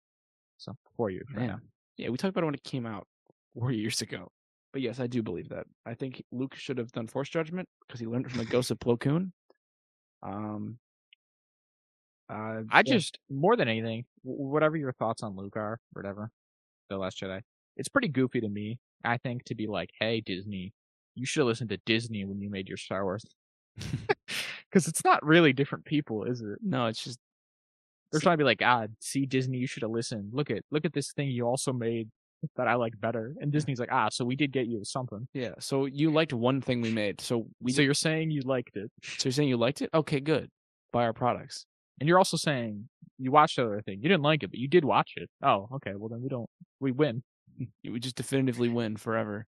So, 0.57 0.75
four 0.95 1.09
years 1.11 1.27
right 1.35 1.45
now. 1.47 1.59
Yeah, 1.97 2.09
we 2.09 2.17
talked 2.17 2.31
about 2.31 2.43
it 2.43 2.45
when 2.45 2.55
it 2.55 2.63
came 2.63 2.85
out 2.85 3.07
four 3.53 3.71
years 3.71 4.01
ago. 4.01 4.31
But 4.73 4.81
yes, 4.81 4.99
I 4.99 5.07
do 5.07 5.21
believe 5.21 5.49
that. 5.49 5.67
I 5.85 5.93
think 5.93 6.23
Luke 6.31 6.55
should 6.55 6.77
have 6.79 6.91
done 6.91 7.07
Force 7.07 7.29
Judgment 7.29 7.69
because 7.87 7.99
he 7.99 8.07
learned 8.07 8.29
from 8.29 8.39
the 8.39 8.45
Ghost 8.45 8.71
of 8.71 8.79
Plo 8.79 8.99
Koon. 8.99 9.31
Um, 10.23 10.79
uh, 12.29 12.63
I 12.71 12.79
yeah, 12.79 12.81
just, 12.81 13.19
more 13.29 13.55
than 13.55 13.67
anything, 13.67 14.05
whatever 14.27 14.77
your 14.77 14.93
thoughts 14.93 15.23
on 15.23 15.35
Luke 15.35 15.55
are, 15.55 15.79
whatever, 15.93 16.29
The 16.89 16.97
Last 16.97 17.21
Jedi, 17.21 17.41
it's 17.75 17.89
pretty 17.89 18.07
goofy 18.07 18.41
to 18.41 18.49
me, 18.49 18.79
I 19.03 19.17
think, 19.17 19.43
to 19.45 19.55
be 19.55 19.67
like, 19.67 19.89
hey, 19.99 20.21
Disney, 20.21 20.73
you 21.15 21.25
should 21.25 21.41
have 21.41 21.47
listened 21.47 21.69
to 21.69 21.79
Disney 21.85 22.25
when 22.25 22.41
you 22.41 22.49
made 22.49 22.67
your 22.67 22.77
Star 22.77 23.03
Wars. 23.03 23.25
Because 24.69 24.87
it's 24.87 25.03
not 25.05 25.25
really 25.25 25.53
different 25.53 25.85
people, 25.85 26.25
is 26.25 26.41
it? 26.41 26.59
no, 26.61 26.87
it's 26.87 27.01
just 27.01 27.19
They're 28.11 28.19
trying 28.19 28.33
to 28.33 28.37
be 28.37 28.43
like, 28.43 28.61
ah, 28.61 28.87
see 28.99 29.25
Disney, 29.25 29.57
you 29.57 29.67
should 29.67 29.83
have 29.83 29.91
listened. 29.91 30.31
Look 30.33 30.51
at 30.51 30.63
look 30.71 30.85
at 30.85 30.93
this 30.93 31.13
thing 31.13 31.29
you 31.29 31.47
also 31.47 31.71
made 31.71 32.09
that 32.55 32.67
I 32.67 32.75
like 32.75 32.93
better. 32.99 33.33
And 33.39 33.51
Disney's 33.51 33.79
like, 33.79 33.91
ah, 33.91 34.09
so 34.09 34.25
we 34.25 34.35
did 34.35 34.51
get 34.51 34.67
you 34.67 34.83
something. 34.83 35.27
Yeah. 35.33 35.53
So 35.59 35.85
you 35.85 36.11
liked 36.11 36.33
one 36.33 36.61
thing 36.61 36.81
we 36.81 36.91
made. 36.91 37.21
So 37.21 37.47
we. 37.61 37.71
so 37.71 37.81
you're 37.81 37.93
saying 37.93 38.31
you 38.31 38.41
liked 38.41 38.75
it, 38.75 38.91
so 39.03 39.27
you're 39.27 39.31
saying 39.31 39.49
you 39.49 39.57
liked 39.57 39.81
it? 39.81 39.89
Okay, 39.93 40.19
good. 40.19 40.49
Buy 40.91 41.05
our 41.05 41.13
products. 41.13 41.65
And 41.99 42.07
you're 42.07 42.17
also 42.17 42.37
saying 42.37 42.87
you 43.17 43.31
watched 43.31 43.55
the 43.55 43.65
other 43.65 43.81
thing. 43.81 43.99
You 44.01 44.09
didn't 44.09 44.23
like 44.23 44.43
it, 44.43 44.51
but 44.51 44.59
you 44.59 44.67
did 44.67 44.85
watch 44.85 45.13
it. 45.15 45.29
Oh, 45.43 45.67
okay. 45.75 45.93
Well, 45.95 46.09
then 46.09 46.21
we 46.21 46.29
don't. 46.29 46.49
We 46.79 46.91
win. 46.91 47.23
we 47.83 47.99
just 47.99 48.15
definitively 48.15 48.69
win 48.69 48.95
forever. 48.97 49.45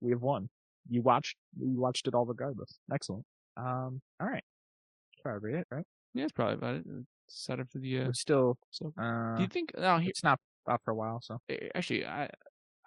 We 0.00 0.10
have 0.12 0.22
won. 0.22 0.48
You 0.88 1.02
watched. 1.02 1.36
You 1.58 1.78
watched 1.80 2.06
it 2.08 2.14
all 2.14 2.26
regardless. 2.26 2.78
Excellent. 2.92 3.24
Um. 3.56 4.00
All 4.20 4.26
right. 4.28 4.44
Probably 5.22 5.54
it, 5.54 5.66
right? 5.70 5.84
Yeah, 6.14 6.24
that's 6.24 6.32
probably 6.32 6.54
about 6.54 6.74
it. 6.76 6.84
Set 7.28 7.60
up 7.60 7.68
for 7.70 7.78
the. 7.78 8.00
Uh, 8.00 8.04
We're 8.06 8.12
still. 8.12 8.56
so, 8.70 8.92
Uh, 8.98 9.36
do 9.36 9.42
you 9.42 9.48
think? 9.48 9.72
No, 9.76 9.98
here, 9.98 10.10
it's 10.10 10.22
not 10.24 10.38
out 10.68 10.80
for 10.84 10.90
a 10.90 10.94
while, 10.94 11.20
so 11.22 11.38
actually, 11.74 12.04
I, 12.06 12.28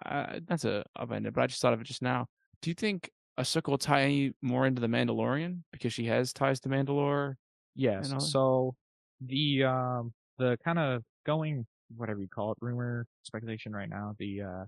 I 0.04 0.40
that's 0.46 0.64
a 0.64 0.84
upended, 0.96 1.34
but 1.34 1.42
I 1.42 1.46
just 1.46 1.60
thought 1.62 1.72
of 1.72 1.80
it 1.80 1.86
just 1.86 2.02
now. 2.02 2.26
Do 2.62 2.70
you 2.70 2.74
think 2.74 3.10
Ahsoka 3.38 3.68
will 3.68 3.78
tie 3.78 4.02
any 4.02 4.32
more 4.42 4.66
into 4.66 4.80
the 4.80 4.86
Mandalorian 4.86 5.60
because 5.72 5.92
she 5.92 6.06
has 6.06 6.32
ties 6.32 6.60
to 6.60 6.68
Mandalore? 6.68 7.34
yes. 7.74 8.12
So 8.30 8.74
the 9.20 9.64
um 9.64 10.12
the 10.38 10.58
kind 10.64 10.78
of 10.78 11.02
going 11.26 11.66
whatever 11.96 12.20
you 12.20 12.28
call 12.28 12.52
it 12.52 12.58
rumor 12.60 13.06
speculation 13.22 13.72
right 13.72 13.88
now 13.88 14.14
the 14.18 14.42
uh 14.42 14.64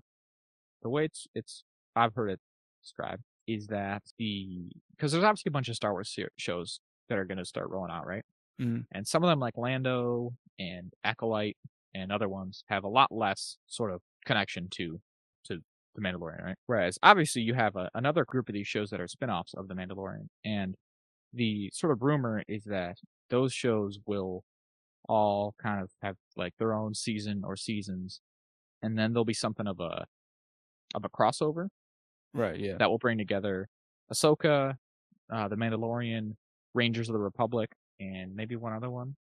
the 0.81 0.89
way 0.89 1.05
it's 1.05 1.27
it's 1.35 1.63
I've 1.95 2.13
heard 2.15 2.31
it 2.31 2.39
described 2.83 3.23
is 3.47 3.67
that 3.67 4.03
the 4.17 4.71
because 4.91 5.11
there's 5.11 5.23
obviously 5.23 5.49
a 5.49 5.51
bunch 5.51 5.69
of 5.69 5.75
Star 5.75 5.91
Wars 5.91 6.09
ser- 6.09 6.31
shows 6.37 6.79
that 7.09 7.17
are 7.17 7.25
going 7.25 7.37
to 7.37 7.45
start 7.45 7.69
rolling 7.69 7.91
out, 7.91 8.05
right? 8.07 8.23
Mhm. 8.61 8.85
And 8.91 9.07
some 9.07 9.23
of 9.23 9.29
them, 9.29 9.39
like 9.39 9.57
Lando 9.57 10.33
and 10.59 10.93
Acolyte 11.03 11.57
and 11.93 12.11
other 12.11 12.29
ones, 12.29 12.63
have 12.69 12.83
a 12.83 12.87
lot 12.87 13.11
less 13.11 13.57
sort 13.67 13.91
of 13.91 14.01
connection 14.25 14.67
to 14.71 14.99
to 15.45 15.59
the 15.95 16.01
Mandalorian, 16.01 16.43
right? 16.43 16.57
Whereas 16.67 16.97
obviously 17.03 17.41
you 17.41 17.53
have 17.53 17.75
a, 17.75 17.89
another 17.93 18.25
group 18.25 18.49
of 18.49 18.53
these 18.53 18.67
shows 18.67 18.89
that 18.91 19.01
are 19.01 19.07
spin-offs 19.07 19.53
of 19.53 19.67
the 19.67 19.75
Mandalorian, 19.75 20.27
and 20.45 20.75
the 21.33 21.69
sort 21.73 21.91
of 21.93 22.01
rumor 22.01 22.43
is 22.47 22.63
that 22.65 22.97
those 23.33 23.51
shows 23.51 23.97
will 24.05 24.43
all 25.09 25.55
kind 25.61 25.81
of 25.81 25.89
have 26.03 26.15
like 26.37 26.53
their 26.59 26.73
own 26.73 26.93
season 26.93 27.41
or 27.43 27.55
seasons, 27.55 28.21
and 28.83 28.95
then 28.97 29.11
there'll 29.11 29.25
be 29.25 29.33
something 29.33 29.67
of 29.67 29.79
a 29.79 30.05
of 30.93 31.03
a 31.03 31.09
crossover 31.09 31.67
Right. 32.35 32.59
Yeah. 32.59 32.77
that 32.77 32.89
will 32.89 32.99
bring 32.99 33.17
together 33.17 33.67
Ahsoka, 34.13 34.75
uh, 35.33 35.47
the 35.47 35.55
Mandalorian, 35.55 36.35
Rangers 36.75 37.09
of 37.09 37.13
the 37.13 37.19
Republic, 37.19 37.71
and 37.99 38.35
maybe 38.35 38.55
one 38.55 38.73
other 38.73 38.91
one. 38.91 39.15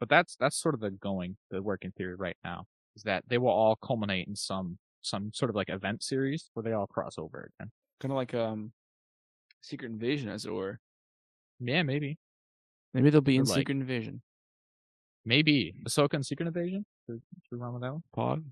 But 0.00 0.08
that's 0.08 0.36
that's 0.36 0.56
sort 0.60 0.74
of 0.74 0.80
the 0.80 0.90
going, 0.90 1.36
the 1.50 1.62
working 1.62 1.92
theory 1.96 2.14
right 2.14 2.36
now 2.44 2.64
is 2.96 3.02
that 3.04 3.24
they 3.28 3.38
will 3.38 3.48
all 3.60 3.76
culminate 3.76 4.26
in 4.28 4.36
some 4.36 4.78
some 5.02 5.30
sort 5.34 5.48
of 5.50 5.56
like 5.56 5.68
event 5.70 6.02
series 6.02 6.50
where 6.54 6.62
they 6.62 6.72
all 6.72 6.86
cross 6.86 7.16
over 7.18 7.50
again. 7.52 7.70
Kind 8.00 8.12
of 8.12 8.16
like 8.16 8.34
um, 8.34 8.72
Secret 9.62 9.90
Invasion, 9.90 10.28
as 10.28 10.44
it 10.44 10.52
were. 10.52 10.78
Yeah, 11.60 11.82
maybe, 11.82 12.18
Maybe 12.98 13.10
they'll 13.10 13.20
be 13.20 13.36
in 13.36 13.44
like- 13.44 13.58
Secret 13.58 13.76
Invasion. 13.76 14.22
maybe 15.24 15.74
Ahsoka 15.86 16.14
and 16.14 16.24
Secret 16.26 16.46
Invasion. 16.46 16.84
Should 17.06 17.20
should 17.44 17.52
we 17.52 17.58
run 17.58 17.72
with 17.74 17.82
that 17.82 17.92
one? 17.92 18.02
Pog. 18.16 18.44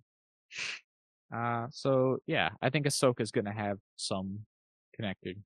Uh, 1.34 1.66
so 1.70 2.18
yeah, 2.26 2.50
I 2.62 2.70
think 2.70 2.86
Ahsoka 2.86 3.20
is 3.20 3.30
gonna 3.32 3.52
have 3.52 3.78
some 3.96 4.46
connected 4.94 5.42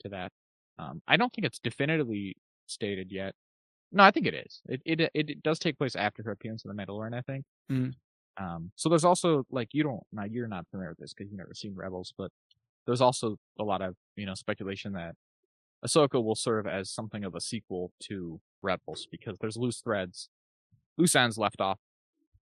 to 0.00 0.08
that. 0.10 0.32
Um, 0.78 1.02
I 1.06 1.16
don't 1.16 1.32
think 1.32 1.46
it's 1.46 1.58
definitively 1.60 2.36
stated 2.66 3.12
yet. 3.12 3.34
No, 3.92 4.02
I 4.02 4.10
think 4.10 4.26
it 4.26 4.34
is. 4.34 4.60
It 4.68 4.82
it 4.84 5.00
it, 5.00 5.10
it 5.14 5.42
does 5.42 5.58
take 5.58 5.78
place 5.78 5.94
after 5.94 6.22
her 6.24 6.32
appearance 6.32 6.64
in 6.64 6.74
the 6.74 6.82
Mandalorian, 6.82 7.14
I 7.14 7.20
think. 7.22 7.44
Mhm. 7.70 7.94
Um, 8.36 8.72
so 8.74 8.88
there's 8.88 9.04
also 9.04 9.44
like 9.50 9.68
you 9.72 9.84
don't 9.84 10.02
now 10.12 10.24
you're 10.24 10.48
not 10.48 10.66
familiar 10.70 10.90
with 10.90 10.98
this 10.98 11.14
because 11.14 11.30
you've 11.30 11.38
never 11.38 11.54
seen 11.54 11.74
Rebels, 11.76 12.12
but 12.18 12.32
there's 12.86 13.00
also 13.00 13.36
a 13.60 13.62
lot 13.64 13.80
of 13.82 13.94
you 14.16 14.26
know 14.26 14.34
speculation 14.34 14.92
that 14.94 15.14
Ahsoka 15.86 16.22
will 16.22 16.34
serve 16.34 16.66
as 16.66 16.90
something 16.90 17.24
of 17.24 17.34
a 17.34 17.40
sequel 17.40 17.92
to 18.04 18.40
Rebels 18.62 19.06
because 19.10 19.36
there's 19.40 19.56
loose 19.56 19.80
threads, 19.80 20.28
loose 20.96 21.14
ends 21.14 21.36
left 21.36 21.60
off 21.60 21.78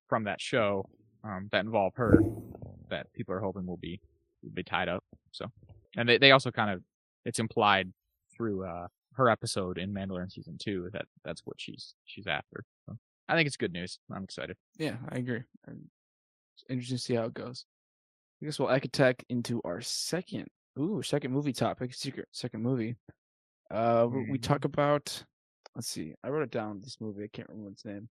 from 0.08 0.24
that 0.24 0.40
show 0.40 0.88
um, 1.24 1.48
that 1.52 1.64
involve 1.64 1.94
her 1.96 2.20
that 2.90 3.12
people 3.12 3.34
are 3.34 3.40
hoping 3.40 3.66
will 3.66 3.78
be 3.78 4.00
will 4.42 4.52
be 4.52 4.62
tied 4.62 4.88
up. 4.88 5.02
So, 5.32 5.46
and 5.96 6.08
they 6.08 6.18
they 6.18 6.30
also 6.30 6.50
kind 6.50 6.70
of 6.70 6.82
it's 7.24 7.38
implied 7.38 7.92
through 8.36 8.64
uh 8.64 8.86
her 9.14 9.28
episode 9.28 9.78
in 9.78 9.92
Mandalorian 9.92 10.30
season 10.30 10.56
two 10.58 10.88
that 10.92 11.06
that's 11.24 11.42
what 11.44 11.56
she's 11.58 11.94
she's 12.04 12.26
after. 12.26 12.64
So 12.86 12.96
I 13.28 13.36
think 13.36 13.46
it's 13.46 13.56
good 13.56 13.72
news. 13.72 13.98
I'm 14.14 14.24
excited. 14.24 14.56
Yeah, 14.78 14.96
I 15.08 15.16
agree. 15.16 15.42
It's 15.68 16.64
interesting 16.68 16.96
to 16.96 17.02
see 17.02 17.14
how 17.14 17.24
it 17.24 17.34
goes. 17.34 17.64
I 18.40 18.46
guess 18.46 18.58
we'll 18.58 18.68
attack 18.70 19.24
into 19.28 19.60
our 19.64 19.80
second, 19.80 20.48
ooh, 20.78 21.00
second 21.02 21.32
movie 21.32 21.52
topic, 21.52 21.94
secret 21.94 22.28
second 22.32 22.62
movie. 22.62 22.96
Uh, 23.72 24.06
we- 24.10 24.30
we 24.32 24.38
Mhm. 24.38 24.42
talk 24.42 24.64
about. 24.64 25.24
Let's 25.74 25.88
see. 25.88 26.14
I 26.22 26.28
wrote 26.28 26.42
it 26.42 26.50
down. 26.50 26.80
This 26.80 27.00
movie. 27.00 27.24
I 27.24 27.28
can't 27.28 27.48
remember 27.48 27.70
its 27.70 27.84
name. 27.84 28.08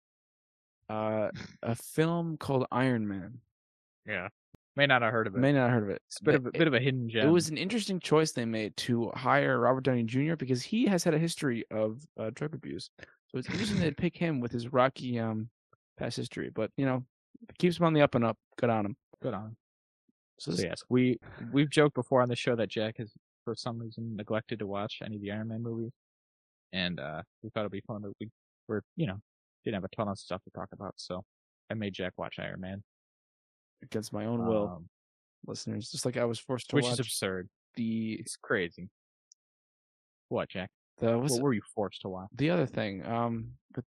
Uh, 0.90 1.30
a 1.64 1.76
film 1.76 2.38
called 2.38 2.68
Iron 2.72 3.08
Man. 3.08 3.40
Yeah, 4.06 4.28
may 4.76 4.86
not 4.86 5.02
have 5.02 5.12
heard 5.12 5.26
of 5.28 5.36
it. 5.36 5.40
May 5.40 5.54
not 5.54 5.70
have 5.70 5.72
heard 5.72 5.84
of 5.84 5.90
it. 5.90 6.02
it's 6.08 6.20
a 6.20 6.24
bit 6.24 6.36
of 6.36 6.46
a 6.46 6.52
bit 6.52 6.68
of 6.68 6.74
a 6.74 6.80
hidden 6.80 7.10
gem. 7.10 7.28
It 7.28 7.32
was 7.32 7.50
an 7.50 7.58
interesting 7.58 8.00
choice 8.00 8.34
they 8.34 8.46
made 8.46 8.76
to 8.78 9.10
hire 9.16 9.60
Robert 9.60 9.82
Downey 9.86 10.04
Jr. 10.04 10.36
because 10.36 10.62
he 10.62 10.86
has 10.86 11.04
had 11.04 11.14
a 11.16 11.20
history 11.20 11.64
of 11.72 12.06
uh, 12.18 12.30
drug 12.32 12.54
abuse. 12.54 12.90
So 13.30 13.38
it's 13.40 13.50
interesting 13.50 13.80
they'd 13.80 13.98
pick 13.98 14.16
him 14.16 14.42
with 14.42 14.52
his 14.52 14.72
rocky 14.72 15.18
um 15.18 15.50
past 15.98 16.18
history. 16.18 16.50
But 16.52 16.72
you 16.78 16.86
know, 16.86 17.04
it 17.50 17.58
keeps 17.58 17.80
him 17.80 17.86
on 17.86 17.94
the 17.94 18.02
up 18.02 18.14
and 18.16 18.24
up. 18.26 18.38
Good 18.58 18.70
on 18.70 18.86
him. 18.86 18.98
good 19.22 19.34
on. 19.34 19.56
So 20.38 20.52
So 20.52 20.58
this, 20.58 20.66
yes, 20.66 20.84
we 20.90 21.18
we've 21.54 21.70
joked 21.70 21.96
before 21.96 22.22
on 22.22 22.28
the 22.30 22.36
show 22.36 22.56
that 22.58 22.68
Jack 22.70 22.98
has 22.98 23.12
for 23.46 23.56
some 23.56 23.80
reason 23.80 24.16
neglected 24.18 24.60
to 24.60 24.68
watch 24.68 25.00
any 25.06 25.16
of 25.16 25.22
the 25.22 25.32
Iron 25.32 25.48
Man 25.48 25.64
movies, 25.64 25.94
and 26.74 27.00
uh 27.00 27.22
we 27.42 27.50
thought 27.52 27.62
it'd 27.62 27.72
be 27.72 27.82
fun 27.88 28.02
that 28.02 28.12
we 28.20 28.30
were 28.68 28.84
you 28.98 29.08
know 29.08 29.20
didn't 29.64 29.76
have 29.76 29.86
a 29.86 29.96
ton 29.96 30.08
of 30.10 30.18
stuff 30.20 30.44
to 30.44 30.50
talk 30.52 30.68
about, 30.74 30.94
so 30.98 31.24
I 31.72 31.76
made 31.76 31.94
Jack 31.94 32.14
watch 32.18 32.36
Iron 32.40 32.60
Man. 32.62 32.84
against 33.84 34.12
my 34.14 34.26
own 34.26 34.46
will, 34.46 34.68
um, 34.68 34.90
listeners, 35.48 35.90
just 35.90 36.06
like 36.06 36.18
I 36.18 36.26
was 36.26 36.40
forced 36.40 36.70
to 36.70 36.76
which 36.76 36.84
watch 36.86 36.94
is 36.94 37.00
absurd. 37.00 37.48
the 37.76 38.14
It's 38.14 38.36
crazy. 38.36 38.90
What, 40.30 40.50
Jack? 40.50 40.70
the 41.00 41.18
what 41.18 41.42
were 41.42 41.54
you 41.54 41.62
forced 41.74 42.02
to 42.02 42.10
watch? 42.10 42.28
the 42.36 42.50
other 42.50 42.66
thing? 42.66 43.06
Um, 43.06 43.52
but 43.74 43.84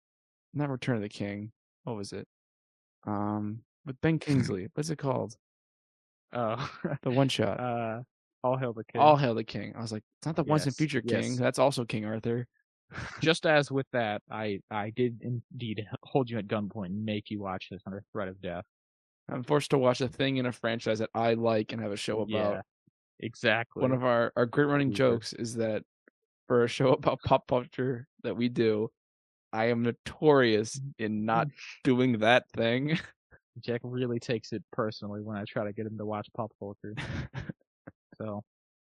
not 0.55 0.69
Return 0.71 0.97
of 0.97 1.03
the 1.03 1.09
King. 1.09 1.53
What 1.85 1.97
was 1.97 2.13
it? 2.13 2.27
Um, 3.07 3.61
with 3.87 4.01
Ben 4.01 4.19
Kingsley. 4.27 4.69
What's 4.75 4.91
it 4.91 4.97
called? 4.99 5.35
Oh, 6.33 6.71
The 7.03 7.11
one 7.11 7.29
shot. 7.29 7.59
uh, 7.61 8.03
All 8.45 8.57
Hail 8.57 8.73
the 8.73 8.85
King. 8.85 9.01
All 9.01 9.17
Hail 9.17 9.35
the 9.35 9.45
King. 9.45 9.75
I 9.77 9.81
was 9.81 9.93
like, 9.93 10.03
it's 10.21 10.27
not 10.27 10.37
the 10.37 10.43
once 10.45 10.67
and 10.67 10.75
future 10.75 11.01
King. 11.01 11.33
yes. 11.33 11.39
That's 11.39 11.59
also 11.59 11.85
King 11.85 12.05
Arthur. 12.05 12.47
Just 13.21 13.47
as 13.47 13.71
with 13.71 13.87
that, 13.93 14.21
I 14.31 14.61
I 14.71 14.91
did 14.91 15.21
indeed 15.23 15.87
hold 16.03 16.29
you 16.29 16.39
at 16.39 16.47
gunpoint 16.49 16.87
and 16.87 17.05
make 17.05 17.31
you 17.31 17.41
watch 17.41 17.69
this 17.71 17.81
under 17.87 18.03
threat 18.13 18.29
of 18.29 18.41
death. 18.43 18.65
I'm 19.31 19.45
forced 19.45 19.71
to 19.71 19.79
watch 19.79 20.01
a 20.01 20.09
thing 20.09 20.37
in 20.37 20.47
a 20.47 20.53
franchise 20.53 20.99
that 20.99 21.11
I 21.15 21.35
like 21.35 21.73
and 21.73 21.81
have 21.81 21.93
a 21.93 21.97
show 21.97 22.21
about. 22.21 22.29
Yeah, 22.29 22.61
exactly. 23.21 23.81
One 23.81 23.93
of 23.93 24.05
our, 24.05 24.33
our 24.37 24.45
great 24.47 24.67
running 24.67 24.93
jokes 24.93 25.33
is 25.33 25.55
that 25.55 25.85
for 26.49 26.65
a 26.65 26.69
show 26.69 26.89
about 26.93 27.21
pop 27.25 27.47
culture 27.47 28.09
that 28.25 28.37
we 28.37 28.49
do, 28.49 28.91
I 29.53 29.67
am 29.67 29.83
notorious 29.83 30.77
Mm-hmm. 30.79 31.05
in 31.05 31.25
not 31.25 31.47
doing 31.85 32.19
that 32.19 32.45
thing. 32.55 32.99
Jack 33.61 33.81
really 33.85 34.19
takes 34.19 34.53
it 34.53 34.63
personally 34.73 35.21
when 35.23 35.37
I 35.37 35.45
try 35.45 35.65
to 35.65 35.73
get 35.73 35.87
him 35.87 35.97
to 35.99 36.05
watch 36.07 36.27
pop 36.37 36.53
culture. 36.59 36.95
So 38.23 38.43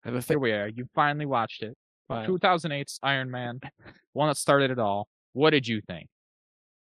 I 0.03 0.09
have 0.09 0.15
a 0.15 0.21
here 0.21 0.39
we 0.39 0.51
are. 0.51 0.67
You 0.67 0.85
finally 0.95 1.25
watched 1.25 1.63
it. 1.63 1.75
fine. 2.07 2.27
2008's 2.27 2.99
Iron 3.03 3.31
Man, 3.31 3.59
one 4.13 4.27
that 4.29 4.37
started 4.37 4.71
it 4.71 4.79
all. 4.79 5.07
What 5.33 5.51
did 5.51 5.67
you 5.67 5.81
think? 5.87 6.07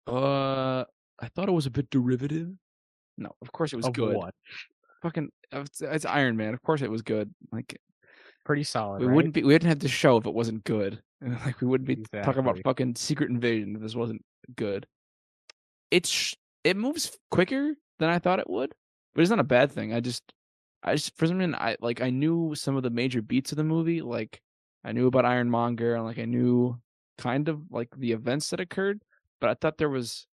Uh, 0.07 0.81
I 1.19 1.27
thought 1.35 1.47
it 1.47 1.53
was 1.53 1.65
a 1.65 1.71
bit 1.71 1.89
derivative. 1.89 2.49
No, 3.17 3.29
of 3.41 3.51
course 3.51 3.73
it 3.73 3.77
was 3.77 3.85
Of 3.85 3.93
good. 3.93 4.15
what? 4.15 4.33
Fucking, 5.03 5.29
it's, 5.51 5.81
it's 5.81 6.05
Iron 6.05 6.35
Man. 6.35 6.53
Of 6.53 6.61
course 6.63 6.81
it 6.81 6.89
was 6.89 7.01
good. 7.03 7.33
Like 7.51 7.77
Pretty 8.43 8.63
solid. 8.63 8.99
we 9.01 9.07
right? 9.07 9.15
wouldn't 9.15 9.33
be, 9.33 9.43
we 9.43 9.53
wouldn't 9.53 9.69
have 9.69 9.79
the 9.79 9.87
show 9.87 10.17
if 10.17 10.25
it 10.25 10.33
wasn't 10.33 10.63
good. 10.63 11.01
Like 11.45 11.61
we 11.61 11.67
wouldn't 11.67 11.87
be 11.87 11.95
talking 11.95 12.39
about 12.39 12.57
Exactly. 12.57 12.61
fucking 12.63 12.95
Secret 12.95 13.29
Invasion 13.29 13.75
if 13.77 13.81
this 13.81 13.95
wasn't 13.95 14.21
good. 14.57 14.85
It's 15.89 16.09
sh- 16.09 16.33
it 16.65 16.75
moves 16.75 17.17
quicker 17.31 17.75
than 17.99 18.09
I 18.09 18.19
thought 18.19 18.39
it 18.39 18.49
would, 18.49 18.73
but 19.15 19.21
it's 19.21 19.29
not 19.29 19.39
a 19.39 19.43
bad 19.45 19.71
thing. 19.71 19.93
I 19.93 20.01
just, 20.01 20.21
I 20.83 20.95
just 20.95 21.15
for 21.17 21.27
some 21.27 21.37
reason 21.37 21.55
I 21.55 21.77
like 21.79 22.01
I 22.01 22.09
knew 22.09 22.55
some 22.55 22.75
of 22.75 22.83
the 22.83 22.89
major 22.89 23.21
beats 23.21 23.51
of 23.51 23.57
the 23.57 23.63
movie. 23.63 24.01
Like 24.01 24.41
I 24.83 24.91
knew 24.91 25.07
about 25.07 25.25
Ironmonger 25.25 25.95
and 25.95 26.05
like 26.05 26.19
I 26.19 26.25
knew 26.25 26.79
kind 27.17 27.47
of 27.47 27.61
like 27.71 27.89
the 27.97 28.11
events 28.11 28.49
that 28.49 28.59
occurred, 28.59 29.01
but 29.39 29.49
I 29.49 29.53
thought 29.55 29.77
there 29.77 29.89
was 29.89 30.27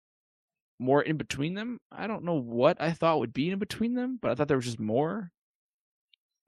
more 0.79 1.03
in 1.03 1.17
between 1.17 1.55
them. 1.55 1.79
I 1.93 2.07
don't 2.07 2.25
know 2.25 2.35
what 2.41 2.81
I 2.81 2.93
thought 2.93 3.19
would 3.21 3.35
be 3.35 3.51
in 3.51 3.59
between 3.59 3.95
them, 3.95 4.19
but 4.21 4.31
I 4.31 4.35
thought 4.35 4.49
there 4.49 4.57
was 4.57 4.67
just 4.67 4.81
more. 4.81 5.31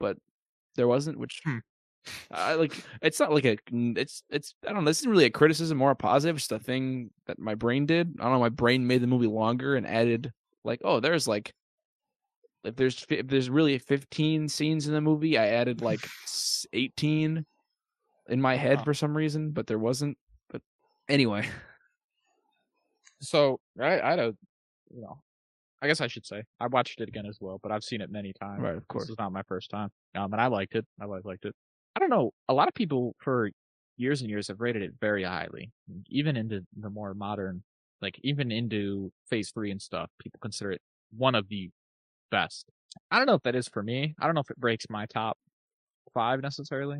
But 0.00 0.18
there 0.76 0.88
wasn't, 0.88 1.18
which 1.18 1.40
Hmm. 1.44 1.58
I 2.32 2.54
like. 2.54 2.84
It's 3.00 3.20
not 3.20 3.32
like 3.32 3.44
a. 3.44 3.58
It's 3.72 4.24
it's. 4.30 4.54
I 4.66 4.72
don't 4.72 4.84
know. 4.84 4.90
This 4.90 5.00
isn't 5.00 5.10
really 5.10 5.26
a 5.26 5.30
criticism 5.30 5.80
or 5.82 5.92
a 5.92 5.96
positive. 5.96 6.36
It's 6.36 6.48
just 6.48 6.60
a 6.60 6.64
thing 6.64 7.10
that 7.26 7.38
my 7.38 7.54
brain 7.54 7.86
did. 7.86 8.16
I 8.18 8.24
don't 8.24 8.32
know. 8.32 8.40
My 8.40 8.48
brain 8.48 8.86
made 8.86 9.02
the 9.02 9.06
movie 9.06 9.28
longer 9.28 9.76
and 9.76 9.86
added 9.86 10.32
like, 10.64 10.80
oh, 10.84 11.00
there's 11.00 11.28
like 11.28 11.54
if 12.64 12.76
there's 12.76 13.04
if 13.08 13.26
there's 13.28 13.50
really 13.50 13.78
15 13.78 14.48
scenes 14.48 14.86
in 14.86 14.94
the 14.94 15.00
movie, 15.00 15.36
I 15.38 15.46
added 15.48 15.80
like 15.82 16.06
18 16.72 17.44
in 18.28 18.40
my 18.40 18.54
head 18.56 18.78
Wow. 18.78 18.84
for 18.84 18.94
some 18.94 19.16
reason, 19.16 19.50
but 19.50 19.66
there 19.66 19.78
wasn't. 19.78 20.16
But 20.50 20.62
anyway, 21.08 21.48
So 23.20 23.60
I, 23.80 24.00
I 24.00 24.16
don't, 24.16 24.36
you 24.94 25.02
know, 25.02 25.20
I 25.80 25.86
guess 25.86 26.00
I 26.00 26.06
should 26.06 26.26
say 26.26 26.42
I 26.60 26.66
watched 26.68 27.00
it 27.00 27.08
again 27.08 27.26
as 27.26 27.38
well, 27.40 27.58
but 27.62 27.72
I've 27.72 27.84
seen 27.84 28.00
it 28.00 28.10
many 28.10 28.32
times. 28.32 28.62
Right, 28.62 28.76
of 28.76 28.86
course. 28.88 29.08
it's 29.08 29.18
not 29.18 29.32
my 29.32 29.42
first 29.42 29.70
time, 29.70 29.90
um, 30.14 30.32
and 30.32 30.40
I 30.40 30.46
liked 30.46 30.74
it. 30.74 30.84
I 31.00 31.04
always 31.04 31.24
liked 31.24 31.44
it. 31.44 31.54
I 31.96 32.00
don't 32.00 32.10
know. 32.10 32.30
A 32.48 32.54
lot 32.54 32.68
of 32.68 32.74
people 32.74 33.14
for 33.18 33.50
years 33.96 34.20
and 34.22 34.30
years 34.30 34.48
have 34.48 34.60
rated 34.60 34.82
it 34.82 34.92
very 35.00 35.24
highly, 35.24 35.70
even 36.08 36.36
into 36.36 36.64
the 36.78 36.90
more 36.90 37.14
modern, 37.14 37.62
like 38.00 38.18
even 38.22 38.50
into 38.50 39.12
Phase 39.28 39.50
Three 39.50 39.70
and 39.70 39.80
stuff. 39.82 40.10
People 40.20 40.38
consider 40.40 40.72
it 40.72 40.80
one 41.16 41.34
of 41.34 41.48
the 41.48 41.70
best. 42.32 42.66
I 43.12 43.18
don't 43.18 43.26
know 43.26 43.34
if 43.34 43.42
that 43.44 43.54
is 43.54 43.68
for 43.68 43.82
me. 43.82 44.14
I 44.20 44.26
don't 44.26 44.34
know 44.34 44.40
if 44.40 44.50
it 44.50 44.58
breaks 44.58 44.86
my 44.90 45.06
top 45.06 45.38
five 46.14 46.40
necessarily. 46.42 46.98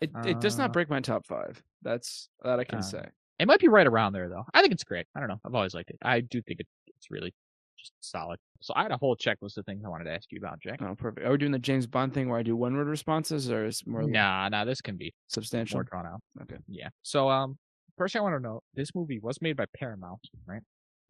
it 0.00 0.10
it 0.24 0.40
does 0.40 0.58
Uh, 0.58 0.62
not 0.64 0.72
break 0.72 0.90
my 0.90 1.00
top 1.00 1.24
five. 1.26 1.62
That's 1.82 2.28
that 2.42 2.58
I 2.58 2.64
can 2.64 2.78
uh, 2.80 2.82
say. 2.82 3.04
It 3.38 3.46
might 3.46 3.60
be 3.60 3.68
right 3.68 3.86
around 3.86 4.12
there 4.12 4.28
though. 4.28 4.44
I 4.52 4.60
think 4.60 4.72
it's 4.72 4.84
great. 4.84 5.06
I 5.14 5.20
don't 5.20 5.28
know. 5.28 5.40
I've 5.44 5.54
always 5.54 5.72
liked 5.74 5.90
it. 5.90 5.98
I 6.02 6.20
do 6.20 6.42
think 6.42 6.60
it, 6.60 6.66
it's 6.88 7.10
really 7.10 7.32
just 7.78 7.92
solid. 8.00 8.38
So 8.60 8.74
I 8.76 8.82
had 8.82 8.92
a 8.92 8.98
whole 8.98 9.16
checklist 9.16 9.56
of 9.56 9.64
things 9.64 9.82
I 9.84 9.88
wanted 9.88 10.04
to 10.04 10.12
ask 10.12 10.30
you 10.30 10.38
about, 10.38 10.60
Jack. 10.60 10.80
Oh, 10.82 10.94
perfect. 10.94 11.26
Are 11.26 11.30
we 11.32 11.38
doing 11.38 11.52
the 11.52 11.58
James 11.58 11.86
Bond 11.86 12.12
thing 12.12 12.28
where 12.28 12.38
I 12.38 12.42
do 12.42 12.54
one 12.54 12.76
word 12.76 12.88
responses, 12.88 13.50
or 13.50 13.64
is 13.64 13.82
more 13.86 14.02
Nah, 14.02 14.48
nah, 14.50 14.66
this 14.66 14.82
can 14.82 14.96
be 14.98 15.14
substantial? 15.28 15.76
more 15.76 15.84
drawn 15.84 16.06
out. 16.06 16.20
Okay. 16.42 16.58
Yeah. 16.68 16.90
So 17.02 17.30
um, 17.30 17.56
first 17.96 18.14
I 18.16 18.20
want 18.20 18.34
to 18.36 18.40
know 18.40 18.60
this 18.74 18.94
movie 18.94 19.18
was 19.18 19.40
made 19.40 19.56
by 19.56 19.64
Paramount, 19.74 20.20
right? 20.46 20.60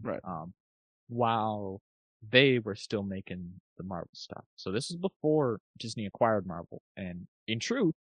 Right. 0.01 0.21
Um, 0.23 0.53
while 1.09 1.81
they 2.29 2.59
were 2.59 2.75
still 2.75 3.03
making 3.03 3.51
the 3.79 3.83
Marvel 3.85 4.11
stuff. 4.12 4.45
So 4.57 4.71
this 4.71 4.91
is 4.91 4.97
before 4.97 5.61
Disney 5.79 6.07
acquired 6.07 6.47
Marvel, 6.47 6.83
and 6.97 7.27
in 7.49 7.59
truth, 7.59 7.95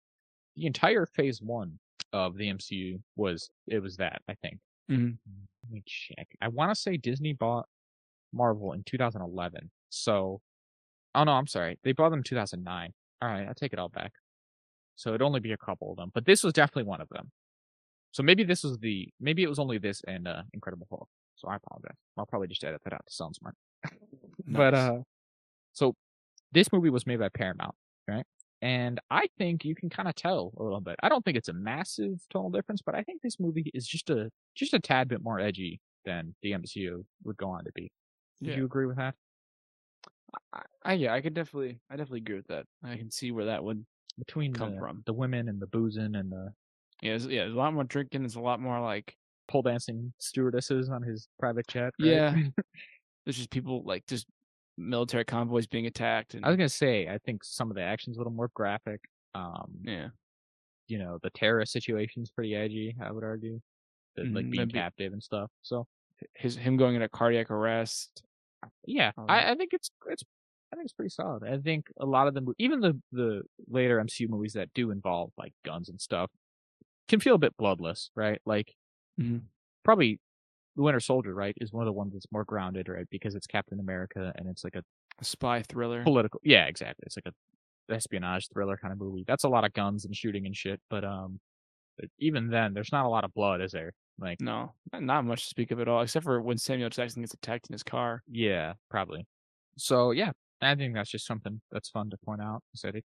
the 0.56 0.66
entire 0.66 1.06
Phase 1.06 1.40
One 1.40 1.78
of 2.12 2.36
the 2.36 2.48
MCU 2.52 3.00
was 3.16 3.50
it 3.66 3.80
was 3.80 3.96
that 3.96 4.20
I 4.28 4.34
think. 4.34 4.58
Mhm. 4.90 5.16
Let 5.62 5.72
me 5.72 5.82
check. 5.86 6.28
I 6.40 6.48
want 6.48 6.70
to 6.74 6.80
say 6.80 6.96
Disney 6.96 7.32
bought 7.32 7.66
Marvel 8.32 8.72
in 8.72 8.82
2011. 8.84 9.70
So, 9.90 10.40
oh 11.14 11.24
no, 11.24 11.32
I'm 11.32 11.46
sorry. 11.46 11.78
They 11.84 11.92
bought 11.92 12.10
them 12.10 12.20
in 12.20 12.24
2009. 12.24 12.92
All 13.22 13.28
right, 13.28 13.48
I 13.48 13.52
take 13.52 13.72
it 13.72 13.78
all 13.78 13.88
back. 13.88 14.12
So 14.96 15.10
it'd 15.10 15.22
only 15.22 15.40
be 15.40 15.52
a 15.52 15.56
couple 15.56 15.90
of 15.90 15.96
them, 15.96 16.10
but 16.12 16.26
this 16.26 16.42
was 16.42 16.52
definitely 16.52 16.84
one 16.84 17.00
of 17.00 17.08
them. 17.10 17.30
So 18.12 18.22
maybe 18.22 18.42
this 18.44 18.64
was 18.64 18.78
the 18.78 19.08
maybe 19.20 19.42
it 19.44 19.48
was 19.48 19.58
only 19.60 19.78
this 19.78 20.02
and 20.06 20.26
uh, 20.28 20.42
Incredible 20.52 20.86
Hulk. 20.90 21.08
So 21.36 21.48
I 21.48 21.56
apologize. 21.56 21.96
I'll 22.18 22.26
probably 22.26 22.48
just 22.48 22.64
edit 22.64 22.82
that 22.84 22.92
out 22.92 23.06
to 23.06 23.12
sound 23.14 23.34
smart. 23.36 23.54
But 24.46 24.74
Nice. 24.74 24.74
uh, 24.74 24.98
so 25.72 25.94
this 26.52 26.72
movie 26.72 26.90
was 26.90 27.06
made 27.06 27.18
by 27.20 27.28
Paramount, 27.30 27.74
right? 28.08 28.26
And 28.62 29.00
I 29.10 29.28
think 29.38 29.64
you 29.64 29.74
can 29.74 29.90
kind 29.90 30.08
of 30.08 30.14
tell 30.16 30.52
a 30.58 30.62
little 30.62 30.80
bit. 30.80 30.96
I 31.02 31.08
don't 31.08 31.24
think 31.24 31.36
it's 31.38 31.48
a 31.48 31.52
massive 31.54 32.20
tonal 32.30 32.50
difference, 32.50 32.82
but 32.82 32.94
I 32.94 33.02
think 33.02 33.22
this 33.22 33.40
movie 33.40 33.70
is 33.74 33.86
just 33.86 34.10
a 34.10 34.30
just 34.54 34.74
a 34.74 34.80
tad 34.80 35.08
bit 35.08 35.22
more 35.22 35.40
edgy 35.40 35.80
than 36.04 36.34
the 36.42 36.52
MCU 36.52 37.04
would 37.24 37.36
go 37.38 37.50
on 37.50 37.64
to 37.64 37.72
be. 37.74 37.90
Do 38.42 38.50
Yeah. 38.50 38.56
you 38.58 38.64
agree 38.66 38.86
with 38.86 38.96
that? 38.96 39.14
I, 40.52 40.62
I 40.84 40.92
yeah, 40.94 41.12
I 41.14 41.20
could 41.20 41.34
definitely, 41.34 41.80
I 41.90 41.96
definitely 41.96 42.20
agree 42.20 42.36
with 42.36 42.46
that. 42.48 42.66
I 42.84 42.96
can 42.96 43.10
see 43.10 43.30
where 43.32 43.46
that 43.46 43.62
would. 43.64 43.84
Between 44.18 44.52
Come 44.52 44.72
the, 44.72 44.78
from. 44.78 45.02
the 45.06 45.12
women 45.14 45.48
and 45.48 45.60
the 45.60 45.66
boozing 45.68 46.14
and 46.14 46.30
the 46.30 46.52
Yeah, 47.02 47.12
there's, 47.12 47.26
yeah, 47.26 47.42
there's 47.44 47.54
a 47.54 47.58
lot 47.58 47.72
more 47.74 47.84
drinking. 47.84 48.22
There's 48.22 48.34
a 48.36 48.40
lot 48.40 48.60
more 48.60 48.80
like 48.80 49.16
pole 49.48 49.62
dancing 49.62 50.12
stewardesses 50.18 50.90
on 50.90 51.02
his 51.02 51.28
private 51.38 51.66
jet. 51.68 51.92
right? 52.00 52.08
yeah. 52.08 52.34
there's 53.24 53.36
just 53.36 53.50
people 53.50 53.82
like 53.84 54.06
just 54.06 54.26
military 54.78 55.24
convoys 55.24 55.66
being 55.66 55.86
attacked 55.86 56.34
and 56.34 56.44
I 56.44 56.48
was 56.48 56.56
gonna 56.56 56.68
say 56.68 57.08
I 57.08 57.18
think 57.18 57.44
some 57.44 57.70
of 57.70 57.76
the 57.76 57.82
action's 57.82 58.16
a 58.16 58.20
little 58.20 58.32
more 58.32 58.50
graphic. 58.54 59.00
Um, 59.34 59.82
yeah, 59.82 60.10
you 60.88 60.98
know, 60.98 61.18
the 61.22 61.30
terrorist 61.30 61.72
situation's 61.72 62.30
pretty 62.30 62.54
edgy. 62.54 62.96
I 63.00 63.12
would 63.12 63.24
argue, 63.24 63.60
the, 64.16 64.26
like 64.32 64.48
Mhm, 64.48 64.50
being 64.50 64.68
captive 64.68 65.12
and 65.12 65.22
stuff. 65.22 65.50
So 65.62 65.86
his 66.36 66.56
him 66.56 66.76
going 66.78 66.96
into 66.96 67.08
cardiac 67.10 67.50
arrest. 67.50 68.22
yeah, 68.86 69.12
I. 69.28 69.52
I 69.52 69.54
think 69.54 69.72
it's 69.72 69.90
it's 70.08 70.22
I 70.72 70.76
think 70.76 70.84
it's 70.86 70.92
pretty 70.94 71.10
solid. 71.10 71.42
I 71.44 71.58
think 71.58 71.88
a 71.98 72.06
lot 72.06 72.28
of 72.28 72.34
them, 72.34 72.46
even 72.58 72.80
the 72.80 73.00
the 73.12 73.42
later 73.68 73.98
MCU 74.00 74.28
movies 74.28 74.52
that 74.54 74.72
do 74.74 74.90
involve 74.90 75.32
like 75.36 75.52
guns 75.64 75.88
and 75.88 76.00
stuff, 76.00 76.30
can 77.08 77.20
feel 77.20 77.36
a 77.36 77.38
bit 77.38 77.56
bloodless, 77.58 78.10
right? 78.16 78.40
Like 78.46 78.74
Mhm. 79.16 79.50
probably 79.84 80.20
the 80.80 80.84
Winter 80.84 81.00
Soldier, 81.00 81.34
right, 81.34 81.54
is 81.60 81.72
one 81.72 81.82
of 81.82 81.86
the 81.86 81.92
ones 81.92 82.14
that's 82.14 82.26
more 82.32 82.44
grounded, 82.44 82.88
right, 82.88 83.06
because 83.10 83.34
it's 83.34 83.46
Captain 83.46 83.78
America 83.80 84.32
and 84.36 84.48
it's 84.48 84.64
like 84.64 84.74
a 84.74 84.82
A 85.20 85.24
spy 85.24 85.62
thriller. 85.62 86.02
political. 86.02 86.40
Yeah, 86.42 86.64
exactly. 86.66 87.04
It's 87.06 87.16
like 87.18 87.26
a 87.26 87.92
espionage 87.92 88.48
thriller 88.52 88.76
kind 88.76 88.92
of 88.92 88.98
movie. 88.98 89.24
That's 89.26 89.44
a 89.44 89.48
lot 89.48 89.64
of 89.64 89.72
guns 89.74 90.04
and 90.04 90.16
shooting 90.16 90.46
and 90.46 90.56
shit. 90.56 90.80
But 90.88 91.04
um, 91.04 91.38
even 92.18 92.48
then, 92.48 92.72
there's 92.72 92.92
not 92.92 93.04
a 93.04 93.08
lot 93.08 93.24
of 93.24 93.34
blood, 93.34 93.60
is 93.60 93.72
there? 93.72 93.92
Like, 94.18 94.40
No, 94.40 94.72
not- 94.98 95.24
much 95.24 95.42
to 95.44 95.48
speak 95.48 95.70
of 95.70 95.80
at 95.80 95.88
all, 95.88 96.02
except 96.02 96.24
for 96.24 96.40
when 96.40 96.58
Samuel 96.58 96.90
Jackson 96.90 97.22
gets 97.22 97.34
attacked 97.34 97.66
in 97.68 97.72
his 97.74 97.82
car. 97.82 98.22
yeah, 98.30 98.74
probably. 98.90 99.26
So 99.76 100.10
yeah, 100.10 100.32
I 100.60 100.74
think 100.74 100.94
that's 100.94 101.10
just 101.10 101.26
something 101.26 101.60
that's 101.72 101.88
fun 101.90 102.10
to 102.10 102.16
point 102.24 102.40
out. 102.42 102.62
that 102.82 102.94
it- 102.96 103.04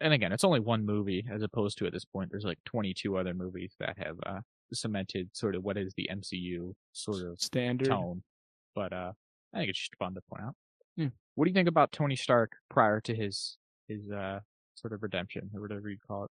and 0.00 0.12
again, 0.12 0.30
it's 0.32 0.44
only 0.44 0.60
one 0.60 0.84
movie 0.84 1.24
as 1.32 1.42
opposed 1.42 1.78
to 1.78 1.86
at 1.86 1.92
this 1.92 2.04
point, 2.04 2.30
there's 2.30 2.44
like 2.44 2.58
22 2.66 3.16
other 3.16 3.32
movies 3.32 3.74
that 3.80 3.96
have 3.98 4.16
uh, 4.26 4.40
cemented 4.74 5.30
sort 5.32 5.54
of 5.54 5.62
what 5.64 5.76
is 5.76 5.94
the 5.96 6.08
MCU 6.12 6.72
sort 6.92 7.22
of 7.26 7.40
Standard. 7.40 7.88
tone. 7.88 8.22
But 8.74 8.92
uh, 8.92 9.12
I 9.54 9.58
think 9.58 9.70
it's 9.70 9.78
just 9.78 9.96
fun 9.98 10.14
to 10.14 10.20
point 10.30 10.42
out. 10.42 10.54
Yeah. 10.96 11.08
What 11.34 11.44
do 11.44 11.50
you 11.50 11.54
think 11.54 11.68
about 11.68 11.92
Tony 11.92 12.16
Stark 12.16 12.52
prior 12.70 13.00
to 13.02 13.14
his 13.14 13.58
his 13.88 14.10
uh 14.10 14.40
sort 14.74 14.92
of 14.92 15.02
redemption 15.02 15.50
or 15.54 15.60
whatever 15.60 15.88
you 15.88 15.98
call 16.06 16.24
it, 16.24 16.30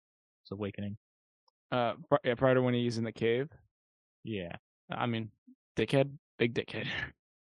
his 0.44 0.52
awakening? 0.52 0.96
Uh, 1.72 1.94
yeah, 2.24 2.34
prior 2.34 2.54
to 2.54 2.62
when 2.62 2.74
he's 2.74 2.98
in 2.98 3.04
the 3.04 3.12
cave. 3.12 3.48
Yeah. 4.24 4.52
I 4.90 5.06
mean, 5.06 5.30
dickhead, 5.76 6.10
big 6.38 6.54
dickhead. 6.54 6.86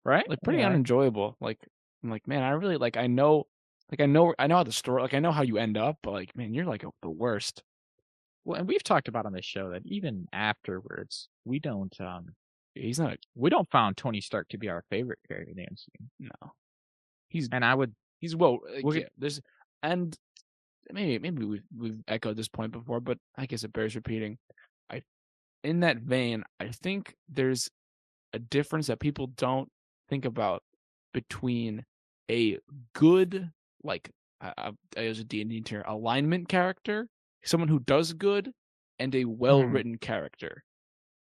Right. 0.05 0.23
like 0.29 0.39
pretty 0.41 0.59
yeah. 0.59 0.67
unenjoyable. 0.67 1.35
Like 1.41 1.59
I'm 2.01 2.09
like, 2.09 2.25
man, 2.29 2.41
I 2.41 2.51
really 2.51 2.77
like 2.77 2.95
I 2.95 3.07
know 3.07 3.45
like 3.91 3.99
I 3.99 4.05
know 4.05 4.33
I 4.39 4.47
know 4.47 4.55
how 4.55 4.63
the 4.63 4.71
story 4.71 5.01
like 5.01 5.13
I 5.13 5.19
know 5.19 5.33
how 5.33 5.41
you 5.41 5.57
end 5.57 5.77
up, 5.77 5.97
but 6.01 6.11
like, 6.11 6.33
man, 6.33 6.53
you're 6.53 6.63
like 6.63 6.85
the 7.01 7.09
worst. 7.09 7.61
Well, 8.47 8.57
and 8.57 8.67
we've 8.67 8.83
talked 8.83 9.09
about 9.09 9.25
on 9.25 9.33
this 9.33 9.43
show 9.43 9.71
that 9.71 9.81
even 9.85 10.25
afterwards, 10.31 11.27
we 11.43 11.59
don't 11.59 11.93
um 11.99 12.27
He's 12.73 12.97
not 12.97 13.17
we 13.35 13.49
don't 13.49 13.69
found 13.69 13.97
Tony 13.97 14.21
Stark 14.21 14.47
to 14.49 14.57
be 14.57 14.69
our 14.69 14.85
favorite 14.89 15.19
character 15.27 15.51
in 15.51 15.57
the 15.57 15.63
MCU. 15.63 16.07
no. 16.19 16.51
He's 17.27 17.49
And 17.51 17.65
I 17.65 17.75
would 17.75 17.93
he's 18.19 18.37
well 18.37 18.59
like, 18.81 19.01
yeah, 19.01 19.07
there's 19.17 19.41
and 19.83 20.15
maybe 20.89 21.19
maybe 21.19 21.43
we've 21.43 21.63
we've 21.77 21.99
echoed 22.07 22.37
this 22.37 22.47
point 22.47 22.71
before, 22.71 23.01
but 23.01 23.17
I 23.37 23.47
guess 23.47 23.65
it 23.65 23.73
bears 23.73 23.95
repeating. 23.95 24.37
I 24.89 25.01
in 25.65 25.81
that 25.81 25.97
vein, 25.97 26.45
I 26.61 26.69
think 26.69 27.15
there's 27.27 27.69
a 28.31 28.39
difference 28.39 28.87
that 28.87 29.01
people 29.01 29.27
don't 29.27 29.69
think 30.07 30.23
about 30.23 30.63
between 31.13 31.83
a 32.31 32.59
good 32.93 33.51
like 33.83 34.09
I, 34.39 34.53
I, 34.57 34.71
I 34.95 35.01
use 35.01 35.19
a 35.19 35.25
D&D 35.25 35.61
term 35.63 35.83
alignment 35.85 36.47
character, 36.47 37.09
someone 37.43 37.69
who 37.69 37.79
does 37.79 38.13
good, 38.13 38.51
and 38.99 39.13
a 39.15 39.25
well-written 39.25 39.97
character, 39.99 40.63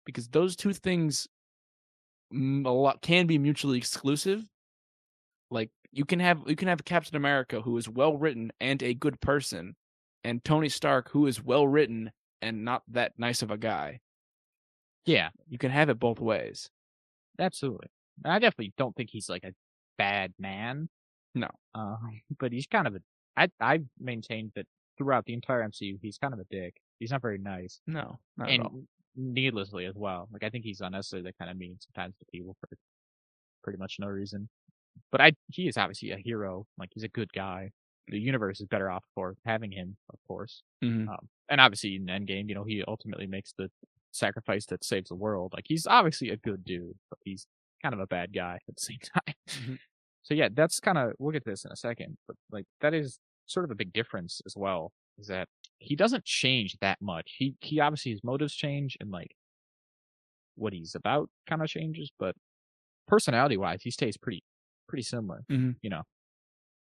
because 0.05 0.29
those 0.29 0.57
two 0.57 0.73
things 0.73 1.29
mm, 2.33 2.65
a 2.67 2.71
lot 2.71 3.01
can 3.03 3.27
be 3.27 3.39
mutually 3.39 3.79
exclusive. 3.79 4.45
Like 5.51 5.71
you 5.93 6.05
can 6.05 6.21
have 6.21 6.43
you 6.47 6.57
can 6.57 6.69
have 6.69 6.85
Captain 6.85 7.17
America 7.17 7.61
who 7.61 7.77
is 7.77 7.89
well 7.89 8.17
written 8.17 8.53
and 8.61 8.83
a 8.83 8.95
good 8.95 9.21
person, 9.21 9.75
and 10.25 10.43
Tony 10.45 10.69
Stark 10.69 11.09
who 11.11 11.27
is 11.27 11.43
well 11.43 11.67
written 11.67 12.11
and 12.43 12.65
not 12.65 12.83
that 12.89 13.13
nice 13.19 13.43
of 13.43 13.51
a 13.51 13.59
guy. 13.59 14.01
yeah, 15.05 15.31
You 15.49 15.59
can 15.59 15.71
have 15.71 15.89
it 15.91 15.99
both 15.99 16.21
ways. 16.21 16.71
absolutely. 17.39 17.89
I 18.25 18.39
definitely 18.39 18.75
don't 18.77 18.95
think 18.95 19.11
he's 19.11 19.29
like 19.29 19.45
a 19.45 19.53
bad 19.97 20.33
man. 20.39 20.89
No. 21.35 21.49
Uh, 21.75 21.97
but 22.39 22.53
he's 22.53 22.67
kind 22.67 22.87
of 22.87 22.97
a. 22.97 23.01
I 23.37 23.49
I 23.61 23.81
maintained 23.99 24.53
that 24.57 24.67
throughout 25.01 25.25
the 25.25 25.33
entire 25.33 25.67
MCU, 25.67 25.99
he's 26.03 26.19
kind 26.19 26.35
of 26.35 26.41
a 26.41 26.45
dick. 26.51 26.75
He's 26.99 27.11
not 27.11 27.23
very 27.23 27.39
nice, 27.39 27.81
No, 27.87 28.19
not 28.37 28.51
and 28.51 28.61
at 28.61 28.67
all. 28.67 28.83
needlessly 29.17 29.87
as 29.87 29.95
well. 29.97 30.29
Like 30.31 30.45
I 30.45 30.51
think 30.51 30.65
he's 30.65 30.83
unnecessarily 30.83 31.33
kind 31.39 31.51
of 31.51 31.57
mean 31.57 31.79
sometimes 31.81 32.15
to 32.19 32.27
people 32.31 32.55
for 32.61 32.69
pretty 33.65 33.79
much 33.79 33.97
no 33.99 34.07
reason. 34.09 34.51
But 35.11 35.23
I 35.23 35.33
he 35.49 35.69
is 35.69 35.79
obviously 35.79 36.11
a 36.11 36.19
hero. 36.19 36.67
Like 36.79 36.91
he's 36.93 37.05
a 37.05 37.09
good 37.09 37.33
guy. 37.33 37.71
The 38.09 38.19
universe 38.19 38.61
is 38.61 38.67
better 38.67 38.91
off 38.91 39.05
for 39.15 39.37
having 39.47 39.73
him, 39.73 39.97
of 40.13 40.19
course. 40.29 40.63
Mhm. 40.85 41.09
Um, 41.09 41.29
and 41.49 41.61
obviously 41.61 41.97
in 41.97 42.07
Endgame, 42.07 42.49
you 42.49 42.55
know, 42.55 42.65
he 42.65 42.83
ultimately 42.87 43.27
makes 43.27 43.53
the 43.57 43.71
sacrifice 44.13 44.67
that 44.67 44.85
saves 44.85 45.09
the 45.09 45.15
world. 45.15 45.53
Like 45.55 45.65
he's 45.67 45.87
obviously 45.87 46.29
a 46.31 46.37
good 46.37 46.65
dude, 46.65 46.99
but 47.09 47.19
he's 47.25 47.47
kind 47.83 47.95
of 47.95 48.01
a 48.01 48.07
bad 48.07 48.35
guy 48.35 48.57
at 48.69 48.75
the 48.77 48.81
same 48.83 48.99
time. 49.15 49.35
Mhm. 49.49 49.79
So 50.23 50.35
yeah, 50.35 50.49
that's 50.53 50.81
kind 50.81 50.99
of 50.99 51.13
we'll 51.19 51.33
get 51.33 51.45
to 51.45 51.51
this 51.51 51.65
in 51.65 51.73
a 51.73 51.77
second, 51.77 52.19
but 52.27 52.37
like 52.51 52.67
that 52.83 52.93
is 52.93 53.19
sort 53.51 53.65
of 53.65 53.71
a 53.71 53.75
big 53.75 53.93
difference 53.93 54.41
as 54.47 54.55
well. 54.57 54.93
Is 55.19 55.29
that 55.29 55.49
he 55.79 55.97
doesn't 55.97 56.25
change 56.25 56.77
that 56.81 57.01
much. 57.03 57.35
He 57.39 57.57
he 57.61 57.81
obviously 57.81 58.13
his 58.13 58.25
motives 58.25 58.55
change 58.55 58.97
and 59.01 59.11
like 59.11 59.37
what 60.55 60.73
he's 60.73 60.95
about 60.95 61.31
kind 61.47 61.63
of 61.63 61.69
changes, 61.69 62.11
but 62.19 62.35
personality 63.09 63.59
wise, 63.59 63.83
he 63.83 63.93
stays 63.93 64.17
pretty 64.19 64.45
pretty 64.89 65.05
similar. 65.05 65.45
Mhm. 65.49 65.81
You 65.83 65.91
know, 65.91 66.05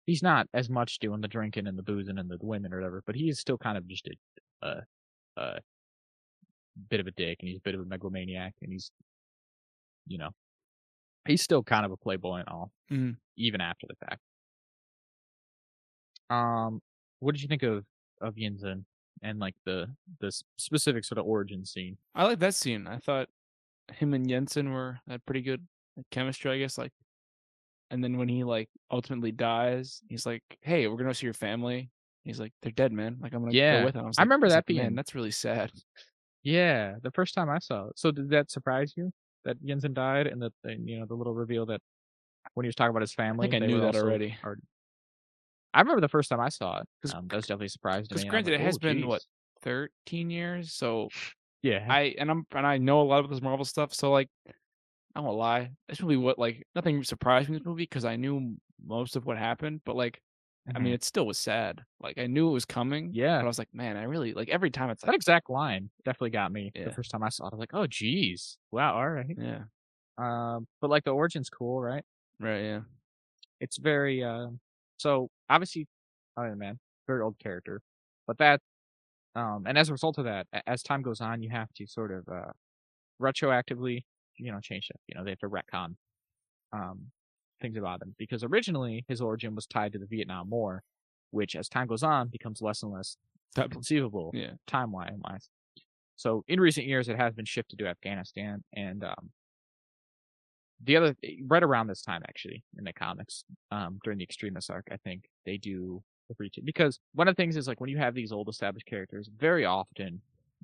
he's 0.05 0.23
not 0.23 0.47
as 0.53 0.69
much 0.69 0.99
doing 0.99 1.21
the 1.21 1.29
drinking 1.29 1.67
and 1.67 1.77
the 1.77 1.83
boozing 1.83 2.19
and 2.19 2.29
the 2.31 2.39
women 2.41 2.73
or 2.73 2.77
whatever, 2.79 3.03
but 3.05 3.15
he 3.15 3.29
is 3.29 3.39
still 3.39 3.59
kind 3.59 3.77
of 3.77 3.87
just 3.87 4.07
a, 4.07 4.67
a, 4.67 4.83
a 5.37 5.59
bit 6.89 6.99
of 6.99 7.07
a 7.07 7.11
dick 7.11 7.37
and 7.39 7.47
he's 7.49 7.57
a 7.57 7.61
bit 7.61 7.75
of 7.75 7.81
a 7.81 7.85
megalomaniac 7.85 8.53
and 8.61 8.71
he's, 8.71 8.91
you 10.07 10.17
know, 10.17 10.31
he's 11.27 11.41
still 11.43 11.63
kind 11.63 11.85
of 11.85 11.91
a 11.93 11.97
playboy 11.97 12.37
and 12.39 12.49
all, 12.49 12.71
Mhm. 12.89 13.17
even 13.37 13.61
after 13.61 13.87
the 13.87 13.95
fact. 13.95 14.21
Um, 16.29 16.81
what 17.19 17.33
did 17.33 17.41
you 17.41 17.47
think 17.47 17.63
of 17.63 17.85
of 18.21 18.35
Yinsen 18.35 18.83
and 19.21 19.39
like 19.39 19.55
the 19.65 19.87
the 20.19 20.31
specific 20.57 21.03
sort 21.05 21.17
of 21.19 21.25
origin 21.25 21.65
scene? 21.65 21.97
I 22.15 22.25
like 22.25 22.39
that 22.39 22.55
scene. 22.55 22.87
I 22.87 22.97
thought 22.97 23.29
him 23.93 24.13
and 24.13 24.25
Yinsen 24.27 24.71
were 24.73 24.99
had 25.07 25.25
pretty 25.25 25.41
good 25.41 25.65
chemistry, 26.11 26.51
I 26.51 26.57
guess. 26.59 26.77
Like, 26.77 26.91
and 27.91 28.03
then 28.03 28.17
when 28.17 28.27
he 28.29 28.43
like 28.43 28.69
ultimately 28.91 29.31
dies, 29.31 30.01
he's 30.09 30.25
like, 30.25 30.43
"Hey, 30.61 30.87
we're 30.87 30.97
gonna 30.97 31.09
go 31.09 31.13
see 31.13 31.27
your 31.27 31.33
family." 31.33 31.89
He's 32.23 32.39
like, 32.39 32.53
"They're 32.63 32.71
dead, 32.71 32.91
man. 32.91 33.17
Like, 33.21 33.33
I'm 33.33 33.41
gonna 33.41 33.53
Yeah. 33.53 33.79
go 33.81 33.85
with 33.85 33.93
them." 33.93 34.05
I, 34.05 34.07
I 34.07 34.09
like- 34.09 34.19
remember 34.19 34.49
that 34.49 34.65
like, 34.67 34.75
man, 34.75 34.85
being- 34.87 34.95
that's 34.95 35.13
really 35.15 35.31
sad. 35.31 35.71
Yeah, 36.43 36.95
the 37.01 37.11
first 37.11 37.33
time 37.33 37.49
I 37.49 37.59
saw 37.59 37.87
it. 37.87 37.97
So 37.99 38.11
did 38.11 38.29
that 38.29 38.51
surprise 38.51 38.93
you 38.95 39.11
that 39.45 39.61
Yinsen 39.63 39.93
died 39.93 40.27
and 40.27 40.41
that 40.41 40.53
you 40.63 40.99
know 40.99 41.05
the 41.05 41.13
little 41.15 41.33
reveal 41.33 41.65
that 41.67 41.81
when 42.53 42.63
he 42.63 42.67
was 42.67 42.75
talking 42.75 42.91
about 42.91 43.01
his 43.01 43.13
I 43.17 43.23
family? 43.23 43.49
think 43.49 43.63
I 43.63 43.67
knew 43.67 43.79
that 43.81 43.87
also 43.95 44.03
already. 44.03 44.35
already- 44.43 44.61
I 45.75 45.81
remember 45.81 46.01
the 46.01 46.09
first 46.09 46.29
time 46.29 46.41
I 46.41 46.49
saw 46.49 46.79
it. 46.81 46.87
'Cause- 47.03 47.13
Um, 47.13 47.27
that 47.29 47.35
was 47.37 47.45
definitely 47.47 47.69
surprised 47.69 48.09
surprise 48.09 48.11
me. 48.11 48.21
Because 48.21 48.25
and 48.25 48.31
I 48.31 48.33
was 48.35 48.43
granted, 48.43 48.53
like, 48.53 48.55
it 48.55 48.61
has 48.61 48.77
"Oh, 48.77 48.79
been 48.79 49.07
what 49.07 49.23
13 49.61 50.29
years, 50.29 50.73
so 50.73 51.13
Yeah. 51.61 51.89
I 51.89 52.15
and 52.19 52.31
I'm 52.31 52.47
and 52.53 52.67
I 52.67 52.77
know 52.79 53.01
a 53.01 53.05
lot 53.05 53.23
of 53.25 53.29
this 53.31 53.41
Marvel 53.41 53.65
stuff, 53.65 53.93
so 53.93 54.11
like 54.11 54.29
I 55.15 55.21
won't 55.21 55.37
lie, 55.37 55.71
this 55.89 56.01
movie 56.01 56.17
what 56.17 56.39
like 56.39 56.67
nothing 56.75 57.03
surprised 57.03 57.49
me 57.49 57.57
in 57.57 57.61
this 57.63 57.67
movie 57.67 57.83
because 57.83 58.05
I 58.05 58.15
knew 58.17 58.57
most 58.83 59.15
of 59.15 59.25
what 59.25 59.37
happened, 59.37 59.81
but 59.85 59.95
like 59.95 60.21
I 60.75 60.79
mean, 60.79 60.93
Mhm. 60.93 60.95
it 60.95 61.03
still 61.05 61.27
was 61.27 61.39
sad. 61.39 61.83
Like 62.01 62.17
I 62.19 62.27
knew 62.27 62.49
it 62.49 62.53
was 62.53 62.65
coming, 62.65 63.17
yeah. 63.17 63.39
but 63.39 63.45
I 63.45 63.49
was 63.49 63.59
like, 63.59 63.73
man, 63.73 63.97
I 63.97 64.03
really 64.05 64.33
like 64.33 64.49
every 64.49 64.71
time 64.71 64.89
it's 64.91 65.03
That 65.03 65.15
exact 65.15 65.49
line 65.49 65.91
definitely 66.05 66.31
got 66.31 66.51
me 66.53 66.73
Yeah. 66.73 66.85
the 66.85 66.91
first 66.91 67.11
time 67.11 67.23
I 67.23 67.29
saw 67.29 67.45
it. 67.47 67.53
I 67.53 67.55
was 67.55 67.59
like, 67.61 67.73
"Oh, 67.75 67.87
geez, 67.87 68.57
wow, 68.71 68.95
all 68.97 69.09
right." 69.09 69.37
yeah, 69.37 69.65
Um, 70.17 70.67
but 70.81 70.89
like 70.91 71.03
the 71.05 71.11
origin's 71.15 71.49
cool, 71.49 71.81
right? 71.81 72.05
right, 72.39 72.61
yeah, 72.61 72.81
It's 73.59 73.77
very 73.77 74.23
uh, 74.23 74.49
so 74.97 75.29
obviously 75.49 75.87
Iron 76.37 76.57
Man, 76.59 76.79
very 77.07 77.21
old 77.21 77.37
character, 77.39 77.81
but 78.27 78.37
that 78.39 78.61
um, 79.35 79.65
and 79.67 79.77
as 79.77 79.89
a 79.89 79.91
result 79.91 80.17
of 80.17 80.25
that, 80.25 80.47
as 80.65 80.81
time 80.81 81.01
goes 81.01 81.19
on, 81.21 81.41
you 81.41 81.49
have 81.49 81.67
to 81.75 81.85
sort 81.85 82.11
of 82.11 82.27
uh, 82.29 82.51
retroactively, 83.21 84.03
you 84.37 84.51
know, 84.51 84.59
change 84.61 84.85
stuff. 84.85 85.01
You 85.07 85.15
know, 85.17 85.23
they 85.23 85.31
have 85.31 85.39
to 85.39 85.49
retcon 85.49 85.95
um 86.73 87.11
things 87.61 87.77
about 87.77 88.01
him 88.01 88.13
because 88.17 88.43
originally 88.43 89.05
his 89.07 89.21
origin 89.21 89.55
was 89.55 89.65
tied 89.65 89.93
to 89.93 89.99
the 89.99 90.05
Vietnam 90.07 90.49
War, 90.49 90.83
which 91.31 91.55
as 91.55 91.69
time 91.69 91.87
goes 91.87 92.03
on 92.03 92.27
becomes 92.27 92.61
less 92.61 92.83
and 92.83 92.91
less 92.91 93.17
That- 93.55 93.71
conceivable 93.71 94.31
yeah, 94.33 94.53
timeline 94.67 95.17
wise. 95.19 95.49
So 96.17 96.43
in 96.47 96.59
recent 96.59 96.87
years, 96.87 97.07
it 97.09 97.17
has 97.17 97.33
been 97.33 97.45
shifted 97.45 97.79
to 97.79 97.87
Afghanistan, 97.87 98.63
and 98.73 99.03
um, 99.03 99.31
the 100.83 100.97
other 100.97 101.15
right 101.47 101.63
around 101.63 101.87
this 101.87 102.01
time, 102.01 102.21
actually, 102.27 102.63
in 102.77 102.83
the 102.83 102.93
comics, 102.93 103.43
um, 103.71 103.99
during 104.03 104.17
the 104.19 104.23
Extremis 104.23 104.69
arc, 104.69 104.87
I 104.91 104.97
think 104.97 105.23
they 105.45 105.57
do 105.57 106.03
the 106.27 106.35
breach 106.35 106.57
because 106.63 106.99
one 107.13 107.27
of 107.27 107.35
the 107.35 107.41
things 107.41 107.55
is 107.55 107.67
like 107.67 107.79
when 107.79 107.89
you 107.89 107.97
have 107.97 108.15
these 108.15 108.31
old 108.31 108.49
established 108.49 108.85
characters, 108.87 109.29
very 109.37 109.65
often, 109.65 110.21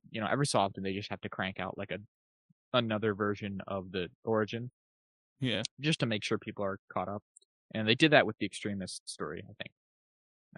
you 0.10 0.20
know, 0.20 0.28
every 0.30 0.46
so 0.46 0.60
often 0.60 0.84
they 0.84 0.94
just 0.94 1.10
have 1.10 1.22
to 1.22 1.30
crank 1.30 1.60
out 1.60 1.78
like 1.78 1.92
a 1.92 1.98
another 2.74 3.14
version 3.14 3.60
of 3.68 3.92
the 3.92 4.08
origin 4.24 4.72
yeah, 5.42 5.64
just 5.80 6.00
to 6.00 6.06
make 6.06 6.24
sure 6.24 6.38
people 6.38 6.64
are 6.64 6.78
caught 6.94 7.10
up. 7.10 7.24
And 7.74 7.88
they 7.88 7.96
did 7.96 8.12
that 8.12 8.26
with 8.26 8.38
the 8.40 8.46
Extremis 8.46 9.02
story, 9.06 9.44
I 9.44 9.54
think. 9.64 9.72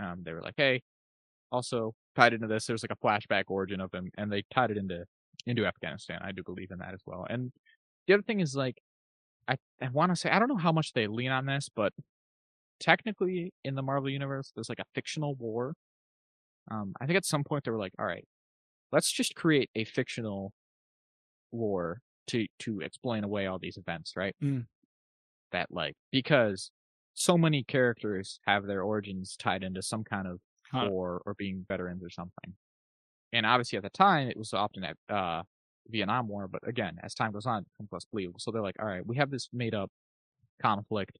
Um, 0.01 0.23
they 0.23 0.33
were 0.33 0.41
like, 0.41 0.55
hey, 0.57 0.81
also 1.51 1.93
tied 2.15 2.33
into 2.33 2.47
this, 2.47 2.65
there's 2.65 2.83
like 2.83 2.91
a 2.91 3.05
flashback 3.07 3.45
origin 3.47 3.79
of 3.79 3.93
him, 3.93 4.11
and 4.17 4.31
they 4.31 4.43
tied 4.53 4.71
it 4.71 4.77
into 4.77 5.05
into 5.45 5.65
Afghanistan. 5.65 6.19
I 6.23 6.31
do 6.31 6.43
believe 6.43 6.71
in 6.71 6.79
that 6.79 6.93
as 6.93 7.01
well. 7.05 7.25
And 7.29 7.51
the 8.07 8.13
other 8.13 8.23
thing 8.23 8.39
is 8.39 8.55
like, 8.55 8.77
I 9.47 9.57
I 9.81 9.89
want 9.89 10.11
to 10.11 10.15
say 10.15 10.29
I 10.29 10.39
don't 10.39 10.47
know 10.49 10.57
how 10.57 10.71
much 10.71 10.93
they 10.93 11.07
lean 11.07 11.31
on 11.31 11.45
this, 11.45 11.69
but 11.73 11.93
technically 12.79 13.53
in 13.63 13.75
the 13.75 13.83
Marvel 13.83 14.09
universe, 14.09 14.51
there's 14.55 14.69
like 14.69 14.79
a 14.79 14.85
fictional 14.95 15.35
war. 15.35 15.75
Um, 16.71 16.93
I 17.01 17.05
think 17.05 17.17
at 17.17 17.25
some 17.25 17.43
point 17.43 17.63
they 17.65 17.71
were 17.71 17.79
like, 17.79 17.93
all 17.99 18.05
right, 18.05 18.25
let's 18.91 19.11
just 19.11 19.35
create 19.35 19.69
a 19.75 19.85
fictional 19.85 20.53
war 21.51 22.01
to 22.27 22.47
to 22.59 22.81
explain 22.81 23.23
away 23.23 23.47
all 23.47 23.59
these 23.59 23.77
events, 23.77 24.13
right? 24.15 24.35
Mm. 24.41 24.67
That 25.51 25.71
like 25.71 25.95
because 26.11 26.71
so 27.13 27.37
many 27.37 27.63
characters 27.63 28.39
have 28.47 28.65
their 28.65 28.81
origins 28.81 29.37
tied 29.37 29.63
into 29.63 29.81
some 29.83 30.03
kind 30.03 30.27
of 30.27 30.39
Huh. 30.71 30.89
war 30.89 31.21
or 31.25 31.35
being 31.35 31.63
veterans 31.67 32.03
or 32.03 32.09
something. 32.09 32.55
And 33.33 33.45
obviously 33.45 33.77
at 33.77 33.83
the 33.83 33.89
time 33.91 34.29
it 34.29 34.37
was 34.37 34.53
often 34.53 34.83
at 34.85 34.97
uh 35.09 35.43
Vietnam 35.89 36.27
War, 36.27 36.47
but 36.47 36.67
again, 36.67 36.97
as 37.03 37.13
time 37.13 37.31
goes 37.31 37.45
on, 37.45 37.59
it 37.63 37.67
becomes 37.73 37.91
less 37.91 38.05
believable. 38.11 38.39
So 38.39 38.51
they're 38.51 38.61
like, 38.61 38.75
all 38.79 38.85
right, 38.87 39.05
we 39.05 39.17
have 39.17 39.29
this 39.29 39.49
made 39.53 39.73
up 39.75 39.91
conflict 40.61 41.19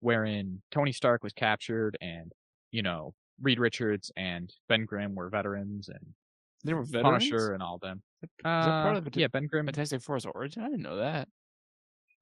wherein 0.00 0.62
Tony 0.70 0.92
Stark 0.92 1.22
was 1.22 1.32
captured 1.32 1.96
and, 2.00 2.32
you 2.72 2.82
know, 2.82 3.14
Reed 3.42 3.58
Richards 3.58 4.10
and 4.16 4.52
Ben 4.68 4.84
Grimm 4.84 5.14
were 5.14 5.28
veterans 5.30 5.88
and 5.88 6.14
they 6.64 6.74
were 6.74 6.82
veterans. 6.82 7.24
Punisher 7.24 7.54
and 7.54 7.62
all 7.62 7.78
them. 7.78 8.02
Is 8.22 8.66
that 8.66 8.80
part 8.82 8.96
Uh, 8.96 8.98
of 8.98 9.04
the 9.10 9.20
yeah, 9.20 9.28
Ben 9.28 9.46
Grimm. 9.46 9.66
Fantastic 9.66 10.02
Four's 10.02 10.26
origin? 10.26 10.62
I 10.62 10.66
didn't 10.68 10.82
know 10.82 10.96
that. 10.96 11.28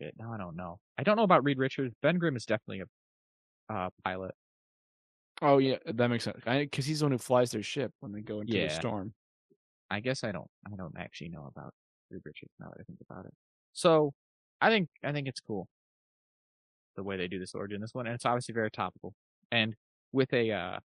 Shit, 0.01 0.15
now 0.19 0.33
I 0.33 0.39
don't 0.39 0.57
know. 0.57 0.79
I 0.97 1.03
don't 1.03 1.17
know 1.17 1.25
about 1.25 1.45
Reed 1.45 1.59
Richards. 1.59 1.95
Ben 2.03 2.19
Grimm 2.19 2.37
is 2.37 2.47
definitely 2.47 2.83
a 3.69 3.75
uh, 3.75 3.91
pilot. 4.05 4.35
Oh 5.41 5.59
yeah, 5.59 5.79
that 5.87 6.09
makes 6.09 6.25
sense. 6.25 6.43
Because 6.45 6.87
he's 6.87 7.01
the 7.01 7.05
one 7.07 7.13
who 7.13 7.19
flies 7.19 7.51
their 7.53 7.63
ship 7.63 7.93
when 8.01 8.13
they 8.13 8.21
go 8.21 8.41
into 8.41 8.59
the 8.59 8.59
Yeah. 8.59 8.69
storm. 8.71 9.15
I 9.91 10.01
guess 10.01 10.25
I 10.25 10.33
don't. 10.33 10.51
I 10.67 10.77
don't 10.77 10.95
actually 10.99 11.29
know 11.29 11.51
about 11.55 11.73
Reed 12.11 12.23
Richards 12.25 12.53
now 12.61 12.69
that 12.69 12.81
I 12.81 12.85
think 12.85 12.99
about 13.09 13.27
it. 13.27 13.35
So 13.73 14.13
I 14.61 14.71
think 14.71 14.89
I 15.05 15.13
think 15.13 15.29
it's 15.29 15.41
cool 15.41 15.69
the 16.97 17.03
way 17.03 17.17
they 17.17 17.29
do 17.29 17.39
this 17.39 17.55
origin 17.55 17.81
this 17.81 17.95
one, 17.95 18.07
and 18.07 18.15
it's 18.15 18.27
obviously 18.27 18.53
very 18.53 18.71
topical. 18.71 19.15
And 19.51 19.75
with 20.13 20.33
a 20.33 20.51
uh, 20.51 20.79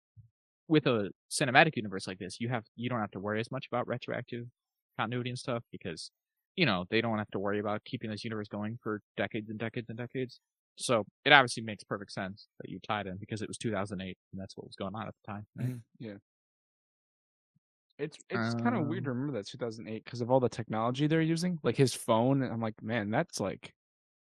with 0.67 0.85
a 0.85 1.09
cinematic 1.31 1.75
universe 1.75 2.07
like 2.07 2.19
this, 2.19 2.39
you 2.39 2.49
have 2.49 2.63
you 2.75 2.89
don't 2.89 2.99
have 2.99 3.11
to 3.11 3.19
worry 3.19 3.39
as 3.39 3.51
much 3.51 3.67
about 3.71 3.87
retroactive 3.87 4.45
continuity 4.97 5.31
and 5.31 5.39
stuff 5.39 5.63
because 5.71 6.11
you 6.55 6.65
know 6.65 6.85
they 6.89 7.01
don't 7.01 7.17
have 7.17 7.31
to 7.31 7.39
worry 7.39 7.59
about 7.59 7.83
keeping 7.83 8.11
this 8.11 8.23
universe 8.23 8.47
going 8.47 8.77
for 8.81 9.01
decades 9.17 9.49
and 9.49 9.59
decades 9.59 9.89
and 9.89 9.97
decades. 9.97 10.39
So 10.75 11.05
it 11.23 11.31
obviously 11.31 11.63
makes 11.63 11.83
perfect 11.83 12.11
sense 12.11 12.47
that 12.59 12.69
you 12.69 12.79
tied 12.79 13.05
in 13.05 13.17
because 13.17 13.41
it 13.41 13.47
was 13.47 13.57
2008 13.57 14.17
and 14.31 14.41
that's 14.41 14.57
what 14.57 14.65
was 14.65 14.75
going 14.75 14.95
on 14.95 15.07
at 15.07 15.13
the 15.23 15.31
time. 15.31 15.45
Right? 15.55 15.67
Yeah. 15.99 16.13
It's 17.97 18.17
it's 18.29 18.53
kind 18.53 18.75
of 18.75 18.87
weird 18.87 19.03
to 19.05 19.11
remember 19.11 19.33
that 19.33 19.47
2008 19.47 20.03
because 20.03 20.21
of 20.21 20.31
all 20.31 20.39
the 20.39 20.49
technology 20.49 21.07
they're 21.07 21.21
using, 21.21 21.59
like 21.63 21.77
his 21.77 21.93
phone. 21.93 22.41
I'm 22.43 22.61
like, 22.61 22.81
man, 22.81 23.09
that's 23.11 23.39
like 23.39 23.73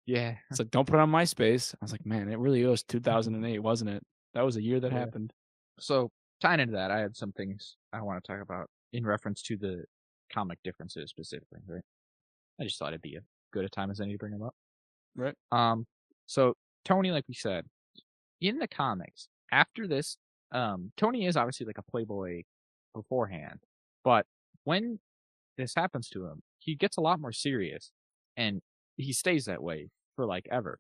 Yeah, 0.06 0.38
it's 0.50 0.60
like 0.60 0.70
don't 0.72 0.86
put 0.88 0.96
it 0.96 1.02
on 1.02 1.10
MySpace. 1.12 1.74
I 1.76 1.78
was 1.82 1.92
like, 1.92 2.06
man, 2.06 2.30
it 2.30 2.38
really 2.38 2.64
was 2.66 2.84
2008, 2.84 3.60
wasn't 3.60 3.90
it? 3.90 4.04
That 4.34 4.42
was 4.42 4.56
a 4.58 4.62
year 4.62 4.80
that 4.80 4.92
Yeah. 4.92 5.12
happened. 5.12 5.34
So 5.80 6.12
tying 6.42 6.60
into 6.60 6.74
that, 6.74 6.92
I 6.92 7.00
had 7.00 7.16
some 7.16 7.32
things 7.34 7.78
I 7.94 8.02
want 8.02 8.24
to 8.24 8.28
talk 8.28 8.42
about 8.42 8.70
in 8.94 9.06
reference 9.06 9.42
to 9.44 9.58
the 9.58 9.86
comic 10.32 10.60
differences 10.64 11.10
specifically, 11.12 11.62
right? 11.68 11.84
I 12.60 12.64
just 12.66 12.80
thought 12.80 12.90
it'd 12.94 13.02
be 13.02 13.18
a 13.18 13.22
good 13.54 13.66
a 13.66 13.70
time 13.70 13.92
as 13.92 14.02
any 14.02 14.14
to 14.14 14.18
bring 14.18 14.34
them 14.34 14.44
up. 14.44 14.56
Right. 15.16 15.36
Um, 15.52 15.88
so 16.28 16.56
Tony, 16.86 17.12
like 17.12 17.26
we 17.28 17.34
said, 17.36 17.68
in 18.42 18.60
the 18.60 18.68
comics, 18.68 19.30
after 19.52 19.88
this, 19.88 20.18
um, 20.52 20.92
Tony 20.98 21.26
is 21.26 21.38
obviously 21.38 21.66
like 21.66 21.78
a 21.80 21.84
playboy 21.84 22.44
beforehand, 22.94 23.60
but 24.04 24.26
when 24.64 25.00
this 25.58 25.74
happens 25.76 26.10
to 26.10 26.26
him, 26.26 26.42
he 26.60 26.76
gets 26.76 26.98
a 26.98 27.02
lot 27.02 27.20
more 27.20 27.32
serious, 27.32 27.92
and 28.38 28.62
he 28.98 29.14
stays 29.14 29.46
that 29.46 29.62
way 29.62 29.90
for 30.16 30.26
like 30.26 30.48
ever. 30.52 30.80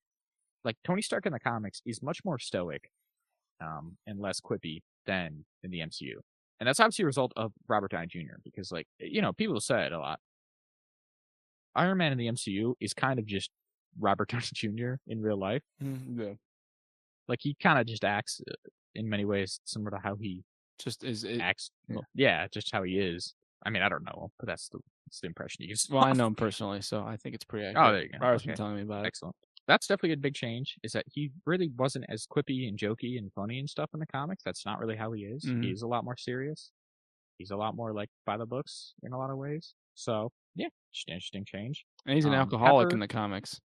Like 0.63 0.77
Tony 0.83 1.01
Stark 1.01 1.25
in 1.25 1.33
the 1.33 1.39
comics 1.39 1.81
is 1.85 2.01
much 2.01 2.19
more 2.23 2.39
stoic, 2.39 2.89
um, 3.61 3.97
and 4.07 4.19
less 4.19 4.39
quippy 4.39 4.81
than 5.05 5.45
in 5.63 5.71
the 5.71 5.79
MCU, 5.79 6.15
and 6.59 6.67
that's 6.67 6.79
obviously 6.79 7.03
a 7.03 7.07
result 7.07 7.33
of 7.35 7.51
Robert 7.67 7.91
Downey 7.91 8.07
Jr. 8.07 8.37
Because 8.43 8.71
like 8.71 8.87
you 8.99 9.21
know, 9.21 9.33
people 9.33 9.59
said 9.59 9.91
a 9.91 9.99
lot. 9.99 10.19
Iron 11.75 11.97
Man 11.97 12.11
in 12.11 12.17
the 12.17 12.27
MCU 12.27 12.73
is 12.79 12.93
kind 12.93 13.19
of 13.19 13.25
just 13.25 13.49
Robert 13.99 14.29
Downey 14.29 14.43
Jr. 14.53 14.93
in 15.07 15.21
real 15.21 15.37
life. 15.37 15.63
Yeah. 16.15 16.33
Like 17.27 17.39
he 17.41 17.55
kind 17.61 17.79
of 17.79 17.87
just 17.87 18.03
acts 18.03 18.41
uh, 18.49 18.53
in 18.95 19.09
many 19.09 19.25
ways 19.25 19.59
similar 19.65 19.91
to 19.91 19.97
how 20.03 20.15
he 20.15 20.43
Just 20.79 21.03
is 21.03 21.23
it, 21.23 21.39
acts. 21.39 21.71
yeah. 21.87 21.97
Yeah, 22.15 22.47
just 22.51 22.71
how 22.71 22.83
he 22.83 22.97
is. 22.99 23.33
I 23.65 23.69
mean, 23.69 23.81
I 23.81 23.89
don't 23.89 24.03
know, 24.03 24.31
but 24.39 24.47
that's 24.47 24.69
the 24.69 24.79
that's 25.05 25.19
the 25.21 25.27
impression 25.27 25.63
you 25.63 25.69
get. 25.69 25.79
well, 25.91 26.03
I 26.03 26.13
know 26.13 26.27
him 26.27 26.35
personally, 26.35 26.81
so 26.81 27.03
I 27.03 27.17
think 27.17 27.35
it's 27.35 27.45
pretty 27.45 27.65
accurate. 27.67 27.87
Oh, 27.87 27.91
there 27.93 28.03
you 28.03 28.09
go. 28.09 28.17
Barbara's 28.19 28.43
been 28.43 28.55
telling 28.55 28.75
me 28.75 28.81
about 28.81 29.05
it. 29.05 29.07
Excellent. 29.07 29.35
That's 29.67 29.87
definitely 29.87 30.13
a 30.13 30.17
big 30.17 30.33
change. 30.33 30.75
Is 30.83 30.91
that 30.91 31.05
he 31.07 31.31
really 31.45 31.69
wasn't 31.77 32.05
as 32.09 32.25
quippy 32.27 32.67
and 32.67 32.77
jokey 32.77 33.17
and 33.17 33.31
funny 33.33 33.59
and 33.59 33.69
stuff 33.69 33.89
in 33.93 33.99
the 34.01 34.07
comics. 34.07 34.43
That's 34.43 34.65
not 34.65 34.79
really 34.79 34.97
how 34.97 35.13
he 35.13 35.21
is. 35.23 35.45
Mhm. 35.45 35.63
He's 35.63 35.83
a 35.83 35.87
lot 35.87 36.03
more 36.03 36.17
serious. 36.17 36.71
He's 37.37 37.51
a 37.51 37.55
lot 37.55 37.75
more 37.75 37.93
like 37.93 38.09
by 38.25 38.35
the 38.37 38.45
books 38.45 38.93
in 39.03 39.13
a 39.13 39.17
lot 39.17 39.29
of 39.29 39.37
ways. 39.37 39.73
So 39.95 40.31
yeah, 40.55 40.67
just 40.91 41.07
an 41.07 41.13
interesting 41.13 41.45
change. 41.45 41.85
And 42.05 42.15
he's 42.15 42.25
an 42.25 42.33
Um, 42.33 42.39
alcoholic 42.41 42.87
Pepper- 42.87 42.95
in 42.95 42.99
the 42.99 43.07
comics. 43.07 43.61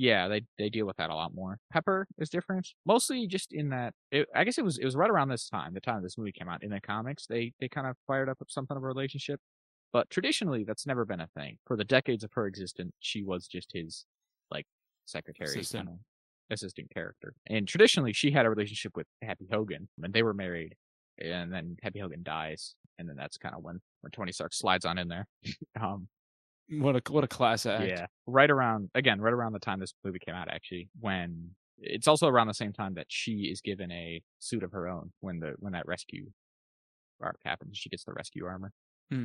Yeah, 0.00 0.28
they 0.28 0.40
they 0.56 0.70
deal 0.70 0.86
with 0.86 0.96
that 0.96 1.10
a 1.10 1.14
lot 1.14 1.34
more. 1.34 1.58
Pepper 1.70 2.08
is 2.16 2.30
different, 2.30 2.66
mostly 2.86 3.26
just 3.26 3.52
in 3.52 3.68
that. 3.68 3.92
It, 4.10 4.28
I 4.34 4.44
guess 4.44 4.56
it 4.56 4.64
was 4.64 4.78
it 4.78 4.84
was 4.86 4.96
right 4.96 5.10
around 5.10 5.28
this 5.28 5.46
time, 5.46 5.74
the 5.74 5.80
time 5.80 6.02
this 6.02 6.16
movie 6.16 6.32
came 6.32 6.48
out. 6.48 6.62
In 6.62 6.70
the 6.70 6.80
comics, 6.80 7.26
they 7.26 7.52
they 7.60 7.68
kind 7.68 7.86
of 7.86 7.96
fired 8.06 8.30
up 8.30 8.38
something 8.48 8.78
of 8.78 8.82
a 8.82 8.86
relationship, 8.86 9.40
but 9.92 10.08
traditionally 10.08 10.64
that's 10.64 10.86
never 10.86 11.04
been 11.04 11.20
a 11.20 11.28
thing. 11.36 11.58
For 11.66 11.76
the 11.76 11.84
decades 11.84 12.24
of 12.24 12.30
her 12.32 12.46
existence, 12.46 12.92
she 13.00 13.22
was 13.22 13.46
just 13.46 13.72
his 13.74 14.06
like 14.50 14.64
secretary, 15.04 15.50
Assistant. 15.50 15.88
kind 15.88 15.98
of 15.98 16.54
assistant 16.54 16.90
character. 16.94 17.34
And 17.50 17.68
traditionally, 17.68 18.14
she 18.14 18.30
had 18.30 18.46
a 18.46 18.50
relationship 18.50 18.96
with 18.96 19.06
Happy 19.20 19.48
Hogan, 19.52 19.86
and 20.02 20.14
they 20.14 20.22
were 20.22 20.32
married. 20.32 20.76
And 21.18 21.52
then 21.52 21.76
Happy 21.82 21.98
Hogan 21.98 22.22
dies, 22.22 22.74
and 22.98 23.06
then 23.06 23.16
that's 23.16 23.36
kind 23.36 23.54
of 23.54 23.62
when 23.62 23.80
when 24.00 24.12
Tony 24.12 24.32
Stark 24.32 24.54
slides 24.54 24.86
on 24.86 24.96
in 24.96 25.08
there. 25.08 25.26
um, 25.78 26.08
What 26.70 26.96
a 26.96 27.12
what 27.12 27.24
a 27.24 27.28
class 27.28 27.66
act. 27.66 27.88
yeah, 27.88 28.06
right 28.26 28.50
around 28.50 28.90
again, 28.94 29.20
right 29.20 29.32
around 29.32 29.52
the 29.52 29.58
time 29.58 29.80
this 29.80 29.92
movie 30.04 30.18
came 30.18 30.34
out, 30.34 30.48
actually, 30.48 30.88
when 31.00 31.50
it's 31.78 32.06
also 32.06 32.26
around 32.28 32.46
the 32.46 32.54
same 32.54 32.72
time 32.72 32.94
that 32.94 33.06
she 33.08 33.48
is 33.50 33.60
given 33.60 33.90
a 33.90 34.22
suit 34.38 34.62
of 34.62 34.72
her 34.72 34.88
own 34.88 35.12
when 35.20 35.40
the 35.40 35.54
when 35.58 35.72
that 35.72 35.86
rescue 35.86 36.26
arc 37.22 37.38
happens. 37.44 37.76
She 37.76 37.88
gets 37.88 38.04
the 38.04 38.12
rescue 38.12 38.46
armor. 38.46 38.72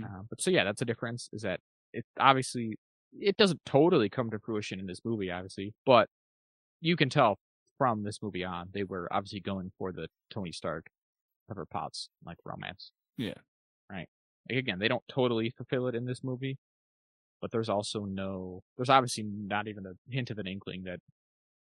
Uh, 0.04 0.22
but 0.30 0.42
so 0.42 0.50
yeah, 0.50 0.64
that's 0.64 0.82
a 0.82 0.86
difference. 0.86 1.30
Is 1.34 1.44
that 1.44 1.60
it? 1.94 2.06
Obviously, 2.20 2.78
it 3.14 3.38
doesn't 3.38 3.62
totally 3.66 4.10
come 4.10 4.32
to 4.32 4.40
fruition 4.40 4.80
in 4.80 4.88
this 4.88 5.02
movie, 5.06 5.32
obviously, 5.32 5.74
but 5.86 6.10
you 6.82 6.96
can 6.96 7.10
tell 7.10 7.38
from 7.78 8.04
this 8.04 8.22
movie 8.22 8.44
on 8.44 8.70
they 8.74 8.84
were 8.84 9.08
obviously 9.12 9.40
going 9.40 9.72
for 9.78 9.92
the 9.92 10.08
Tony 10.30 10.52
Stark, 10.52 10.88
Pepper 11.48 11.66
Potts 11.66 12.10
like 12.26 12.38
romance. 12.46 12.92
Yeah. 13.18 13.36
Right. 13.92 14.08
Like, 14.50 14.60
again, 14.60 14.80
they 14.80 14.88
don't 14.88 15.04
totally 15.08 15.52
fulfill 15.56 15.88
it 15.88 15.96
in 15.96 16.06
this 16.06 16.24
movie, 16.24 16.58
but 17.46 17.52
there's 17.52 17.70
also 17.70 18.06
no. 18.06 18.64
There's 18.76 18.90
obviously 18.90 19.24
not 19.24 19.68
even 19.68 19.86
a 19.86 19.92
hint 20.12 20.32
of 20.32 20.40
an 20.40 20.48
inkling 20.48 20.82
that 20.86 20.98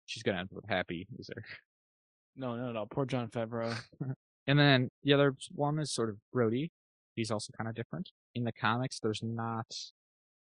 she's 0.05 0.21
gonna 0.21 0.37
end 0.37 0.49
up 0.55 0.63
Happy. 0.69 1.07
Is 1.17 1.25
there? 1.25 1.43
No, 2.35 2.55
no, 2.55 2.71
no. 2.71 2.85
Poor 2.85 3.05
Jon 3.05 3.27
Favreau. 3.29 3.75
And 4.47 4.57
then 4.57 4.89
the 5.03 5.13
other 5.13 5.35
one 5.51 5.77
is 5.77 5.91
sort 5.91 6.09
of 6.09 6.17
Rhodey. 6.35 6.69
He's 7.15 7.29
also 7.29 7.53
kind 7.55 7.67
of 7.69 7.75
different. 7.75 8.09
In 8.33 8.43
the 8.43 8.51
comics, 8.51 8.99
there's 8.99 9.21
not. 9.23 9.67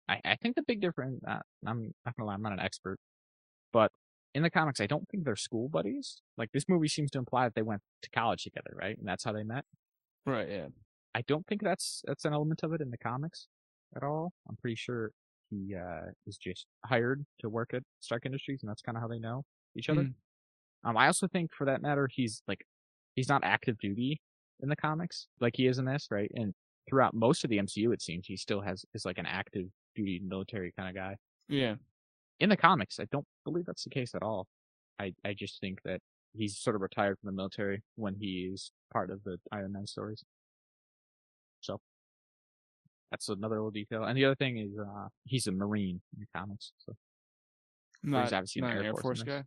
I, 0.08 0.22
I 0.24 0.36
think 0.36 0.56
the 0.56 0.62
big 0.62 0.82
difference. 0.82 1.20
Uh, 1.28 1.40
I'm 1.66 1.94
not 2.06 2.16
gonna 2.16 2.28
lie, 2.28 2.34
I'm 2.34 2.42
not 2.42 2.54
an 2.54 2.60
expert, 2.60 3.00
but 3.74 3.92
in 4.34 4.44
the 4.44 4.50
comics, 4.50 4.80
I 4.80 4.88
don't 4.88 5.08
think 5.10 5.24
they're 5.24 5.36
school 5.36 5.70
buddies. 5.70 6.22
Like 6.38 6.52
this 6.52 6.66
movie 6.68 6.88
seems 6.88 7.12
to 7.12 7.20
imply 7.20 7.46
that 7.46 7.56
they 7.56 7.64
went 7.64 7.82
to 8.04 8.10
college 8.10 8.44
together, 8.44 8.72
right? 8.76 8.98
And 8.98 9.08
that's 9.08 9.24
how 9.24 9.34
they 9.34 9.44
met. 9.44 9.66
Right. 10.26 10.50
Yeah. 10.50 10.68
I 11.14 11.22
don't 11.28 11.46
think 11.46 11.62
that's 11.62 12.04
that's 12.08 12.26
an 12.26 12.34
element 12.34 12.62
of 12.64 12.74
it 12.74 12.82
in 12.82 12.92
the 12.92 12.98
comics 12.98 13.48
at 13.96 14.04
all. 14.04 14.34
I'm 14.48 14.58
pretty 14.58 14.76
sure 14.76 15.12
he 15.50 15.76
uh, 15.76 16.12
is 16.26 16.38
just 16.38 16.66
hired 16.86 17.26
to 17.40 17.50
work 17.50 17.74
at 17.74 17.84
Stark 18.00 18.26
Industries, 18.26 18.60
and 18.62 18.70
that's 18.70 18.82
kind 18.82 18.98
of 18.98 19.02
how 19.02 19.08
they 19.08 19.20
know 19.20 19.44
each 19.76 19.90
other. 19.90 20.04
Mm. 20.04 20.14
Um, 20.84 20.98
I 20.98 21.08
also 21.08 21.28
think, 21.28 21.52
for 21.54 21.66
that 21.66 21.82
matter, 21.82 22.10
he's 22.12 22.42
like 22.48 22.66
he's 23.16 23.30
not 23.30 23.44
active 23.44 23.78
duty 23.80 24.22
in 24.62 24.70
the 24.70 24.76
comics 24.76 25.28
like 25.40 25.54
he 25.56 25.68
is 25.68 25.78
in 25.78 25.86
this, 25.86 26.08
right? 26.12 26.32
And 26.36 26.54
throughout 26.90 27.14
most 27.14 27.44
of 27.44 27.50
the 27.50 27.58
MCU, 27.58 27.94
it 27.94 28.02
seems 28.02 28.26
he 28.28 28.38
still 28.38 28.62
has 28.62 28.86
is 28.94 29.06
like 29.06 29.18
an 29.18 29.26
active 29.26 29.66
duty 29.96 30.22
military 30.26 30.74
kind 30.78 30.90
of 30.90 30.96
guy. 30.96 31.16
Yeah. 31.50 31.76
In 32.40 32.50
the 32.50 32.58
comics, 32.58 33.00
I 33.00 33.06
don't 33.12 33.26
believe 33.44 33.66
that's 33.66 33.84
the 33.84 33.90
case 33.90 34.14
at 34.16 34.24
all. 34.24 34.48
I 35.00 35.14
I 35.26 35.34
just 35.34 35.60
think 35.60 35.80
that 35.86 36.00
he's 36.34 36.58
sort 36.58 36.76
of 36.76 36.82
retired 36.82 37.18
from 37.20 37.28
the 37.28 37.36
military 37.36 37.82
when 37.96 38.16
he 38.16 38.50
is 38.54 38.72
part 38.94 39.10
of 39.10 39.24
the 39.24 39.38
Iron 39.52 39.74
Man 39.74 39.88
stories. 39.88 40.24
So 41.62 41.80
that's 43.12 43.30
another 43.30 43.56
little 43.56 43.72
detail. 43.72 44.04
And 44.04 44.18
the 44.18 44.26
other 44.26 44.36
thing 44.36 44.58
is 44.58 44.78
uh 44.80 45.08
he's 45.26 45.48
a 45.48 45.52
Marine 45.52 46.02
in 46.14 46.20
the 46.22 46.28
comics. 46.38 46.74
So 46.80 46.94
Not, 48.04 48.32
obviously 48.34 48.62
an 48.62 48.68
not 48.68 48.72
an 48.74 48.78
Air 48.80 48.84
Air 48.86 48.92
Force 48.94 49.02
Force 49.02 49.24
guy. 49.24 49.44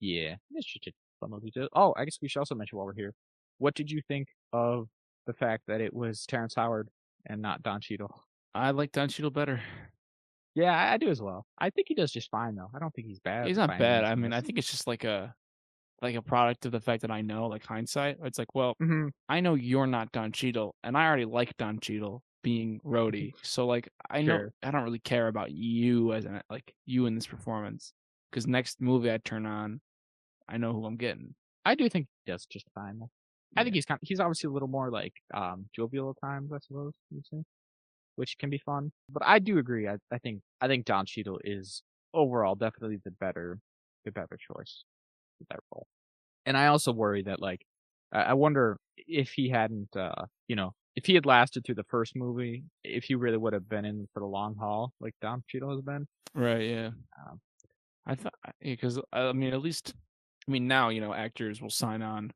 yeah, 0.00 0.36
it's 0.52 0.66
just 0.66 0.86
a 0.88 0.92
fun 1.20 1.30
little 1.30 1.40
detail. 1.44 1.68
Oh, 1.74 1.94
I 1.96 2.04
guess 2.04 2.18
we 2.22 2.28
should 2.28 2.40
also 2.40 2.54
mention 2.54 2.76
while 2.78 2.86
we're 2.86 2.94
here. 2.94 3.12
What 3.58 3.74
did 3.74 3.90
you 3.90 4.02
think 4.08 4.28
of 4.52 4.88
the 5.26 5.32
fact 5.32 5.64
that 5.68 5.80
it 5.80 5.92
was 5.94 6.26
Terrence 6.26 6.54
Howard 6.54 6.88
and 7.26 7.40
not 7.40 7.62
Don 7.62 7.80
Cheadle? 7.80 8.22
I 8.54 8.70
like 8.72 8.92
Don 8.92 9.08
Cheadle 9.08 9.30
better. 9.30 9.60
Yeah, 10.54 10.72
I, 10.76 10.94
I 10.94 10.96
do 10.98 11.08
as 11.08 11.22
well. 11.22 11.46
I 11.58 11.70
think 11.70 11.88
he 11.88 11.94
does 11.94 12.12
just 12.12 12.30
fine 12.30 12.56
though. 12.56 12.70
I 12.74 12.78
don't 12.78 12.92
think 12.94 13.06
he's 13.06 13.20
bad. 13.20 13.46
He's 13.46 13.56
not 13.56 13.78
bad. 13.78 14.04
I 14.04 14.14
mean. 14.14 14.32
I 14.32 14.40
think 14.42 14.58
it's 14.58 14.70
just 14.70 14.86
like 14.86 15.04
a 15.04 15.34
like 16.02 16.16
a 16.16 16.20
product 16.22 16.66
of 16.66 16.72
the 16.72 16.80
fact 16.80 17.02
that 17.02 17.10
I 17.12 17.22
know, 17.22 17.46
like 17.46 17.64
hindsight. 17.64 18.16
It's 18.24 18.38
like, 18.38 18.54
well, 18.56 18.74
Mhm. 18.82 19.10
I 19.28 19.38
know 19.40 19.54
you're 19.54 19.86
not 19.86 20.10
Don 20.12 20.32
Cheadle, 20.32 20.74
and 20.82 20.96
I 20.96 21.06
already 21.06 21.24
like 21.24 21.56
Don 21.56 21.78
Cheadle 21.80 22.22
being 22.42 22.80
Rhodey. 22.84 23.34
So 23.42 23.66
like, 23.66 23.88
I 24.10 24.22
know 24.22 24.38
Sure. 24.38 24.52
I 24.62 24.70
don't 24.70 24.84
really 24.84 24.98
care 24.98 25.28
about 25.28 25.52
you 25.52 26.12
as 26.12 26.24
an 26.24 26.42
like 26.50 26.74
you 26.86 27.06
in 27.06 27.14
this 27.14 27.26
performance 27.26 27.92
because 28.30 28.46
next 28.46 28.80
movie 28.80 29.12
I 29.12 29.18
turn 29.18 29.46
on, 29.46 29.80
I 30.48 30.56
know 30.58 30.72
who 30.72 30.86
I'm 30.86 30.96
getting. 30.96 31.34
I 31.64 31.74
do 31.74 31.88
think 31.88 32.08
he 32.24 32.32
does 32.32 32.46
just 32.46 32.66
fine. 32.74 32.98
Though. 32.98 33.10
I 33.56 33.62
think 33.64 33.74
he's 33.74 33.84
kind. 33.86 33.98
of, 34.02 34.08
he's 34.08 34.20
obviously 34.20 34.48
a 34.48 34.52
little 34.52 34.68
more 34.68 34.90
like 34.90 35.14
um 35.34 35.66
jovial 35.74 36.10
at 36.10 36.16
times, 36.26 36.52
I 36.52 36.58
suppose 36.60 36.92
you'd 37.10 37.26
say, 37.26 37.42
which 38.16 38.36
can 38.38 38.50
be 38.50 38.58
fun. 38.58 38.92
But 39.08 39.22
I 39.26 39.38
do 39.38 39.58
agree. 39.58 39.88
I, 39.88 39.98
I 40.10 40.18
think 40.18 40.42
I 40.60 40.68
think 40.68 40.84
Don 40.86 41.06
Cheadle 41.06 41.40
is 41.44 41.82
overall 42.14 42.54
definitely 42.54 42.98
the 43.04 43.10
better 43.12 43.58
the 44.04 44.12
better 44.12 44.36
choice 44.38 44.84
for 45.38 45.44
that 45.50 45.60
role. 45.72 45.86
And 46.46 46.56
I 46.56 46.66
also 46.68 46.92
worry 46.92 47.22
that 47.24 47.40
like 47.40 47.64
I 48.12 48.22
I 48.22 48.32
wonder 48.34 48.78
if 48.96 49.32
he 49.32 49.48
hadn't 49.50 49.96
uh 49.96 50.26
you 50.48 50.56
know 50.56 50.72
if 50.96 51.06
he 51.06 51.14
had 51.14 51.26
lasted 51.26 51.64
through 51.64 51.76
the 51.76 51.84
first 51.84 52.14
movie, 52.14 52.64
if 52.84 53.04
he 53.04 53.14
really 53.14 53.36
would 53.36 53.52
have 53.52 53.68
been 53.68 53.84
in 53.84 54.08
for 54.12 54.20
the 54.20 54.26
long 54.26 54.54
haul 54.56 54.92
like 55.00 55.14
Don 55.20 55.42
Cheadle 55.48 55.70
has 55.70 55.80
been. 55.80 56.06
Right. 56.34 56.68
Yeah. 56.68 56.90
Um, 57.18 57.40
I 58.06 58.14
thought 58.14 58.34
because 58.60 58.98
I 59.12 59.32
mean, 59.32 59.52
at 59.52 59.62
least 59.62 59.94
I 60.48 60.50
mean 60.50 60.66
now 60.68 60.88
you 60.88 61.00
know 61.00 61.14
actors 61.14 61.62
will 61.62 61.70
sign 61.70 62.02
on 62.02 62.32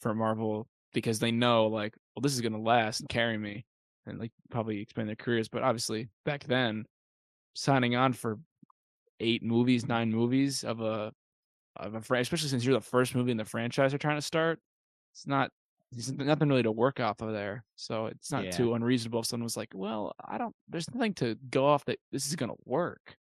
for 0.00 0.14
Marvel 0.14 0.68
because 0.94 1.18
they 1.18 1.30
know 1.32 1.66
like, 1.66 1.94
well, 2.14 2.20
this 2.22 2.34
is 2.34 2.40
gonna 2.40 2.60
last 2.60 3.00
and 3.00 3.08
carry 3.08 3.36
me, 3.36 3.64
and 4.06 4.18
like 4.18 4.32
probably 4.50 4.80
expand 4.80 5.08
their 5.08 5.16
careers. 5.16 5.48
But 5.48 5.62
obviously 5.62 6.08
back 6.24 6.44
then, 6.44 6.84
signing 7.54 7.96
on 7.96 8.12
for 8.12 8.38
eight 9.20 9.42
movies, 9.42 9.86
nine 9.86 10.10
movies 10.10 10.64
of 10.64 10.80
a 10.80 11.12
of 11.76 11.94
a 11.94 12.00
franchise, 12.00 12.26
especially 12.26 12.48
since 12.48 12.64
you're 12.64 12.74
the 12.74 12.80
first 12.80 13.14
movie 13.14 13.30
in 13.30 13.36
the 13.36 13.44
franchise 13.44 13.92
they're 13.92 13.98
trying 13.98 14.18
to 14.18 14.22
start, 14.22 14.60
it's 15.12 15.26
not. 15.26 15.50
There's 15.92 16.10
nothing 16.12 16.48
really 16.48 16.62
to 16.62 16.72
work 16.72 17.00
off 17.00 17.20
of 17.20 17.32
there, 17.32 17.64
so 17.76 18.06
it's 18.06 18.32
not 18.32 18.48
Yeah. 18.48 18.50
too 18.50 18.74
unreasonable 18.74 19.20
if 19.20 19.26
someone 19.26 19.44
was 19.44 19.56
like, 19.58 19.70
"Well, 19.74 20.14
I 20.24 20.38
don't. 20.38 20.56
There's 20.68 20.90
nothing 20.94 21.14
to 21.16 21.34
go 21.50 21.66
off 21.66 21.84
that 21.86 22.00
this 22.10 22.26
is 22.26 22.36
gonna 22.36 22.54
work." 22.64 23.18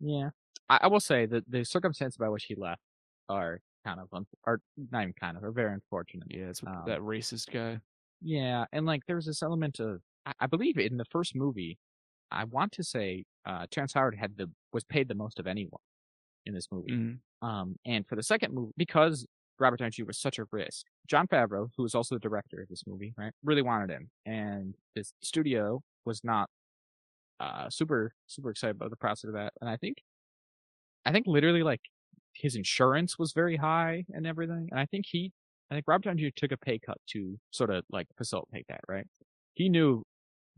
Yeah, 0.00 0.30
I, 0.68 0.80
I 0.82 0.86
will 0.88 1.00
say 1.00 1.26
that 1.26 1.44
the 1.50 1.64
circumstances 1.64 2.16
by 2.16 2.28
which 2.28 2.44
he 2.44 2.54
left 2.54 2.80
are 3.28 3.60
kind 3.84 4.00
of 4.00 4.08
un- 4.12 4.26
are 4.44 4.60
not 4.76 5.02
even 5.02 5.14
kind 5.14 5.36
of 5.36 5.44
are 5.44 5.52
very 5.52 5.74
unfortunate. 5.74 6.28
Yeah, 6.30 6.48
it's 6.50 6.62
Um, 6.66 6.84
that 6.84 7.00
racist 7.00 7.50
guy. 7.50 7.80
Yeah, 8.20 8.66
and 8.72 8.86
like 8.86 9.02
there's 9.06 9.26
this 9.26 9.42
element 9.42 9.80
of 9.80 10.02
I, 10.26 10.32
I 10.40 10.46
believe 10.46 10.78
in 10.78 10.96
the 10.98 11.04
first 11.06 11.34
movie, 11.34 11.78
I 12.30 12.44
want 12.44 12.72
to 12.72 12.84
say 12.84 13.24
uh 13.46 13.66
Terrence 13.70 13.94
Howard 13.94 14.16
had 14.16 14.36
the 14.36 14.50
was 14.72 14.84
paid 14.84 15.08
the 15.08 15.14
most 15.14 15.38
of 15.40 15.46
anyone 15.46 15.80
in 16.46 16.54
this 16.54 16.68
movie. 16.72 16.92
Mhm. 16.92 17.20
Um, 17.42 17.76
and 17.86 18.06
for 18.08 18.16
the 18.16 18.22
second 18.24 18.54
movie, 18.54 18.72
because 18.76 19.26
Robert 19.60 19.78
Downey 19.78 19.90
Jr. 19.92 20.04
was 20.06 20.18
such 20.18 20.38
a 20.38 20.44
risk, 20.52 20.86
Jon 21.06 21.26
Favreau, 21.26 21.68
who 21.76 21.82
was 21.82 21.94
also 21.94 22.14
the 22.14 22.20
director 22.20 22.60
of 22.62 22.68
this 22.68 22.84
movie, 22.86 23.14
right, 23.16 23.32
really 23.44 23.62
wanted 23.62 23.90
him, 23.90 24.10
and 24.26 24.74
the 24.94 25.04
studio 25.22 25.82
was 26.04 26.22
not 26.24 26.48
uh 27.40 27.70
super 27.70 28.12
super 28.26 28.50
excited 28.50 28.76
about 28.76 28.90
the 28.90 28.96
process 28.96 29.28
of 29.28 29.34
that. 29.34 29.52
And 29.60 29.70
I 29.70 29.76
think, 29.76 29.98
I 31.06 31.12
think 31.12 31.26
literally 31.26 31.62
like 31.62 31.80
his 32.34 32.56
insurance 32.56 33.18
was 33.18 33.32
very 33.32 33.56
high 33.56 34.04
and 34.12 34.26
everything, 34.26 34.68
and 34.70 34.80
I 34.80 34.86
think 34.86 35.06
he, 35.08 35.32
I 35.70 35.74
think 35.74 35.84
Robert 35.88 36.04
Downey 36.04 36.22
Jr. 36.22 36.28
took 36.36 36.52
a 36.52 36.56
pay 36.56 36.78
cut 36.78 36.98
to 37.10 37.38
sort 37.50 37.70
of 37.70 37.84
like 37.90 38.06
facilitate 38.16 38.66
that, 38.68 38.80
right? 38.88 39.06
He 39.54 39.68
knew 39.68 40.04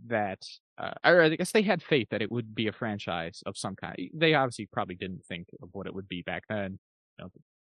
that, 0.06 0.40
uh, 0.78 0.92
or 1.04 1.22
I 1.22 1.28
guess 1.36 1.52
they 1.52 1.62
had 1.62 1.82
faith 1.82 2.08
that 2.10 2.22
it 2.22 2.30
would 2.32 2.54
be 2.54 2.66
a 2.68 2.72
franchise 2.72 3.42
of 3.46 3.56
some 3.56 3.76
kind. 3.76 3.96
They 4.14 4.34
obviously 4.34 4.66
probably 4.72 4.96
didn't 4.96 5.24
think 5.26 5.48
of 5.62 5.68
what 5.72 5.86
it 5.86 5.94
would 5.94 6.08
be 6.08 6.22
back 6.22 6.44
then, 6.48 6.78
you 7.18 7.24
know, 7.24 7.30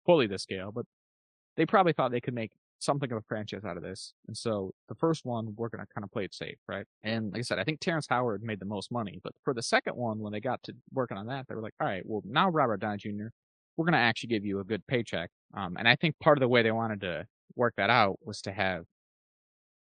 fully 0.06 0.26
the 0.26 0.38
scale, 0.38 0.72
but 0.72 0.86
they 1.57 1.66
probably 1.66 1.92
thought 1.92 2.11
they 2.11 2.20
could 2.20 2.34
make 2.34 2.53
something 2.78 3.11
of 3.12 3.18
a 3.18 3.22
franchise 3.22 3.64
out 3.64 3.76
of 3.76 3.82
this. 3.82 4.12
And 4.26 4.36
so 4.36 4.72
the 4.88 4.94
first 4.94 5.24
one, 5.24 5.55
we're 5.57 5.68
going 5.68 5.84
to 5.84 5.94
kind 5.94 6.05
of 6.05 6.11
play 6.11 6.24
it 6.24 6.34
safe, 6.34 6.57
right? 6.68 6.84
And 7.03 7.32
like 7.32 7.40
I 7.40 7.42
said, 7.42 7.59
I 7.59 7.64
think 7.64 7.80
Terrence 7.80 8.07
Howard 8.11 8.42
made 8.42 8.61
the 8.61 8.66
most 8.66 8.90
money, 8.90 9.20
but 9.22 9.32
for 9.44 9.55
the 9.55 9.62
second 9.62 9.94
one, 9.96 10.18
when 10.18 10.32
they 10.32 10.40
got 10.40 10.62
to 10.64 10.74
working 10.92 11.16
on 11.16 11.26
that, 11.26 11.46
they 11.48 11.55
were 11.55 11.62
like, 11.62 11.74
all 11.80 11.86
right, 11.86 12.03
well, 12.05 12.22
now 12.24 12.50
Robert 12.50 12.80
Downey 12.80 12.98
Jr., 12.98 13.26
we're 13.76 13.84
going 13.84 13.92
to 13.92 13.98
actually 13.98 14.28
give 14.28 14.44
you 14.44 14.61
a 14.61 14.64
good 14.64 14.86
paycheck. 14.86 15.30
Um, 15.55 15.76
and 15.78 15.88
I 15.88 15.96
think 15.96 16.18
part 16.18 16.36
of 16.36 16.40
the 16.40 16.48
way 16.48 16.62
they 16.62 16.72
wanted 16.72 17.00
to 17.03 17.26
work 17.57 17.74
that 17.76 17.90
out 17.90 18.18
was 18.24 18.42
to 18.42 18.53
have 18.53 18.84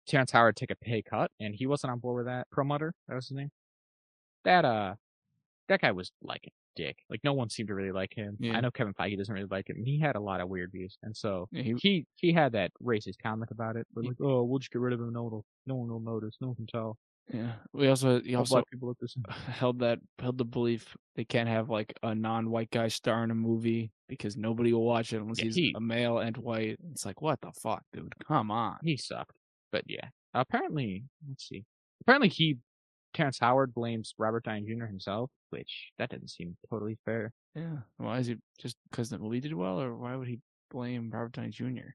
Terrence 0.07 0.31
Howard 0.31 0.57
take 0.57 0.71
a 0.71 0.77
pay 0.77 1.03
cut, 1.03 1.31
and 1.41 1.55
he 1.55 1.67
wasn't 1.67 1.93
on 1.93 1.99
board 1.99 2.17
with 2.19 2.27
that. 2.27 2.47
Perlmutter, 2.51 2.95
that 3.09 3.15
was 3.15 3.29
his 3.29 3.37
name. 3.37 3.51
That 4.45 4.65
uh, 4.65 4.95
that 5.69 5.81
guy 5.81 5.91
was 5.91 6.13
like 6.23 6.53
dick. 6.77 6.97
Like 7.11 7.21
no 7.25 7.33
one 7.33 7.51
seemed 7.51 7.69
to 7.69 7.75
really 7.75 7.91
like 7.93 8.13
him. 8.15 8.37
Yeah. 8.39 8.57
I 8.57 8.61
know 8.61 8.71
Kevin 8.71 8.95
Feige 8.95 9.17
doesn't 9.19 9.35
really 9.35 9.49
like 9.51 9.69
him. 9.69 9.83
He 9.85 9.99
had 9.99 10.15
a 10.17 10.21
lot 10.21 10.41
of 10.41 10.49
weird 10.49 10.71
views, 10.73 10.97
and 11.03 11.17
so 11.17 11.49
Yeah, 11.51 11.63
he- 11.63 11.75
he 11.81 12.07
he 12.17 12.33
had 12.33 12.53
that 12.53 12.71
racist 12.83 13.17
comment 13.23 13.51
about 13.51 13.77
it. 13.77 13.87
But 13.95 14.05
like, 14.05 14.17
oh, 14.23 14.45
we'll 14.45 14.59
just 14.61 14.71
get 14.71 14.81
rid 14.81 14.93
of 14.93 15.01
him. 15.01 15.13
No 15.13 15.25
one 15.25 15.33
will, 15.33 15.45
no 15.67 15.75
one 15.77 15.89
will 15.89 16.01
notice. 16.01 16.37
No 16.41 16.49
one 16.49 16.57
can 16.57 16.67
tell. 16.67 16.97
Yeah. 17.33 17.55
We 17.73 17.89
also 17.89 18.21
he 18.21 18.37
also 18.37 18.63
people 18.71 18.87
look 18.89 18.99
the 19.01 19.09
same. 19.09 19.25
held 19.49 19.81
that 19.81 19.99
held 20.21 20.39
the 20.39 20.45
belief 20.45 20.97
they 21.17 21.25
can't 21.25 21.49
have 21.49 21.69
like 21.69 21.93
a 22.05 22.15
non-white 22.15 22.71
guy 22.71 22.87
star 22.87 23.25
in 23.25 23.33
a 23.33 23.35
movie 23.35 23.91
because 24.09 24.37
nobody 24.37 24.73
will 24.73 24.85
watch 24.85 25.13
it 25.13 25.17
unless 25.21 25.39
Yeah, 25.41 25.45
he's 25.47 25.55
he- 25.57 25.75
a 25.77 25.81
male 25.81 26.19
and 26.19 26.37
white. 26.37 26.79
It's 26.93 27.05
like 27.05 27.21
what 27.21 27.41
the 27.41 27.51
fuck, 27.61 27.83
dude? 27.93 28.13
Come 28.29 28.53
on. 28.53 28.77
He 28.85 28.97
sucked. 28.97 29.37
But 29.73 29.83
yeah. 29.89 30.09
Apparently, 30.35 31.03
let's 31.29 31.49
see. 31.49 31.65
Apparently, 32.03 32.29
he, 32.29 32.59
Terrence 33.15 33.39
Howard, 33.41 33.73
blames 33.75 34.15
Robert 34.19 34.45
Downey 34.45 34.67
Jr. 34.69 34.85
himself, 34.85 35.31
which 35.51 35.91
that 35.99 36.11
doesn't 36.11 36.29
seem 36.29 36.57
totally 36.71 36.99
fair. 37.05 37.33
Yeah. 37.55 37.79
Why 37.97 38.19
is 38.19 38.29
it 38.29 38.39
just 38.61 38.77
because 38.91 39.09
the 39.11 39.19
movie 39.19 39.41
did 39.41 39.55
well, 39.55 39.81
or 39.81 39.95
why 39.97 40.15
would 40.17 40.29
he 40.29 40.41
blame 40.71 41.11
Robert 41.13 41.33
Downey 41.33 41.51
Jr.? 41.51 41.91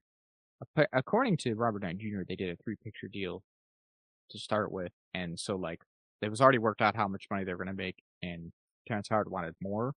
According 0.92 1.36
to 1.38 1.54
Robert 1.54 1.80
Downey 1.80 1.94
Jr., 1.96 2.22
they 2.28 2.36
did 2.36 2.50
a 2.50 2.62
three 2.62 2.76
picture 2.82 3.08
deal 3.08 3.42
to 4.30 4.38
start 4.38 4.70
with. 4.70 4.92
And 5.14 5.38
so, 5.38 5.56
like, 5.56 5.80
it 6.20 6.28
was 6.30 6.40
already 6.40 6.58
worked 6.58 6.80
out 6.82 6.94
how 6.96 7.08
much 7.08 7.26
money 7.30 7.44
they 7.44 7.52
were 7.52 7.64
going 7.64 7.76
to 7.76 7.82
make, 7.82 7.96
and 8.22 8.52
Terrence 8.86 9.08
Howard 9.10 9.28
wanted 9.30 9.54
more, 9.60 9.92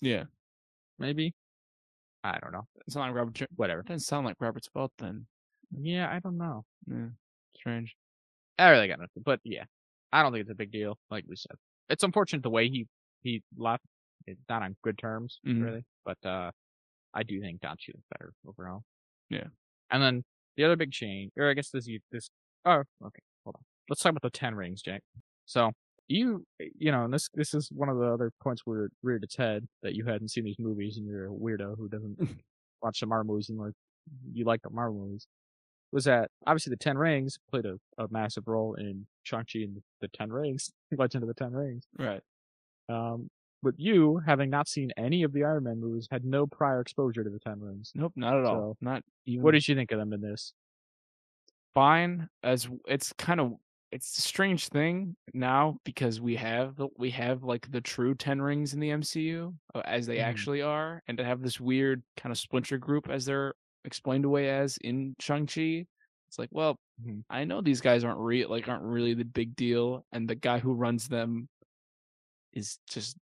Yeah. 0.00 0.24
maybe. 0.98 1.34
I 2.24 2.38
don't 2.40 2.52
know. 2.52 2.66
It's 2.86 2.96
not 2.96 3.06
like 3.06 3.14
Robert. 3.14 3.40
Whatever. 3.56 3.80
It 3.80 3.86
doesn't 3.86 4.00
sound 4.06 4.26
like 4.26 4.36
Robert's 4.40 4.68
fault 4.68 4.92
then. 4.98 5.26
Yeah, 5.76 6.08
I 6.10 6.18
don't 6.20 6.38
know. 6.38 6.64
Yeah. 6.86 7.08
Strange. 7.56 7.96
I 8.58 8.70
really 8.70 8.88
got 8.88 8.98
nothing. 9.00 9.22
But 9.24 9.40
yeah, 9.44 9.64
I 10.12 10.22
don't 10.22 10.32
think 10.32 10.42
it's 10.42 10.50
a 10.50 10.54
big 10.54 10.72
deal. 10.72 10.98
Like 11.10 11.24
we 11.28 11.36
said, 11.36 11.56
it's 11.88 12.02
unfortunate 12.04 12.42
the 12.42 12.50
way 12.50 12.68
he 12.68 12.86
he 13.22 13.42
left. 13.56 13.84
It's 14.26 14.40
not 14.48 14.62
on 14.62 14.76
good 14.82 14.98
terms, 14.98 15.40
Mhm. 15.46 15.62
really. 15.64 15.84
But 16.04 16.18
uh 16.24 16.50
I 17.14 17.22
do 17.22 17.40
think 17.40 17.60
Don 17.60 17.76
Cheadle's 17.78 18.04
better 18.10 18.32
overall. 18.46 18.82
Yeah. 19.30 19.48
And 19.90 20.02
then 20.02 20.24
the 20.56 20.64
other 20.64 20.76
big 20.76 20.92
change, 20.92 21.32
or 21.36 21.48
I 21.50 21.54
guess 21.54 21.70
this 21.70 21.88
this. 22.10 22.28
Oh, 22.64 22.82
okay. 23.04 23.22
Hold 23.44 23.56
on. 23.56 23.62
Let's 23.88 24.02
talk 24.02 24.10
about 24.10 24.22
the 24.22 24.30
Ten 24.30 24.54
Rings, 24.54 24.82
Jack. 24.82 25.02
So 25.46 25.72
you 26.08 26.44
you 26.58 26.90
know, 26.92 27.04
and 27.04 27.12
this 27.14 27.28
this 27.34 27.54
is 27.54 27.68
one 27.72 27.88
of 27.88 27.98
the 27.98 28.06
other 28.06 28.32
points 28.42 28.62
where 28.64 28.84
it 28.86 28.92
reared 29.02 29.24
its 29.24 29.36
head 29.36 29.66
that 29.82 29.94
you 29.94 30.04
hadn't 30.04 30.28
seen 30.28 30.44
these 30.44 30.58
movies 30.58 30.96
and 30.98 31.06
you're 31.06 31.26
a 31.26 31.30
weirdo 31.30 31.76
who 31.76 31.88
doesn't 31.88 32.16
watch 32.82 33.00
the 33.00 33.06
Marvel 33.06 33.34
movies 33.34 33.48
and 33.48 33.58
like 33.58 33.74
you 34.32 34.44
like 34.44 34.62
the 34.62 34.70
Marvel 34.70 35.00
movies. 35.06 35.26
Was 35.92 36.04
that 36.04 36.30
obviously 36.46 36.70
the 36.70 36.76
Ten 36.76 36.98
Rings 36.98 37.38
played 37.50 37.64
a, 37.66 37.78
a 37.98 38.06
massive 38.10 38.48
role 38.48 38.74
in 38.74 39.06
Shang-Chi 39.22 39.60
and 39.60 39.80
the 40.00 40.08
Ten 40.08 40.30
Rings, 40.32 40.70
Legend 40.96 41.22
of 41.22 41.28
the 41.28 41.34
Ten 41.34 41.52
Rings. 41.52 41.84
Right. 41.98 42.20
Um, 42.88 43.28
but 43.62 43.74
you, 43.78 44.20
having 44.26 44.50
not 44.50 44.68
seen 44.68 44.90
any 44.96 45.22
of 45.22 45.32
the 45.32 45.44
Iron 45.44 45.64
Man 45.64 45.80
movies, 45.80 46.06
had 46.10 46.24
no 46.24 46.46
prior 46.46 46.80
exposure 46.80 47.24
to 47.24 47.30
the 47.30 47.38
Ten 47.38 47.60
Rings. 47.60 47.92
Nope. 47.94 48.12
Not 48.16 48.38
at 48.38 48.44
all. 48.44 48.76
Not 48.80 49.02
even. 49.26 49.42
What 49.42 49.52
did 49.52 49.66
you 49.66 49.74
think 49.74 49.92
of 49.92 49.98
them 49.98 50.12
in 50.12 50.20
this? 50.20 50.52
fine 51.74 52.28
as 52.42 52.68
it's 52.88 53.12
kind 53.18 53.38
of 53.40 53.52
it's 53.92 54.16
a 54.18 54.22
strange 54.22 54.68
thing 54.68 55.14
now 55.34 55.76
because 55.84 56.20
we 56.20 56.34
have 56.36 56.80
we 56.96 57.10
have 57.10 57.42
like 57.44 57.70
the 57.70 57.80
true 57.80 58.14
10 58.14 58.40
rings 58.40 58.72
in 58.74 58.80
the 58.80 58.88
MCU 58.90 59.54
uh, 59.74 59.82
as 59.84 60.06
they 60.06 60.16
Mhm. 60.16 60.22
actually 60.24 60.62
are 60.62 61.02
and 61.06 61.18
to 61.18 61.24
have 61.24 61.42
this 61.42 61.60
weird 61.60 62.02
kind 62.16 62.32
of 62.32 62.38
splinter 62.38 62.78
group 62.78 63.08
as 63.10 63.24
they're 63.26 63.54
explained 63.86 64.24
away 64.26 64.50
as 64.50 64.78
in 64.78 65.14
Shang-Chi 65.20 65.86
it's 66.28 66.38
like 66.38 66.50
well 66.52 66.76
Mhm. 66.98 67.24
I 67.30 67.44
know 67.44 67.60
these 67.62 67.80
guys 67.80 68.04
aren't 68.04 68.20
real 68.20 68.50
like 68.50 68.68
aren't 68.68 68.84
really 68.84 69.14
the 69.14 69.24
big 69.24 69.56
deal 69.56 70.04
and 70.12 70.28
the 70.28 70.36
guy 70.36 70.58
who 70.60 70.74
runs 70.74 71.08
them 71.08 71.48
is 72.52 72.78
just 72.88 73.16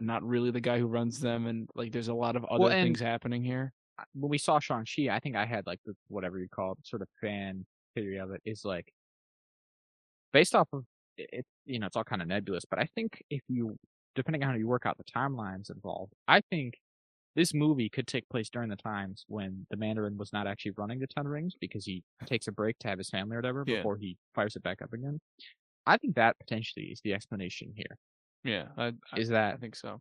not 0.00 0.22
really 0.24 0.50
the 0.50 0.60
guy 0.60 0.78
who 0.78 0.86
runs 0.86 1.20
them 1.20 1.46
and 1.46 1.68
like 1.74 1.92
there's 1.92 2.08
a 2.08 2.14
lot 2.14 2.36
of 2.36 2.44
other 2.46 2.60
Well, 2.62 2.74
things 2.74 3.00
happening 3.00 3.42
here 3.44 3.72
When 4.14 4.30
we 4.30 4.38
saw 4.38 4.58
Shang-Chi, 4.58 5.08
I 5.14 5.20
think 5.20 5.36
I 5.36 5.44
had 5.46 5.66
like 5.66 5.80
the, 5.84 5.94
whatever 6.08 6.38
you 6.38 6.48
call 6.48 6.72
it, 6.72 6.86
sort 6.86 7.02
of 7.02 7.08
fan 7.20 7.66
theory 7.94 8.18
of 8.18 8.30
it 8.32 8.40
is 8.44 8.64
like 8.64 8.92
based 10.32 10.54
off 10.54 10.68
of 10.72 10.84
it- 11.16 11.46
you 11.64 11.78
know, 11.78 11.86
it's 11.86 11.96
all 11.96 12.04
kind 12.04 12.22
of 12.22 12.28
nebulous, 12.28 12.64
but 12.64 12.78
I 12.78 12.86
think 12.86 13.22
if 13.30 13.42
you, 13.48 13.78
depending 14.14 14.42
on 14.42 14.50
how 14.50 14.56
you 14.56 14.66
work 14.66 14.86
out 14.86 14.96
the 14.98 15.04
timelines 15.04 15.70
involved, 15.70 16.14
I 16.26 16.40
think 16.40 16.80
this 17.34 17.54
movie 17.54 17.88
could 17.88 18.06
take 18.06 18.28
place 18.28 18.50
during 18.50 18.68
the 18.68 18.76
times 18.76 19.24
when 19.28 19.66
the 19.70 19.76
Mandarin 19.76 20.18
was 20.18 20.32
not 20.32 20.46
actually 20.46 20.72
running 20.76 20.98
the 21.00 21.06
Ten 21.06 21.26
Rings 21.28 21.54
because 21.60 21.84
he 21.86 22.04
takes 22.26 22.48
a 22.48 22.52
break 22.52 22.78
to 22.80 22.88
have 22.88 22.98
his 22.98 23.10
family 23.10 23.36
or 23.36 23.38
whatever 23.38 23.64
Yeah. 23.66 23.76
before 23.76 23.96
he 23.96 24.18
fires 24.34 24.56
it 24.56 24.62
back 24.62 24.82
up 24.82 24.92
again. 24.92 25.20
I 25.86 25.98
think 25.98 26.16
that 26.16 26.38
potentially 26.38 26.86
is 26.86 27.00
the 27.02 27.14
explanation 27.14 27.72
here. 27.76 27.98
yeah 28.44 28.68
I, 28.76 28.92
I, 29.12 29.18
Is 29.18 29.30
I 29.32 29.56
think 29.56 29.76
so 29.76 30.00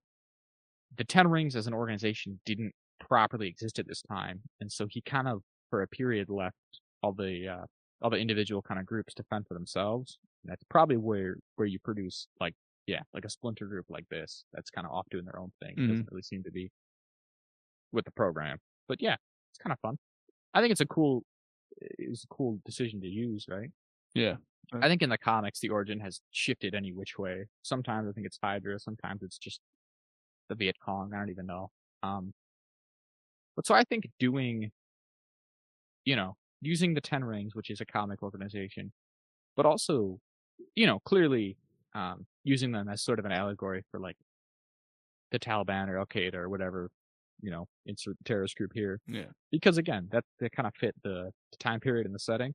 the 0.97 1.03
Ten 1.03 1.27
Rings 1.29 1.55
as 1.55 1.67
an 1.67 1.73
organization 1.73 2.39
didn't 2.45 2.73
properly 2.99 3.47
exist 3.47 3.79
at 3.79 3.87
this 3.87 4.01
time, 4.01 4.41
and 4.59 4.71
so 4.71 4.87
he 4.89 5.01
kind 5.01 5.27
of, 5.27 5.41
for 5.69 5.81
a 5.81 5.87
period, 5.87 6.29
left 6.29 6.55
all 7.01 7.13
the 7.13 7.47
uh, 7.47 7.65
all 8.01 8.09
the 8.09 8.17
individual 8.17 8.61
kind 8.61 8.79
of 8.79 8.85
groups 8.85 9.13
to 9.15 9.23
fend 9.23 9.47
for 9.47 9.53
themselves. 9.53 10.17
And 10.43 10.51
that's 10.51 10.63
probably 10.69 10.97
where 10.97 11.37
where 11.55 11.67
you 11.67 11.79
produce 11.79 12.27
like 12.39 12.55
yeah, 12.87 13.01
like 13.13 13.25
a 13.25 13.29
splinter 13.29 13.67
group 13.67 13.85
like 13.89 14.07
this 14.09 14.43
that's 14.53 14.69
kind 14.69 14.85
of 14.87 14.93
off 14.93 15.07
doing 15.09 15.25
their 15.25 15.39
own 15.39 15.51
thing. 15.63 15.77
Mhm. 15.77 15.87
Doesn't 15.87 16.09
really 16.11 16.23
seem 16.23 16.43
to 16.43 16.51
be 16.51 16.69
with 17.91 18.05
the 18.05 18.11
program, 18.11 18.57
but 18.87 19.01
yeah, 19.01 19.15
it's 19.51 19.59
kind 19.59 19.73
of 19.73 19.79
fun. 19.79 19.97
I 20.53 20.61
think 20.61 20.71
it's 20.71 20.81
a 20.81 20.85
cool 20.85 21.23
it's 21.79 22.23
a 22.23 22.27
cool 22.27 22.59
decision 22.65 23.01
to 23.01 23.07
use, 23.07 23.45
right? 23.49 23.69
yeah 24.13 24.35
I 24.81 24.87
think 24.87 25.01
in 25.01 25.09
the 25.09 25.17
comics 25.17 25.59
the 25.59 25.69
origin 25.69 25.99
has 25.99 26.21
shifted 26.31 26.75
any 26.75 26.93
which 26.93 27.17
way. 27.17 27.45
Sometimes 27.61 28.07
I 28.07 28.13
think 28.13 28.25
it's 28.25 28.39
Hydra, 28.41 28.79
sometimes 28.79 29.21
it's 29.23 29.37
just 29.37 29.59
the 30.49 30.55
Viet 30.55 30.77
Cong. 30.79 31.13
I 31.13 31.17
don't 31.17 31.29
even 31.29 31.45
know. 31.45 31.71
Um, 32.03 32.33
but 33.55 33.65
so 33.65 33.75
I 33.75 33.83
think 33.83 34.09
doing, 34.19 34.71
you 36.05 36.15
know, 36.15 36.35
using 36.61 36.93
the 36.93 37.01
Ten 37.01 37.23
Rings, 37.23 37.55
which 37.55 37.69
is 37.69 37.81
a 37.81 37.85
comic 37.85 38.23
organization, 38.23 38.91
but 39.55 39.65
also, 39.65 40.19
you 40.75 40.87
know, 40.87 40.99
clearly 40.99 41.57
um, 41.93 42.25
using 42.43 42.71
them 42.71 42.87
as 42.87 43.01
sort 43.01 43.19
of 43.19 43.25
an 43.25 43.31
allegory 43.31 43.83
for 43.91 43.99
like 43.99 44.17
the 45.31 45.39
Taliban 45.39 45.89
or 45.89 45.97
Al 45.97 46.05
Qaeda 46.05 46.35
or 46.35 46.49
whatever, 46.49 46.89
you 47.41 47.51
know, 47.51 47.67
insert 47.85 48.17
the 48.17 48.23
terrorist 48.23 48.55
group 48.55 48.71
here 48.73 48.99
yeah 49.07 49.25
because 49.51 49.77
again, 49.77 50.07
that 50.11 50.23
they 50.39 50.49
kind 50.49 50.67
of 50.67 50.73
fit 50.79 50.95
the, 51.03 51.31
the 51.51 51.57
time 51.59 51.79
period 51.79 52.05
and 52.05 52.15
the 52.15 52.19
setting. 52.19 52.53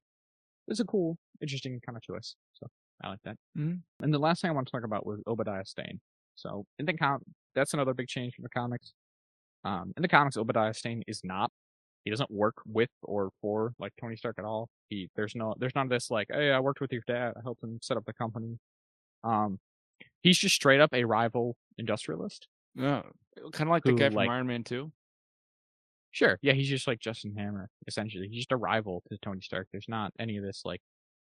It's 0.69 0.81
a 0.81 0.85
cool, 0.85 1.17
interesting 1.41 1.81
kind 1.85 1.97
of 1.97 2.03
choice. 2.03 2.35
So 2.55 2.67
I 3.03 3.11
like 3.11 3.21
that. 3.25 3.37
Mhm. 3.57 3.83
And 4.03 4.13
the 4.15 4.19
last 4.19 4.41
thing 4.43 4.51
I 4.51 4.55
want 4.55 4.67
to 4.67 4.73
talk 4.73 4.85
about 4.85 5.07
was 5.07 5.21
Obadiah 5.27 5.65
Stane. 5.65 6.01
So 6.35 6.65
in 6.79 6.87
the 6.87 6.95
com, 6.95 7.21
that's 7.55 7.75
another 7.75 7.95
big 7.95 8.09
change 8.09 8.35
from 8.35 8.43
the 8.45 8.49
comics. 8.51 8.93
Um, 9.65 9.93
in 9.97 10.03
the 10.03 10.09
comics, 10.09 10.37
Obadiah 10.37 10.75
Stane 10.75 11.03
is 11.07 11.21
not. 11.25 11.51
He 12.05 12.11
doesn't 12.11 12.31
work 12.31 12.55
with 12.67 12.91
or 13.03 13.31
for 13.41 13.73
like 13.79 13.93
Tony 14.01 14.17
Stark 14.17 14.37
at 14.39 14.45
all. 14.45 14.69
He 14.89 15.09
there's 15.17 15.35
no 15.35 15.55
there's 15.59 15.75
none 15.75 15.87
of 15.87 15.91
this 15.91 16.11
like, 16.11 16.29
hey, 16.31 16.53
I 16.53 16.61
worked 16.61 16.81
with 16.81 16.93
your 16.93 17.03
dad, 17.07 17.35
I 17.37 17.41
helped 17.43 17.63
him 17.63 17.79
set 17.83 17.97
up 17.97 18.05
the 18.05 18.13
company. 18.13 18.59
Um, 19.25 19.59
he's 20.23 20.39
just 20.39 20.55
straight 20.55 20.81
up 20.81 20.93
a 20.95 21.05
rival 21.05 21.57
industrialist. 21.79 22.47
Yeah, 22.77 23.03
kind 23.53 23.69
of 23.69 23.73
like 23.73 23.83
the 23.85 23.91
Who, 23.93 23.97
guy 23.99 24.09
from 24.09 24.15
like- 24.17 24.29
Iron 24.31 24.47
Man 24.47 24.63
2. 24.65 24.93
Sure. 26.13 26.39
Yeah, 26.41 26.55
he's 26.55 26.69
just 26.69 26.87
like 26.87 26.99
Justin 26.99 27.35
Hammer, 27.37 27.69
essentially. 27.87 28.27
He's 28.29 28.39
just 28.39 28.53
a 28.53 28.57
rival 28.57 29.03
to 29.11 29.19
Tony 29.19 29.41
Stark. 29.43 29.69
There's 29.71 29.89
not 29.89 30.13
any 30.19 30.39
of 30.39 30.45
this 30.45 30.63
like 30.65 30.81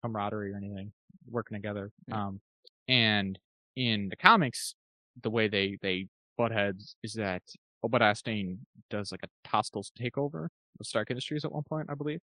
camaraderie 0.03 0.53
or 0.53 0.57
anything 0.57 0.93
working 1.29 1.57
together. 1.57 1.91
Yeah. 2.07 2.27
Um 2.29 2.41
and 2.89 3.39
in 3.77 4.09
the 4.09 4.17
comics, 4.17 4.75
the 5.23 5.29
way 5.31 5.47
they 5.49 5.77
they 5.83 6.07
butt 6.39 6.53
heads 6.53 6.97
is 7.03 7.13
that 7.15 7.43
Obadiah 7.85 8.15
Stane 8.15 8.61
does 8.89 9.13
like 9.13 9.21
a 9.25 9.49
hostile 9.49 9.85
takeover 10.01 10.49
of 10.81 10.87
Stark 10.87 11.11
Industries 11.11 11.45
at 11.45 11.53
one 11.53 11.65
point, 11.65 11.89
I 11.91 11.95
believe. 11.95 12.21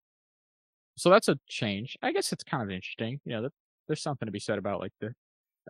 So 0.97 1.11
that's 1.11 1.29
a 1.29 1.39
change. 1.49 1.97
I 2.03 2.13
guess 2.13 2.33
it's 2.33 2.45
kind 2.45 2.63
of 2.63 2.71
interesting. 2.71 3.19
You 3.25 3.33
know, 3.33 3.43
that, 3.43 3.53
there's 3.89 4.03
something 4.03 4.27
to 4.27 4.33
be 4.33 4.39
said 4.39 4.59
about 4.59 4.79
like 4.79 4.93
the 5.01 5.13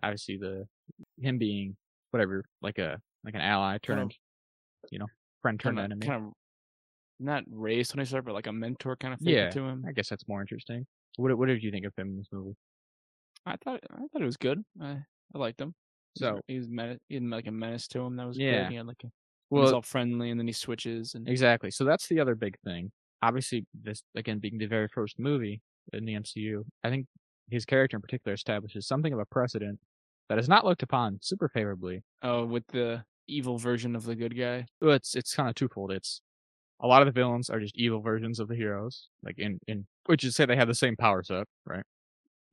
obviously 0.03 0.37
the 0.37 0.67
him 1.21 1.39
being 1.39 1.77
whatever, 2.11 2.45
like 2.61 2.79
a 2.79 3.01
like 3.25 3.35
an 3.35 3.41
ally 3.41 3.79
turned, 3.83 4.15
you 4.91 4.99
know, 4.99 5.07
friend 5.43 5.59
turned 5.61 5.79
Kind 5.79 5.93
of, 5.93 5.97
enemy. 5.97 6.07
kind 6.07 6.27
of 6.27 6.33
not 7.21 7.45
raised 7.51 7.93
Tony 7.93 8.05
Stark, 8.05 8.25
but 8.25 8.35
like 8.35 8.47
a 8.49 8.53
mentor 8.53 8.97
kind 8.97 9.15
of 9.15 9.21
thing 9.21 9.35
Yeah, 9.35 9.51
to 9.51 9.63
him. 9.63 9.85
I 9.87 9.93
guess 9.93 10.09
that's 10.09 10.27
more 10.29 10.41
interesting. 10.41 10.87
What 11.17 11.37
what 11.39 11.47
did 11.47 11.63
you 11.63 11.71
think 11.71 11.87
of 11.87 11.93
him 11.97 12.09
in 12.09 12.17
this 12.19 12.29
movie? 12.33 12.57
I 13.47 13.57
thought 13.63 13.81
I 13.93 13.99
thought 14.13 14.23
it 14.23 14.25
was 14.25 14.37
good. 14.37 14.63
I 14.81 14.99
I 15.35 15.39
liked 15.39 15.61
him. 15.61 15.75
He 16.19 16.25
was- 16.25 16.37
So 16.37 16.41
he 16.47 16.59
was 16.59 16.69
men- 16.69 16.99
he 17.09 17.15
had 17.17 17.25
like 17.25 17.47
a 17.47 17.53
menace 17.53 17.87
to 17.89 18.01
him 18.01 18.17
that 18.17 18.27
was 18.27 18.39
Yeah. 18.39 18.63
good. 18.65 18.71
He 18.71 18.75
had 18.77 18.87
like 18.87 19.03
a, 19.05 19.09
was 19.51 19.67
well, 19.67 19.75
all 19.77 19.83
friendly, 19.83 20.31
and 20.31 20.39
then 20.41 20.47
he 20.47 20.53
switches 20.53 21.15
and 21.15 21.29
exactly. 21.29 21.71
So 21.71 21.85
that's 21.85 22.09
the 22.09 22.21
other 22.21 22.35
big 22.35 22.59
thing. 22.65 22.91
Obviously, 23.23 23.67
this 23.75 24.03
again 24.15 24.39
being 24.41 24.59
the 24.59 24.67
very 24.67 24.89
first 24.89 25.19
movie 25.19 25.61
in 25.93 26.05
the 26.05 26.15
MCU, 26.15 26.65
I 26.85 26.91
think 26.91 27.07
his 27.51 27.65
character 27.65 27.97
in 27.97 28.01
particular 28.01 28.35
establishes 28.35 28.87
something 28.87 29.13
of 29.13 29.19
a 29.19 29.27
precedent 29.27 29.79
that 30.29 30.39
is 30.39 30.49
not 30.49 30.65
looked 30.65 30.83
upon 30.83 31.19
super 31.23 31.49
favorably. 31.49 32.03
oh, 32.23 32.47
with 32.47 32.67
the 32.69 33.05
evil 33.29 33.59
version 33.59 33.95
of 33.97 34.05
the 34.05 34.15
good 34.15 34.37
guy. 34.37 34.67
Well, 34.81 34.93
it's 34.95 35.15
it's 35.15 35.35
kind 35.35 35.49
of 35.49 35.55
twofold. 35.55 35.93
It's 35.93 36.21
a 36.81 36.87
lot 36.87 37.03
of 37.03 37.07
the 37.07 37.13
villains 37.13 37.49
are 37.51 37.61
just 37.61 37.77
evil 37.77 38.01
versions 38.01 38.41
of 38.41 38.49
the 38.49 38.57
heroes, 38.57 39.09
like 39.23 39.39
in 39.39 39.59
in 39.69 39.87
which 40.07 40.25
is 40.25 40.35
say 40.37 40.45
they 40.47 40.57
have 40.57 40.69
the 40.69 40.75
same 40.75 40.97
power 40.97 41.23
set, 41.23 41.47
right? 41.67 41.85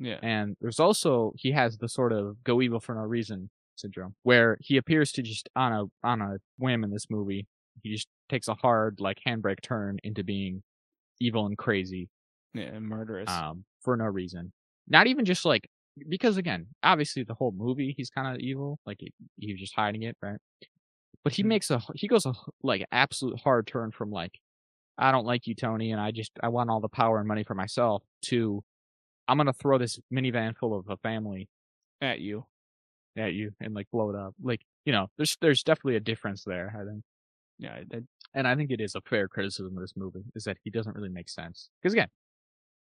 Yeah, 0.01 0.20
And 0.22 0.55
there's 0.61 0.80
also 0.80 1.34
he 1.36 1.51
has 1.51 1.78
the 1.78 1.89
sort 1.89 2.13
of 2.13 2.41
go 2.43 2.61
evil 2.61 2.80
for 2.80 2.95
no 2.95 3.01
reason 3.01 3.49
syndrome, 3.76 4.15
where 4.24 4.57
he 4.61 4.78
appears 4.78 5.11
to 5.13 5.22
just 5.22 5.49
on 5.55 5.74
a 5.74 5.86
on 6.07 6.22
a 6.22 6.38
whim 6.57 6.84
in 6.84 6.91
this 6.91 7.07
movie, 7.09 7.47
he 7.82 7.91
just 7.91 8.07
takes 8.30 8.47
a 8.47 8.53
hard 8.53 8.99
like 9.01 9.17
handbrake 9.28 9.61
turn 9.61 9.97
into 10.03 10.24
being 10.24 10.63
evil 11.20 11.45
and 11.47 11.57
crazy, 11.57 12.07
yeah, 12.53 12.65
and 12.65 12.88
murderous. 12.88 13.30
um, 13.30 13.65
for 13.82 13.97
no 13.97 14.05
reason. 14.05 14.53
Not 14.88 15.07
even 15.07 15.26
just 15.26 15.43
like 15.43 15.70
because 16.08 16.38
again, 16.38 16.68
obviously 16.84 17.24
the 17.24 17.34
whole 17.34 17.52
movie 17.52 17.93
he's 17.97 18.10
kind 18.10 18.34
of 18.36 18.39
evil, 18.41 18.80
like 18.86 18.97
he, 19.00 19.14
he 19.38 19.54
was 19.54 19.60
just 19.62 19.76
hiding 19.76 20.04
it, 20.04 20.18
right? 20.22 20.39
But 21.24 21.34
he 21.34 21.43
Mhm. 21.43 21.47
makes 21.47 21.70
a 21.72 21.82
he 21.95 22.08
goes 22.08 22.26
a 22.26 22.34
like 22.64 22.86
absolute 22.91 23.39
hard 23.41 23.68
turn 23.68 23.91
from 23.91 24.12
like 24.12 24.39
I 24.97 25.12
don't 25.12 25.26
like 25.26 25.47
you, 25.47 25.56
Tony, 25.56 25.91
and 25.91 26.02
I 26.02 26.12
just 26.12 26.32
I 26.43 26.50
want 26.50 26.70
all 26.70 26.82
the 26.82 26.89
power 26.89 27.20
and 27.20 27.28
money 27.28 27.43
for 27.43 27.56
myself 27.56 28.04
to 28.24 28.64
I'm 29.28 29.38
gonna 29.38 29.54
throw 29.54 29.78
this 29.80 30.00
minivan 30.14 30.58
full 30.58 30.78
of 30.78 30.89
a 30.89 30.97
family 30.97 31.50
At 32.02 32.20
you. 32.20 32.45
at 33.18 33.34
you 33.34 33.52
and 33.60 33.74
like 33.74 33.89
blow 33.91 34.10
it 34.10 34.16
up. 34.16 34.36
Like 34.41 34.62
you 34.86 34.93
know, 34.93 35.08
there's 35.18 35.38
there's 35.41 35.64
definitely 35.64 35.95
a 35.97 36.00
difference 36.02 36.43
there. 36.45 36.74
I 36.80 36.86
think. 36.89 37.04
Yeah, 37.60 37.84
and 38.34 38.47
I 38.47 38.56
think 38.56 38.72
it 38.72 38.82
is 38.82 38.95
a 38.95 39.02
fair 39.02 39.28
criticism 39.28 39.78
of 39.78 39.82
this 39.82 39.93
movie 39.97 40.24
is 40.36 40.45
that 40.45 40.58
he 40.64 40.70
doesn't 40.70 40.95
really 40.95 41.10
make 41.10 41.30
sense. 41.30 41.70
Because 41.82 41.93
again, 41.93 42.10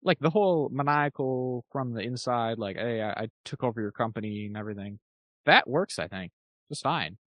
like 0.03 0.19
the 0.21 0.31
whole 0.31 0.69
maniacal 0.73 1.65
from 1.73 1.93
the 1.93 2.01
inside, 2.01 2.59
like, 2.59 2.77
hey, 2.77 3.03
I, 3.03 3.11
I 3.23 3.29
took 3.45 3.65
over 3.65 3.81
your 3.81 3.93
company 3.93 4.47
and 4.47 4.57
everything, 4.57 4.99
that 5.47 5.69
works. 5.69 5.99
I 5.99 6.09
think 6.09 6.33
just 6.69 6.83
fine. 6.83 7.19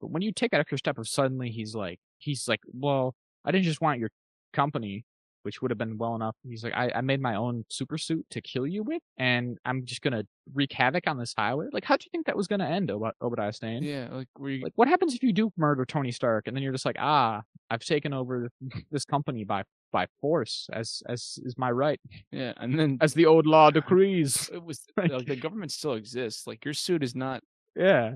But 0.00 0.10
when 0.10 0.22
you 0.22 0.32
take 0.32 0.50
that 0.52 0.60
extra 0.60 0.78
step 0.78 0.98
of 0.98 1.06
suddenly 1.08 1.50
he's 1.50 1.74
like, 1.74 1.98
he's 2.18 2.48
like, 2.48 2.60
well, 2.72 3.14
I 3.44 3.50
didn't 3.50 3.64
just 3.64 3.80
want 3.80 3.98
your 4.00 4.10
company, 4.52 5.04
which 5.42 5.60
would 5.60 5.70
have 5.70 5.78
been 5.78 5.98
well 5.98 6.14
enough. 6.14 6.36
He's 6.48 6.64
like, 6.64 6.72
I, 6.74 6.90
I 6.94 7.00
made 7.02 7.20
my 7.20 7.34
own 7.34 7.64
super 7.68 7.98
suit 7.98 8.24
to 8.30 8.40
kill 8.40 8.66
you 8.66 8.82
with, 8.82 9.02
and 9.18 9.58
I'm 9.64 9.84
just 9.84 10.00
gonna 10.00 10.24
wreak 10.54 10.72
havoc 10.72 11.06
on 11.06 11.18
this 11.18 11.34
highway. 11.36 11.66
Like, 11.72 11.84
how 11.84 11.96
do 11.96 12.04
you 12.04 12.10
think 12.10 12.26
that 12.26 12.36
was 12.36 12.46
gonna 12.46 12.66
end, 12.68 12.90
Ob- 12.90 13.14
Obadiah 13.22 13.52
Stane? 13.52 13.82
yeah, 13.82 14.08
like 14.10 14.28
you 14.40 14.62
Like, 14.62 14.72
what 14.76 14.88
happens 14.88 15.14
if 15.14 15.22
you 15.22 15.32
do 15.32 15.52
murder 15.56 15.84
Tony 15.84 16.12
Stark 16.12 16.46
and 16.46 16.56
then 16.56 16.62
you're 16.62 16.72
just 16.72 16.86
like, 16.86 16.96
ah, 16.98 17.42
I've 17.70 17.80
taken 17.80 18.12
over 18.12 18.50
this 18.90 19.04
company 19.04 19.44
by 19.44 19.64
by 19.92 20.06
force, 20.20 20.68
as 20.72 21.02
as 21.08 21.38
is 21.44 21.56
my 21.58 21.70
right, 21.70 22.00
yeah, 22.32 22.52
and 22.58 22.78
then 22.78 22.98
as 23.00 23.14
the 23.14 23.26
old 23.26 23.46
law 23.46 23.70
decrees. 23.70 24.48
it 24.52 24.62
was 24.62 24.84
Like- 24.96 25.10
like 25.12 25.26
the 25.26 25.36
government 25.36 25.72
still 25.72 25.94
exists. 25.94 26.46
Like 26.46 26.64
your 26.64 26.74
suit 26.74 27.02
is 27.02 27.14
not 27.14 27.42
Yeah, 27.76 28.14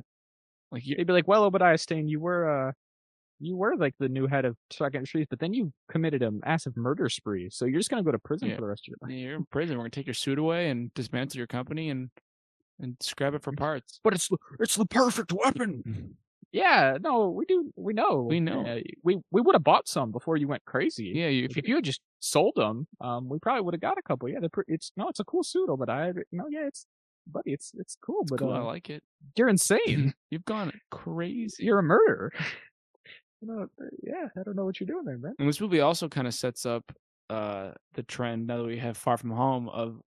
like 0.72 0.87
you, 0.87 0.97
they'd 0.97 1.07
be 1.07 1.12
like, 1.12 1.29
well, 1.29 1.45
Obadiah 1.45 1.79
Stane, 1.79 2.09
you 2.09 2.20
were 2.20 2.68
uh, 2.68 2.72
you 3.41 3.57
were 3.57 3.77
like 3.77 3.95
the 3.99 4.09
new 4.09 4.27
head 4.27 4.45
of 4.45 4.57
Stark 4.70 4.95
Industries, 4.95 5.27
but 5.29 5.39
then 5.41 5.53
you 5.53 5.72
committed 5.91 6.22
a 6.22 6.31
massive 6.31 6.77
murder 6.77 7.09
spree, 7.09 7.49
so 7.51 7.64
you're 7.64 7.81
just 7.81 7.91
gonna 7.91 8.03
go 8.05 8.12
to 8.12 8.18
prison 8.18 8.49
Yeah. 8.49 8.55
for 8.57 8.61
the 8.62 8.68
rest 8.68 8.85
of 8.89 8.93
your 8.93 8.99
life. 9.09 9.18
you're 9.18 9.37
in 9.37 9.45
prison. 9.47 9.77
We're 9.77 9.83
gonna 9.85 9.91
take 9.91 10.07
your 10.07 10.14
suit 10.14 10.39
away 10.39 10.70
and 10.70 10.93
dismantle 10.95 11.39
your 11.39 11.47
company 11.49 11.91
and 11.91 12.11
and 12.81 12.97
scrap 13.01 13.35
it 13.35 13.43
for 13.43 13.53
parts. 13.53 14.01
But 14.03 14.14
it's 14.14 14.29
the, 14.29 14.37
it's 14.61 14.75
the 14.77 14.87
perfect 14.87 15.33
weapon. 15.33 16.16
Yeah, 16.55 16.99
no, 17.01 17.31
we 17.31 17.47
do, 17.47 17.73
we 17.75 17.93
know, 17.95 18.23
We 18.31 18.39
know. 18.39 18.65
Yeah, 18.65 18.79
we 19.03 19.19
we 19.33 19.41
would 19.41 19.57
have 19.57 19.65
bought 19.65 19.89
some 19.89 20.13
before 20.13 20.37
you 20.37 20.47
went 20.47 20.65
crazy. 20.65 21.13
Yeah, 21.13 21.27
you, 21.27 21.49
if 21.51 21.67
you 21.67 21.75
had 21.75 21.83
just 21.85 22.01
sold 22.21 22.53
them, 22.55 22.87
um, 23.01 23.29
we 23.29 23.41
probably 23.41 23.63
would 23.63 23.75
have 23.75 23.81
got 23.81 23.99
a 23.99 24.03
couple. 24.03 24.29
Yeah, 24.29 24.39
they're 24.39 24.49
pre- 24.49 24.65
it's 24.69 24.93
no, 24.97 25.09
it's 25.09 25.19
a 25.19 25.25
cool 25.25 25.43
suit, 25.43 25.69
but 25.77 25.91
I 25.91 26.13
no, 26.31 26.47
yeah, 26.49 26.67
it's 26.69 26.87
buddy, 27.27 27.53
it's 27.53 27.73
it's 27.77 27.97
cool, 28.01 28.25
but 28.29 28.39
cool, 28.39 28.53
I 28.53 28.59
uh, 28.61 28.65
like 28.65 28.89
it. 28.89 29.03
you're 29.37 29.49
insane. 29.57 30.15
You've 30.31 30.45
gone 30.45 30.71
crazy. 30.93 31.65
you're 31.65 31.81
a 31.81 31.83
murderer. 31.83 32.33
You 33.41 33.49
know, 33.49 33.63
uh, 33.79 33.85
yeah, 34.03 34.29
I 34.39 34.43
don't 34.43 34.57
know 34.57 34.65
what 34.65 34.81
you're 34.81 34.87
doing 34.87 35.05
there, 35.05 35.19
man. 35.19 35.35
And 35.39 35.47
this 35.47 35.61
movie 35.61 35.81
also 35.81 36.09
kind 36.09 36.27
of 36.27 36.33
sets 36.33 36.65
up 36.65 36.85
uh 37.29 37.73
the 37.93 38.03
trend 38.05 38.47
now 38.47 38.57
that 38.59 38.65
we 38.65 38.79
have 38.79 38.97
Far 38.97 39.19
From 39.19 39.33
Home 39.33 39.69
of 39.69 40.01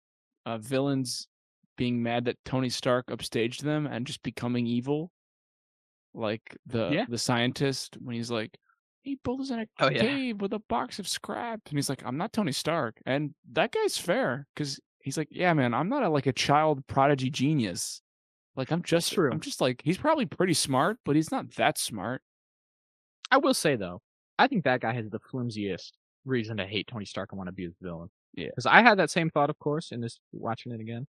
uh, 0.46 0.58
villains 0.58 1.28
being 1.76 2.02
mad 2.02 2.26
that 2.26 2.38
Tony 2.46 2.70
Stark 2.70 3.08
upstaged 3.08 3.62
them 3.62 3.88
and 3.88 4.08
just 4.08 4.24
becoming 4.24 4.68
evil. 4.68 5.12
Like 6.16 6.57
the 6.66 6.89
Yeah. 6.91 7.05
the 7.09 7.18
scientist 7.18 7.97
when 8.01 8.16
he's 8.16 8.32
like, 8.32 8.57
he 9.03 9.20
built 9.24 9.41
us 9.41 9.51
in 9.51 9.59
a 9.59 9.68
Oh, 9.80 9.89
yeah. 9.89 9.99
cave 10.01 10.41
with 10.41 10.53
a 10.53 10.59
box 10.59 10.97
of 10.97 11.07
scrap, 11.07 11.59
and 11.70 11.78
he's 11.78 11.89
like, 11.89 12.01
I'm 12.05 12.18
not 12.18 12.34
Tony 12.34 12.51
Stark, 12.53 12.95
and 13.05 13.36
that 13.51 13.72
guy's 13.72 13.97
fair 13.97 14.47
because 14.55 14.80
he's 15.01 15.18
like, 15.18 15.28
yeah, 15.30 15.53
man, 15.53 15.74
I'm 15.74 15.89
not 15.89 16.03
a, 16.03 16.09
like 16.09 16.26
a 16.26 16.34
child 16.34 16.86
prodigy 16.88 17.30
genius. 17.30 18.01
Like 18.55 18.72
I'm 18.72 18.82
just 18.82 19.11
true. 19.11 19.30
I'm 19.32 19.41
just 19.41 19.59
like 19.61 19.82
he's 19.84 19.97
probably 19.97 20.26
pretty 20.26 20.53
smart, 20.53 20.97
but 21.05 21.16
he's 21.18 21.32
not 21.32 21.51
that 21.55 21.78
smart. 21.78 22.22
I 23.30 23.38
will 23.38 23.53
say 23.53 23.76
though, 23.76 24.01
I 24.39 24.47
think 24.47 24.63
that 24.63 24.80
guy 24.82 24.93
has 24.93 25.09
the 25.09 25.20
flimsiest 25.32 25.97
reason 26.24 26.57
to 26.57 26.66
hate 26.66 26.88
Tony 26.88 27.05
Stark 27.05 27.32
and 27.32 27.38
want 27.38 27.49
to 27.49 27.51
be 27.53 27.63
his 27.66 27.76
villain. 27.82 28.09
Yeah. 28.34 28.47
because 28.47 28.66
I 28.66 28.82
had 28.82 28.99
that 28.99 29.09
same 29.11 29.30
thought, 29.30 29.49
of 29.49 29.57
course, 29.59 29.91
in 29.91 30.01
this 30.01 30.20
watching 30.34 30.72
it 30.74 30.80
again. 30.82 31.05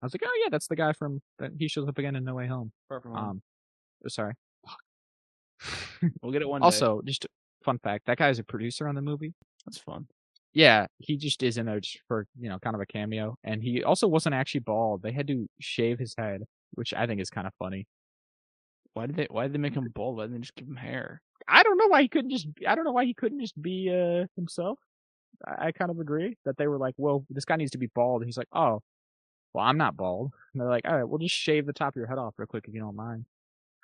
I 0.00 0.06
was 0.06 0.14
like, 0.14 0.22
oh 0.24 0.40
yeah, 0.42 0.48
that's 0.50 0.66
the 0.68 0.76
guy 0.76 0.92
from 0.92 1.20
that 1.38 1.52
he 1.58 1.68
shows 1.68 1.88
up 1.88 1.98
again 1.98 2.16
in 2.16 2.24
No 2.24 2.34
Way 2.34 2.46
Home. 2.48 2.72
Home. 2.90 3.16
Um, 3.16 3.42
sorry. 4.08 4.34
we'll 6.22 6.32
get 6.32 6.42
it 6.42 6.48
one 6.48 6.60
day. 6.60 6.64
Also, 6.64 7.00
just 7.04 7.26
fun 7.64 7.78
fact: 7.78 8.06
that 8.06 8.18
guy 8.18 8.28
guy's 8.28 8.38
a 8.38 8.44
producer 8.44 8.88
on 8.88 8.94
the 8.94 9.02
movie. 9.02 9.34
That's 9.66 9.78
fun. 9.78 10.06
Yeah, 10.54 10.86
he 10.98 11.16
just 11.16 11.42
is 11.42 11.56
in 11.56 11.66
there 11.66 11.80
just 11.80 12.00
for 12.08 12.26
you 12.38 12.48
know 12.48 12.58
kind 12.58 12.74
of 12.74 12.80
a 12.80 12.86
cameo, 12.86 13.36
and 13.44 13.62
he 13.62 13.82
also 13.84 14.06
wasn't 14.06 14.34
actually 14.34 14.60
bald. 14.60 15.02
They 15.02 15.12
had 15.12 15.26
to 15.28 15.48
shave 15.60 15.98
his 15.98 16.14
head, 16.16 16.42
which 16.72 16.92
I 16.94 17.06
think 17.06 17.20
is 17.20 17.30
kind 17.30 17.46
of 17.46 17.54
funny. 17.58 17.86
Why 18.94 19.06
did 19.06 19.16
they 19.16 19.26
Why 19.30 19.44
did 19.44 19.54
they 19.54 19.58
make 19.58 19.74
him 19.74 19.88
bald? 19.94 20.16
Why 20.16 20.24
didn't 20.24 20.34
they 20.34 20.40
just 20.40 20.54
give 20.54 20.68
him 20.68 20.76
hair? 20.76 21.22
I 21.48 21.62
don't 21.62 21.78
know 21.78 21.88
why 21.88 22.02
he 22.02 22.08
couldn't 22.08 22.30
just. 22.30 22.46
I 22.66 22.74
don't 22.74 22.84
know 22.84 22.92
why 22.92 23.04
he 23.04 23.14
couldn't 23.14 23.40
just 23.40 23.60
be 23.60 23.90
uh, 23.90 24.26
himself. 24.36 24.78
I, 25.46 25.68
I 25.68 25.72
kind 25.72 25.90
of 25.90 25.98
agree 26.00 26.36
that 26.44 26.56
they 26.58 26.66
were 26.66 26.78
like, 26.78 26.94
"Well, 26.98 27.24
this 27.30 27.44
guy 27.44 27.56
needs 27.56 27.72
to 27.72 27.78
be 27.78 27.88
bald." 27.94 28.22
And 28.22 28.28
he's 28.28 28.36
like, 28.36 28.48
"Oh, 28.52 28.80
well, 29.54 29.64
I'm 29.64 29.78
not 29.78 29.96
bald." 29.96 30.32
And 30.52 30.60
they're 30.60 30.68
like, 30.68 30.86
"All 30.86 30.96
right, 30.96 31.04
we'll 31.04 31.18
just 31.18 31.34
shave 31.34 31.66
the 31.66 31.72
top 31.72 31.94
of 31.94 31.96
your 31.96 32.06
head 32.06 32.18
off 32.18 32.34
real 32.36 32.46
quick 32.46 32.64
if 32.68 32.74
you 32.74 32.80
don't 32.80 32.96
mind." 32.96 33.24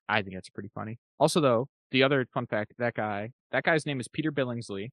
I 0.09 0.22
think 0.22 0.34
that's 0.34 0.48
pretty 0.50 0.70
funny. 0.74 0.98
Also, 1.18 1.40
though, 1.40 1.68
the 1.90 2.02
other 2.02 2.26
fun 2.32 2.46
fact: 2.46 2.72
that 2.78 2.94
guy, 2.94 3.30
that 3.52 3.64
guy's 3.64 3.86
name 3.86 4.00
is 4.00 4.09
Peter 4.09 4.32
Billingsley. 4.32 4.88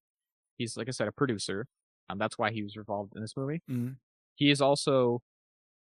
He's 0.57 0.78
like 0.78 0.88
I 0.88 0.91
said, 0.91 1.07
a 1.07 1.11
producer. 1.11 1.66
Um, 2.09 2.18
that's 2.18 2.38
why 2.38 2.51
he 2.51 2.63
was 2.63 2.76
involved 2.76 3.13
in 3.16 3.22
this 3.22 3.36
movie. 3.36 3.61
Mhm. 3.70 3.95
He 4.36 4.51
is 4.51 4.61
also 4.61 5.22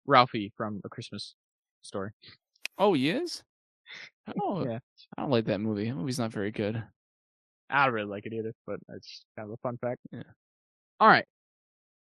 Ralphie 0.05 0.51
from 0.55 0.81
A 0.85 0.89
Christmas 0.89 1.35
Story. 1.81 2.11
Oh, 2.77 2.93
he 2.93 3.09
is. 3.09 3.43
Oh, 4.41 4.65
Yeah. 4.65 4.79
I 5.17 5.21
don't 5.21 5.29
like 5.29 5.45
that 5.45 5.61
movie. 5.61 5.87
That 5.87 5.95
movie's 5.95 6.17
not 6.17 6.31
very 6.31 6.49
good. 6.51 6.83
I 7.69 7.85
don't 7.85 7.93
really 7.93 8.07
like 8.09 8.25
it 8.25 8.33
either, 8.33 8.53
but 8.65 8.79
it's 8.89 9.25
kind 9.35 9.47
of 9.47 9.53
a 9.53 9.57
fun 9.57 9.77
fact. 9.77 9.99
Yeah. 10.11 10.23
All 10.99 11.07
right. 11.07 11.25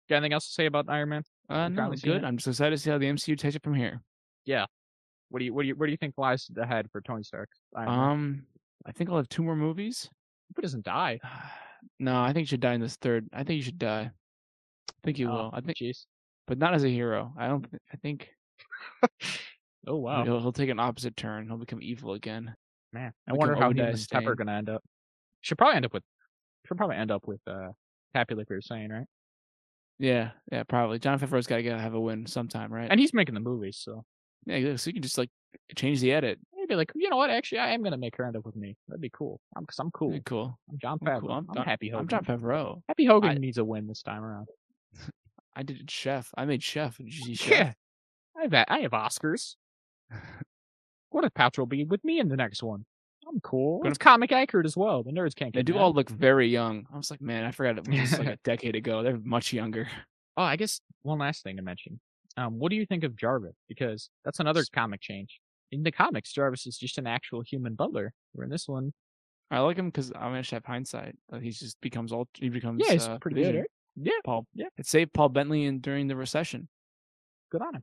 Got 0.09 0.17
anything 0.17 0.33
else 0.33 0.47
to 0.47 0.53
say 0.53 0.67
about 0.67 0.87
Iron 0.89 1.09
Man? 1.11 1.23
Uh, 1.49 1.69
no, 1.69 1.91
good. 1.91 2.17
it? 2.23 2.25
I'm 2.25 2.37
just 2.39 2.49
excited 2.49 2.77
to 2.77 2.79
see 2.83 2.91
how 2.91 2.97
the 2.99 3.07
MCU 3.07 3.37
takes 3.37 3.57
it 3.57 3.62
from 3.62 3.75
here. 3.75 4.01
What 5.31 5.41
do 5.41 5.45
you 5.45 5.53
what 5.55 5.62
do 5.62 5.68
you 5.68 5.74
what 5.74 5.87
do 5.87 5.91
you 5.93 5.97
think 5.99 6.14
lies 6.16 6.49
ahead 6.57 6.89
for 6.93 7.01
Tony 7.01 7.22
Stark? 7.22 7.49
Man? 7.74 7.89
Um, 7.89 8.47
I 8.87 8.93
think 8.93 9.11
I'll 9.11 9.16
have 9.16 9.29
two 9.29 9.43
more 9.43 9.57
movies. 9.57 10.09
He 10.55 10.62
doesn't 10.62 10.85
die. 10.85 11.20
No, 12.01 12.20
I 12.20 12.33
think 12.33 12.47
he 12.47 12.51
should 12.51 12.61
die 12.61 12.72
in 12.74 12.81
this 12.81 12.97
third. 12.97 13.29
I 13.33 13.39
think 13.45 13.59
he 13.59 13.61
should 13.62 13.79
die. 13.79 14.11
I 14.11 15.01
think 15.05 15.18
he 15.18 15.24
Oh, 15.27 15.31
will. 15.31 15.51
I 15.53 15.61
think, 15.61 15.79
Jeez. 15.79 16.07
but 16.49 16.59
not 16.59 16.74
as 16.74 16.83
a 16.83 16.89
hero. 16.89 17.33
I 17.39 17.47
don't. 17.47 17.62
thi- 17.70 17.79
I 17.93 17.97
think 17.99 18.29
Oh 19.87 19.97
wow, 19.97 20.24
he'll, 20.24 20.41
he'll 20.41 20.53
take 20.53 20.68
an 20.70 20.81
opposite 20.81 21.16
turn. 21.16 21.47
He'll 21.47 21.59
become 21.59 21.81
evil 21.81 22.14
again. 22.14 22.55
man. 22.93 23.12
I 23.29 23.35
wonder 23.35 23.55
how 23.55 23.72
he 23.72 23.79
and 23.81 24.07
Pepper 24.11 24.33
are 24.33 24.34
gonna 24.34 24.55
end 24.55 24.68
up. 24.68 24.83
Should 25.42 25.59
probably 25.59 25.76
end 25.76 25.84
up 25.87 25.92
with. 25.95 26.03
Should 26.67 26.76
probably 26.76 26.96
end 26.96 27.13
up 27.13 27.29
with 27.29 27.41
uh, 27.46 27.68
Happy 28.14 28.34
like 28.34 28.51
we 28.51 28.57
were 28.57 28.63
saying, 28.63 28.91
right? 28.91 29.07
Yeah, 30.01 30.30
yeah, 30.51 30.64
probably. 30.64 30.99
Jon 30.99 31.21
Favreau's 31.21 31.46
got 31.46 31.59
to 31.59 31.79
have 31.79 31.95
a 31.95 32.01
win 32.01 32.26
sometime, 32.26 32.72
right? 32.72 32.88
And 32.91 32.99
he's 32.99 33.14
making 33.14 33.34
the 33.34 33.41
movies, 33.41 33.79
so 33.80 34.05
yeah, 34.47 34.77
so 34.77 34.89
you 34.89 34.95
can 34.95 35.03
just 35.03 35.18
like 35.18 35.31
change 35.77 36.01
the 36.01 36.13
edit. 36.13 36.39
maybe 36.57 36.75
like 36.77 36.93
you 36.95 37.09
know 37.11 37.17
what? 37.17 37.31
Actually, 37.31 37.59
I 37.59 37.71
am 37.71 37.83
gonna 37.83 37.97
make 37.97 38.17
her 38.17 38.25
end 38.25 38.37
up 38.37 38.45
with 38.47 38.57
me. 38.57 38.77
That'd 38.89 39.01
be 39.01 39.11
cool. 39.11 39.41
I'm 39.57 39.64
because 39.64 39.79
I'm 39.79 39.91
cool. 39.91 40.18
Cool. 40.25 40.59
I'm 40.71 40.79
Jon 40.79 40.99
I'm 41.03 41.07
Favreau. 41.07 41.21
cool. 41.21 41.31
I'm, 41.33 41.47
I'm 41.51 41.55
Jon- 41.57 41.64
Happy 41.64 41.89
Hogan. 41.89 42.01
I'm 42.01 42.09
Jon 42.09 42.25
Favreau. 42.39 42.83
Happy 42.89 43.05
Hogan 43.05 43.31
I- 43.31 43.35
needs 43.35 43.59
a 43.59 43.64
win 43.64 43.87
this 43.87 44.03
time 44.03 44.25
around. 44.25 44.47
I 45.57 45.63
did 45.63 45.91
Chef. 45.91 46.31
I 46.37 46.45
made 46.45 46.63
Chef. 46.63 46.99
Did 46.99 47.07
you 47.14 47.25
see 47.25 47.35
Chef? 47.35 47.51
Yeah, 47.51 47.73
I 48.39 48.43
have 48.43 48.64
I 48.68 48.79
have 48.81 48.93
Oscars. 48.93 49.57
What 51.11 51.25
if 51.25 51.33
Paltrow 51.35 51.68
be 51.68 51.85
with 51.85 52.05
me 52.05 52.18
in 52.21 52.29
the 52.29 52.37
next 52.37 52.63
one? 52.63 52.85
I'm 53.29 53.41
cool. 53.41 53.81
It's 53.87 53.97
comic 53.99 54.33
accurate 54.33 54.67
as 54.67 54.77
well. 54.77 55.03
The 55.03 55.13
nerds 55.13 55.35
can't 55.35 55.55
They 55.55 55.63
do 55.63 55.75
mad. 55.75 55.81
all 55.81 55.93
look 55.93 56.11
very 56.11 56.49
young. 56.49 56.85
I 56.93 56.97
was 56.97 57.11
like, 57.11 57.21
man, 57.23 57.45
I 57.45 57.51
forgot 57.53 57.79
it 57.79 57.89
was 57.89 58.18
like 58.18 58.29
a 58.29 58.39
decade 58.45 58.77
ago. 58.77 59.03
They're 59.03 59.18
much 59.25 59.53
younger. 59.53 59.89
Oh, 60.37 60.43
I 60.43 60.57
guess 60.57 60.81
one 61.03 61.18
last 61.18 61.43
thing 61.43 61.57
to 61.57 61.63
mention. 61.63 61.99
Um, 62.37 62.58
what 62.58 62.71
do 62.71 62.76
you 62.76 62.84
think 62.87 63.03
of 63.04 63.17
Jarvis? 63.17 63.54
Because 63.68 64.11
that's 64.25 64.41
another 64.41 64.63
comic 64.72 65.00
change. 65.00 65.41
In 65.72 65.83
the 65.83 65.91
comics, 65.91 66.33
Jarvis 66.33 66.67
is 66.67 66.76
just 66.79 66.99
an 66.99 67.07
actual 67.07 67.42
human 67.42 67.75
butler. 67.75 68.13
Where 68.33 68.45
in 68.45 68.50
this 68.50 68.68
one, 68.68 68.92
I 69.50 69.61
like 69.61 69.76
him 69.79 69.87
because 69.87 70.11
I'm 70.14 70.33
gonna 70.33 70.42
have 70.50 70.64
hindsight. 70.64 71.17
That 71.30 71.42
he 71.42 71.50
just 71.50 71.80
becomes 71.80 72.13
all. 72.13 72.29
He 72.34 72.49
becomes. 72.49 72.83
yeah, 72.84 72.92
he's 72.92 73.07
uh, 73.08 73.18
pretty 73.18 73.42
good. 73.42 73.54
Right? 73.57 73.64
Yeah, 73.96 74.13
Paul. 74.25 74.46
Yeah. 74.54 74.67
It 74.76 74.87
saved 74.87 75.13
Paul 75.14 75.30
Bettany 75.30 75.64
in 75.67 75.80
during 75.80 76.07
the 76.08 76.17
recession. 76.17 76.68
good 77.50 77.63
on 77.63 77.76
him. 77.76 77.83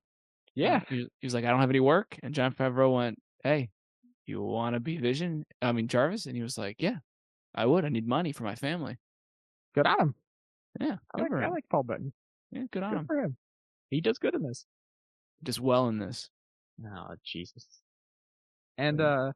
Yeah, 0.55 0.81
he, 0.87 0.97
was- 0.99 1.07
he 1.19 1.25
was 1.25 1.33
like, 1.33 1.45
I 1.45 1.49
don't 1.49 1.59
have 1.61 1.71
any 1.71 1.79
work, 1.79 2.19
and 2.21 2.33
Jon 2.35 2.53
Favreau 2.53 2.93
went, 2.95 3.17
Hey, 3.43 3.71
you 4.27 4.41
want 4.43 4.75
to 4.75 4.79
be 4.79 4.97
Vision? 4.97 5.45
I 5.61 5.71
mean 5.71 5.87
Jarvis, 5.87 6.27
and 6.27 6.35
he 6.35 6.43
was 6.43 6.57
like, 6.59 6.75
Yeah, 6.79 6.97
I 7.55 7.65
would. 7.65 7.83
I 7.85 7.89
need 7.89 8.07
money 8.07 8.31
for 8.33 8.43
my 8.43 8.53
family. 8.55 8.97
good 9.73 9.87
on 9.87 9.99
him. 9.99 10.15
Yeah, 10.79 10.97
I 11.15 11.21
like, 11.21 11.31
I 11.33 11.47
like 11.49 11.65
Paul 11.71 11.83
Bettany. 11.83 12.13
Yeah, 12.51 12.63
good 12.71 12.83
on 12.83 12.91
Good 12.91 12.99
him. 12.99 13.05
for 13.07 13.19
him. 13.23 13.37
He 13.93 14.01
does 14.01 14.17
good 14.17 14.35
in 14.35 14.43
this. 14.43 14.65
Does 15.41 15.59
well 15.59 15.87
in 15.87 15.99
this. 15.99 16.29
Oh, 16.85 17.15
Jesus. 17.23 17.65
And 18.77 18.99
uh, 18.99 19.33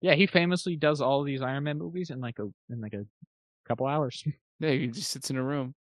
yeah, 0.00 0.14
he 0.14 0.26
famously 0.26 0.76
does 0.76 1.00
all 1.00 1.22
these 1.22 1.42
Iron 1.42 1.64
Man 1.64 1.78
movies 1.78 2.10
in 2.10 2.20
like 2.20 2.38
a 2.38 2.44
in 2.70 2.80
like 2.80 2.94
a 2.94 3.04
couple 3.66 3.86
hours. 3.86 4.24
Yeah, 4.58 4.70
he 4.70 4.86
just 4.86 5.10
sits 5.10 5.28
in 5.28 5.36
a 5.36 5.42
room. 5.42 5.74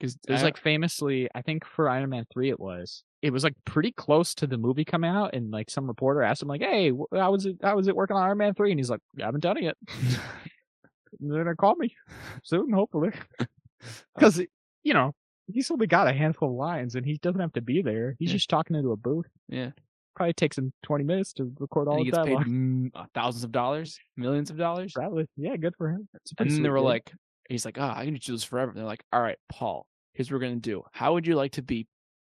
Because 0.00 0.16
There's 0.26 0.42
like 0.42 0.56
famously, 0.56 1.28
I 1.34 1.42
think 1.42 1.66
for 1.66 1.90
Iron 1.90 2.08
Man 2.08 2.24
three 2.32 2.48
it 2.48 2.58
was. 2.58 3.04
it 3.20 3.30
was 3.30 3.44
like 3.44 3.54
pretty 3.66 3.92
close 3.92 4.34
to 4.36 4.46
the 4.46 4.56
movie 4.56 4.86
coming 4.86 5.10
out, 5.10 5.34
and 5.34 5.50
like 5.50 5.68
some 5.68 5.86
reporter 5.86 6.22
asked 6.22 6.40
him 6.40 6.48
like, 6.48 6.62
"Hey, 6.62 6.90
how 7.12 7.30
was 7.30 7.44
it? 7.44 7.58
How 7.62 7.76
was 7.76 7.88
it 7.88 7.94
working 7.94 8.16
on 8.16 8.22
Iron 8.22 8.38
Man 8.38 8.54
3? 8.54 8.70
And 8.70 8.80
he's 8.80 8.88
like, 8.88 9.00
"I 9.20 9.26
haven't 9.26 9.42
done 9.42 9.58
it 9.58 9.64
yet. 9.64 9.76
They're 11.20 11.44
gonna 11.44 11.54
call 11.54 11.76
me 11.76 11.94
soon, 12.42 12.72
hopefully, 12.72 13.10
because 14.14 14.40
you 14.82 14.94
know 14.94 15.12
he's 15.46 15.70
only 15.70 15.86
got 15.86 16.06
a 16.08 16.12
handful 16.12 16.48
of 16.50 16.54
lines, 16.56 16.94
and 16.94 17.04
he 17.06 17.18
doesn't 17.18 17.40
have 17.40 17.52
to 17.54 17.60
be 17.62 17.82
there. 17.82 18.16
He's 18.18 18.30
Yeah. 18.30 18.34
just 18.36 18.50
talking 18.50 18.76
into 18.76 18.92
a 18.92 18.96
booth. 18.96 19.26
Yeah. 19.48 19.70
Probably 20.14 20.34
takes 20.34 20.58
him 20.58 20.72
20 20.82 21.04
minutes 21.04 21.32
to 21.34 21.50
record 21.58 21.88
all 21.88 21.96
and 21.96 22.04
he 22.04 22.10
the 22.10 22.16
gets 22.18 22.28
paid 22.28 22.34
dialogue. 22.44 22.90
uh, 22.94 23.04
thousands 23.14 23.44
of 23.44 23.52
dollars, 23.52 23.98
millions 24.16 24.50
of 24.50 24.58
dollars. 24.58 24.92
Probably, 24.94 25.26
yeah, 25.36 25.56
good 25.56 25.74
for 25.78 25.88
him. 25.90 26.06
And 26.38 26.50
then 26.50 26.62
they 26.62 26.68
were 26.68 26.80
like, 26.80 27.10
he's 27.48 27.64
like, 27.64 27.78
ah, 27.80 27.96
I 27.96 28.04
can 28.04 28.14
do 28.14 28.32
this 28.32 28.44
forever. 28.44 28.72
they're 28.74 28.84
like, 28.84 29.02
all 29.12 29.22
right, 29.22 29.38
Paul, 29.50 29.86
here's 30.12 30.30
what 30.30 30.36
we're 30.36 30.46
gonna 30.48 30.56
do. 30.60 30.82
How 30.92 31.14
would 31.14 31.26
you 31.26 31.34
like 31.34 31.52
to 31.52 31.62
be 31.62 31.86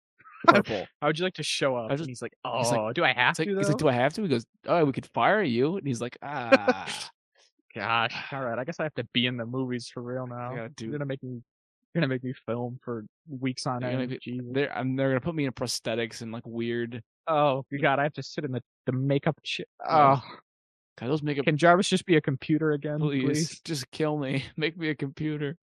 purple? 0.47 0.87
"How 1.01 1.07
would 1.07 1.17
you 1.19 1.25
like 1.25 1.35
to 1.35 1.43
show 1.43 1.75
up?" 1.75 1.89
just- 1.91 2.01
and 2.01 2.09
he's 2.09 2.21
like, 2.21 2.33
"Oh, 2.43 2.57
he's 2.59 2.71
like- 2.71 2.95
do 2.95 3.03
I 3.03 3.13
have 3.13 3.37
like, 3.37 3.47
to?" 3.47 3.57
he's 3.57 3.67
like, 3.69 3.77
do 3.77 3.87
I 3.87 3.93
have 3.93 4.13
to? 4.15 4.21
He 4.23 4.27
goes, 4.27 4.45
oh, 4.65 4.83
we 4.85 4.91
could 4.91 5.05
fire 5.13 5.41
you. 5.43 5.77
And 5.77 5.85
he's 5.87 6.01
like, 6.01 6.17
ah, 6.23 7.07
Gosh, 7.75 8.15
all 8.31 8.41
right. 8.43 8.57
I 8.57 8.63
guess 8.63 8.79
I 8.79 8.83
have 8.83 8.93
to 8.95 9.03
be 9.13 9.27
in 9.27 9.37
the 9.37 9.45
movies 9.45 9.87
for 9.93 10.01
real 10.01 10.25
now. 10.25 10.51
I 10.51 10.55
gotta 10.55 10.71
You're 10.79 10.91
gonna 10.93 11.05
make 11.05 11.21
me. 11.23 11.41
You're 11.93 12.01
gonna 12.01 12.13
make 12.13 12.23
me 12.23 12.33
film 12.45 12.79
for 12.83 13.05
weeks 13.27 13.65
on 13.65 13.81
You're 13.81 13.91
end. 13.91 14.19
Jesus. 14.21 14.45
They're 14.51 14.77
I'm, 14.77 14.95
they're 14.95 15.09
gonna 15.09 15.21
put 15.21 15.35
me 15.35 15.45
in 15.45 15.51
prosthetics 15.51 16.21
and 16.21 16.31
like 16.31 16.45
weird. 16.45 17.01
Oh 17.27 17.65
God, 17.81 17.99
I 17.99 18.03
have 18.03 18.13
to 18.13 18.23
sit 18.23 18.45
in 18.45 18.51
the 18.51 18.61
the 18.85 18.91
makeup 18.91 19.39
chair. 19.43 19.65
Oh, 19.87 20.21
Oh, 20.21 20.37
God, 20.99 21.09
those 21.09 21.23
makeup. 21.23 21.45
can 21.45 21.57
Jarvis 21.57 21.89
just 21.89 22.05
be 22.05 22.15
a 22.15 22.21
computer 22.21 22.71
again, 22.71 22.99
please, 22.99 23.23
please? 23.23 23.61
just 23.63 23.89
kill 23.91 24.17
me. 24.17 24.45
Make 24.57 24.77
me 24.77 24.89
a 24.89 24.95
computer. 24.95 25.57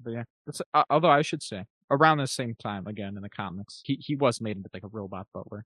But 0.00 0.10
yeah, 0.12 0.22
uh, 0.74 0.84
although 0.90 1.10
I 1.10 1.22
should 1.22 1.42
say 1.42 1.64
around 1.90 2.18
the 2.18 2.26
same 2.26 2.54
time 2.54 2.86
again 2.86 3.16
in 3.16 3.22
the 3.22 3.30
comics, 3.30 3.82
he 3.84 3.98
he 4.00 4.14
was 4.16 4.40
made 4.40 4.56
into 4.56 4.68
like 4.72 4.84
a 4.84 4.88
robot 4.88 5.26
butler. 5.34 5.64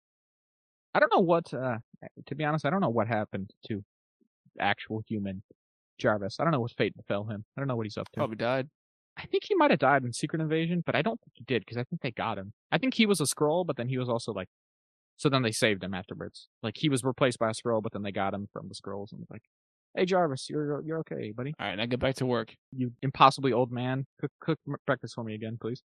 I 0.94 1.00
don't 1.00 1.12
know 1.14 1.20
what. 1.22 1.52
uh 1.54 1.78
To 2.26 2.34
be 2.34 2.44
honest, 2.44 2.64
I 2.66 2.70
don't 2.70 2.80
know 2.80 2.90
what 2.90 3.08
happened 3.08 3.50
to 3.68 3.82
actual 4.58 5.02
human 5.08 5.42
Jarvis. 5.98 6.36
I 6.40 6.44
don't 6.44 6.52
know 6.52 6.60
what 6.60 6.72
fate 6.72 6.96
befell 6.96 7.24
him. 7.24 7.44
I 7.56 7.60
don't 7.60 7.68
know 7.68 7.76
what 7.76 7.86
he's 7.86 7.96
up 7.96 8.08
to. 8.12 8.18
Probably 8.18 8.36
died. 8.36 8.68
I 9.16 9.26
think 9.26 9.44
he 9.44 9.54
might 9.54 9.70
have 9.70 9.80
died 9.80 10.04
in 10.04 10.12
Secret 10.12 10.40
Invasion, 10.40 10.82
but 10.84 10.94
I 10.94 11.02
don't 11.02 11.20
think 11.20 11.32
he 11.34 11.44
did 11.44 11.62
because 11.62 11.76
I 11.76 11.84
think 11.84 12.02
they 12.02 12.10
got 12.10 12.38
him. 12.38 12.52
I 12.70 12.78
think 12.78 12.94
he 12.94 13.06
was 13.06 13.20
a 13.20 13.24
Skrull, 13.24 13.66
but 13.66 13.76
then 13.76 13.88
he 13.88 13.98
was 13.98 14.08
also 14.08 14.32
like, 14.32 14.48
so 15.16 15.28
then 15.28 15.42
they 15.42 15.52
saved 15.52 15.84
him 15.84 15.94
afterwards. 15.94 16.48
Like 16.62 16.76
he 16.78 16.88
was 16.88 17.04
replaced 17.04 17.38
by 17.38 17.50
a 17.50 17.52
Skrull, 17.52 17.82
but 17.82 17.92
then 17.92 18.02
they 18.02 18.12
got 18.12 18.34
him 18.34 18.48
from 18.52 18.68
the 18.68 18.74
Skrulls 18.74 19.12
and 19.12 19.20
was 19.20 19.30
like, 19.30 19.42
"Hey 19.94 20.06
Jarvis, 20.06 20.48
you're 20.48 20.82
you're 20.82 20.98
okay, 21.00 21.32
buddy. 21.32 21.52
All 21.60 21.66
right, 21.66 21.76
now 21.76 21.86
get 21.86 22.00
back 22.00 22.16
to 22.16 22.26
work. 22.26 22.54
You 22.72 22.92
impossibly 23.02 23.52
old 23.52 23.70
man. 23.70 24.06
Cook 24.20 24.32
cook 24.40 24.58
breakfast 24.86 25.14
for 25.14 25.24
me 25.24 25.34
again, 25.34 25.58
please." 25.60 25.82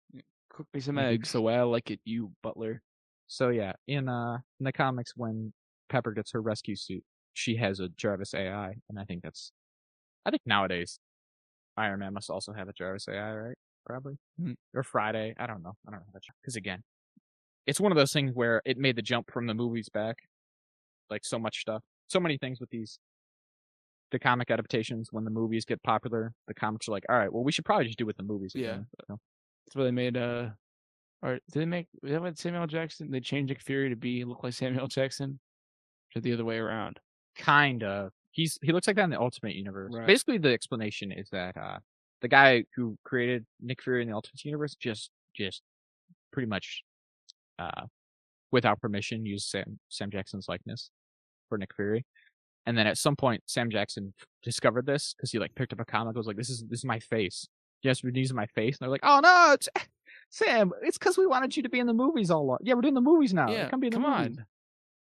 Cook 0.50 0.68
me 0.74 0.80
some 0.80 0.98
eggs 0.98 1.34
the 1.34 1.42
way 1.42 1.56
I 1.56 1.64
like 1.64 1.92
it, 1.92 2.00
you 2.04 2.32
butler. 2.42 2.82
So 3.28 3.50
yeah, 3.50 3.74
in 3.88 4.08
uh 4.08 4.38
in 4.60 4.64
the 4.64 4.72
comics, 4.72 5.12
when 5.16 5.54
Pepper 5.90 6.12
gets 6.12 6.32
her 6.32 6.42
rescue 6.42 6.76
suit, 6.76 7.04
she 7.34 7.58
has 7.58 7.80
a 7.80 7.90
Jarvis 7.90 8.34
AI, 8.34 8.74
and 8.90 8.98
I 9.00 9.04
think 9.04 9.22
that's, 9.22 9.52
I 10.26 10.32
think 10.32 10.42
nowadays, 10.46 11.00
Iron 11.78 12.00
Man 12.00 12.14
must 12.14 12.30
also 12.30 12.54
have 12.54 12.68
a 12.68 12.74
Jarvis 12.74 13.08
AI, 13.08 13.34
right? 13.34 13.58
Probably, 13.86 14.18
Hmm. 14.38 14.54
or 14.74 14.84
Friday. 14.84 15.34
I 15.38 15.48
don't 15.48 15.64
know. 15.64 15.74
I 15.88 15.92
don't 15.92 16.02
know 16.02 16.20
because 16.42 16.56
again, 16.56 16.84
it's 17.66 17.80
one 17.80 17.92
of 17.92 17.98
those 17.98 18.12
things 18.12 18.32
where 18.34 18.62
it 18.66 18.78
made 18.78 18.96
the 18.96 19.02
jump 19.02 19.32
from 19.32 19.48
the 19.48 19.54
movies 19.54 19.88
back, 19.90 20.18
like 21.10 21.24
so 21.24 21.40
much 21.40 21.60
stuff, 21.60 21.84
so 22.08 22.20
many 22.20 22.38
things 22.38 22.60
with 22.60 22.70
these. 22.70 23.00
The 24.12 24.20
comic 24.20 24.50
adaptations, 24.52 25.10
when 25.12 25.26
the 25.26 25.30
movies 25.30 25.66
get 25.66 25.84
popular, 25.84 26.34
the 26.48 26.54
comics 26.54 26.88
are 26.88 26.92
like, 26.92 27.04
all 27.10 27.18
right, 27.18 27.32
well, 27.32 27.44
we 27.44 27.52
should 27.52 27.66
probably 27.66 27.86
just 27.88 27.98
do 27.98 28.06
what 28.06 28.16
the 28.16 28.24
movies. 28.24 28.54
Yeah. 28.56 28.80
So, 29.10 29.18
That's 29.66 29.76
where 29.76 29.84
they 29.86 29.92
made 29.92 30.16
uh 30.16 30.50
or 31.22 31.34
did 31.52 31.60
they 31.62 31.66
make 31.66 31.88
was 32.02 32.12
that 32.14 32.22
what 32.22 32.38
Samuel 32.38 32.68
Jackson? 32.68 33.12
They 33.12 33.20
changed 33.20 33.50
Nick 33.50 33.62
Fury 33.62 33.90
to 33.90 33.96
be 33.98 34.24
look 34.24 34.44
like 34.44 34.54
Samuel 34.54 34.88
Jackson? 34.88 35.40
Or 36.16 36.22
the 36.22 36.32
other 36.34 36.46
way 36.46 36.58
around. 36.58 37.00
kind 37.36 37.84
of. 37.84 38.12
He's 38.38 38.60
he 38.62 38.72
looks 38.72 38.86
like 38.86 38.96
that 38.98 39.04
in 39.04 39.10
the 39.10 39.20
Ultimate 39.20 39.56
Universe. 39.56 39.94
Right. 39.96 40.06
Basically, 40.06 40.38
the 40.38 40.54
explanation 40.54 41.12
is 41.12 41.28
that 41.32 41.58
uh, 41.58 41.80
the 42.22 42.28
guy 42.28 42.66
who 42.76 42.96
created 43.04 43.48
Nick 43.60 43.82
Fury 43.82 44.04
in 44.04 44.10
the 44.10 44.14
Ultimate 44.14 44.46
Universe 44.46 44.76
just 44.76 45.10
just 45.36 45.64
pretty 46.32 46.48
much 46.48 46.84
uh, 47.58 47.86
without 48.52 48.80
permission 48.80 49.26
used 49.26 49.48
Sam 49.50 49.80
Sam 49.90 50.12
Jackson's 50.12 50.48
likeness 50.48 50.92
for 51.50 51.58
Nick 51.58 51.72
Fury. 51.76 52.06
And 52.68 52.78
then 52.78 52.86
at 52.86 53.00
some 53.00 53.16
point, 53.16 53.42
Sam 53.48 53.72
Jackson 53.72 54.14
discovered 54.44 54.86
this 54.86 55.16
because 55.18 55.32
he 55.32 55.40
like 55.40 55.56
picked 55.56 55.74
up 55.74 55.80
a 55.80 55.86
comic. 55.86 56.16
Was 56.16 56.28
like, 56.28 56.38
"This 56.38 56.52
is 56.52 56.64
this 56.70 56.82
is 56.82 56.86
my 56.86 57.00
face. 57.00 57.48
You 57.82 57.90
guys 57.90 58.02
been 58.02 58.14
using 58.14 58.36
my 58.36 58.46
face." 58.54 58.78
And 58.78 58.86
they're 58.86 58.92
like, 58.92 59.02
"Oh 59.02 59.20
no, 59.20 59.54
it's 59.54 59.68
Sam. 60.30 60.72
It's 60.84 61.00
because 61.00 61.18
we 61.18 61.26
wanted 61.26 61.58
you 61.58 61.64
to 61.64 61.70
be 61.70 61.80
in 61.80 61.88
the 61.88 61.94
movies 61.94 62.30
all 62.30 62.44
along. 62.44 62.60
Yeah, 62.62 62.76
we're 62.76 62.82
doing 62.82 62.94
the 62.94 63.02
movies 63.02 63.34
now. 63.34 63.50
yeah. 63.50 63.68
come 63.68 63.80
be 63.80 63.88
in 63.88 63.94
the 63.94 64.00
come 64.00 64.12
movies." 64.12 64.38
on. 64.38 64.46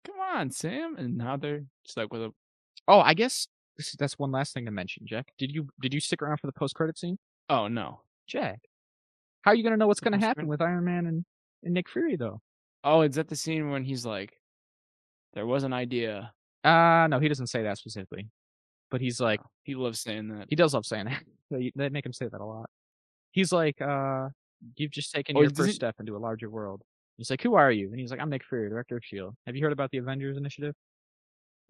Come 0.03 0.20
on, 0.20 0.52
Sam. 0.52 0.98
And 0.98 1.18
now 1.18 1.38
they're 1.38 1.64
stuck 1.86 2.12
with 2.12 2.24
a 2.24 2.34
Oh, 2.88 2.99
I 2.99 3.14
guess 3.14 3.48
this, 3.78 3.95
that's 3.98 4.18
one 4.20 4.32
last 4.32 4.53
thing 4.53 4.66
to 4.66 4.72
mention, 4.72 5.06
Jack. 5.06 5.28
Did 5.38 5.52
you 5.52 5.68
did 5.82 5.94
you 5.94 5.99
stick 5.99 6.22
around 6.22 6.38
for 6.38 6.48
the 6.48 6.53
post 6.53 6.76
credit 6.76 6.98
scene? 6.98 7.18
Oh 7.49 7.68
no. 7.68 8.02
Jack, 8.28 8.60
how 9.41 9.52
are 9.52 9.56
you 9.56 9.64
gonna 9.64 9.78
know 9.78 9.88
what's 9.88 9.99
gonna 9.99 10.20
happen 10.20 10.48
with 10.48 10.62
Iron 10.62 10.86
Man 10.86 11.06
and, 11.06 11.26
and 11.64 11.74
Nick 11.74 11.90
Fury 11.90 12.16
though? 12.16 12.41
Oh, 12.84 13.02
is 13.02 13.16
that 13.16 13.28
the 13.28 13.36
scene 13.36 13.70
when 13.72 13.84
he's 13.84 14.06
like 14.06 14.34
there 15.34 15.45
was 15.45 15.64
an 15.64 15.74
idea. 15.74 16.32
Uh 16.64 17.08
no, 17.10 17.20
he 17.20 17.28
doesn't 17.28 17.48
say 17.48 17.64
that 17.64 17.78
specifically, 17.78 18.28
but 18.90 19.02
he's 19.02 19.20
like 19.20 19.40
He 19.64 19.76
loves 19.76 19.99
saying 20.02 20.28
that. 20.30 20.48
he 20.49 20.56
does 20.56 20.74
love 20.74 20.86
saying 20.86 21.06
that. 21.06 21.24
they, 21.52 21.72
they 21.76 21.90
make 21.90 22.06
him 22.06 22.14
say 22.14 22.28
that 22.32 22.41
a 22.41 22.45
lot. 22.45 22.70
He's 23.32 23.53
like, 23.53 23.82
uh, 23.82 24.28
you've 24.76 24.91
just 24.91 25.12
taken 25.14 25.38
Or 25.38 25.44
your 25.44 25.52
first 25.52 25.76
step 25.76 25.95
into 25.99 26.16
a 26.16 26.20
larger 26.20 26.49
world. 26.49 26.82
He's 27.18 27.30
like, 27.30 27.41
who 27.41 27.56
are 27.56 27.72
you? 27.72 27.90
And 27.91 27.99
he's 27.99 28.12
like, 28.12 28.20
I'm 28.20 28.30
Nick 28.30 28.44
Fury, 28.44 28.70
director 28.70 28.98
of 28.98 29.03
Shield. 29.06 29.36
Have 29.45 29.56
you 29.56 29.64
heard 29.64 29.72
about 29.72 29.91
the 29.91 29.99
Avengers 29.99 30.38
Initiative? 30.38 30.76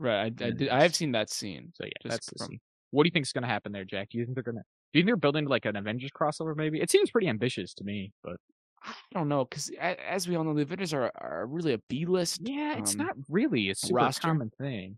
Right. 0.02 0.34
I, 0.42 0.46
I 0.46 0.50
did 0.52 0.70
I 0.70 0.82
have 0.82 0.96
seen 0.96 1.12
that 1.12 1.30
scene. 1.30 1.72
So 1.76 1.86
yeah, 1.86 1.92
that's 2.04 2.28
from- 2.38 2.48
scene. 2.48 2.60
What 2.90 3.04
do 3.04 3.08
you 3.08 3.12
think 3.12 3.26
is 3.26 3.32
gonna 3.32 3.48
happen 3.48 3.72
there, 3.72 3.86
Jack? 3.86 4.10
Do 4.10 4.18
you 4.18 4.26
think 4.26 4.36
they're 4.36 4.44
gonna? 4.44 4.64
Do 4.92 5.00
you 5.00 5.04
think 5.04 5.08
they're 5.08 5.16
building 5.16 5.46
like 5.46 5.66
an 5.66 5.76
Avengers 5.76 6.10
crossover? 6.20 6.56
Maybe 6.56 6.82
it 6.82 6.90
seems 6.90 7.12
pretty 7.12 7.28
ambitious 7.30 7.74
to 7.76 7.84
me, 7.84 8.12
but 8.24 8.36
I 8.84 8.94
don't 9.14 9.30
know, 9.30 9.46
because 9.46 9.70
as 9.80 10.28
we 10.28 10.36
all 10.36 10.44
know, 10.44 10.56
the 10.56 10.64
Avengers 10.64 10.94
are, 10.94 11.12
are 11.16 11.46
really 11.46 11.74
a 11.74 11.78
B 11.88 12.06
list. 12.06 12.42
Yeah, 12.44 12.78
it's 12.78 12.94
um, 12.94 13.06
not 13.06 13.16
really 13.30 13.70
a 13.70 13.76
super 13.76 13.98
roster. 13.98 14.22
common 14.28 14.50
thing. 14.60 14.98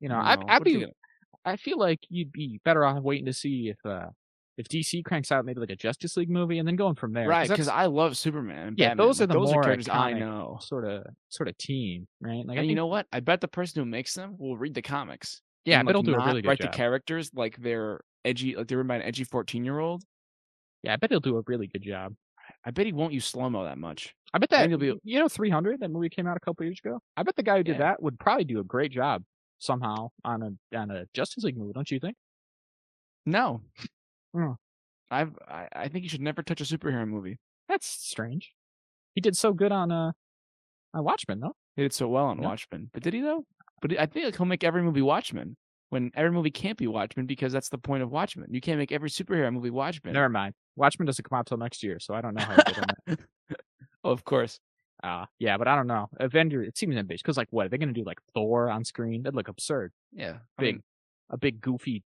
You 0.00 0.08
know, 0.08 0.18
No, 0.18 0.24
I'd, 0.24 0.44
I'd 0.48 0.64
be, 0.64 0.86
I 1.44 1.56
feel 1.56 1.78
like 1.78 1.98
you'd 2.08 2.32
be 2.32 2.60
better 2.64 2.84
off 2.84 3.02
waiting 3.02 3.26
to 3.26 3.32
see 3.32 3.68
if, 3.68 3.76
uh, 3.84 4.06
if 4.58 4.68
DC 4.68 5.04
cranks 5.04 5.32
out 5.32 5.44
maybe 5.44 5.60
like 5.60 5.70
a 5.70 5.76
Justice 5.76 6.16
League 6.16 6.28
movie 6.30 6.58
and 6.58 6.68
then 6.68 6.76
going 6.76 6.94
from 6.94 7.12
there. 7.12 7.26
right, 7.28 7.48
because 7.48 7.68
I 7.68 7.86
love 7.86 8.16
Superman. 8.16 8.68
And 8.68 8.78
Yeah, 8.78 8.88
Batman. 8.90 9.06
those 9.06 9.20
are 9.22 9.26
the 9.26 9.34
those 9.34 9.50
more 9.50 9.60
are 9.60 9.64
characters 9.64 9.88
I 9.88 10.12
know. 10.12 10.58
sort 10.60 10.86
of, 10.86 11.04
sort 11.28 11.48
of 11.48 11.56
team, 11.58 12.06
right? 12.20 12.44
Like, 12.46 12.58
I 12.58 12.60
and 12.60 12.68
you 12.70 12.76
know 12.76 12.86
what? 12.86 13.06
I 13.12 13.20
bet 13.20 13.40
the 13.40 13.48
person 13.48 13.82
who 13.82 13.86
makes 13.88 14.14
them 14.14 14.36
will 14.38 14.56
read 14.56 14.74
the 14.74 14.82
comics. 14.82 15.40
yeah, 15.64 15.76
I 15.76 15.80
and, 15.80 15.86
bet 15.86 15.96
like, 15.96 16.04
he'll 16.06 16.14
do 16.14 16.20
a 16.20 16.24
really 16.26 16.42
good 16.42 16.48
write 16.48 16.58
job. 16.60 16.70
the 16.72 16.76
characters 16.76 17.30
like 17.34 17.56
they're 17.58 18.00
edgy, 18.24 18.54
like 18.54 18.68
they're 18.68 18.78
written 18.78 18.88
by 18.88 18.96
an 18.96 19.02
edgy 19.02 19.24
fourteen 19.24 19.64
year 19.64 19.78
old. 19.78 20.02
yeah, 20.82 20.92
I 20.92 20.96
bet 20.96 21.10
he'll 21.10 21.20
do 21.20 21.36
a 21.38 21.42
really 21.46 21.66
good 21.66 21.82
job. 21.82 22.14
I 22.64 22.70
bet 22.72 22.86
he 22.86 22.92
won't 22.92 23.12
use 23.12 23.24
slow 23.24 23.48
mo 23.48 23.64
that 23.64 23.78
much. 23.78 24.14
I 24.34 24.38
bet 24.38 24.50
that, 24.50 24.68
he'll 24.68 24.78
be- 24.78 24.98
you 25.04 25.18
know, 25.18 25.28
300, 25.28 25.80
that 25.80 25.90
movie 25.90 26.08
came 26.08 26.26
out 26.26 26.36
a 26.36 26.40
couple 26.40 26.64
years 26.66 26.78
ago. 26.84 27.00
I 27.16 27.22
bet 27.22 27.36
the 27.36 27.42
guy 27.42 27.56
who 27.58 27.62
did 27.62 27.72
Yeah. 27.76 27.78
that 27.90 28.02
would 28.02 28.18
probably 28.18 28.44
do 28.44 28.60
a 28.60 28.64
great 28.64 28.90
job 28.92 29.22
somehow 29.58 30.08
on 30.24 30.42
a, 30.72 30.76
on 30.78 30.90
a 30.90 31.04
Justice 31.14 31.44
League 31.44 31.56
movie, 31.56 31.72
don't 31.72 31.90
you 31.90 32.00
think? 32.00 32.16
No, 33.26 33.62
Hmm. 34.34 34.52
I've 35.10 35.36
I, 35.46 35.68
I 35.74 35.88
think 35.88 36.04
you 36.04 36.08
should 36.08 36.20
never 36.22 36.42
touch 36.42 36.60
a 36.60 36.64
superhero 36.64 37.06
movie. 37.06 37.38
That's 37.68 37.86
strange. 37.86 38.52
He 39.14 39.20
did 39.20 39.36
so 39.36 39.52
good 39.52 39.72
on, 39.72 39.92
uh, 39.92 40.12
on 40.94 41.04
Watchmen, 41.04 41.40
though. 41.40 41.54
He 41.76 41.82
did 41.82 41.92
so 41.92 42.08
well 42.08 42.26
on 42.26 42.38
Yeah. 42.40 42.48
Watchmen, 42.48 42.90
but 42.92 43.02
did 43.02 43.12
he 43.14 43.20
though? 43.20 43.44
But 43.80 43.98
I 43.98 44.06
think 44.06 44.24
like, 44.26 44.36
he'll 44.36 44.46
make 44.46 44.64
every 44.64 44.82
movie 44.82 45.02
Watchmen 45.02 45.56
when 45.90 46.10
every 46.14 46.30
movie 46.30 46.50
can't 46.50 46.78
be 46.78 46.86
Watchmen 46.86 47.26
because 47.26 47.52
that's 47.52 47.68
the 47.68 47.78
point 47.78 48.02
of 48.02 48.10
Watchmen. 48.10 48.46
You 48.50 48.60
can't 48.60 48.78
make 48.78 48.92
every 48.92 49.10
superhero 49.10 49.52
movie 49.52 49.70
Watchmen. 49.70 50.14
Never 50.14 50.28
mind. 50.28 50.54
Watchmen 50.76 51.06
doesn't 51.06 51.28
come 51.28 51.38
out 51.38 51.46
till 51.46 51.58
next 51.58 51.82
year, 51.82 51.98
so 51.98 52.14
I 52.14 52.20
don't 52.22 52.34
know 52.34 52.44
how 52.44 52.54
he 52.54 52.62
did 52.72 52.78
on 52.78 52.84
that. 53.06 53.18
oh, 54.04 54.10
of 54.10 54.24
course. 54.24 54.58
Uh, 55.04 55.26
yeah, 55.38 55.58
but 55.58 55.66
I 55.68 55.74
don't 55.74 55.88
know. 55.88 56.08
Avenger, 56.20 56.62
it 56.62 56.78
seems 56.78 56.96
ambitious 56.96 57.22
because, 57.22 57.36
like, 57.36 57.48
what 57.50 57.66
are 57.66 57.68
they 57.68 57.76
going 57.76 57.92
to 57.92 58.00
do? 58.00 58.04
Like 58.06 58.20
Thor 58.34 58.70
on 58.70 58.84
screen? 58.84 59.24
That'd 59.24 59.34
look 59.34 59.48
absurd. 59.48 59.92
Yeah, 60.12 60.36
I 60.58 60.62
Big, 60.62 60.74
mean, 60.76 60.82
a 61.30 61.36
big 61.36 61.60
goofy 61.60 62.04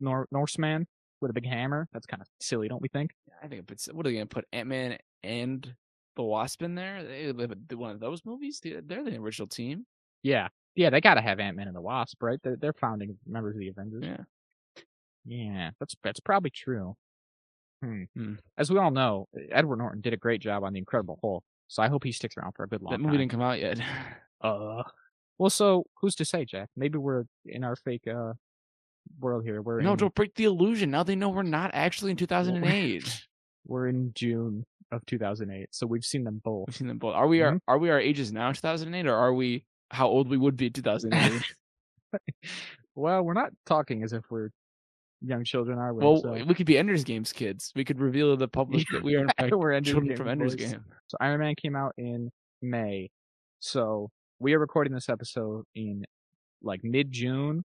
Nor- 0.00 0.26
Norseman 0.32 0.86
with 1.20 1.30
a 1.30 1.34
big 1.34 1.46
hammer. 1.46 1.88
That's 1.92 2.06
kind 2.06 2.20
of 2.20 2.28
silly, 2.40 2.68
don't 2.68 2.82
we 2.82 2.88
think? 2.88 3.10
I 3.42 3.48
think 3.48 3.70
it's 3.70 3.86
what 3.86 4.06
are 4.06 4.10
they 4.10 4.14
gonna 4.16 4.26
put 4.26 4.44
Ant 4.52 4.68
Man 4.68 4.98
and 5.22 5.74
the 6.16 6.22
Wasp 6.22 6.62
in 6.62 6.74
there? 6.74 7.02
They 7.04 7.32
live 7.32 7.52
one 7.74 7.90
of 7.92 8.00
those 8.00 8.24
movies. 8.24 8.60
They- 8.62 8.80
They're 8.84 9.04
the 9.04 9.16
original 9.16 9.48
team. 9.48 9.86
Yeah, 10.22 10.48
yeah, 10.74 10.90
they 10.90 11.00
got 11.00 11.14
to 11.14 11.20
have 11.22 11.40
Ant 11.40 11.56
Man 11.56 11.66
and 11.66 11.76
the 11.76 11.80
Wasp, 11.80 12.22
right? 12.22 12.38
They're, 12.42 12.56
they're 12.56 12.72
founding 12.74 13.18
members 13.26 13.54
of 13.56 13.60
the 13.60 13.68
Avengers. 13.68 14.04
Yeah. 14.04 14.82
Yeah, 15.26 15.70
that's 15.78 15.94
that's 16.02 16.20
probably 16.20 16.50
true. 16.50 16.96
Hmm. 17.82 18.02
Hmm. 18.16 18.34
As 18.58 18.70
we 18.70 18.78
all 18.78 18.90
know, 18.90 19.26
Edward 19.50 19.76
Norton 19.78 20.00
did 20.00 20.12
a 20.12 20.16
great 20.18 20.40
job 20.40 20.64
on 20.64 20.72
the 20.72 20.78
Incredible 20.78 21.18
Hulk, 21.22 21.44
so 21.68 21.82
I 21.82 21.88
hope 21.88 22.04
he 22.04 22.12
sticks 22.12 22.36
around 22.36 22.52
for 22.56 22.64
a 22.64 22.68
good 22.68 22.82
long 22.82 22.92
That 22.92 22.98
movie 23.00 23.12
time. 23.12 23.18
didn't 23.18 23.30
come 23.32 23.42
out 23.42 23.58
yet. 23.60 23.80
Uh, 24.42 24.82
well, 25.36 25.50
so 25.50 25.84
who's 26.00 26.14
to 26.14 26.24
say, 26.24 26.46
Jack? 26.46 26.70
Maybe 26.74 26.96
we're 26.96 27.24
in 27.44 27.62
our 27.62 27.76
fake 27.76 28.06
uh 28.08 28.32
world 29.18 29.44
here. 29.44 29.62
We're 29.62 29.80
no, 29.80 29.92
in, 29.92 29.98
don't 29.98 30.14
break 30.14 30.34
the 30.34 30.44
illusion. 30.44 30.90
Now 30.90 31.02
they 31.02 31.16
know 31.16 31.28
we're 31.28 31.42
not 31.42 31.70
actually 31.74 32.10
in 32.12 32.16
2008. 32.16 33.26
we're 33.66 33.88
in 33.88 34.12
June 34.14 34.64
of 34.92 35.04
2008. 35.06 35.68
So 35.70 35.86
we've 35.86 36.04
seen 36.04 36.24
them 36.24 36.40
both. 36.44 36.68
We've 36.68 36.76
seen 36.76 36.88
them 36.88 36.98
both. 36.98 37.14
Are 37.14 37.26
we 37.26 37.42
our 37.42 37.50
mm-hmm. 37.50 37.58
are 37.68 37.78
we 37.78 37.90
our 37.90 38.00
ages 38.00 38.32
now 38.32 38.48
in 38.48 38.54
2008 38.54 39.06
or 39.06 39.14
are 39.14 39.34
we 39.34 39.64
how 39.90 40.08
old 40.08 40.28
we 40.28 40.36
would 40.36 40.56
be 40.56 40.66
in 40.66 40.72
2008? 40.72 41.42
Well, 42.96 43.22
we're 43.22 43.34
not 43.34 43.52
talking 43.66 44.02
as 44.02 44.12
if 44.12 44.24
we're 44.30 44.50
young 45.22 45.44
children, 45.44 45.78
are 45.78 45.94
we? 45.94 46.04
well, 46.04 46.20
So- 46.20 46.44
we 46.44 46.54
could 46.54 46.66
be 46.66 46.76
Ender's 46.76 47.04
Games 47.04 47.32
kids. 47.32 47.72
We 47.74 47.84
could 47.84 48.00
reveal 48.00 48.32
to 48.32 48.36
the 48.36 48.48
public 48.48 48.86
that 48.92 49.02
we 49.02 49.14
are 49.16 49.20
in 49.22 49.28
fact 49.28 49.54
We're 49.54 49.72
Ender's 49.72 49.92
children 49.92 50.08
Game 50.08 50.16
from 50.16 50.28
Ender's 50.28 50.56
boys. 50.56 50.72
Game. 50.72 50.84
So 51.06 51.16
Iron 51.20 51.40
Man 51.40 51.54
came 51.54 51.76
out 51.76 51.94
in 51.96 52.30
May. 52.60 53.10
So 53.60 54.10
we 54.38 54.54
are 54.54 54.58
recording 54.58 54.92
this 54.92 55.08
episode 55.08 55.64
in 55.74 56.04
like 56.62 56.80
mid 56.82 57.12
June 57.12 57.64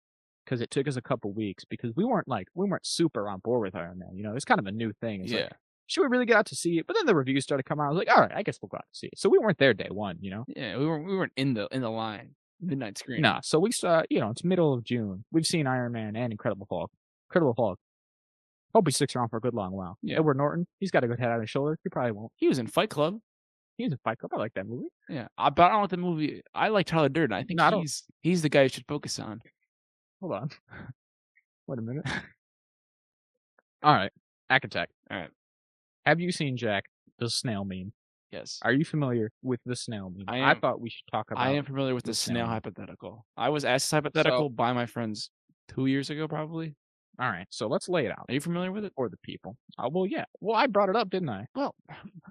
because 0.50 0.60
it 0.60 0.70
took 0.70 0.88
us 0.88 0.96
a 0.96 1.02
couple 1.02 1.32
weeks 1.32 1.64
because 1.64 1.92
we 1.94 2.04
weren't 2.04 2.26
like 2.26 2.48
we 2.54 2.68
weren't 2.68 2.84
super 2.84 3.28
on 3.28 3.38
board 3.38 3.62
with 3.62 3.76
Iron 3.76 3.98
Man. 4.00 4.10
You 4.16 4.24
know, 4.24 4.34
it's 4.34 4.44
kind 4.44 4.58
of 4.58 4.66
a 4.66 4.72
new 4.72 4.92
thing. 5.00 5.22
It's 5.22 5.32
Yeah. 5.32 5.42
like, 5.44 5.52
should 5.86 6.02
we 6.02 6.08
really 6.08 6.26
get 6.26 6.36
out 6.36 6.46
to 6.46 6.56
see 6.56 6.78
it? 6.78 6.86
But 6.88 6.96
then 6.96 7.06
the 7.06 7.14
reviews 7.14 7.44
started 7.44 7.62
coming 7.64 7.82
out. 7.84 7.86
I 7.86 7.90
was 7.90 7.98
like, 7.98 8.10
all 8.10 8.20
right, 8.20 8.32
I 8.34 8.42
guess 8.42 8.58
we'll 8.60 8.68
go 8.68 8.76
out 8.78 8.84
to 8.92 8.98
see 8.98 9.06
it. 9.06 9.16
So 9.18 9.28
we 9.28 9.38
weren't 9.38 9.58
there 9.58 9.72
day 9.74 9.88
one, 9.90 10.16
you 10.20 10.30
know. 10.32 10.44
Yeah, 10.48 10.76
we 10.76 10.86
weren't 10.86 11.06
we 11.06 11.16
weren't 11.16 11.32
in 11.36 11.54
the 11.54 11.68
in 11.70 11.82
the 11.82 11.90
line. 11.90 12.34
Midnight 12.60 12.98
screen. 12.98 13.22
No, 13.22 13.38
so 13.42 13.58
we 13.58 13.72
saw, 13.72 14.02
you 14.10 14.20
know, 14.20 14.28
it's 14.30 14.44
middle 14.44 14.74
of 14.74 14.84
June. 14.84 15.24
We've 15.32 15.46
seen 15.46 15.66
Iron 15.66 15.92
Man 15.92 16.14
and 16.16 16.30
Incredible 16.32 16.66
Hulk. 16.68 16.90
Incredible 17.30 17.54
Hulk. 17.56 17.78
Hope 18.74 18.86
he 18.86 18.92
sticks 18.92 19.16
around 19.16 19.28
for 19.30 19.38
a 19.38 19.40
good 19.40 19.54
long 19.54 19.72
while. 19.72 19.96
Yeah. 20.02 20.16
Edward 20.18 20.36
Norton, 20.36 20.66
he's 20.78 20.90
got 20.90 21.02
a 21.02 21.08
good 21.08 21.18
head 21.18 21.30
on 21.30 21.40
his 21.40 21.48
shoulder. 21.50 21.78
He 21.82 21.88
probably 21.88 22.12
won't. 22.12 22.30
He 22.36 22.48
was 22.48 22.58
in 22.58 22.66
Fight 22.66 22.90
Club. 22.90 23.16
He 23.78 23.84
was 23.84 23.92
in 23.94 23.98
Fight 24.04 24.18
Club. 24.18 24.32
I 24.34 24.36
like 24.36 24.52
that 24.54 24.66
movie. 24.66 24.88
Yeah, 25.08 25.28
I, 25.38 25.48
but 25.50 25.62
I 25.64 25.68
don't 25.70 25.78
want 25.78 25.90
the 25.90 25.96
movie. 25.96 26.42
I 26.54 26.68
like 26.68 26.84
Tyler 26.86 27.08
Durden. 27.08 27.32
I 27.34 27.42
think 27.44 27.58
No, 27.58 27.64
I 27.64 27.80
he's 27.80 28.04
he's 28.20 28.42
the 28.42 28.50
guy 28.50 28.64
you 28.64 28.68
should 28.68 28.84
focus 28.86 29.18
on. 29.18 29.40
Hold 30.20 30.32
on. 30.32 30.50
Wait 31.66 31.78
a 31.78 31.82
minute. 31.82 32.06
All 33.82 33.94
right. 33.94 34.12
Akatek. 34.50 34.86
All 35.10 35.18
right. 35.18 35.30
Have 36.04 36.20
you 36.20 36.32
seen 36.32 36.56
Jack 36.56 36.84
the 37.18 37.30
snail 37.30 37.64
meme? 37.64 37.92
Yes, 38.32 38.60
Are 38.62 38.72
you 38.72 38.84
familiar 38.84 39.32
with 39.42 39.60
the 39.66 39.74
snail 39.74 40.12
meme? 40.14 40.26
I 40.28 40.52
I 40.52 40.54
thought 40.54 40.80
we 40.80 40.88
should 40.88 41.06
talk 41.10 41.30
about 41.32 41.44
I 41.44 41.50
am 41.50 41.64
familiar 41.64 41.94
with 41.96 42.04
the 42.04 42.12
the 42.12 42.14
snail 42.14 42.36
snail. 42.36 42.46
hypothetical. 42.46 43.26
I 43.36 43.48
was 43.48 43.64
asked 43.64 43.86
this 43.86 43.96
hypothetical 43.96 44.48
by 44.50 44.72
my 44.72 44.86
friends 44.86 45.30
two 45.68 45.86
years 45.86 46.10
ago, 46.10 46.28
probably. 46.28 46.76
All 47.20 47.28
right. 47.30 47.46
So 47.50 47.66
let's 47.66 47.86
lay 47.88 48.06
it 48.06 48.10
out 48.12 48.24
Are 48.28 48.32
you 48.34 48.40
familiar 48.40 48.72
with 48.72 48.84
it? 48.84 48.92
or 48.96 49.10
the 49.10 49.18
people. 49.18 49.56
Uh, 49.78 49.90
well, 49.92 50.06
yeah. 50.06 50.24
Well, 50.40 50.56
I 50.56 50.66
brought 50.66 50.88
it 50.88 50.96
up, 50.96 51.10
didn't 51.10 51.28
I? 51.28 51.46
Well, 51.54 51.74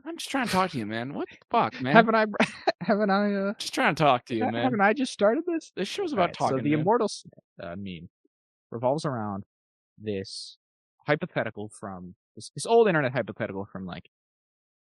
I'm 0.06 0.18
just 0.18 0.32
trying 0.32 0.48
to 0.48 0.52
talk 0.52 0.72
to 0.72 0.80
you, 0.80 0.88
man. 0.88 1.14
What 1.14 1.30
the 1.30 1.38
fuck, 1.52 1.80
man? 1.82 1.94
Haven't 1.94 2.16
I? 2.16 2.26
Haven't 2.82 3.11
I? 3.11 3.34
Uh, 3.36 3.53
just 3.60 3.74
trying 3.74 3.94
to 3.94 4.03
talk 4.03 4.26
to 4.26 4.36
you, 4.36 4.45
ha- 4.45 4.52
man. 4.52 4.64
haven't 4.64 4.82
I 4.82 4.94
just 4.94 5.14
started 5.14 5.44
this? 5.45 5.72
This 5.76 5.88
show's 5.88 6.11
about 6.11 6.22
Alright, 6.22 6.34
talking. 6.36 6.57
So 6.57 6.64
the 6.64 6.74
immortal 6.74 7.11
uh, 7.61 7.76
meme 7.78 8.10
revolves 8.72 9.06
around 9.06 9.44
this 10.02 10.57
hypothetical 11.06 11.70
from 11.80 12.16
this, 12.36 12.49
this 12.56 12.66
old 12.66 12.88
internet 12.88 13.11
hypothetical 13.11 13.68
from 13.72 13.86
like 13.86 14.10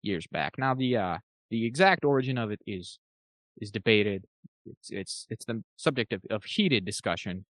years 0.02 0.26
back. 0.30 0.55
Now 0.56 0.74
the 0.74 0.97
uh 0.97 1.18
the 1.51 1.66
exact 1.66 2.05
origin 2.05 2.39
of 2.39 2.51
it 2.51 2.60
is 2.66 2.98
is 3.60 3.70
debated. 3.70 4.24
It's 4.64 4.90
it's 4.90 5.26
it's 5.28 5.44
the 5.44 5.62
subject 5.76 6.12
of, 6.12 6.22
of 6.30 6.44
heated 6.44 6.85
discussion 6.85 7.44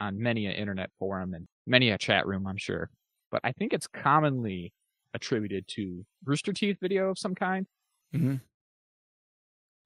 on 0.00 0.18
many 0.18 0.46
an 0.46 0.52
internet 0.52 0.90
forum 0.98 1.34
and 1.34 1.46
many 1.66 1.90
a 1.90 1.98
chat 1.98 2.26
room, 2.26 2.46
I'm 2.46 2.56
sure. 2.56 2.90
But 3.30 3.40
I 3.44 3.52
think 3.52 3.72
it's 3.72 3.86
commonly 3.86 4.72
attributed 5.14 5.66
to 5.68 6.04
Rooster 6.24 6.52
Teeth 6.52 6.78
video 6.80 7.10
of 7.10 7.18
some 7.18 7.34
kind. 7.34 7.66
Mhm. 8.14 8.40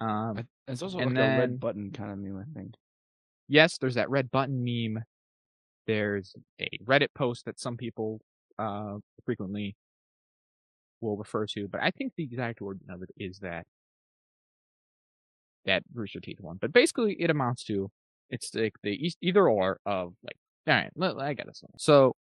Um, 0.00 0.48
It's 0.68 0.82
also 0.82 0.98
like 0.98 1.06
a 1.08 1.10
red 1.38 1.60
button 1.60 1.90
kind 1.92 2.10
of 2.10 2.18
meme, 2.18 2.38
I 2.38 2.44
think. 2.58 2.74
yes, 3.48 3.78
there's 3.78 3.94
that 3.94 4.10
red 4.10 4.30
button 4.30 4.62
meme. 4.64 5.02
There's 5.86 6.34
a 6.60 6.68
Reddit 6.84 7.08
post 7.14 7.44
that 7.46 7.58
some 7.58 7.76
people 7.76 8.20
uh, 8.58 8.98
frequently 9.24 9.76
will 11.00 11.16
refer 11.16 11.46
to, 11.46 11.66
but 11.68 11.82
I 11.82 11.90
think 11.90 12.12
the 12.16 12.22
exact 12.24 12.62
origin 12.62 12.88
of 12.90 13.02
it 13.02 13.10
is 13.16 13.40
that 13.40 13.66
that 15.64 15.82
Rooster 15.94 16.20
Teeth 16.20 16.40
one. 16.40 16.58
But 16.60 16.72
basically, 16.72 17.14
it 17.20 17.30
amounts 17.30 17.64
to 17.64 17.90
it's 18.32 18.54
like 18.54 18.74
the 18.82 18.90
eas- 18.90 19.16
either 19.22 19.48
or 19.48 19.78
of 19.86 20.14
like. 20.24 20.36
All 20.68 20.74
right, 20.74 21.20
I 21.20 21.34
got 21.34 21.46
this 21.46 21.62
one. 21.62 21.72
So 21.78 22.14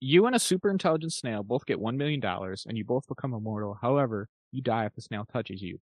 you 0.00 0.26
and 0.26 0.34
a 0.34 0.38
super 0.38 0.70
intelligent 0.70 1.12
snail 1.12 1.42
both 1.42 1.66
get 1.66 1.80
one 1.80 1.96
million 1.96 2.20
dollars, 2.20 2.64
and 2.68 2.76
you 2.78 2.84
both 2.84 3.06
become 3.08 3.34
immortal. 3.34 3.76
However, 3.80 4.28
you 4.52 4.62
die 4.62 4.86
if 4.86 4.94
the 4.94 5.02
snail 5.02 5.26
touches 5.30 5.62
you. 5.62 5.78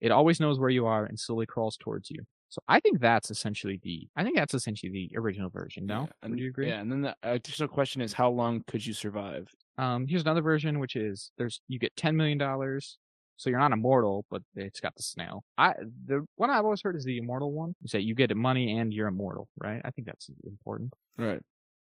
It 0.00 0.10
always 0.10 0.40
knows 0.40 0.58
where 0.58 0.70
you 0.70 0.86
are 0.86 1.04
and 1.04 1.18
slowly 1.18 1.46
crawls 1.46 1.76
towards 1.76 2.10
you. 2.10 2.20
So 2.48 2.60
I 2.68 2.80
think 2.80 3.00
that's 3.00 3.30
essentially 3.30 3.80
the 3.82 4.08
I 4.16 4.24
think 4.24 4.36
that's 4.36 4.52
essentially 4.52 4.92
the 4.92 5.16
original 5.16 5.48
version. 5.48 5.86
No, 5.86 6.02
Yeah, 6.02 6.06
and, 6.22 6.30
would 6.32 6.40
you 6.40 6.48
agree? 6.48 6.68
Yeah, 6.68 6.80
and 6.80 6.92
then 6.92 7.00
the 7.02 7.16
additional 7.22 7.68
question 7.68 8.02
is, 8.02 8.12
how 8.12 8.30
long 8.30 8.62
could 8.66 8.84
you 8.84 8.92
survive? 8.92 9.48
Um, 9.78 10.06
here's 10.06 10.22
another 10.22 10.42
version, 10.42 10.78
which 10.78 10.96
is 10.96 11.30
there's 11.38 11.60
you 11.68 11.78
get 11.78 11.96
ten 11.96 12.16
million 12.16 12.36
dollars, 12.36 12.98
so 13.36 13.50
you're 13.50 13.58
not 13.58 13.72
immortal, 13.72 14.24
but 14.30 14.42
it's 14.54 14.80
got 14.80 14.94
the 14.94 15.02
snail. 15.02 15.44
I 15.58 15.74
the 16.06 16.24
one 16.36 16.50
I've 16.50 16.64
always 16.64 16.82
heard 16.82 16.96
is 16.96 17.04
the 17.04 17.18
immortal 17.18 17.52
one. 17.52 17.74
Is 17.82 17.92
that 17.92 18.02
you 18.02 18.14
get 18.14 18.34
money 18.36 18.78
and 18.78 18.92
you're 18.92 19.08
immortal, 19.08 19.48
right? 19.58 19.80
I 19.84 19.90
think 19.90 20.06
that's 20.06 20.30
important. 20.44 20.92
Right. 21.18 21.40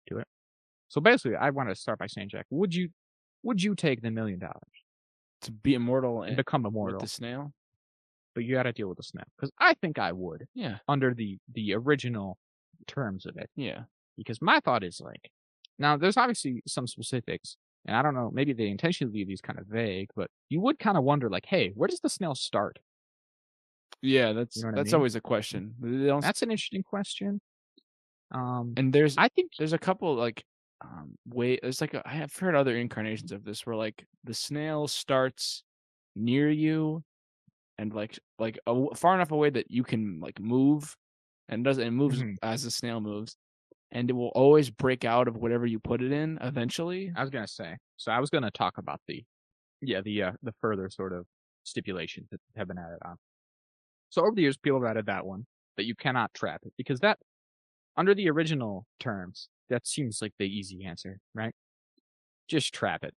Do 0.08 0.20
it. 0.20 0.28
So 0.90 1.02
basically, 1.02 1.36
I 1.38 1.50
want 1.50 1.70
to 1.70 1.76
start 1.76 2.00
by 2.00 2.08
saying, 2.08 2.30
Jack, 2.30 2.46
would 2.50 2.74
you 2.74 2.90
would 3.44 3.62
you 3.62 3.76
take 3.76 4.02
the 4.02 4.12
million 4.12 4.40
dollars 4.40 4.78
To 5.42 5.52
be 5.52 5.74
immortal 5.74 6.22
and 6.22 6.30
and 6.30 6.38
become 6.38 6.64
with 6.64 7.00
the 7.00 7.08
snail. 7.08 7.52
but 8.36 8.44
you 8.46 8.56
got 8.56 8.64
to 8.64 8.72
deal 8.72 8.88
with 8.88 8.98
the 8.98 9.04
snail? 9.04 9.26
Because 9.36 9.52
I 9.60 9.74
think 9.76 10.00
I 10.00 10.12
would 10.12 10.46
Yeah. 10.54 10.78
under 10.88 11.14
the 11.14 11.40
the 11.52 11.74
original 11.74 12.38
terms 12.88 13.26
of 13.26 13.36
it. 13.38 13.50
Yeah. 13.56 13.84
because 14.18 14.42
my 14.42 14.60
thought 14.60 14.84
is 14.84 15.02
like 15.02 15.32
now 15.80 15.98
there's 15.98 16.18
obviously 16.18 16.62
some 16.68 16.86
specifics 16.88 17.58
and 17.86 17.96
i 17.96 18.02
don't 18.02 18.16
know 18.16 18.32
maybe 18.32 18.54
they 18.54 18.68
intentionally 18.70 19.14
leave 19.14 19.28
these 19.28 19.42
kind 19.42 19.60
of 19.60 19.68
vague 19.68 20.10
but 20.16 20.30
you 20.50 20.60
would 20.62 20.80
kind 20.80 20.98
of 20.98 21.04
wonder 21.04 21.30
like 21.30 21.46
hey 21.46 21.70
where 21.76 21.88
does 21.88 22.00
the 22.02 22.10
snail 22.10 22.36
start 22.36 22.80
Yeah, 24.02 24.34
that's 24.34 24.64
know 24.64 24.68
what 24.68 24.76
I 24.76 24.78
that's 24.78 24.94
mean? 24.94 24.94
always 24.94 25.16
a 25.16 25.22
question. 25.22 25.76
That's 26.22 26.42
an 26.42 26.52
interesting 26.52 26.84
question 26.84 27.42
um 28.32 28.74
and 28.78 28.94
there's 28.94 29.18
i 29.18 29.28
think 29.30 29.52
there's 29.58 29.74
a 29.74 29.78
couple 29.80 30.16
like 30.16 30.44
um 30.82 31.16
way 31.28 31.60
there's 31.62 31.82
like 31.82 31.94
a, 31.94 32.02
I 32.08 32.14
have 32.14 32.36
heard 32.36 32.56
other 32.56 32.76
incarnations 32.78 33.32
of 33.32 33.44
this 33.44 33.66
where 33.66 33.76
like 33.76 34.06
the 34.24 34.34
snail 34.34 34.88
starts 34.88 35.64
near 36.16 36.50
you 36.50 37.04
and 37.78 37.94
like 37.94 38.20
like 38.40 38.60
a, 38.68 38.96
far 38.96 39.16
enough 39.16 39.32
away 39.32 39.50
that 39.52 39.72
you 39.72 39.84
can 39.84 40.20
like 40.22 40.40
move 40.40 40.96
and 41.50 41.64
does 41.66 41.80
it 41.80 41.92
moves 41.92 42.24
Mhm. 42.24 42.38
as 42.44 42.64
the 42.64 42.72
snail 42.72 43.02
moves 43.02 43.38
and 43.94 44.10
it 44.10 44.14
will 44.14 44.32
always 44.36 44.70
break 44.70 45.06
out 45.06 45.28
of 45.30 45.38
whatever 45.38 45.66
you 45.66 45.80
put 45.80 46.02
it 46.02 46.12
in 46.12 46.38
eventually. 46.42 47.12
i 47.16 47.22
was 47.22 47.30
gonna 47.30 47.48
say 47.48 47.78
so 47.98 48.12
i 48.12 48.20
was 48.20 48.30
gonna 48.30 48.52
talk 48.52 48.78
about 48.78 49.00
the 49.08 49.24
yeah 49.82 50.02
the 50.02 50.24
uh 50.24 50.32
the 50.44 50.54
further 50.62 50.90
sort 50.90 51.14
of 51.14 51.26
stipulations 51.64 52.28
that 52.32 52.42
have 52.58 52.68
been 52.68 52.78
added 52.78 53.00
on 53.06 53.16
so 54.10 54.22
over 54.22 54.36
the 54.36 54.42
years 54.42 54.58
people 54.58 54.82
have 54.82 54.90
added 54.90 55.06
that 55.06 55.26
one 55.26 55.46
that 55.78 55.86
you 55.86 55.96
cannot 55.96 56.34
trap 56.34 56.62
it 56.66 56.74
because 56.78 57.00
that 57.00 57.18
under 57.96 58.14
the 58.14 58.30
original 58.30 58.86
terms 59.00 59.50
that 59.70 59.88
seems 59.88 60.22
like 60.22 60.34
the 60.40 60.46
easy 60.46 60.84
answer 60.86 61.20
right 61.34 61.54
just 62.50 62.74
trap 62.74 63.04
it 63.04 63.14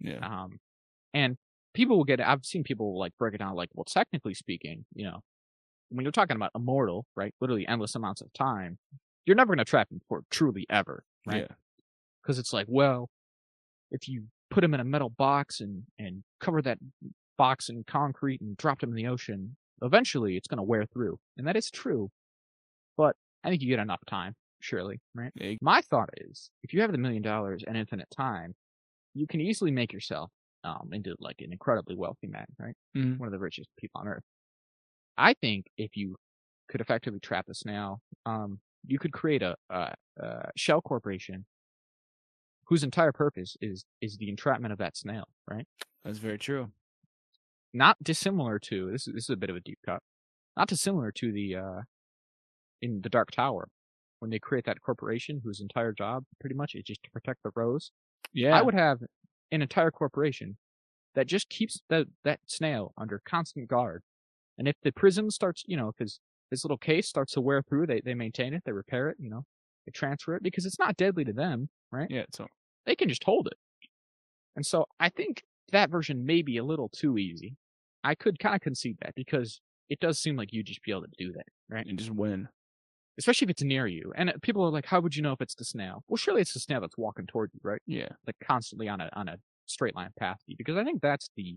Yeah. 0.00 0.18
Um, 0.22 0.58
and 1.14 1.36
people 1.74 1.96
will 1.96 2.04
get, 2.04 2.20
I've 2.20 2.44
seen 2.44 2.64
people 2.64 2.98
like 2.98 3.12
break 3.18 3.34
it 3.34 3.38
down 3.38 3.54
like, 3.54 3.70
well, 3.74 3.84
technically 3.84 4.34
speaking, 4.34 4.84
you 4.94 5.04
know, 5.04 5.20
when 5.90 6.04
you're 6.04 6.12
talking 6.12 6.36
about 6.36 6.52
immortal, 6.54 7.06
right? 7.16 7.34
Literally 7.40 7.66
endless 7.66 7.94
amounts 7.94 8.20
of 8.22 8.32
time, 8.32 8.78
you're 9.26 9.36
never 9.36 9.48
going 9.54 9.58
to 9.58 9.64
trap 9.64 9.90
him 9.90 10.00
for 10.08 10.22
truly 10.30 10.66
ever, 10.70 11.04
right? 11.26 11.46
Yeah. 11.48 11.56
Because 12.22 12.38
it's 12.38 12.52
like, 12.52 12.66
well, 12.68 13.10
if 13.90 14.08
you 14.08 14.24
put 14.50 14.62
him 14.64 14.74
in 14.74 14.80
a 14.80 14.84
metal 14.84 15.10
box 15.10 15.60
and, 15.60 15.84
and 15.98 16.22
cover 16.40 16.62
that 16.62 16.78
box 17.38 17.68
in 17.68 17.84
concrete 17.84 18.40
and 18.40 18.56
dropped 18.56 18.82
him 18.82 18.90
in 18.90 18.96
the 18.96 19.06
ocean, 19.06 19.56
eventually 19.82 20.36
it's 20.36 20.46
going 20.48 20.58
to 20.58 20.62
wear 20.62 20.84
through. 20.86 21.18
And 21.36 21.46
that 21.46 21.56
is 21.56 21.70
true. 21.70 22.10
But 22.96 23.16
I 23.44 23.50
think 23.50 23.62
you 23.62 23.68
get 23.68 23.78
enough 23.80 24.02
time, 24.06 24.34
surely, 24.60 25.00
right? 25.14 25.32
Yeah, 25.34 25.54
My 25.60 25.80
thought 25.80 26.10
is, 26.16 26.50
if 26.62 26.72
you 26.72 26.80
have 26.82 26.92
the 26.92 26.98
million 26.98 27.22
dollars 27.22 27.64
and 27.66 27.76
infinite 27.76 28.08
time, 28.16 28.54
you 29.14 29.26
can 29.26 29.40
easily 29.40 29.70
make 29.70 29.92
yourself 29.92 30.30
um, 30.64 30.90
into 30.92 31.14
like 31.18 31.36
an 31.40 31.52
incredibly 31.52 31.96
wealthy 31.96 32.28
man, 32.28 32.46
right? 32.58 32.74
Mhm. 32.96 33.18
One 33.18 33.26
of 33.26 33.32
the 33.32 33.38
richest 33.38 33.68
people 33.78 34.00
on 34.00 34.08
earth. 34.08 34.22
I 35.18 35.34
think 35.34 35.66
if 35.76 35.96
you 35.96 36.16
could 36.68 36.80
effectively 36.80 37.20
trap 37.20 37.46
the 37.46 37.54
snail, 37.54 38.00
um, 38.24 38.60
you 38.86 38.98
could 38.98 39.12
create 39.12 39.42
a, 39.42 39.56
a, 39.70 39.94
a 40.18 40.50
shell 40.56 40.80
corporation 40.80 41.44
whose 42.66 42.82
entire 42.82 43.12
purpose 43.12 43.56
is 43.60 43.84
is 44.00 44.16
the 44.16 44.28
entrapment 44.28 44.72
of 44.72 44.78
that 44.78 44.96
snail, 44.96 45.24
right? 45.48 45.66
That's 46.04 46.18
very 46.18 46.38
true. 46.38 46.70
Not 47.74 47.96
dissimilar 48.02 48.58
to 48.60 48.90
this. 48.90 49.06
Is, 49.06 49.14
this 49.14 49.24
is 49.24 49.30
a 49.30 49.36
bit 49.36 49.50
of 49.50 49.56
a 49.56 49.60
deep 49.60 49.78
cut. 49.84 50.00
Not 50.56 50.68
dissimilar 50.68 51.12
to 51.12 51.32
the 51.32 51.56
uh, 51.56 51.80
in 52.80 53.00
the 53.02 53.08
Dark 53.08 53.30
Tower 53.30 53.68
when 54.18 54.30
they 54.30 54.38
create 54.38 54.64
that 54.66 54.80
corporation 54.80 55.40
whose 55.42 55.60
entire 55.60 55.92
job 55.92 56.24
pretty 56.40 56.54
much 56.54 56.74
is 56.74 56.84
just 56.84 57.02
to 57.02 57.10
protect 57.10 57.42
the 57.42 57.50
rose. 57.54 57.90
Yeah. 58.32 58.56
I 58.56 58.62
would 58.62 58.74
have 58.74 58.98
an 59.50 59.62
entire 59.62 59.90
corporation 59.90 60.56
that 61.14 61.26
just 61.26 61.48
keeps 61.48 61.80
that 61.88 62.06
that 62.24 62.40
snail 62.46 62.92
under 62.96 63.20
constant 63.24 63.68
guard. 63.68 64.02
And 64.58 64.68
if 64.68 64.76
the 64.82 64.92
prism 64.92 65.30
starts, 65.30 65.64
you 65.66 65.76
know, 65.76 65.88
if 65.88 65.96
his 65.98 66.20
this 66.52 66.64
little 66.64 66.78
case 66.78 67.08
starts 67.08 67.32
to 67.32 67.40
wear 67.40 67.62
through, 67.62 67.86
they 67.86 68.00
they 68.04 68.14
maintain 68.14 68.54
it, 68.54 68.62
they 68.64 68.72
repair 68.72 69.08
it, 69.08 69.16
you 69.18 69.30
know, 69.30 69.44
they 69.86 69.90
transfer 69.92 70.36
it 70.36 70.42
because 70.42 70.66
it's 70.66 70.78
not 70.78 70.96
deadly 70.96 71.24
to 71.24 71.32
them, 71.32 71.68
right? 71.90 72.08
Yeah. 72.10 72.24
So 72.34 72.46
They 72.86 72.94
can 72.94 73.08
just 73.08 73.24
hold 73.24 73.48
it. 73.48 73.54
And 74.54 74.64
so 74.66 74.86
I 75.00 75.08
think 75.08 75.42
that 75.72 75.90
version 75.90 76.26
may 76.26 76.42
be 76.42 76.58
a 76.58 76.64
little 76.64 76.88
too 76.90 77.18
easy. 77.18 77.56
I 78.04 78.14
could 78.14 78.38
kind 78.38 78.54
of 78.54 78.60
concede 78.60 78.98
that 79.00 79.14
because 79.14 79.60
it 79.88 79.98
does 80.00 80.18
seem 80.18 80.36
like 80.36 80.52
you'd 80.52 80.66
just 80.66 80.82
be 80.82 80.90
able 80.92 81.02
to 81.02 81.08
do 81.18 81.32
that, 81.32 81.46
right? 81.70 81.86
and 81.86 81.98
just 81.98 82.10
win. 82.10 82.48
Especially 83.18 83.46
if 83.46 83.50
it's 83.50 83.62
near 83.62 83.86
you. 83.86 84.12
And 84.16 84.30
uh, 84.30 84.34
people 84.42 84.64
are 84.64 84.70
like, 84.70 84.86
"How 84.86 85.00
would 85.00 85.14
you 85.14 85.22
know 85.22 85.32
if 85.32 85.40
it's 85.40 85.54
the 85.54 85.64
snail?" 85.64 86.02
Well, 86.08 86.16
surely 86.16 86.40
it's 86.40 86.54
the 86.54 86.60
snail 86.60 86.80
that's 86.80 86.96
walking 86.96 87.26
toward 87.26 87.50
you, 87.52 87.60
right? 87.62 87.80
Yeah. 87.86 88.08
Like 88.26 88.36
constantly 88.42 88.88
on 88.88 89.00
a 89.00 89.10
on 89.14 89.28
a 89.28 89.36
straight 89.66 89.94
line 89.94 90.10
path 90.18 90.38
to 90.38 90.44
you. 90.52 90.56
Because 90.56 90.76
I 90.76 90.84
think 90.84 91.02
that's 91.02 91.28
the, 91.36 91.56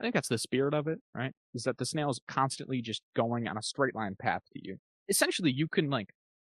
I 0.00 0.04
think 0.04 0.14
that's 0.14 0.28
the 0.28 0.38
spirit 0.38 0.74
of 0.74 0.88
it, 0.88 0.98
right? 1.14 1.32
Is 1.54 1.64
that 1.64 1.78
the 1.78 1.86
snail 1.86 2.10
is 2.10 2.20
constantly 2.28 2.82
just 2.82 3.02
going 3.14 3.48
on 3.48 3.56
a 3.56 3.62
straight 3.62 3.94
line 3.94 4.14
path 4.18 4.42
to 4.52 4.60
you. 4.62 4.76
Essentially, 5.08 5.50
you 5.50 5.68
can 5.68 5.88
like, 5.88 6.10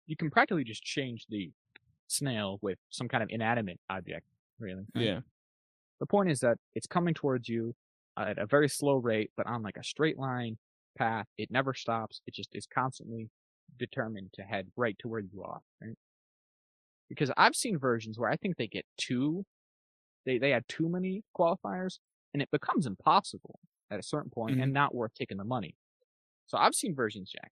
you 0.07 0.17
can 0.17 0.31
practically 0.31 0.65
just 0.65 0.83
change 0.83 1.27
the 1.29 1.51
snail 2.07 2.59
with 2.61 2.79
some 2.91 3.09
kind 3.09 3.23
of 3.23 3.31
inanimate 3.31 3.81
object, 3.89 4.27
really. 4.59 4.85
Yeah. 4.95 5.21
The 6.01 6.07
point 6.07 6.31
is 6.31 6.41
that 6.41 6.59
it's 6.75 6.87
coming 6.87 7.15
towards 7.15 7.49
you 7.49 7.75
uh, 8.17 8.27
at 8.29 8.39
a 8.39 8.47
very 8.47 8.69
slow 8.69 8.97
rate, 8.97 9.31
but 9.37 9.47
on 9.47 9.63
like 9.63 9.77
a 9.77 9.85
straight 9.85 10.19
line 10.19 10.59
path. 10.99 11.27
It 11.39 11.51
never 11.51 11.75
stops. 11.75 12.21
It 12.27 12.35
just 12.35 12.51
is 12.55 12.67
constantly 12.67 13.31
determined 13.79 14.31
to 14.35 14.43
head 14.43 14.69
right 14.77 14.97
to 15.01 15.09
where 15.09 15.21
you 15.21 15.43
are, 15.43 15.61
right? 15.81 15.97
Because 17.09 17.31
I've 17.37 17.55
seen 17.55 17.79
versions 17.79 18.19
where 18.19 18.31
I 18.31 18.37
think 18.37 18.57
they 18.57 18.67
get 18.67 18.85
too, 18.97 19.45
they, 20.27 20.39
they 20.39 20.51
had 20.51 20.65
too 20.69 20.89
many 20.89 21.23
qualifiers 21.37 21.99
and 22.33 22.43
it 22.43 22.51
becomes 22.51 22.87
impossible 22.87 23.61
at 23.91 23.99
a 23.99 24.03
certain 24.03 24.31
point 24.31 24.61
and 24.61 24.73
not 24.73 24.95
worth 24.95 25.15
taking 25.15 25.37
the 25.39 25.45
money. 25.45 25.77
So 26.47 26.59
I've 26.59 26.75
seen 26.75 26.95
versions, 26.95 27.31
Jack, 27.31 27.51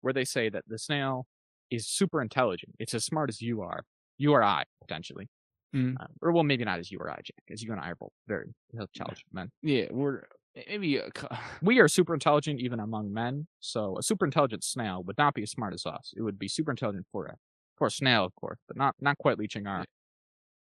where 0.00 0.12
they 0.12 0.24
say 0.24 0.48
that 0.48 0.64
the 0.66 0.78
snail 0.78 1.26
is 1.70 1.86
super 1.88 2.20
intelligent. 2.22 2.74
It's 2.78 2.94
as 2.94 3.04
smart 3.04 3.28
as 3.30 3.40
you 3.40 3.60
are, 3.62 3.84
you 4.18 4.32
or 4.32 4.42
I, 4.42 4.64
potentially. 4.80 5.28
Mhm. 5.74 5.96
Um, 6.00 6.08
or 6.20 6.32
well, 6.32 6.42
maybe 6.42 6.64
not 6.64 6.78
as 6.80 6.90
you 6.90 6.98
or 6.98 7.10
I, 7.10 7.16
Jack, 7.16 7.42
as 7.50 7.62
you 7.62 7.72
and 7.72 7.80
I 7.80 7.90
are 7.90 7.94
both 7.96 8.12
very 8.28 8.54
intelligent 8.72 9.22
men. 9.32 9.50
Yeah. 9.62 9.86
We're 9.90 10.24
maybe 10.54 10.98
a, 10.98 11.08
We 11.62 11.78
are 11.80 11.88
super 11.88 12.12
intelligent 12.14 12.60
even 12.60 12.78
among 12.78 13.12
men. 13.12 13.46
So 13.60 13.96
a 13.98 14.02
super 14.02 14.24
intelligent 14.26 14.64
snail 14.64 15.02
would 15.04 15.16
not 15.18 15.32
be 15.34 15.42
as 15.44 15.50
smart 15.50 15.72
as 15.72 15.86
us. 15.86 16.12
It 16.16 16.22
would 16.22 16.38
be 16.38 16.48
super 16.48 16.70
intelligent 16.70 17.06
for 17.10 17.26
a 17.26 17.36
for 17.76 17.86
a 17.86 17.90
snail, 17.90 18.24
of 18.24 18.34
course, 18.36 18.58
but 18.68 18.76
not 18.76 18.94
not 19.00 19.16
quite 19.18 19.38
reaching 19.38 19.66
our 19.66 19.78
Yeah. 19.80 19.84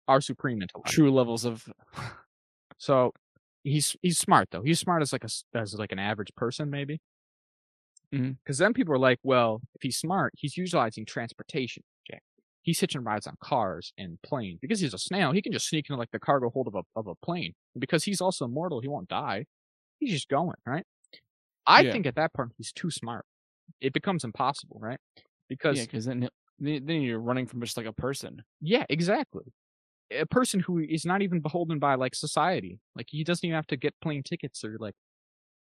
our 0.08 0.20
supreme 0.22 0.62
intellect. 0.62 0.88
true 0.90 1.10
levels 1.12 1.44
of. 1.44 1.68
So 2.78 3.12
he's 3.62 3.96
he's 4.02 4.18
smart 4.18 4.48
though. 4.50 4.62
He's 4.62 4.80
smart 4.80 5.02
as 5.02 5.12
like 5.12 5.24
a 5.24 5.30
as 5.58 5.74
like 5.74 5.92
an 5.92 5.98
average 5.98 6.34
person 6.36 6.70
maybe. 6.70 7.00
Mm-hmm. 8.14 8.32
Because 8.44 8.58
then 8.58 8.72
people 8.74 8.94
are 8.94 8.98
like, 8.98 9.18
well, 9.22 9.60
if 9.74 9.82
he's 9.82 9.96
smart, 9.96 10.32
he's 10.36 10.56
utilizing 10.56 11.04
transportation. 11.04 11.82
Jack. 12.08 12.22
He's 12.62 12.78
hitching 12.80 13.02
rides 13.02 13.26
on 13.26 13.36
cars 13.40 13.92
and 13.98 14.20
planes 14.22 14.58
because 14.60 14.80
he's 14.80 14.94
a 14.94 14.98
snail. 14.98 15.32
He 15.32 15.42
can 15.42 15.52
just 15.52 15.68
sneak 15.68 15.86
into 15.88 15.98
like 15.98 16.10
the 16.12 16.20
cargo 16.20 16.50
hold 16.50 16.68
of 16.68 16.74
a 16.74 16.82
of 16.96 17.06
a 17.06 17.14
plane. 17.16 17.54
And 17.74 17.80
because 17.80 18.04
he's 18.04 18.20
also 18.20 18.44
immortal, 18.44 18.80
he 18.80 18.88
won't 18.88 19.08
die. 19.08 19.46
He's 19.98 20.12
just 20.12 20.28
going 20.28 20.56
right. 20.66 20.84
I 21.66 21.82
Yeah. 21.82 21.92
think 21.92 22.06
at 22.06 22.16
that 22.16 22.32
point 22.34 22.52
he's 22.58 22.72
too 22.72 22.90
smart. 22.90 23.24
It 23.80 23.92
becomes 23.92 24.24
impossible, 24.24 24.78
right? 24.80 25.00
Because 25.48 25.78
Yeah, 25.78 25.84
because 25.84 26.04
then 26.04 26.28
then 26.58 27.02
you're 27.02 27.18
running 27.20 27.46
from 27.46 27.60
just 27.60 27.76
like 27.76 27.86
a 27.86 27.92
person. 27.92 28.44
yeah, 28.60 28.84
exactly. 28.88 29.52
A 30.10 30.26
person 30.26 30.60
who 30.60 30.78
is 30.78 31.04
not 31.04 31.22
even 31.22 31.40
beholden 31.40 31.78
by 31.78 31.94
like 31.94 32.14
society. 32.14 32.78
Like 32.94 33.06
he 33.08 33.24
doesn't 33.24 33.44
even 33.44 33.56
have 33.56 33.66
to 33.68 33.76
get 33.76 33.94
plane 34.00 34.22
tickets 34.22 34.64
or 34.64 34.76
like, 34.78 34.94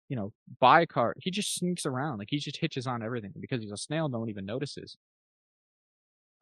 you 0.09 0.15
know, 0.15 0.34
buy 0.59 0.81
a 0.81 0.88
car. 0.88 1.13
He 1.19 1.31
just 1.31 1.55
sneaks 1.55 1.85
around. 1.85 2.19
Like 2.19 2.27
he 2.31 2.39
just 2.39 2.57
hitches 2.57 2.88
on 2.88 3.03
everything 3.03 3.34
because 3.39 3.61
he's 3.61 3.72
a 3.72 3.77
snail. 3.77 4.09
No 4.09 4.19
one 4.19 4.30
even 4.30 4.45
notices. 4.45 4.97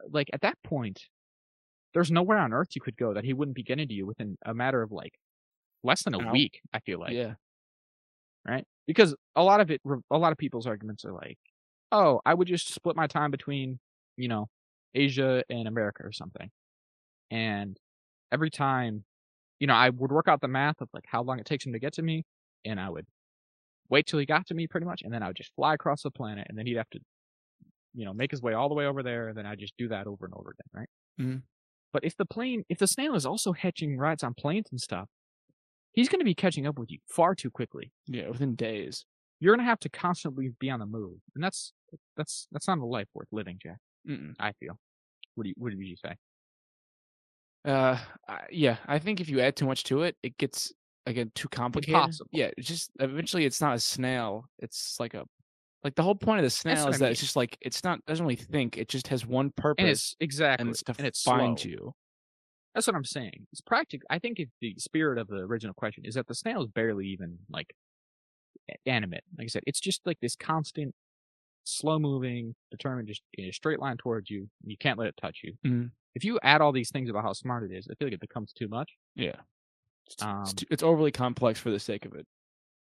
Like 0.10 0.30
at 0.34 0.42
that 0.42 0.58
point, 0.64 1.08
there's 1.94 2.12
nowhere 2.12 2.38
on 2.38 2.54
earth 2.54 2.70
you 2.76 2.82
could 2.82 2.98
go 2.98 3.14
that 3.14 3.26
he 3.26 3.34
wouldn't 3.34 3.56
be 3.56 3.64
getting 3.64 3.88
to 3.88 3.94
you 3.94 4.06
within 4.06 4.38
a 4.46 4.54
matter 4.54 4.82
of 4.82 4.92
like 4.92 5.14
less 5.84 6.04
than 6.04 6.14
a 6.14 6.28
Ow. 6.28 6.32
week. 6.32 6.62
I 6.74 6.80
feel 6.80 7.00
like 7.00 7.14
yeah. 7.14 7.34
right? 8.48 8.66
Because 8.88 9.16
a 9.36 9.44
lot 9.44 9.62
of 9.62 9.72
it, 9.72 9.82
a 10.10 10.18
lot 10.18 10.32
of 10.32 10.38
people's 10.38 10.68
arguments 10.68 11.06
are 11.06 11.14
like, 11.14 11.38
oh, 11.92 12.22
I 12.26 12.34
would 12.34 12.48
just 12.48 12.74
split 12.74 12.96
my 12.96 13.08
time 13.08 13.32
between, 13.32 13.80
you 14.18 14.28
know, 14.28 14.48
Asia 14.94 15.44
and 15.50 15.68
America 15.68 16.04
or 16.04 16.12
something. 16.12 16.50
And 17.32 17.78
every 18.32 18.50
time, 18.50 19.06
you 19.60 19.68
know, 19.68 19.76
I 19.76 19.90
would 19.90 20.12
work 20.12 20.28
out 20.28 20.42
the 20.42 20.48
math 20.48 20.82
of 20.82 20.90
like 20.94 21.06
how 21.08 21.24
long 21.24 21.40
it 21.40 21.46
takes 21.46 21.66
him 21.66 21.74
to 21.74 21.80
get 21.80 21.94
to 21.94 22.02
me, 22.04 22.26
and 22.66 22.80
I 22.80 22.90
would 22.90 23.08
wait 23.90 24.08
till 24.08 24.20
he 24.20 24.26
got 24.26 24.48
to 24.48 24.54
me 24.54 24.68
pretty 24.68 24.86
much, 24.86 25.02
and 25.04 25.14
then 25.14 25.24
I 25.24 25.28
would 25.28 25.38
just 25.38 25.54
fly 25.56 25.74
across 25.76 26.04
the 26.04 26.12
planet, 26.12 26.48
and 26.50 26.58
then 26.58 26.66
he'd 26.68 26.78
have 26.78 26.90
to, 26.92 27.00
you 27.94 28.06
know, 28.06 28.14
make 28.14 28.32
his 28.32 28.42
way 28.42 28.54
all 28.54 28.70
the 28.70 28.76
way 28.76 28.86
over 28.86 29.04
there, 29.04 29.30
and 29.30 29.38
then 29.38 29.46
I'd 29.46 29.60
just 29.60 29.76
do 29.78 29.88
that 29.90 30.08
over 30.08 30.26
and 30.26 30.34
over 30.36 30.52
again, 30.52 30.70
right? 30.74 30.90
Mhm. 31.20 31.44
But 31.94 32.04
if 32.06 32.16
the 32.18 32.26
plane, 32.26 32.64
if 32.70 32.78
the 32.80 32.88
snail 32.88 33.16
is 33.16 33.26
also 33.26 33.54
hatching 33.54 33.98
rides 33.98 34.24
on 34.24 34.34
planes 34.36 34.68
and 34.72 34.80
stuff, 34.80 35.10
he's 35.94 36.10
going 36.10 36.20
to 36.20 36.26
be 36.26 36.36
catching 36.36 36.68
up 36.68 36.78
with 36.80 36.92
you 36.92 37.00
far 37.08 37.36
too 37.36 37.52
quickly 37.52 37.92
Yeah. 38.08 38.30
Within 38.30 38.56
days. 38.56 39.06
you're 39.40 39.56
gonna 39.56 39.66
have 39.68 39.80
to 39.82 39.90
constantly 39.90 40.50
be 40.60 40.70
on 40.70 40.80
the 40.80 40.86
move, 40.86 41.20
and 41.36 41.44
that's 41.44 41.74
that's 42.18 42.48
that's 42.52 42.68
not 42.68 42.78
a 42.80 42.86
life 42.86 43.08
worth 43.14 43.30
living, 43.32 43.58
Jack. 43.62 43.80
Mm-mm. 44.08 44.36
I 44.40 44.52
feel. 44.54 44.80
What 45.36 45.44
do 45.46 45.50
you 45.50 45.56
What 45.58 45.72
did 45.72 45.80
you 45.80 45.96
say? 45.98 46.16
Uh, 47.70 47.98
yeah. 48.52 48.78
I 48.88 49.00
think 49.00 49.22
if 49.22 49.30
you 49.30 49.40
add 49.42 49.56
too 49.56 49.66
much 49.66 49.84
to 49.86 50.04
it, 50.04 50.16
it 50.24 50.38
gets 50.38 50.74
again 51.06 51.32
too 51.36 51.48
complicated. 51.50 51.96
Impossible. 51.96 52.30
Yeah. 52.32 52.52
It's 52.58 52.68
just 52.68 52.92
eventually 53.00 53.46
it's 53.46 53.62
not 53.62 53.76
a 53.76 53.80
snail. 53.80 54.46
It's 54.60 55.00
like 55.00 55.14
a 55.14 55.26
like 55.84 55.96
the 55.96 56.04
whole 56.04 56.16
point 56.16 56.40
of 56.40 56.44
the 56.44 56.50
snail 56.50 56.88
is 56.90 56.96
I 56.96 57.06
that 57.06 57.12
it's 57.12 57.22
just 57.22 57.36
like 57.36 57.58
it's 57.62 57.84
not 57.84 58.04
doesn't 58.06 58.26
really 58.26 58.36
think. 58.36 58.78
It 58.78 58.90
just 58.90 59.08
has 59.08 59.26
one 59.26 59.52
purpose, 59.52 59.82
And 59.82 59.90
it's 59.90 60.16
exactly, 60.20 60.62
and 60.64 60.70
it's 60.72 60.84
to 60.84 60.96
and 60.98 61.08
it's 61.08 61.22
find 61.22 61.60
slow. 61.60 61.70
you. 61.70 61.94
That's 62.76 62.86
what 62.88 62.96
I'm 62.96 63.06
saying. 63.06 63.48
It's 63.52 63.62
practical. 63.62 64.06
I 64.10 64.20
think 64.20 64.40
if 64.40 64.50
the 64.62 64.76
spirit 64.78 65.18
of 65.18 65.28
the 65.28 65.38
original 65.38 65.74
question 65.74 66.06
is 66.06 66.16
that 66.16 66.28
the 66.28 66.36
snail 66.36 66.62
is 66.62 66.68
barely 66.68 67.08
even 67.08 67.38
like 67.50 67.74
animate. 68.86 69.24
Like 69.38 69.46
I 69.46 69.48
said, 69.48 69.64
it's 69.66 69.80
just 69.80 70.02
like 70.06 70.20
this 70.22 70.36
constant, 70.36 70.94
slow 71.64 71.98
moving, 71.98 72.56
determined, 72.72 73.08
just 73.08 73.22
in 73.34 73.46
a 73.46 73.52
straight 73.52 73.80
line 73.80 73.98
towards 73.98 74.30
you. 74.30 74.42
and 74.62 74.72
You 74.72 74.78
can't 74.78 75.00
let 75.00 75.08
it 75.08 75.16
touch 75.20 75.40
you. 75.44 75.54
Mhm. 75.66 75.92
If 76.16 76.24
you 76.24 76.40
add 76.44 76.62
all 76.62 76.72
these 76.72 76.92
things 76.92 77.10
about 77.10 77.24
how 77.24 77.34
smart 77.34 77.64
it 77.72 77.76
is, 77.76 77.88
I 77.90 77.96
feel 77.96 78.08
like 78.08 78.14
it 78.16 78.20
becomes 78.22 78.54
too 78.54 78.68
much. 78.68 78.98
Yeah. 79.16 79.42
It's, 80.08 80.26
Um, 80.26 80.44
it's, 80.44 80.54
too, 80.54 80.66
it's 80.70 80.84
overly 80.84 81.12
complex 81.12 81.60
for 81.60 81.72
the 81.72 81.80
sake 81.80 82.06
of 82.06 82.14
it. 82.14 82.28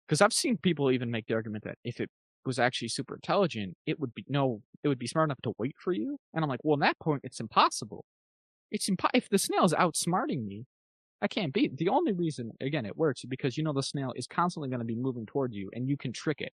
because 0.07 0.21
I've 0.21 0.33
seen 0.33 0.57
people 0.57 0.91
even 0.91 1.11
make 1.11 1.27
the 1.27 1.33
argument 1.33 1.63
that 1.63 1.77
if 1.83 1.99
it 1.99 2.09
was 2.45 2.59
actually 2.59 2.89
super 2.89 3.15
intelligent, 3.15 3.75
it 3.85 3.99
would 3.99 4.13
be 4.13 4.25
no, 4.27 4.61
it 4.83 4.87
would 4.87 4.99
be 4.99 5.07
smart 5.07 5.27
enough 5.27 5.41
to 5.43 5.53
wait 5.57 5.75
for 5.79 5.93
you. 5.93 6.17
And 6.33 6.43
I'm 6.43 6.49
like, 6.49 6.59
well, 6.63 6.73
in 6.73 6.79
that 6.81 6.99
point, 6.99 7.21
it's 7.23 7.39
impossible. 7.39 8.05
It's 8.71 8.89
impo- 8.89 9.11
if 9.13 9.29
the 9.29 9.39
snail 9.39 9.65
is 9.65 9.73
outsmarting 9.73 10.45
me, 10.45 10.65
I 11.21 11.27
can't 11.29 11.53
beat. 11.53 11.77
The 11.77 11.89
only 11.89 12.13
reason, 12.13 12.51
again, 12.61 12.85
it 12.85 12.97
works 12.97 13.25
because 13.25 13.57
you 13.57 13.63
know 13.63 13.73
the 13.73 13.83
snail 13.83 14.13
is 14.15 14.27
constantly 14.27 14.69
going 14.69 14.79
to 14.81 14.85
be 14.85 14.95
moving 14.95 15.25
toward 15.25 15.53
you, 15.53 15.69
and 15.73 15.89
you 15.89 15.97
can 15.97 16.13
trick 16.13 16.41
it. 16.41 16.53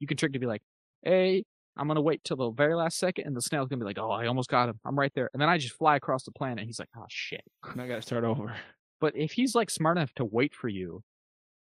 You 0.00 0.06
can 0.06 0.16
trick 0.16 0.30
it 0.30 0.34
to 0.34 0.38
be 0.40 0.46
like, 0.46 0.62
hey. 1.02 1.44
I'm 1.76 1.88
gonna 1.88 2.00
wait 2.02 2.22
till 2.24 2.36
the 2.36 2.50
very 2.50 2.74
last 2.74 2.98
second, 2.98 3.26
and 3.26 3.36
the 3.36 3.42
snail's 3.42 3.68
gonna 3.68 3.80
be 3.80 3.84
like, 3.86 3.98
"Oh, 3.98 4.10
I 4.10 4.26
almost 4.26 4.48
got 4.48 4.68
him. 4.68 4.78
I'm 4.84 4.98
right 4.98 5.12
there." 5.14 5.28
And 5.32 5.40
then 5.42 5.48
I 5.48 5.58
just 5.58 5.74
fly 5.76 5.96
across 5.96 6.24
the 6.24 6.30
planet, 6.32 6.60
and 6.60 6.66
he's 6.68 6.78
like, 6.78 6.88
"Oh 6.96 7.06
shit!" 7.08 7.42
And 7.64 7.80
I 7.80 7.88
got 7.88 7.96
to 7.96 8.02
start 8.02 8.24
over. 8.24 8.54
But 9.00 9.16
if 9.16 9.32
he's 9.32 9.54
like 9.54 9.68
smart 9.68 9.98
enough 9.98 10.14
to 10.14 10.24
wait 10.24 10.54
for 10.54 10.68
you, 10.68 11.02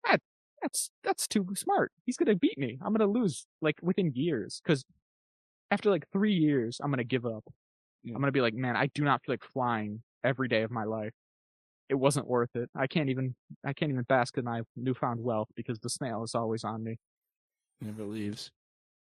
that 0.05 0.21
that's 0.61 0.91
that's 1.05 1.29
too 1.29 1.47
smart. 1.55 1.93
He's 2.05 2.17
gonna 2.17 2.35
beat 2.35 2.59
me. 2.59 2.79
I'm 2.83 2.93
gonna 2.93 3.07
lose 3.11 3.47
like 3.61 3.77
within 3.81 4.13
years 4.15 4.61
because 4.65 4.85
after 5.71 5.89
like 5.91 6.07
three 6.13 6.33
years, 6.33 6.81
I'm 6.83 6.91
gonna 6.91 7.05
give 7.05 7.25
up. 7.27 7.45
Yeah. 8.03 8.15
I'm 8.15 8.21
gonna 8.21 8.33
be 8.33 8.41
like, 8.41 8.55
man, 8.55 8.75
I 8.77 8.87
do 8.89 9.05
not 9.05 9.23
feel 9.25 9.35
like 9.35 9.45
flying 9.45 10.03
every 10.25 10.49
day 10.49 10.63
of 10.63 10.73
my 10.73 10.83
life. 10.85 11.13
It 11.89 11.95
wasn't 11.95 12.27
worth 12.27 12.57
it. 12.57 12.69
I 12.75 12.87
can't 12.89 13.09
even 13.09 13.37
I 13.65 13.73
can't 13.73 13.93
even 13.93 14.03
bask 14.05 14.37
in 14.37 14.45
my 14.45 14.63
newfound 14.75 15.23
wealth 15.23 15.49
because 15.55 15.79
the 15.79 15.91
snail 15.91 16.25
is 16.25 16.35
always 16.35 16.65
on 16.65 16.83
me. 16.83 16.97
Never 17.81 18.03
leaves. 18.03 18.51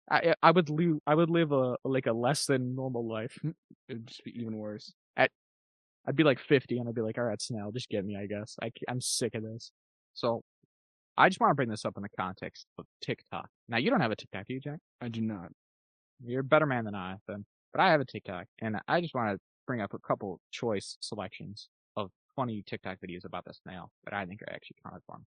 I 0.09 0.35
I 0.41 0.51
would 0.51 0.69
live 0.69 0.97
I 1.07 1.15
would 1.15 1.29
live 1.29 1.51
a 1.51 1.75
like 1.83 2.07
a 2.07 2.13
less 2.13 2.45
than 2.45 2.75
normal 2.75 3.07
life. 3.07 3.37
It 3.89 3.93
would 3.93 4.07
just 4.07 4.23
be 4.23 4.31
even 4.39 4.57
worse. 4.57 4.93
At 5.17 5.29
I'd 6.07 6.15
be 6.15 6.23
like 6.23 6.39
50 6.39 6.77
and 6.77 6.87
I'd 6.87 6.95
be 6.95 7.01
like, 7.01 7.17
all 7.17 7.25
right, 7.25 7.41
snail, 7.41 7.71
just 7.71 7.89
get 7.89 8.05
me, 8.05 8.17
I 8.17 8.25
guess. 8.25 8.55
I, 8.61 8.71
am 8.89 9.01
sick 9.01 9.35
of 9.35 9.43
this. 9.43 9.71
So 10.13 10.41
I 11.17 11.29
just 11.29 11.39
want 11.39 11.51
to 11.51 11.55
bring 11.55 11.69
this 11.69 11.85
up 11.85 11.93
in 11.95 12.03
the 12.03 12.09
context 12.09 12.65
of 12.77 12.85
TikTok. 13.01 13.47
Now, 13.69 13.77
you 13.77 13.89
don't 13.89 14.01
have 14.01 14.11
a 14.11 14.15
TikTok, 14.15 14.47
do 14.47 14.55
you, 14.55 14.59
Jack? 14.59 14.79
I 15.01 15.07
do 15.09 15.21
not. 15.21 15.49
You're 16.25 16.41
a 16.41 16.43
better 16.43 16.65
man 16.65 16.85
than 16.85 16.95
I, 16.95 17.15
then. 17.27 17.45
But 17.71 17.81
I 17.81 17.91
have 17.91 18.01
a 18.01 18.05
TikTok, 18.05 18.45
and 18.59 18.77
I 18.87 19.01
just 19.01 19.15
want 19.15 19.35
to 19.35 19.39
bring 19.65 19.81
up 19.81 19.93
a 19.93 19.99
couple 19.99 20.39
choice 20.51 20.97
selections 21.01 21.69
of 21.95 22.11
funny 22.35 22.63
TikTok 22.65 22.97
videos 23.05 23.25
about 23.25 23.45
the 23.45 23.53
snail 23.53 23.91
that 24.05 24.13
I 24.13 24.25
think 24.25 24.41
are 24.41 24.53
actually 24.53 24.77
kind 24.83 24.95
of 24.95 25.03
fun. 25.05 25.25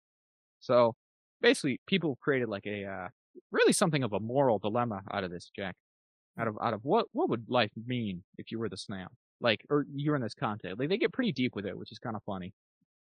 So 0.61 0.95
basically, 1.41 1.81
people 1.87 2.19
created 2.21 2.49
like 2.49 2.67
a, 2.67 2.85
uh, 2.85 3.09
really 3.51 3.73
something 3.73 4.03
of 4.03 4.13
a 4.13 4.21
moral 4.21 4.59
dilemma 4.59 5.03
out 5.13 5.25
of 5.25 5.31
this, 5.31 5.51
Jack. 5.55 5.75
Out 6.39 6.49
of, 6.49 6.57
out 6.63 6.73
of 6.73 6.81
what, 6.83 7.07
what 7.13 7.29
would 7.29 7.45
life 7.49 7.73
mean 7.87 8.25
if 8.39 8.51
you 8.51 8.59
were 8.59 8.69
the 8.69 8.77
snail? 8.77 9.09
Like, 9.41 9.61
or 9.69 9.85
you're 9.95 10.17
in 10.17 10.23
this 10.23 10.35
content. 10.35 10.79
Like, 10.79 10.89
they 10.89 10.97
get 10.97 11.13
pretty 11.13 11.33
deep 11.33 11.55
with 11.55 11.67
it, 11.67 11.77
which 11.77 11.93
is 11.93 11.99
kind 11.99 12.17
of 12.17 12.23
funny. 12.25 12.55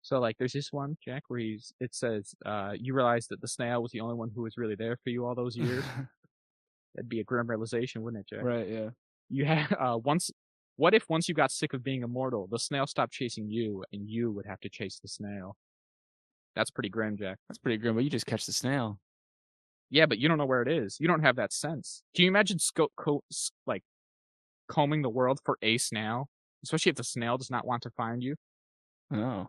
So, 0.02 0.18
like, 0.18 0.36
there's 0.38 0.52
this 0.52 0.72
one, 0.72 0.96
Jack, 1.04 1.24
where 1.28 1.40
he's, 1.40 1.72
it 1.80 1.94
says, 1.94 2.34
uh, 2.46 2.72
you 2.74 2.94
realize 2.94 3.26
that 3.28 3.40
the 3.42 3.48
snail 3.48 3.82
was 3.82 3.92
the 3.92 4.00
only 4.00 4.14
one 4.14 4.30
who 4.34 4.42
was 4.42 4.56
really 4.56 4.74
there 4.74 4.96
for 5.04 5.10
you 5.10 5.26
all 5.26 5.34
those 5.34 5.56
years. 5.56 5.84
That'd 6.94 7.08
be 7.08 7.20
a 7.20 7.24
grim 7.24 7.46
realization, 7.46 8.02
wouldn't 8.02 8.24
it, 8.26 8.34
Jack? 8.34 8.44
right. 8.44 8.66
Yeah. 8.66 8.88
You 9.28 9.44
had, 9.44 9.72
uh, 9.78 9.98
once, 10.02 10.30
what 10.76 10.94
if 10.94 11.04
once 11.10 11.28
you 11.28 11.34
got 11.34 11.50
sick 11.50 11.74
of 11.74 11.84
being 11.84 12.02
immortal, 12.02 12.48
the 12.50 12.58
snail 12.58 12.86
stopped 12.86 13.12
chasing 13.12 13.50
you 13.50 13.84
and 13.92 14.08
you 14.08 14.32
would 14.32 14.46
have 14.46 14.60
to 14.60 14.70
chase 14.70 14.98
the 15.00 15.08
snail? 15.08 15.56
That's 16.56 16.70
pretty 16.70 16.88
grim, 16.88 17.16
Jack. 17.16 17.38
That's 17.48 17.58
pretty 17.58 17.76
grim, 17.76 17.94
but 17.94 18.04
you 18.04 18.10
just 18.10 18.26
catch 18.26 18.46
the 18.46 18.52
snail. 18.52 18.98
Yeah, 19.90 20.06
but 20.06 20.18
you 20.18 20.28
don't 20.28 20.38
know 20.38 20.46
where 20.46 20.62
it 20.62 20.68
is. 20.68 20.98
You 21.00 21.08
don't 21.08 21.22
have 21.22 21.36
that 21.36 21.52
sense. 21.52 22.02
Can 22.14 22.24
you 22.24 22.30
imagine 22.30 22.58
sco- 22.58 22.92
co- 22.96 23.24
like 23.66 23.82
combing 24.68 25.02
the 25.02 25.10
world 25.10 25.40
for 25.44 25.58
a 25.62 25.78
snail, 25.78 26.28
especially 26.62 26.90
if 26.90 26.96
the 26.96 27.04
snail 27.04 27.36
does 27.36 27.50
not 27.50 27.66
want 27.66 27.82
to 27.82 27.90
find 27.90 28.22
you? 28.22 28.36
Oh. 29.12 29.48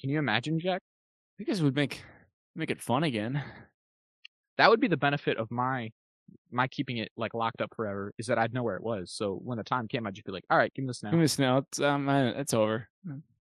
Can 0.00 0.10
you 0.10 0.18
imagine, 0.18 0.58
Jack? 0.58 0.82
I 1.40 1.44
guess 1.44 1.60
it 1.60 1.64
would 1.64 1.76
make 1.76 2.02
make 2.56 2.70
it 2.70 2.82
fun 2.82 3.04
again. 3.04 3.42
That 4.58 4.70
would 4.70 4.80
be 4.80 4.88
the 4.88 4.96
benefit 4.96 5.36
of 5.36 5.50
my 5.50 5.90
my 6.50 6.68
keeping 6.68 6.98
it 6.98 7.10
like 7.16 7.34
locked 7.34 7.60
up 7.60 7.70
forever 7.76 8.12
is 8.18 8.26
that 8.26 8.38
I'd 8.38 8.52
know 8.52 8.62
where 8.62 8.76
it 8.76 8.82
was. 8.82 9.12
So 9.12 9.38
when 9.42 9.58
the 9.58 9.64
time 9.64 9.88
came, 9.88 10.06
I'd 10.06 10.14
just 10.14 10.26
be 10.26 10.32
like, 10.32 10.44
"All 10.50 10.56
right, 10.56 10.72
give 10.74 10.84
me 10.84 10.88
the 10.88 10.94
snail." 10.94 11.12
Give 11.12 11.18
me 11.18 11.24
the 11.24 11.28
snail. 11.28 11.58
It's 11.58 11.80
um, 11.80 12.08
it's 12.08 12.54
over. 12.54 12.88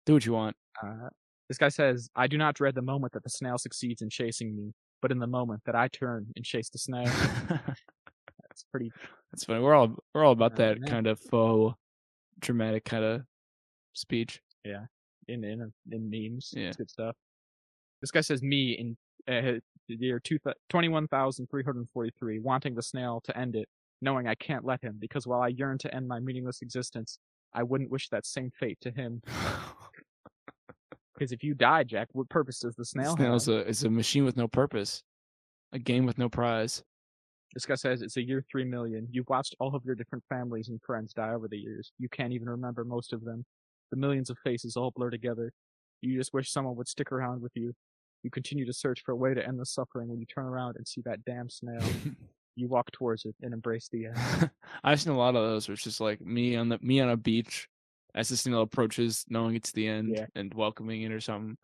Do 0.06 0.14
what 0.14 0.26
you 0.26 0.34
want. 0.34 0.56
Uh, 0.82 1.10
this 1.48 1.57
guy 1.57 1.69
says, 1.69 2.10
I 2.15 2.28
do 2.28 2.38
not 2.38 2.56
dread 2.56 2.76
the 2.76 2.82
moment 2.82 3.14
that 3.14 3.23
the 3.23 3.30
snail 3.30 3.57
succeeds 3.57 4.02
in 4.02 4.10
chasing 4.10 4.56
me, 4.56 4.72
but 5.02 5.11
in 5.11 5.19
the 5.19 5.28
moment 5.28 5.61
that 5.65 5.76
I 5.76 5.88
turn 5.88 6.28
and 6.36 6.45
chase 6.45 6.69
the 6.69 6.78
snail. 6.78 7.06
That's 7.06 8.64
pretty. 8.72 8.91
That's 9.32 9.45
funny. 9.45 9.61
We're 9.61 9.73
all 9.73 9.95
we're 10.14 10.26
all 10.26 10.34
about 10.34 10.53
Uh, 10.53 10.56
that 10.57 10.86
kind 10.86 11.07
of 11.07 11.19
faux 11.19 11.76
dramatic 12.40 12.84
kind 12.86 13.03
of 13.03 13.22
speech. 13.94 14.41
Yeah. 14.65 14.86
In 15.28 15.44
in 15.44 15.72
in 15.91 16.10
memes. 16.10 16.53
Yeah. 16.56 16.68
It's 16.68 16.78
good 16.78 16.90
stuff. 16.90 17.15
This 18.02 18.11
guy 18.11 18.22
says 18.22 18.41
me 18.41 18.78
in 18.78 18.98
uh, 19.34 19.60
the 19.88 19.95
year 19.95 20.19
two 20.19 20.38
twenty 20.69 20.90
one 20.90 21.07
thousand 21.07 21.48
three 21.49 21.64
hundred 21.64 21.88
forty 21.94 22.11
three, 22.19 22.40
wanting 22.40 22.76
the 22.76 22.84
snail 22.84 23.22
to 23.26 23.38
end 23.38 23.56
it, 23.56 23.69
knowing 24.02 24.28
I 24.28 24.36
can't 24.36 24.65
let 24.65 24.82
him 24.82 24.98
because 24.99 25.26
while 25.28 25.41
I 25.41 25.49
yearn 25.49 25.78
to 25.80 25.95
end 25.95 26.07
my 26.07 26.19
meaningless 26.19 26.61
existence, 26.61 27.19
I 27.53 27.64
wouldn't 27.64 27.91
wish 27.91 28.10
that 28.10 28.26
same 28.26 28.52
fate 28.60 28.80
to 28.82 28.91
him. 28.91 29.22
Because 31.22 31.34
if 31.34 31.43
you 31.43 31.53
die, 31.53 31.84
Jack, 31.84 32.07
what 32.14 32.27
purpose 32.30 32.57
does 32.61 32.76
the 32.76 32.84
snail 32.84 33.15
Snail's 33.15 33.45
have? 33.45 33.53
a 33.53 33.68
is 33.68 33.84
a 33.84 33.91
machine 33.91 34.26
with 34.26 34.38
no 34.38 34.48
purpose, 34.48 35.03
a 35.72 35.77
game 35.77 36.07
with 36.07 36.18
no 36.18 36.27
prize. 36.27 36.81
This 37.53 37.64
guy 37.64 37.76
says 37.76 38.02
it's 38.02 38.18
a 38.18 38.23
year 38.23 38.43
three 38.52 38.64
million. 38.64 39.07
You've 39.11 39.30
watched 39.30 39.53
all 39.60 39.76
of 39.76 39.85
your 39.85 39.93
different 39.93 40.23
families 40.30 40.69
and 40.69 40.81
friends 40.81 41.14
die 41.14 41.30
over 41.30 41.48
the 41.48 41.60
years. 41.60 41.91
You 41.99 42.10
can't 42.10 42.34
even 42.34 42.49
remember 42.49 42.84
most 42.84 43.14
of 43.14 43.23
them. 43.23 43.45
The 43.91 43.98
millions 43.98 44.31
of 44.31 44.38
faces 44.43 44.76
all 44.76 44.89
blur 44.89 45.11
together. 45.11 45.53
You 46.02 46.18
just 46.18 46.34
wish 46.34 46.52
someone 46.52 46.76
would 46.77 46.88
stick 46.88 47.11
around 47.11 47.39
with 47.39 47.52
you. 47.53 47.72
You 48.23 48.31
continue 48.31 48.65
to 48.65 48.73
search 48.73 49.03
for 49.06 49.11
a 49.11 49.15
way 49.15 49.35
to 49.35 49.48
end 49.48 49.60
the 49.60 49.65
suffering 49.68 50.07
when 50.10 50.19
you 50.19 50.26
turn 50.26 50.45
around 50.45 50.77
and 50.77 50.88
see 50.88 51.02
that 51.06 51.23
damn 51.23 51.52
snail. 51.52 51.84
You 52.57 52.68
walk 52.68 52.91
towards 52.91 53.23
it 53.23 53.34
and 53.41 53.53
embrace 53.53 53.88
the 53.89 54.07
end. 54.07 54.49
I've 54.84 54.99
seen 54.99 55.14
a 55.14 55.18
lot 55.18 55.38
of 55.38 55.41
those 55.41 55.69
it's 55.69 55.84
just 55.84 56.02
like 56.02 56.19
me 56.19 56.57
on 56.57 56.68
the 56.68 56.80
me 56.81 56.99
on 56.99 57.10
a 57.10 57.15
beach 57.15 57.69
as 58.16 58.30
the 58.30 58.38
snail 58.38 58.62
approaches, 58.62 59.26
knowing 59.30 59.56
it's 59.56 59.72
the 59.72 59.88
end 59.88 60.10
Yeah. 60.16 60.26
and 60.36 60.54
welcoming 60.54 61.02
it 61.04 61.12
or 61.12 61.20
something. 61.22 61.58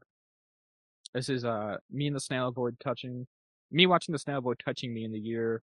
This 1.14 1.30
is 1.30 1.46
uh 1.46 1.78
me 1.92 2.08
and 2.08 2.16
the 2.16 2.20
snail 2.20 2.48
avoid 2.48 2.80
touching. 2.80 3.26
Me 3.72 3.86
watching 3.86 4.14
the 4.14 4.20
snail 4.20 4.38
avoid 4.40 4.60
touching 4.64 4.94
me 4.94 5.04
in 5.04 5.12
the 5.12 5.20
year 5.20 5.62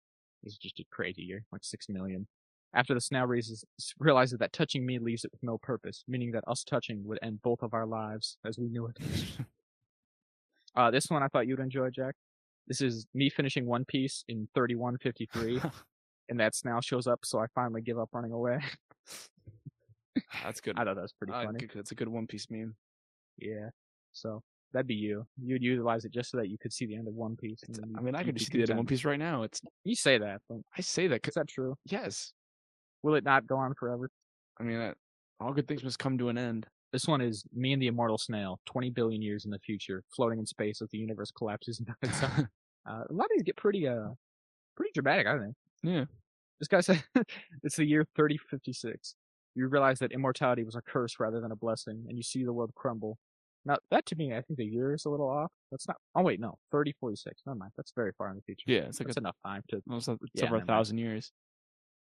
This 0.44 0.54
is 0.54 0.60
just 0.60 0.80
a 0.80 0.86
crazy 0.92 1.24
year, 1.24 1.44
like 1.52 1.64
six 1.64 1.88
million. 1.90 2.28
After 2.74 2.94
the 2.94 3.02
snail 3.02 3.26
raises, 3.26 3.64
realizes 3.98 4.38
that 4.40 4.52
touching 4.54 4.86
me 4.86 5.00
leaves 5.00 5.24
it 5.26 5.32
with 5.32 5.42
no 5.42 5.58
purpose, 5.58 6.04
meaning 6.08 6.32
that 6.34 6.44
us 6.48 6.64
touching 6.64 7.04
would 7.06 7.18
end 7.24 7.42
both 7.42 7.64
of 7.64 7.74
our 7.74 7.86
lives 7.88 8.38
as 8.46 8.58
we 8.60 8.68
knew 8.70 8.88
it. 8.88 8.98
Uh, 10.76 10.92
this 10.92 11.10
one 11.10 11.24
I 11.24 11.28
thought 11.28 11.48
you'd 11.48 11.60
enjoy, 11.60 11.90
Jack. 11.90 12.14
This 12.68 12.82
is 12.82 13.08
me 13.16 13.32
finishing 13.32 13.66
One 13.66 13.84
Piece 13.84 14.24
in 14.28 14.48
31:53, 14.56 15.72
and 16.30 16.40
that 16.40 16.54
snail 16.54 16.82
shows 16.82 17.08
up, 17.08 17.22
so 17.26 17.40
I 17.40 17.48
finally 17.56 17.82
give 17.82 17.98
up 17.98 18.10
running 18.14 18.32
away. 18.32 18.60
That's 20.44 20.62
good. 20.62 20.78
I 20.78 20.84
thought 20.84 20.96
that 20.96 21.02
was 21.02 21.14
pretty 21.14 21.34
Uh, 21.34 21.44
funny. 21.46 21.68
That's 21.74 21.92
a 21.92 21.96
good 21.96 22.08
One 22.08 22.28
Piece 22.28 22.48
meme. 22.50 22.76
Yeah. 23.38 23.70
So 24.14 24.42
that'd 24.74 24.88
be 24.88 24.96
you. 24.96 25.26
You'd 25.42 25.64
utilize 25.64 26.06
it 26.06 26.12
just 26.12 26.32
so 26.32 26.38
that 26.38 26.50
you 26.50 26.58
could 26.58 26.74
see 26.74 26.86
the 26.86 26.96
end 26.96 27.08
of 27.08 27.14
One 27.14 27.36
Piece. 27.36 27.62
and 27.68 27.96
I 27.98 28.02
mean, 28.02 28.16
I 28.16 28.24
could 28.24 28.36
just 28.36 28.52
do 28.52 28.60
that 28.66 28.70
in 28.72 28.78
One. 28.78 28.86
Piece 28.86 29.06
right 29.06 29.20
now. 29.20 29.44
It's 29.44 29.62
You 29.84 29.96
say 29.96 30.18
that, 30.18 30.42
but 30.50 30.58
I 30.78 30.82
say 30.82 31.08
that. 31.08 31.28
is 31.28 31.34
that 31.36 31.48
true? 31.48 31.76
yes. 31.86 32.34
Will 33.04 33.14
it 33.16 33.24
not 33.24 33.46
go 33.46 33.56
on 33.58 33.74
forever? 33.76 34.10
I 34.60 34.64
mean, 34.64 34.94
all 35.40 35.54
good 35.54 35.68
things 35.68 35.84
must 35.84 36.00
come 36.00 36.18
to 36.18 36.30
an 36.30 36.38
end. 36.38 36.66
This 36.92 37.06
one 37.08 37.22
is 37.22 37.44
me 37.54 37.74
and 37.74 37.82
the 37.82 37.88
immortal 37.88 38.18
snail, 38.18 38.60
20 38.66 38.90
billion 38.90 39.22
years 39.22 39.46
in 39.46 39.52
the 39.52 39.60
future, 39.60 40.04
floating 40.16 40.40
in 40.40 40.46
space 40.48 40.82
as 40.82 40.90
the 40.90 40.98
universe 40.98 41.32
collapses. 41.32 41.82
Uh, 42.90 43.04
a 43.10 43.14
lot 43.14 43.26
of 43.26 43.32
these 43.36 43.44
get 43.44 43.58
pretty, 43.58 43.86
uh, 43.86 44.08
pretty 44.78 44.92
dramatic, 44.94 45.28
I 45.28 45.38
think. 45.38 45.54
Yeah. 45.84 46.06
This 46.58 46.70
guy 46.70 46.80
said 46.80 47.04
it's 47.64 47.76
the 47.76 47.84
year 47.84 48.06
3056. 48.16 49.14
You 49.58 49.68
realize 49.68 49.98
that 50.00 50.12
immortality 50.12 50.64
was 50.64 50.76
a 50.76 50.82
curse 50.82 51.20
rather 51.20 51.42
than 51.42 51.52
a 51.52 51.56
blessing, 51.56 52.06
and 52.08 52.16
you 52.16 52.22
see 52.24 52.44
the 52.44 52.54
world 52.54 52.72
crumble. 52.76 53.18
Now, 53.66 53.78
that 53.90 54.06
to 54.06 54.16
me, 54.16 54.34
I 54.34 54.42
think 54.42 54.58
the 54.58 54.66
year 54.66 54.94
is 54.94 55.06
a 55.06 55.10
little 55.10 55.28
off. 55.28 55.52
That's 55.72 55.88
not. 55.88 55.98
Oh 56.16 56.22
wait, 56.22 56.40
no, 56.40 56.60
3046. 56.72 57.42
Never 57.46 57.58
mind. 57.58 57.72
That's 57.76 57.92
very 57.96 58.12
far 58.18 58.30
in 58.30 58.36
the 58.36 58.42
future. 58.44 58.66
Yeah, 58.68 58.82
it's 58.88 59.00
like 59.00 59.08
That's 59.08 59.18
a, 59.18 59.22
enough 59.22 59.36
time 59.44 59.64
to 59.70 59.82
almost 59.90 60.08
like- 60.08 60.20
Yeah, 60.36 60.44
over 60.46 60.56
a 60.56 60.60
never 60.60 60.60
mind. 60.60 60.68
thousand 60.68 60.98
years. 61.00 61.32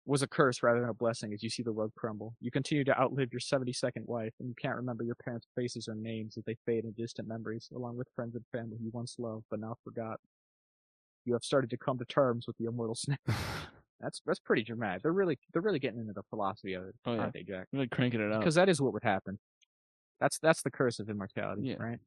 was 0.06 0.22
a 0.22 0.26
curse 0.26 0.62
rather 0.64 0.80
than 0.80 0.88
a 0.88 0.94
blessing 0.94 1.32
as 1.34 1.42
you 1.44 1.50
see 1.50 1.62
the 1.62 1.72
world 1.72 1.92
crumble. 1.96 2.34
You 2.40 2.50
continue 2.50 2.82
to 2.84 2.98
outlive 2.98 3.28
your 3.32 3.38
72nd 3.40 4.04
wife, 4.06 4.32
and 4.40 4.48
you 4.48 4.54
can't 4.60 4.74
remember 4.76 5.04
your 5.04 5.14
parents' 5.14 5.46
faces 5.54 5.86
or 5.88 5.94
names 5.94 6.36
as 6.38 6.44
they 6.44 6.56
fade 6.66 6.84
in 6.84 6.92
distant 6.92 7.28
memories, 7.28 7.68
along 7.76 7.96
with 7.98 8.08
friends 8.16 8.34
and 8.34 8.44
family 8.50 8.78
you 8.80 8.90
once 8.92 9.14
loved 9.18 9.44
but 9.50 9.60
now 9.60 9.76
forgot. 9.84 10.18
You 11.26 11.34
have 11.34 11.44
started 11.44 11.70
to 11.70 11.76
come 11.76 11.98
to 11.98 12.04
terms 12.06 12.46
with 12.48 12.56
the 12.56 12.64
immortal 12.64 12.94
snake. 13.04 13.18
That's 14.02 14.20
that's 14.26 14.40
pretty 14.40 14.64
dramatic. 14.64 15.02
They're 15.02 15.12
really 15.12 15.38
they're 15.52 15.62
really 15.62 15.78
getting 15.78 16.00
into 16.00 16.12
the 16.12 16.24
philosophy 16.28 16.74
of 16.74 16.84
it, 16.84 16.94
Oh, 17.06 17.14
yeah. 17.14 17.20
aren't 17.20 17.32
they, 17.34 17.44
Jack? 17.44 17.68
really 17.72 17.86
cranking 17.86 18.20
it 18.20 18.32
up. 18.32 18.40
Because 18.40 18.56
that 18.56 18.68
is 18.68 18.80
what 18.82 18.92
would 18.92 19.04
happen. 19.04 19.38
That's 20.20 20.38
that's 20.40 20.62
the 20.62 20.70
curse 20.70 20.98
of 20.98 21.08
immortality, 21.08 21.62
Yeah. 21.68 21.76
right? 21.78 21.98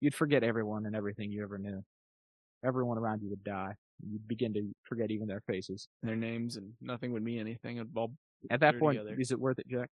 You'd 0.00 0.14
forget 0.14 0.42
everyone 0.42 0.86
and 0.86 0.96
everything 0.96 1.30
you 1.30 1.42
ever 1.42 1.58
knew. 1.58 1.82
Everyone 2.64 2.98
around 2.98 3.22
you 3.22 3.28
would 3.30 3.44
die. 3.44 3.74
You'd 4.06 4.26
begin 4.26 4.52
to 4.54 4.62
forget 4.82 5.10
even 5.10 5.26
their 5.26 5.40
faces. 5.46 5.88
their 6.02 6.16
names 6.16 6.56
and 6.56 6.72
nothing 6.80 7.12
would 7.12 7.22
mean 7.22 7.38
anything. 7.40 7.76
It'd 7.78 7.90
all 7.96 8.12
At 8.50 8.60
that 8.60 8.78
point, 8.78 8.98
together. 8.98 9.18
is 9.20 9.30
it 9.30 9.38
worth 9.40 9.58
it, 9.58 9.68
Jack? 9.68 9.88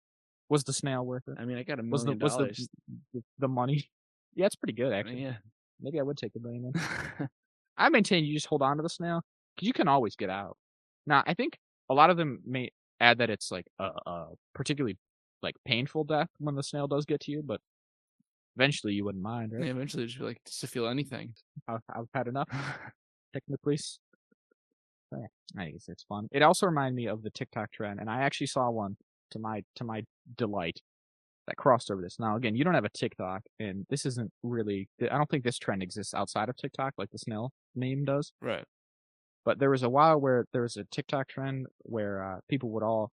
Was 0.50 0.64
the 0.64 0.74
snail 0.74 1.06
worth 1.06 1.24
it? 1.28 1.36
I 1.40 1.46
mean, 1.46 1.58
I 1.58 1.64
got 1.64 1.80
a 1.80 1.84
was 1.84 2.04
the 2.04 2.16
million 2.16 2.20
was 2.22 2.36
the, 2.38 2.68
the 3.14 3.24
the 3.40 3.48
money? 3.48 3.90
Yeah, 4.36 4.48
it's 4.48 4.56
pretty 4.56 4.74
good 4.74 4.92
actually. 4.92 5.22
Yeah. 5.22 5.36
Maybe 5.80 6.00
I 6.00 6.04
would 6.04 6.18
take 6.18 6.34
the 6.34 6.40
million. 6.40 6.74
I 7.78 7.90
maintain 7.90 8.26
you 8.26 8.34
just 8.34 8.48
hold 8.48 8.62
on 8.64 8.78
to 8.78 8.84
the 8.84 8.90
snail 8.90 9.22
because 9.56 9.68
you 9.68 9.74
can 9.74 9.88
always 9.88 10.16
get 10.16 10.30
out. 10.32 10.58
Now, 11.06 11.24
I 11.26 11.34
think 11.34 11.58
a 11.90 11.94
lot 11.94 12.10
of 12.10 12.18
them 12.18 12.40
may 12.46 12.70
add 13.00 13.18
that 13.18 13.30
it's 13.30 13.52
like 13.52 13.66
a, 13.80 13.90
a 14.06 14.28
particularly 14.56 14.98
like 15.42 15.56
painful 15.66 16.06
death 16.06 16.30
when 16.40 16.56
the 16.56 16.64
snail 16.64 16.88
does 16.88 17.06
get 17.06 17.20
to 17.22 17.32
you, 17.32 17.44
but 17.44 17.60
eventually 18.56 18.94
you 18.94 19.04
wouldn't 19.06 19.24
mind, 19.24 19.52
Yeah, 19.52 19.60
right? 19.60 19.68
eventually, 19.70 20.06
just 20.06 20.20
be 20.20 20.24
like 20.26 20.38
just 20.46 20.62
to 20.62 20.68
feel 20.68 20.88
anything. 20.88 21.34
I've, 21.68 21.82
I've 21.90 22.08
had 22.14 22.28
enough. 22.28 22.48
Technically, 23.34 23.78
yeah, 25.12 25.28
I 25.58 25.72
guess 25.72 25.86
it's 25.88 26.04
fun. 26.04 26.28
It 26.32 26.42
also 26.42 26.66
reminded 26.68 26.96
me 26.96 27.08
of 27.08 27.24
the 27.24 27.30
TikTok 27.32 27.72
trend, 27.72 28.00
and 28.00 28.10
I 28.10 28.22
actually 28.22 28.48
saw 28.48 28.70
one 28.70 28.98
to 29.32 29.40
my 29.40 29.64
to 29.76 29.84
my 29.84 30.04
delight 30.38 30.80
that 31.48 31.58
crossed 31.58 31.92
over 31.92 32.02
this. 32.02 32.18
Now, 32.20 32.36
again, 32.38 32.56
you 32.56 32.64
don't 32.64 32.74
have 32.74 32.86
a 32.86 32.90
TikTok, 32.90 33.42
and 33.60 33.86
this 33.90 34.06
isn't 34.06 34.32
really. 34.44 34.88
I 35.02 35.18
don't 35.18 35.30
think 35.30 35.44
this 35.44 35.58
trend 35.58 35.84
exists 35.84 36.14
outside 36.14 36.48
of 36.50 36.56
TikTok, 36.56 36.94
like 36.98 37.10
the 37.12 37.18
snail 37.18 37.52
meme 37.76 38.06
does. 38.06 38.32
right. 38.42 38.64
But 39.46 39.60
there 39.60 39.70
was 39.70 39.84
a 39.84 39.90
while 39.90 40.20
where 40.20 40.46
there 40.54 40.62
was 40.64 40.78
a 40.78 40.86
TikTok 40.86 41.28
trend 41.30 41.68
where 41.80 42.24
uh, 42.24 42.40
people 42.50 42.70
would 42.72 42.84
all 42.84 43.12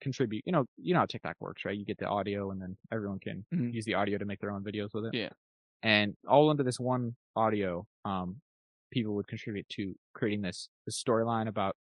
contribute. 0.00 0.44
You 0.46 0.52
know, 0.52 0.66
you 0.76 0.94
know 0.94 1.00
how 1.00 1.06
TikTok 1.06 1.36
works, 1.40 1.64
right? 1.64 1.76
You 1.76 1.84
get 1.84 1.98
the 1.98 2.06
audio, 2.08 2.50
and 2.50 2.60
then 2.62 2.76
everyone 2.92 3.20
can 3.20 3.46
Mhm. 3.52 3.72
use 3.74 3.84
the 3.84 3.94
audio 3.94 4.18
to 4.18 4.24
make 4.24 4.40
their 4.40 4.50
own 4.52 4.64
videos 4.64 4.94
with 4.94 5.06
it. 5.06 5.14
Yeah. 5.14 5.30
And 5.82 6.16
all 6.26 6.50
under 6.50 6.62
this 6.64 6.80
one 6.80 7.16
audio, 7.36 7.86
um, 8.04 8.40
people 8.90 9.14
would 9.14 9.28
contribute 9.28 9.68
to 9.70 9.94
creating 10.14 10.42
this 10.42 10.70
this 10.86 11.02
storyline 11.02 11.48
about 11.48 11.76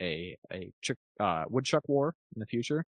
a 0.00 0.36
a 0.52 0.72
chick, 0.82 0.98
uh, 1.20 1.44
woodchuck 1.48 1.88
war 1.88 2.14
in 2.34 2.40
the 2.40 2.46
future, 2.46 2.84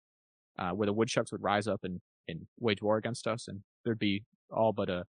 uh, 0.59 0.73
where 0.73 0.87
the 0.87 0.93
woodchucks 0.93 1.33
would 1.33 1.43
rise 1.43 1.69
up 1.69 1.85
and 1.85 2.01
and 2.29 2.47
wage 2.61 2.83
war 2.83 2.97
against 2.99 3.27
us, 3.29 3.49
and 3.49 3.65
there'd 3.85 3.99
be 3.99 4.25
all 4.51 4.73
but 4.73 4.91
a 4.91 5.07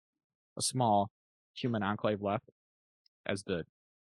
a 0.56 0.62
small 0.62 1.10
human 1.54 1.82
enclave 1.82 2.22
left 2.22 2.50
as 3.26 3.44
the 3.44 3.64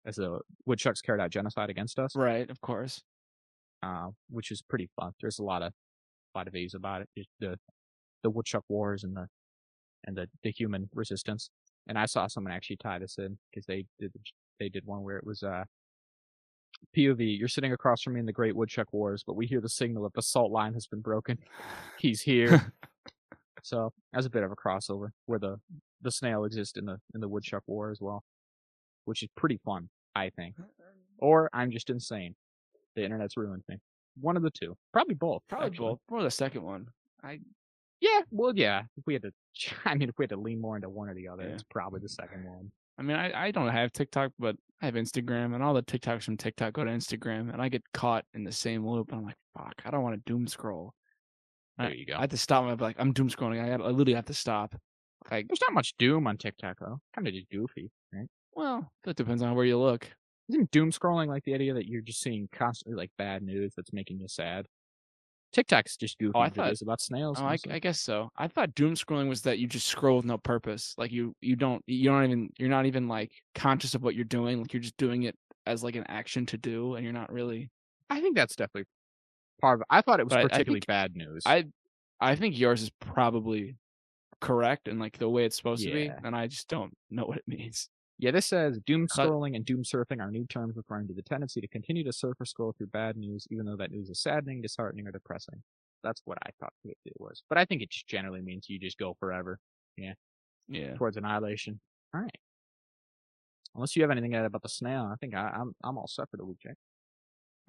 as 0.06 0.16
the 0.16 0.40
woodchucks 0.66 1.02
carried 1.02 1.22
out 1.22 1.30
genocide 1.30 1.70
against 1.70 2.00
us, 2.00 2.16
Right. 2.16 2.50
Of 2.50 2.60
course. 2.62 3.02
uh, 3.84 4.08
which 4.30 4.52
is 4.52 4.62
pretty 4.62 4.90
fun. 5.00 5.12
There's 5.22 5.40
a 5.40 5.44
lot 5.44 5.62
of 5.62 5.74
a 6.34 6.38
lot 6.38 6.48
of 6.48 6.54
videos 6.54 6.76
about 6.76 7.02
it, 7.16 7.28
the 7.40 7.58
the 8.24 8.30
woodchuck 8.30 8.64
wars 8.70 9.04
and 9.04 9.16
the 9.16 9.28
and 10.06 10.16
the 10.18 10.28
the 10.44 10.52
human 10.52 10.90
resistance. 10.94 11.50
And 11.88 11.98
I 11.98 12.06
saw 12.06 12.28
someone 12.28 12.54
actually 12.54 12.78
tie 12.78 13.00
this 13.00 13.18
in 13.18 13.38
because 13.52 13.66
they 13.66 13.86
did 14.00 14.12
they 14.60 14.70
did 14.70 14.86
one 14.86 15.04
where 15.04 15.18
it 15.18 15.26
was 15.26 15.44
uh 15.44 15.64
POV. 16.96 17.38
You're 17.38 17.48
sitting 17.48 17.74
across 17.74 18.02
from 18.02 18.14
me 18.14 18.20
in 18.20 18.26
the 18.26 18.32
Great 18.34 18.56
Woodchuck 18.56 18.92
Wars, 18.94 19.24
but 19.26 19.36
we 19.36 19.46
hear 19.46 19.62
the 19.62 19.70
signal 19.70 20.04
that 20.04 20.14
the 20.14 20.22
salt 20.22 20.52
line 20.52 20.74
has 20.74 20.88
been 20.88 21.02
broken. 21.02 21.38
He's 22.00 22.22
here. 22.22 22.74
so 23.64 23.92
as 24.14 24.26
a 24.26 24.30
bit 24.30 24.44
of 24.44 24.52
a 24.52 24.56
crossover 24.56 25.10
where 25.26 25.40
the 25.40 25.58
the 26.02 26.12
snail 26.12 26.46
exists 26.46 26.78
in 26.78 26.86
the 26.86 26.98
in 27.14 27.22
the 27.22 27.28
woodchuck 27.30 27.64
war 27.68 27.92
as 27.92 28.00
well, 28.02 28.24
which 29.06 29.24
is 29.24 29.30
pretty 29.36 29.60
fun, 29.66 29.90
I 30.16 30.30
think. 30.32 30.56
Mm-hmm. 30.56 30.64
Or 31.20 31.50
I'm 31.54 31.72
just 31.72 31.90
insane. 31.90 32.36
The 32.96 33.04
internet's 33.04 33.38
ruined 33.38 33.64
me. 33.70 33.78
One 34.20 34.36
of 34.38 34.44
the 34.44 34.52
two, 34.52 34.76
probably 34.92 35.16
both. 35.16 35.42
Probably 35.48 35.68
actually. 35.68 35.90
both. 35.90 36.00
More 36.10 36.24
the 36.24 36.32
second 36.32 36.64
one. 36.64 36.88
I 37.24 37.40
Yeah, 38.02 38.22
well, 38.32 38.52
yeah. 38.56 38.82
If 38.98 39.04
we 39.06 39.14
had 39.14 39.22
to, 39.24 39.32
I 39.86 39.96
mean, 39.96 40.10
if 40.10 40.16
we 40.18 40.24
had 40.24 40.30
to 40.32 40.38
lean 40.38 40.60
more 40.60 40.76
into 40.76 40.90
one 40.90 41.10
or 41.10 41.14
the 41.14 41.28
other, 41.28 41.44
Yeah. 41.44 41.54
it's 41.54 41.64
probably 41.70 42.00
the 42.02 42.10
second 42.10 42.46
one. 42.46 42.72
I 42.98 43.04
mean, 43.04 43.16
I, 43.18 43.46
I 43.48 43.52
don't 43.52 43.70
have 43.70 43.94
TikTok, 43.94 44.32
but 44.38 44.56
I 44.82 44.86
have 44.86 44.96
Instagram, 44.96 45.56
and 45.56 45.64
all 45.64 45.74
the 45.74 45.82
TikToks 45.82 46.24
from 46.24 46.38
TikTok 46.38 46.74
go 46.74 46.84
to 46.84 46.92
Instagram, 46.92 47.52
and 47.52 47.62
I 47.62 47.70
get 47.70 47.84
caught 47.94 48.26
in 48.34 48.44
the 48.44 48.52
same 48.52 48.86
loop. 48.86 49.12
And 49.12 49.20
I'm 49.20 49.26
like, 49.26 49.38
fuck, 49.58 49.74
I 49.86 49.92
don't 49.92 50.04
want 50.04 50.16
to 50.16 50.32
doom 50.32 50.46
scroll. 50.48 50.94
There 51.78 51.94
you 51.94 52.06
go. 52.06 52.16
I 52.16 52.22
have 52.22 52.30
to 52.32 52.38
stop. 52.38 52.66
I'm 52.66 52.78
like, 52.78 52.98
I'm 53.00 53.14
doom 53.14 53.30
scrolling. 53.30 53.64
I, 53.64 53.70
gotta- 53.70 53.86
I 53.86 53.88
literally 53.88 54.14
have 54.14 54.26
to 54.26 54.34
stop. 54.36 54.76
Like, 55.32 55.48
There's 55.48 55.62
not 55.62 55.74
much 55.74 55.94
doom 55.98 56.28
on 56.28 56.38
TikTok 56.38 56.78
though. 56.80 57.00
Kind 57.16 57.28
of 57.28 57.34
just 57.34 57.50
goofy? 57.50 57.90
Well, 58.56 58.92
that 59.04 59.16
depends 59.16 59.42
on 59.42 59.56
where 59.56 59.66
you 59.66 59.78
look. 59.80 60.08
Isn't 60.50 60.72
doom 60.72 60.92
scrolling 60.92 61.28
like 61.28 61.44
the 61.44 61.54
idea 61.54 61.74
that 61.76 61.88
you're 61.88 62.02
just 62.02 62.22
seeing 62.22 62.50
constantly 62.52 62.98
like 62.98 63.12
bad 63.18 63.42
news 63.42 63.74
that's 63.76 63.94
making 63.94 64.20
you 64.20 64.28
sad? 64.28 64.66
TikTok's 65.54 65.98
just 65.98 66.18
goofy 66.18 66.32
I 66.36 66.50
thought, 66.50 66.72
videos 66.72 66.82
about 66.82 67.02
snails. 67.02 67.38
Oh, 67.40 67.44
I. 67.46 67.58
I 67.70 67.80
guess 67.80 68.00
so. 68.00 68.30
I 68.38 68.48
thought 68.48 68.74
doom 68.74 68.94
scrolling 68.96 69.28
was 69.28 69.42
that 69.42 69.60
you 69.60 69.68
just 69.68 69.88
scroll 69.88 70.18
with 70.18 70.26
no 70.26 70.38
purpose. 70.38 70.94
Like 70.98 71.12
you, 71.12 71.34
you 71.42 71.56
don't, 71.58 71.84
you 71.88 72.10
don't 72.10 72.24
even, 72.24 72.50
you're 72.58 72.70
not 72.70 72.86
even 72.86 73.08
like 73.10 73.32
conscious 73.54 73.94
of 73.94 74.02
what 74.02 74.16
you're 74.16 74.24
doing. 74.24 74.62
Like 74.62 74.72
you're 74.74 74.82
just 74.82 74.96
doing 74.98 75.24
it 75.24 75.36
as 75.66 75.84
like 75.84 75.96
an 75.96 76.06
action 76.08 76.46
to 76.48 76.58
do, 76.58 76.96
and 76.96 77.04
you're 77.04 77.14
not 77.14 77.32
really. 77.32 77.70
I 78.10 78.22
think 78.22 78.36
that's 78.36 78.56
definitely 78.56 78.86
part 79.60 79.80
of 79.80 79.82
it. 79.82 79.88
I 79.90 80.02
thought 80.02 80.20
it 80.20 80.24
was 80.26 80.34
But 80.34 80.44
particularly 80.44 80.80
think- 80.80 80.88
bad 80.88 81.16
news. 81.16 81.44
I, 81.46 81.66
I 82.20 82.36
think 82.36 82.58
yours 82.58 82.82
is 82.82 82.92
probably 83.02 83.76
correct 84.40 84.88
and 84.88 85.00
like 85.00 85.18
the 85.18 85.30
way 85.30 85.44
it's 85.46 85.58
supposed 85.58 85.84
to 85.84 85.92
be, 85.92 86.12
and 86.24 86.34
I 86.36 86.48
just 86.48 86.68
don't 86.70 86.94
know 87.10 87.26
what 87.26 87.38
it 87.38 87.44
means. 87.48 87.90
Yeah, 88.22 88.30
this 88.30 88.46
says 88.46 88.80
doom 88.86 89.08
scrolling 89.08 89.56
and 89.56 89.66
doom 89.66 89.82
surfing 89.82 90.22
are 90.22 90.30
new 90.30 90.46
terms 90.46 90.78
referring 90.78 91.08
to 91.08 91.14
the 91.16 91.24
tendency 91.24 91.60
to 91.60 91.68
continue 91.68 92.04
to 92.04 92.14
surf 92.14 92.40
or 92.40 92.46
scroll 92.46 92.72
through 92.78 92.88
bad 92.88 93.18
news, 93.18 93.48
even 93.50 93.66
though 93.66 93.76
that 93.78 93.90
news 93.92 94.12
is 94.12 94.22
saddening, 94.22 94.62
disheartening, 94.62 95.08
or 95.08 95.12
depressing. 95.12 95.64
That's 96.04 96.22
what 96.26 96.38
I 96.46 96.52
thought 96.60 96.72
it 96.86 96.98
was. 97.18 97.42
But 97.50 97.58
I 97.58 97.66
think 97.66 97.82
it 97.82 97.90
just 97.90 98.08
generally 98.08 98.42
means 98.42 98.70
you 98.70 98.78
just 98.78 99.00
go 99.00 99.16
forever 99.20 99.58
Yeah. 99.98 100.14
Yeah. 100.68 100.94
Towards 100.94 101.18
annihilation. 101.18 101.80
All 102.14 102.22
right. 102.22 102.36
Unless 103.74 103.96
you 103.96 104.04
have 104.04 104.12
anything 104.12 104.32
to 104.34 104.38
add 104.38 104.46
about 104.46 104.62
the 104.62 104.70
snail, 104.70 105.10
I 105.12 105.16
think 105.16 105.34
I, 105.34 105.50
I'm 105.60 105.74
I'm 105.84 105.98
all 105.98 106.08
set 106.08 106.30
for 106.30 106.38
the 106.38 106.46
week, 106.46 106.60
Jake. 106.62 106.76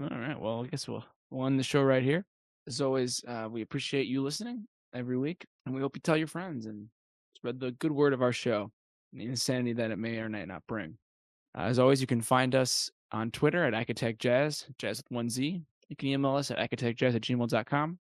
All 0.02 0.08
right. 0.08 0.38
Well, 0.38 0.64
I 0.64 0.66
guess 0.66 0.86
we'll 0.86 1.04
we'll 1.30 1.46
end 1.46 1.58
the 1.58 1.64
show 1.64 1.82
right 1.82 2.02
here. 2.02 2.26
As 2.66 2.82
always, 2.82 3.24
uh, 3.26 3.48
we 3.50 3.62
appreciate 3.62 4.06
you 4.06 4.22
listening 4.22 4.66
every 4.94 5.16
week, 5.16 5.46
and 5.64 5.74
we 5.74 5.80
hope 5.80 5.96
you 5.96 6.02
tell 6.02 6.16
your 6.18 6.26
friends 6.26 6.66
and 6.66 6.88
spread 7.36 7.58
the 7.58 7.70
good 7.72 7.92
word 7.92 8.12
of 8.12 8.20
our 8.20 8.32
show 8.32 8.70
insanity 9.14 9.72
that 9.74 9.90
it 9.90 9.98
may 9.98 10.18
or 10.18 10.28
may 10.28 10.44
not 10.44 10.62
bring. 10.66 10.96
Uh, 11.56 11.62
as 11.62 11.78
always, 11.78 12.00
you 12.00 12.06
can 12.06 12.22
find 12.22 12.54
us 12.54 12.90
on 13.12 13.30
Twitter 13.30 13.64
at 13.64 13.74
Acatech 13.74 14.18
Jazz, 14.18 14.66
Jazz 14.78 14.98
with 14.98 15.10
one 15.10 15.28
Z. 15.28 15.62
You 15.88 15.96
can 15.96 16.08
email 16.08 16.36
us 16.36 16.50
at 16.50 16.58
acatechjazz 16.58 17.14
at 17.14 17.20
gmail.com. 17.20 17.98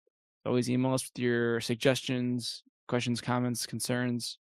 Always 0.44 0.68
email 0.68 0.94
us 0.94 1.04
with 1.04 1.18
your 1.22 1.60
suggestions, 1.60 2.62
questions, 2.86 3.20
comments, 3.20 3.66
concerns, 3.66 4.38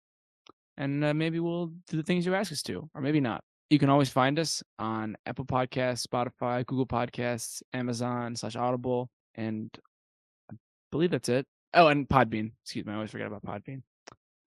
and 0.77 1.03
uh, 1.03 1.13
maybe 1.13 1.39
we'll 1.39 1.67
do 1.87 1.97
the 1.97 2.03
things 2.03 2.25
you 2.25 2.35
ask 2.35 2.51
us 2.51 2.63
to, 2.63 2.89
or 2.93 3.01
maybe 3.01 3.19
not. 3.19 3.43
You 3.69 3.79
can 3.79 3.89
always 3.89 4.09
find 4.09 4.39
us 4.39 4.63
on 4.79 5.15
Apple 5.25 5.45
Podcasts, 5.45 6.05
Spotify, 6.07 6.65
Google 6.65 6.85
Podcasts, 6.85 7.61
Amazon 7.73 8.35
slash 8.35 8.55
Audible, 8.55 9.09
and 9.35 9.69
I 10.51 10.55
believe 10.91 11.11
that's 11.11 11.29
it. 11.29 11.45
Oh, 11.73 11.87
and 11.87 12.07
Podbean. 12.07 12.51
Excuse 12.63 12.85
me, 12.85 12.91
I 12.91 12.95
always 12.95 13.11
forget 13.11 13.27
about 13.27 13.43
Podbean. 13.43 13.81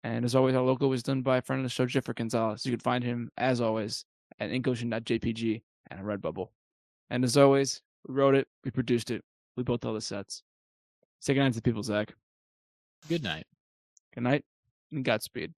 And 0.04 0.24
as 0.24 0.34
always, 0.34 0.54
our 0.54 0.62
logo 0.62 0.86
was 0.86 1.02
done 1.02 1.22
by 1.22 1.38
a 1.38 1.42
friend 1.42 1.60
of 1.60 1.64
the 1.64 1.70
show, 1.70 1.86
Jeffrey 1.86 2.14
Gonzalez. 2.14 2.64
You 2.66 2.72
can 2.72 2.80
find 2.80 3.02
him, 3.02 3.30
as 3.38 3.62
always, 3.62 4.04
at 4.38 4.50
inkocean.jpg 4.50 5.62
and 5.90 6.00
a 6.00 6.02
Redbubble. 6.02 6.50
And 7.08 7.24
as 7.24 7.38
always, 7.38 7.80
we 8.06 8.14
wrote 8.14 8.34
it, 8.34 8.46
we 8.64 8.70
produced 8.70 9.10
it, 9.10 9.24
we 9.56 9.62
built 9.62 9.84
all 9.84 9.94
the 9.94 10.02
sets. 10.02 10.42
Say 11.20 11.32
goodnight 11.32 11.54
to 11.54 11.58
the 11.58 11.62
people, 11.62 11.82
Zach. 11.82 12.14
Good 13.08 13.22
night. 13.22 13.46
Good 14.14 14.24
night 14.24 14.44
and 14.92 15.04
Godspeed. 15.04 15.52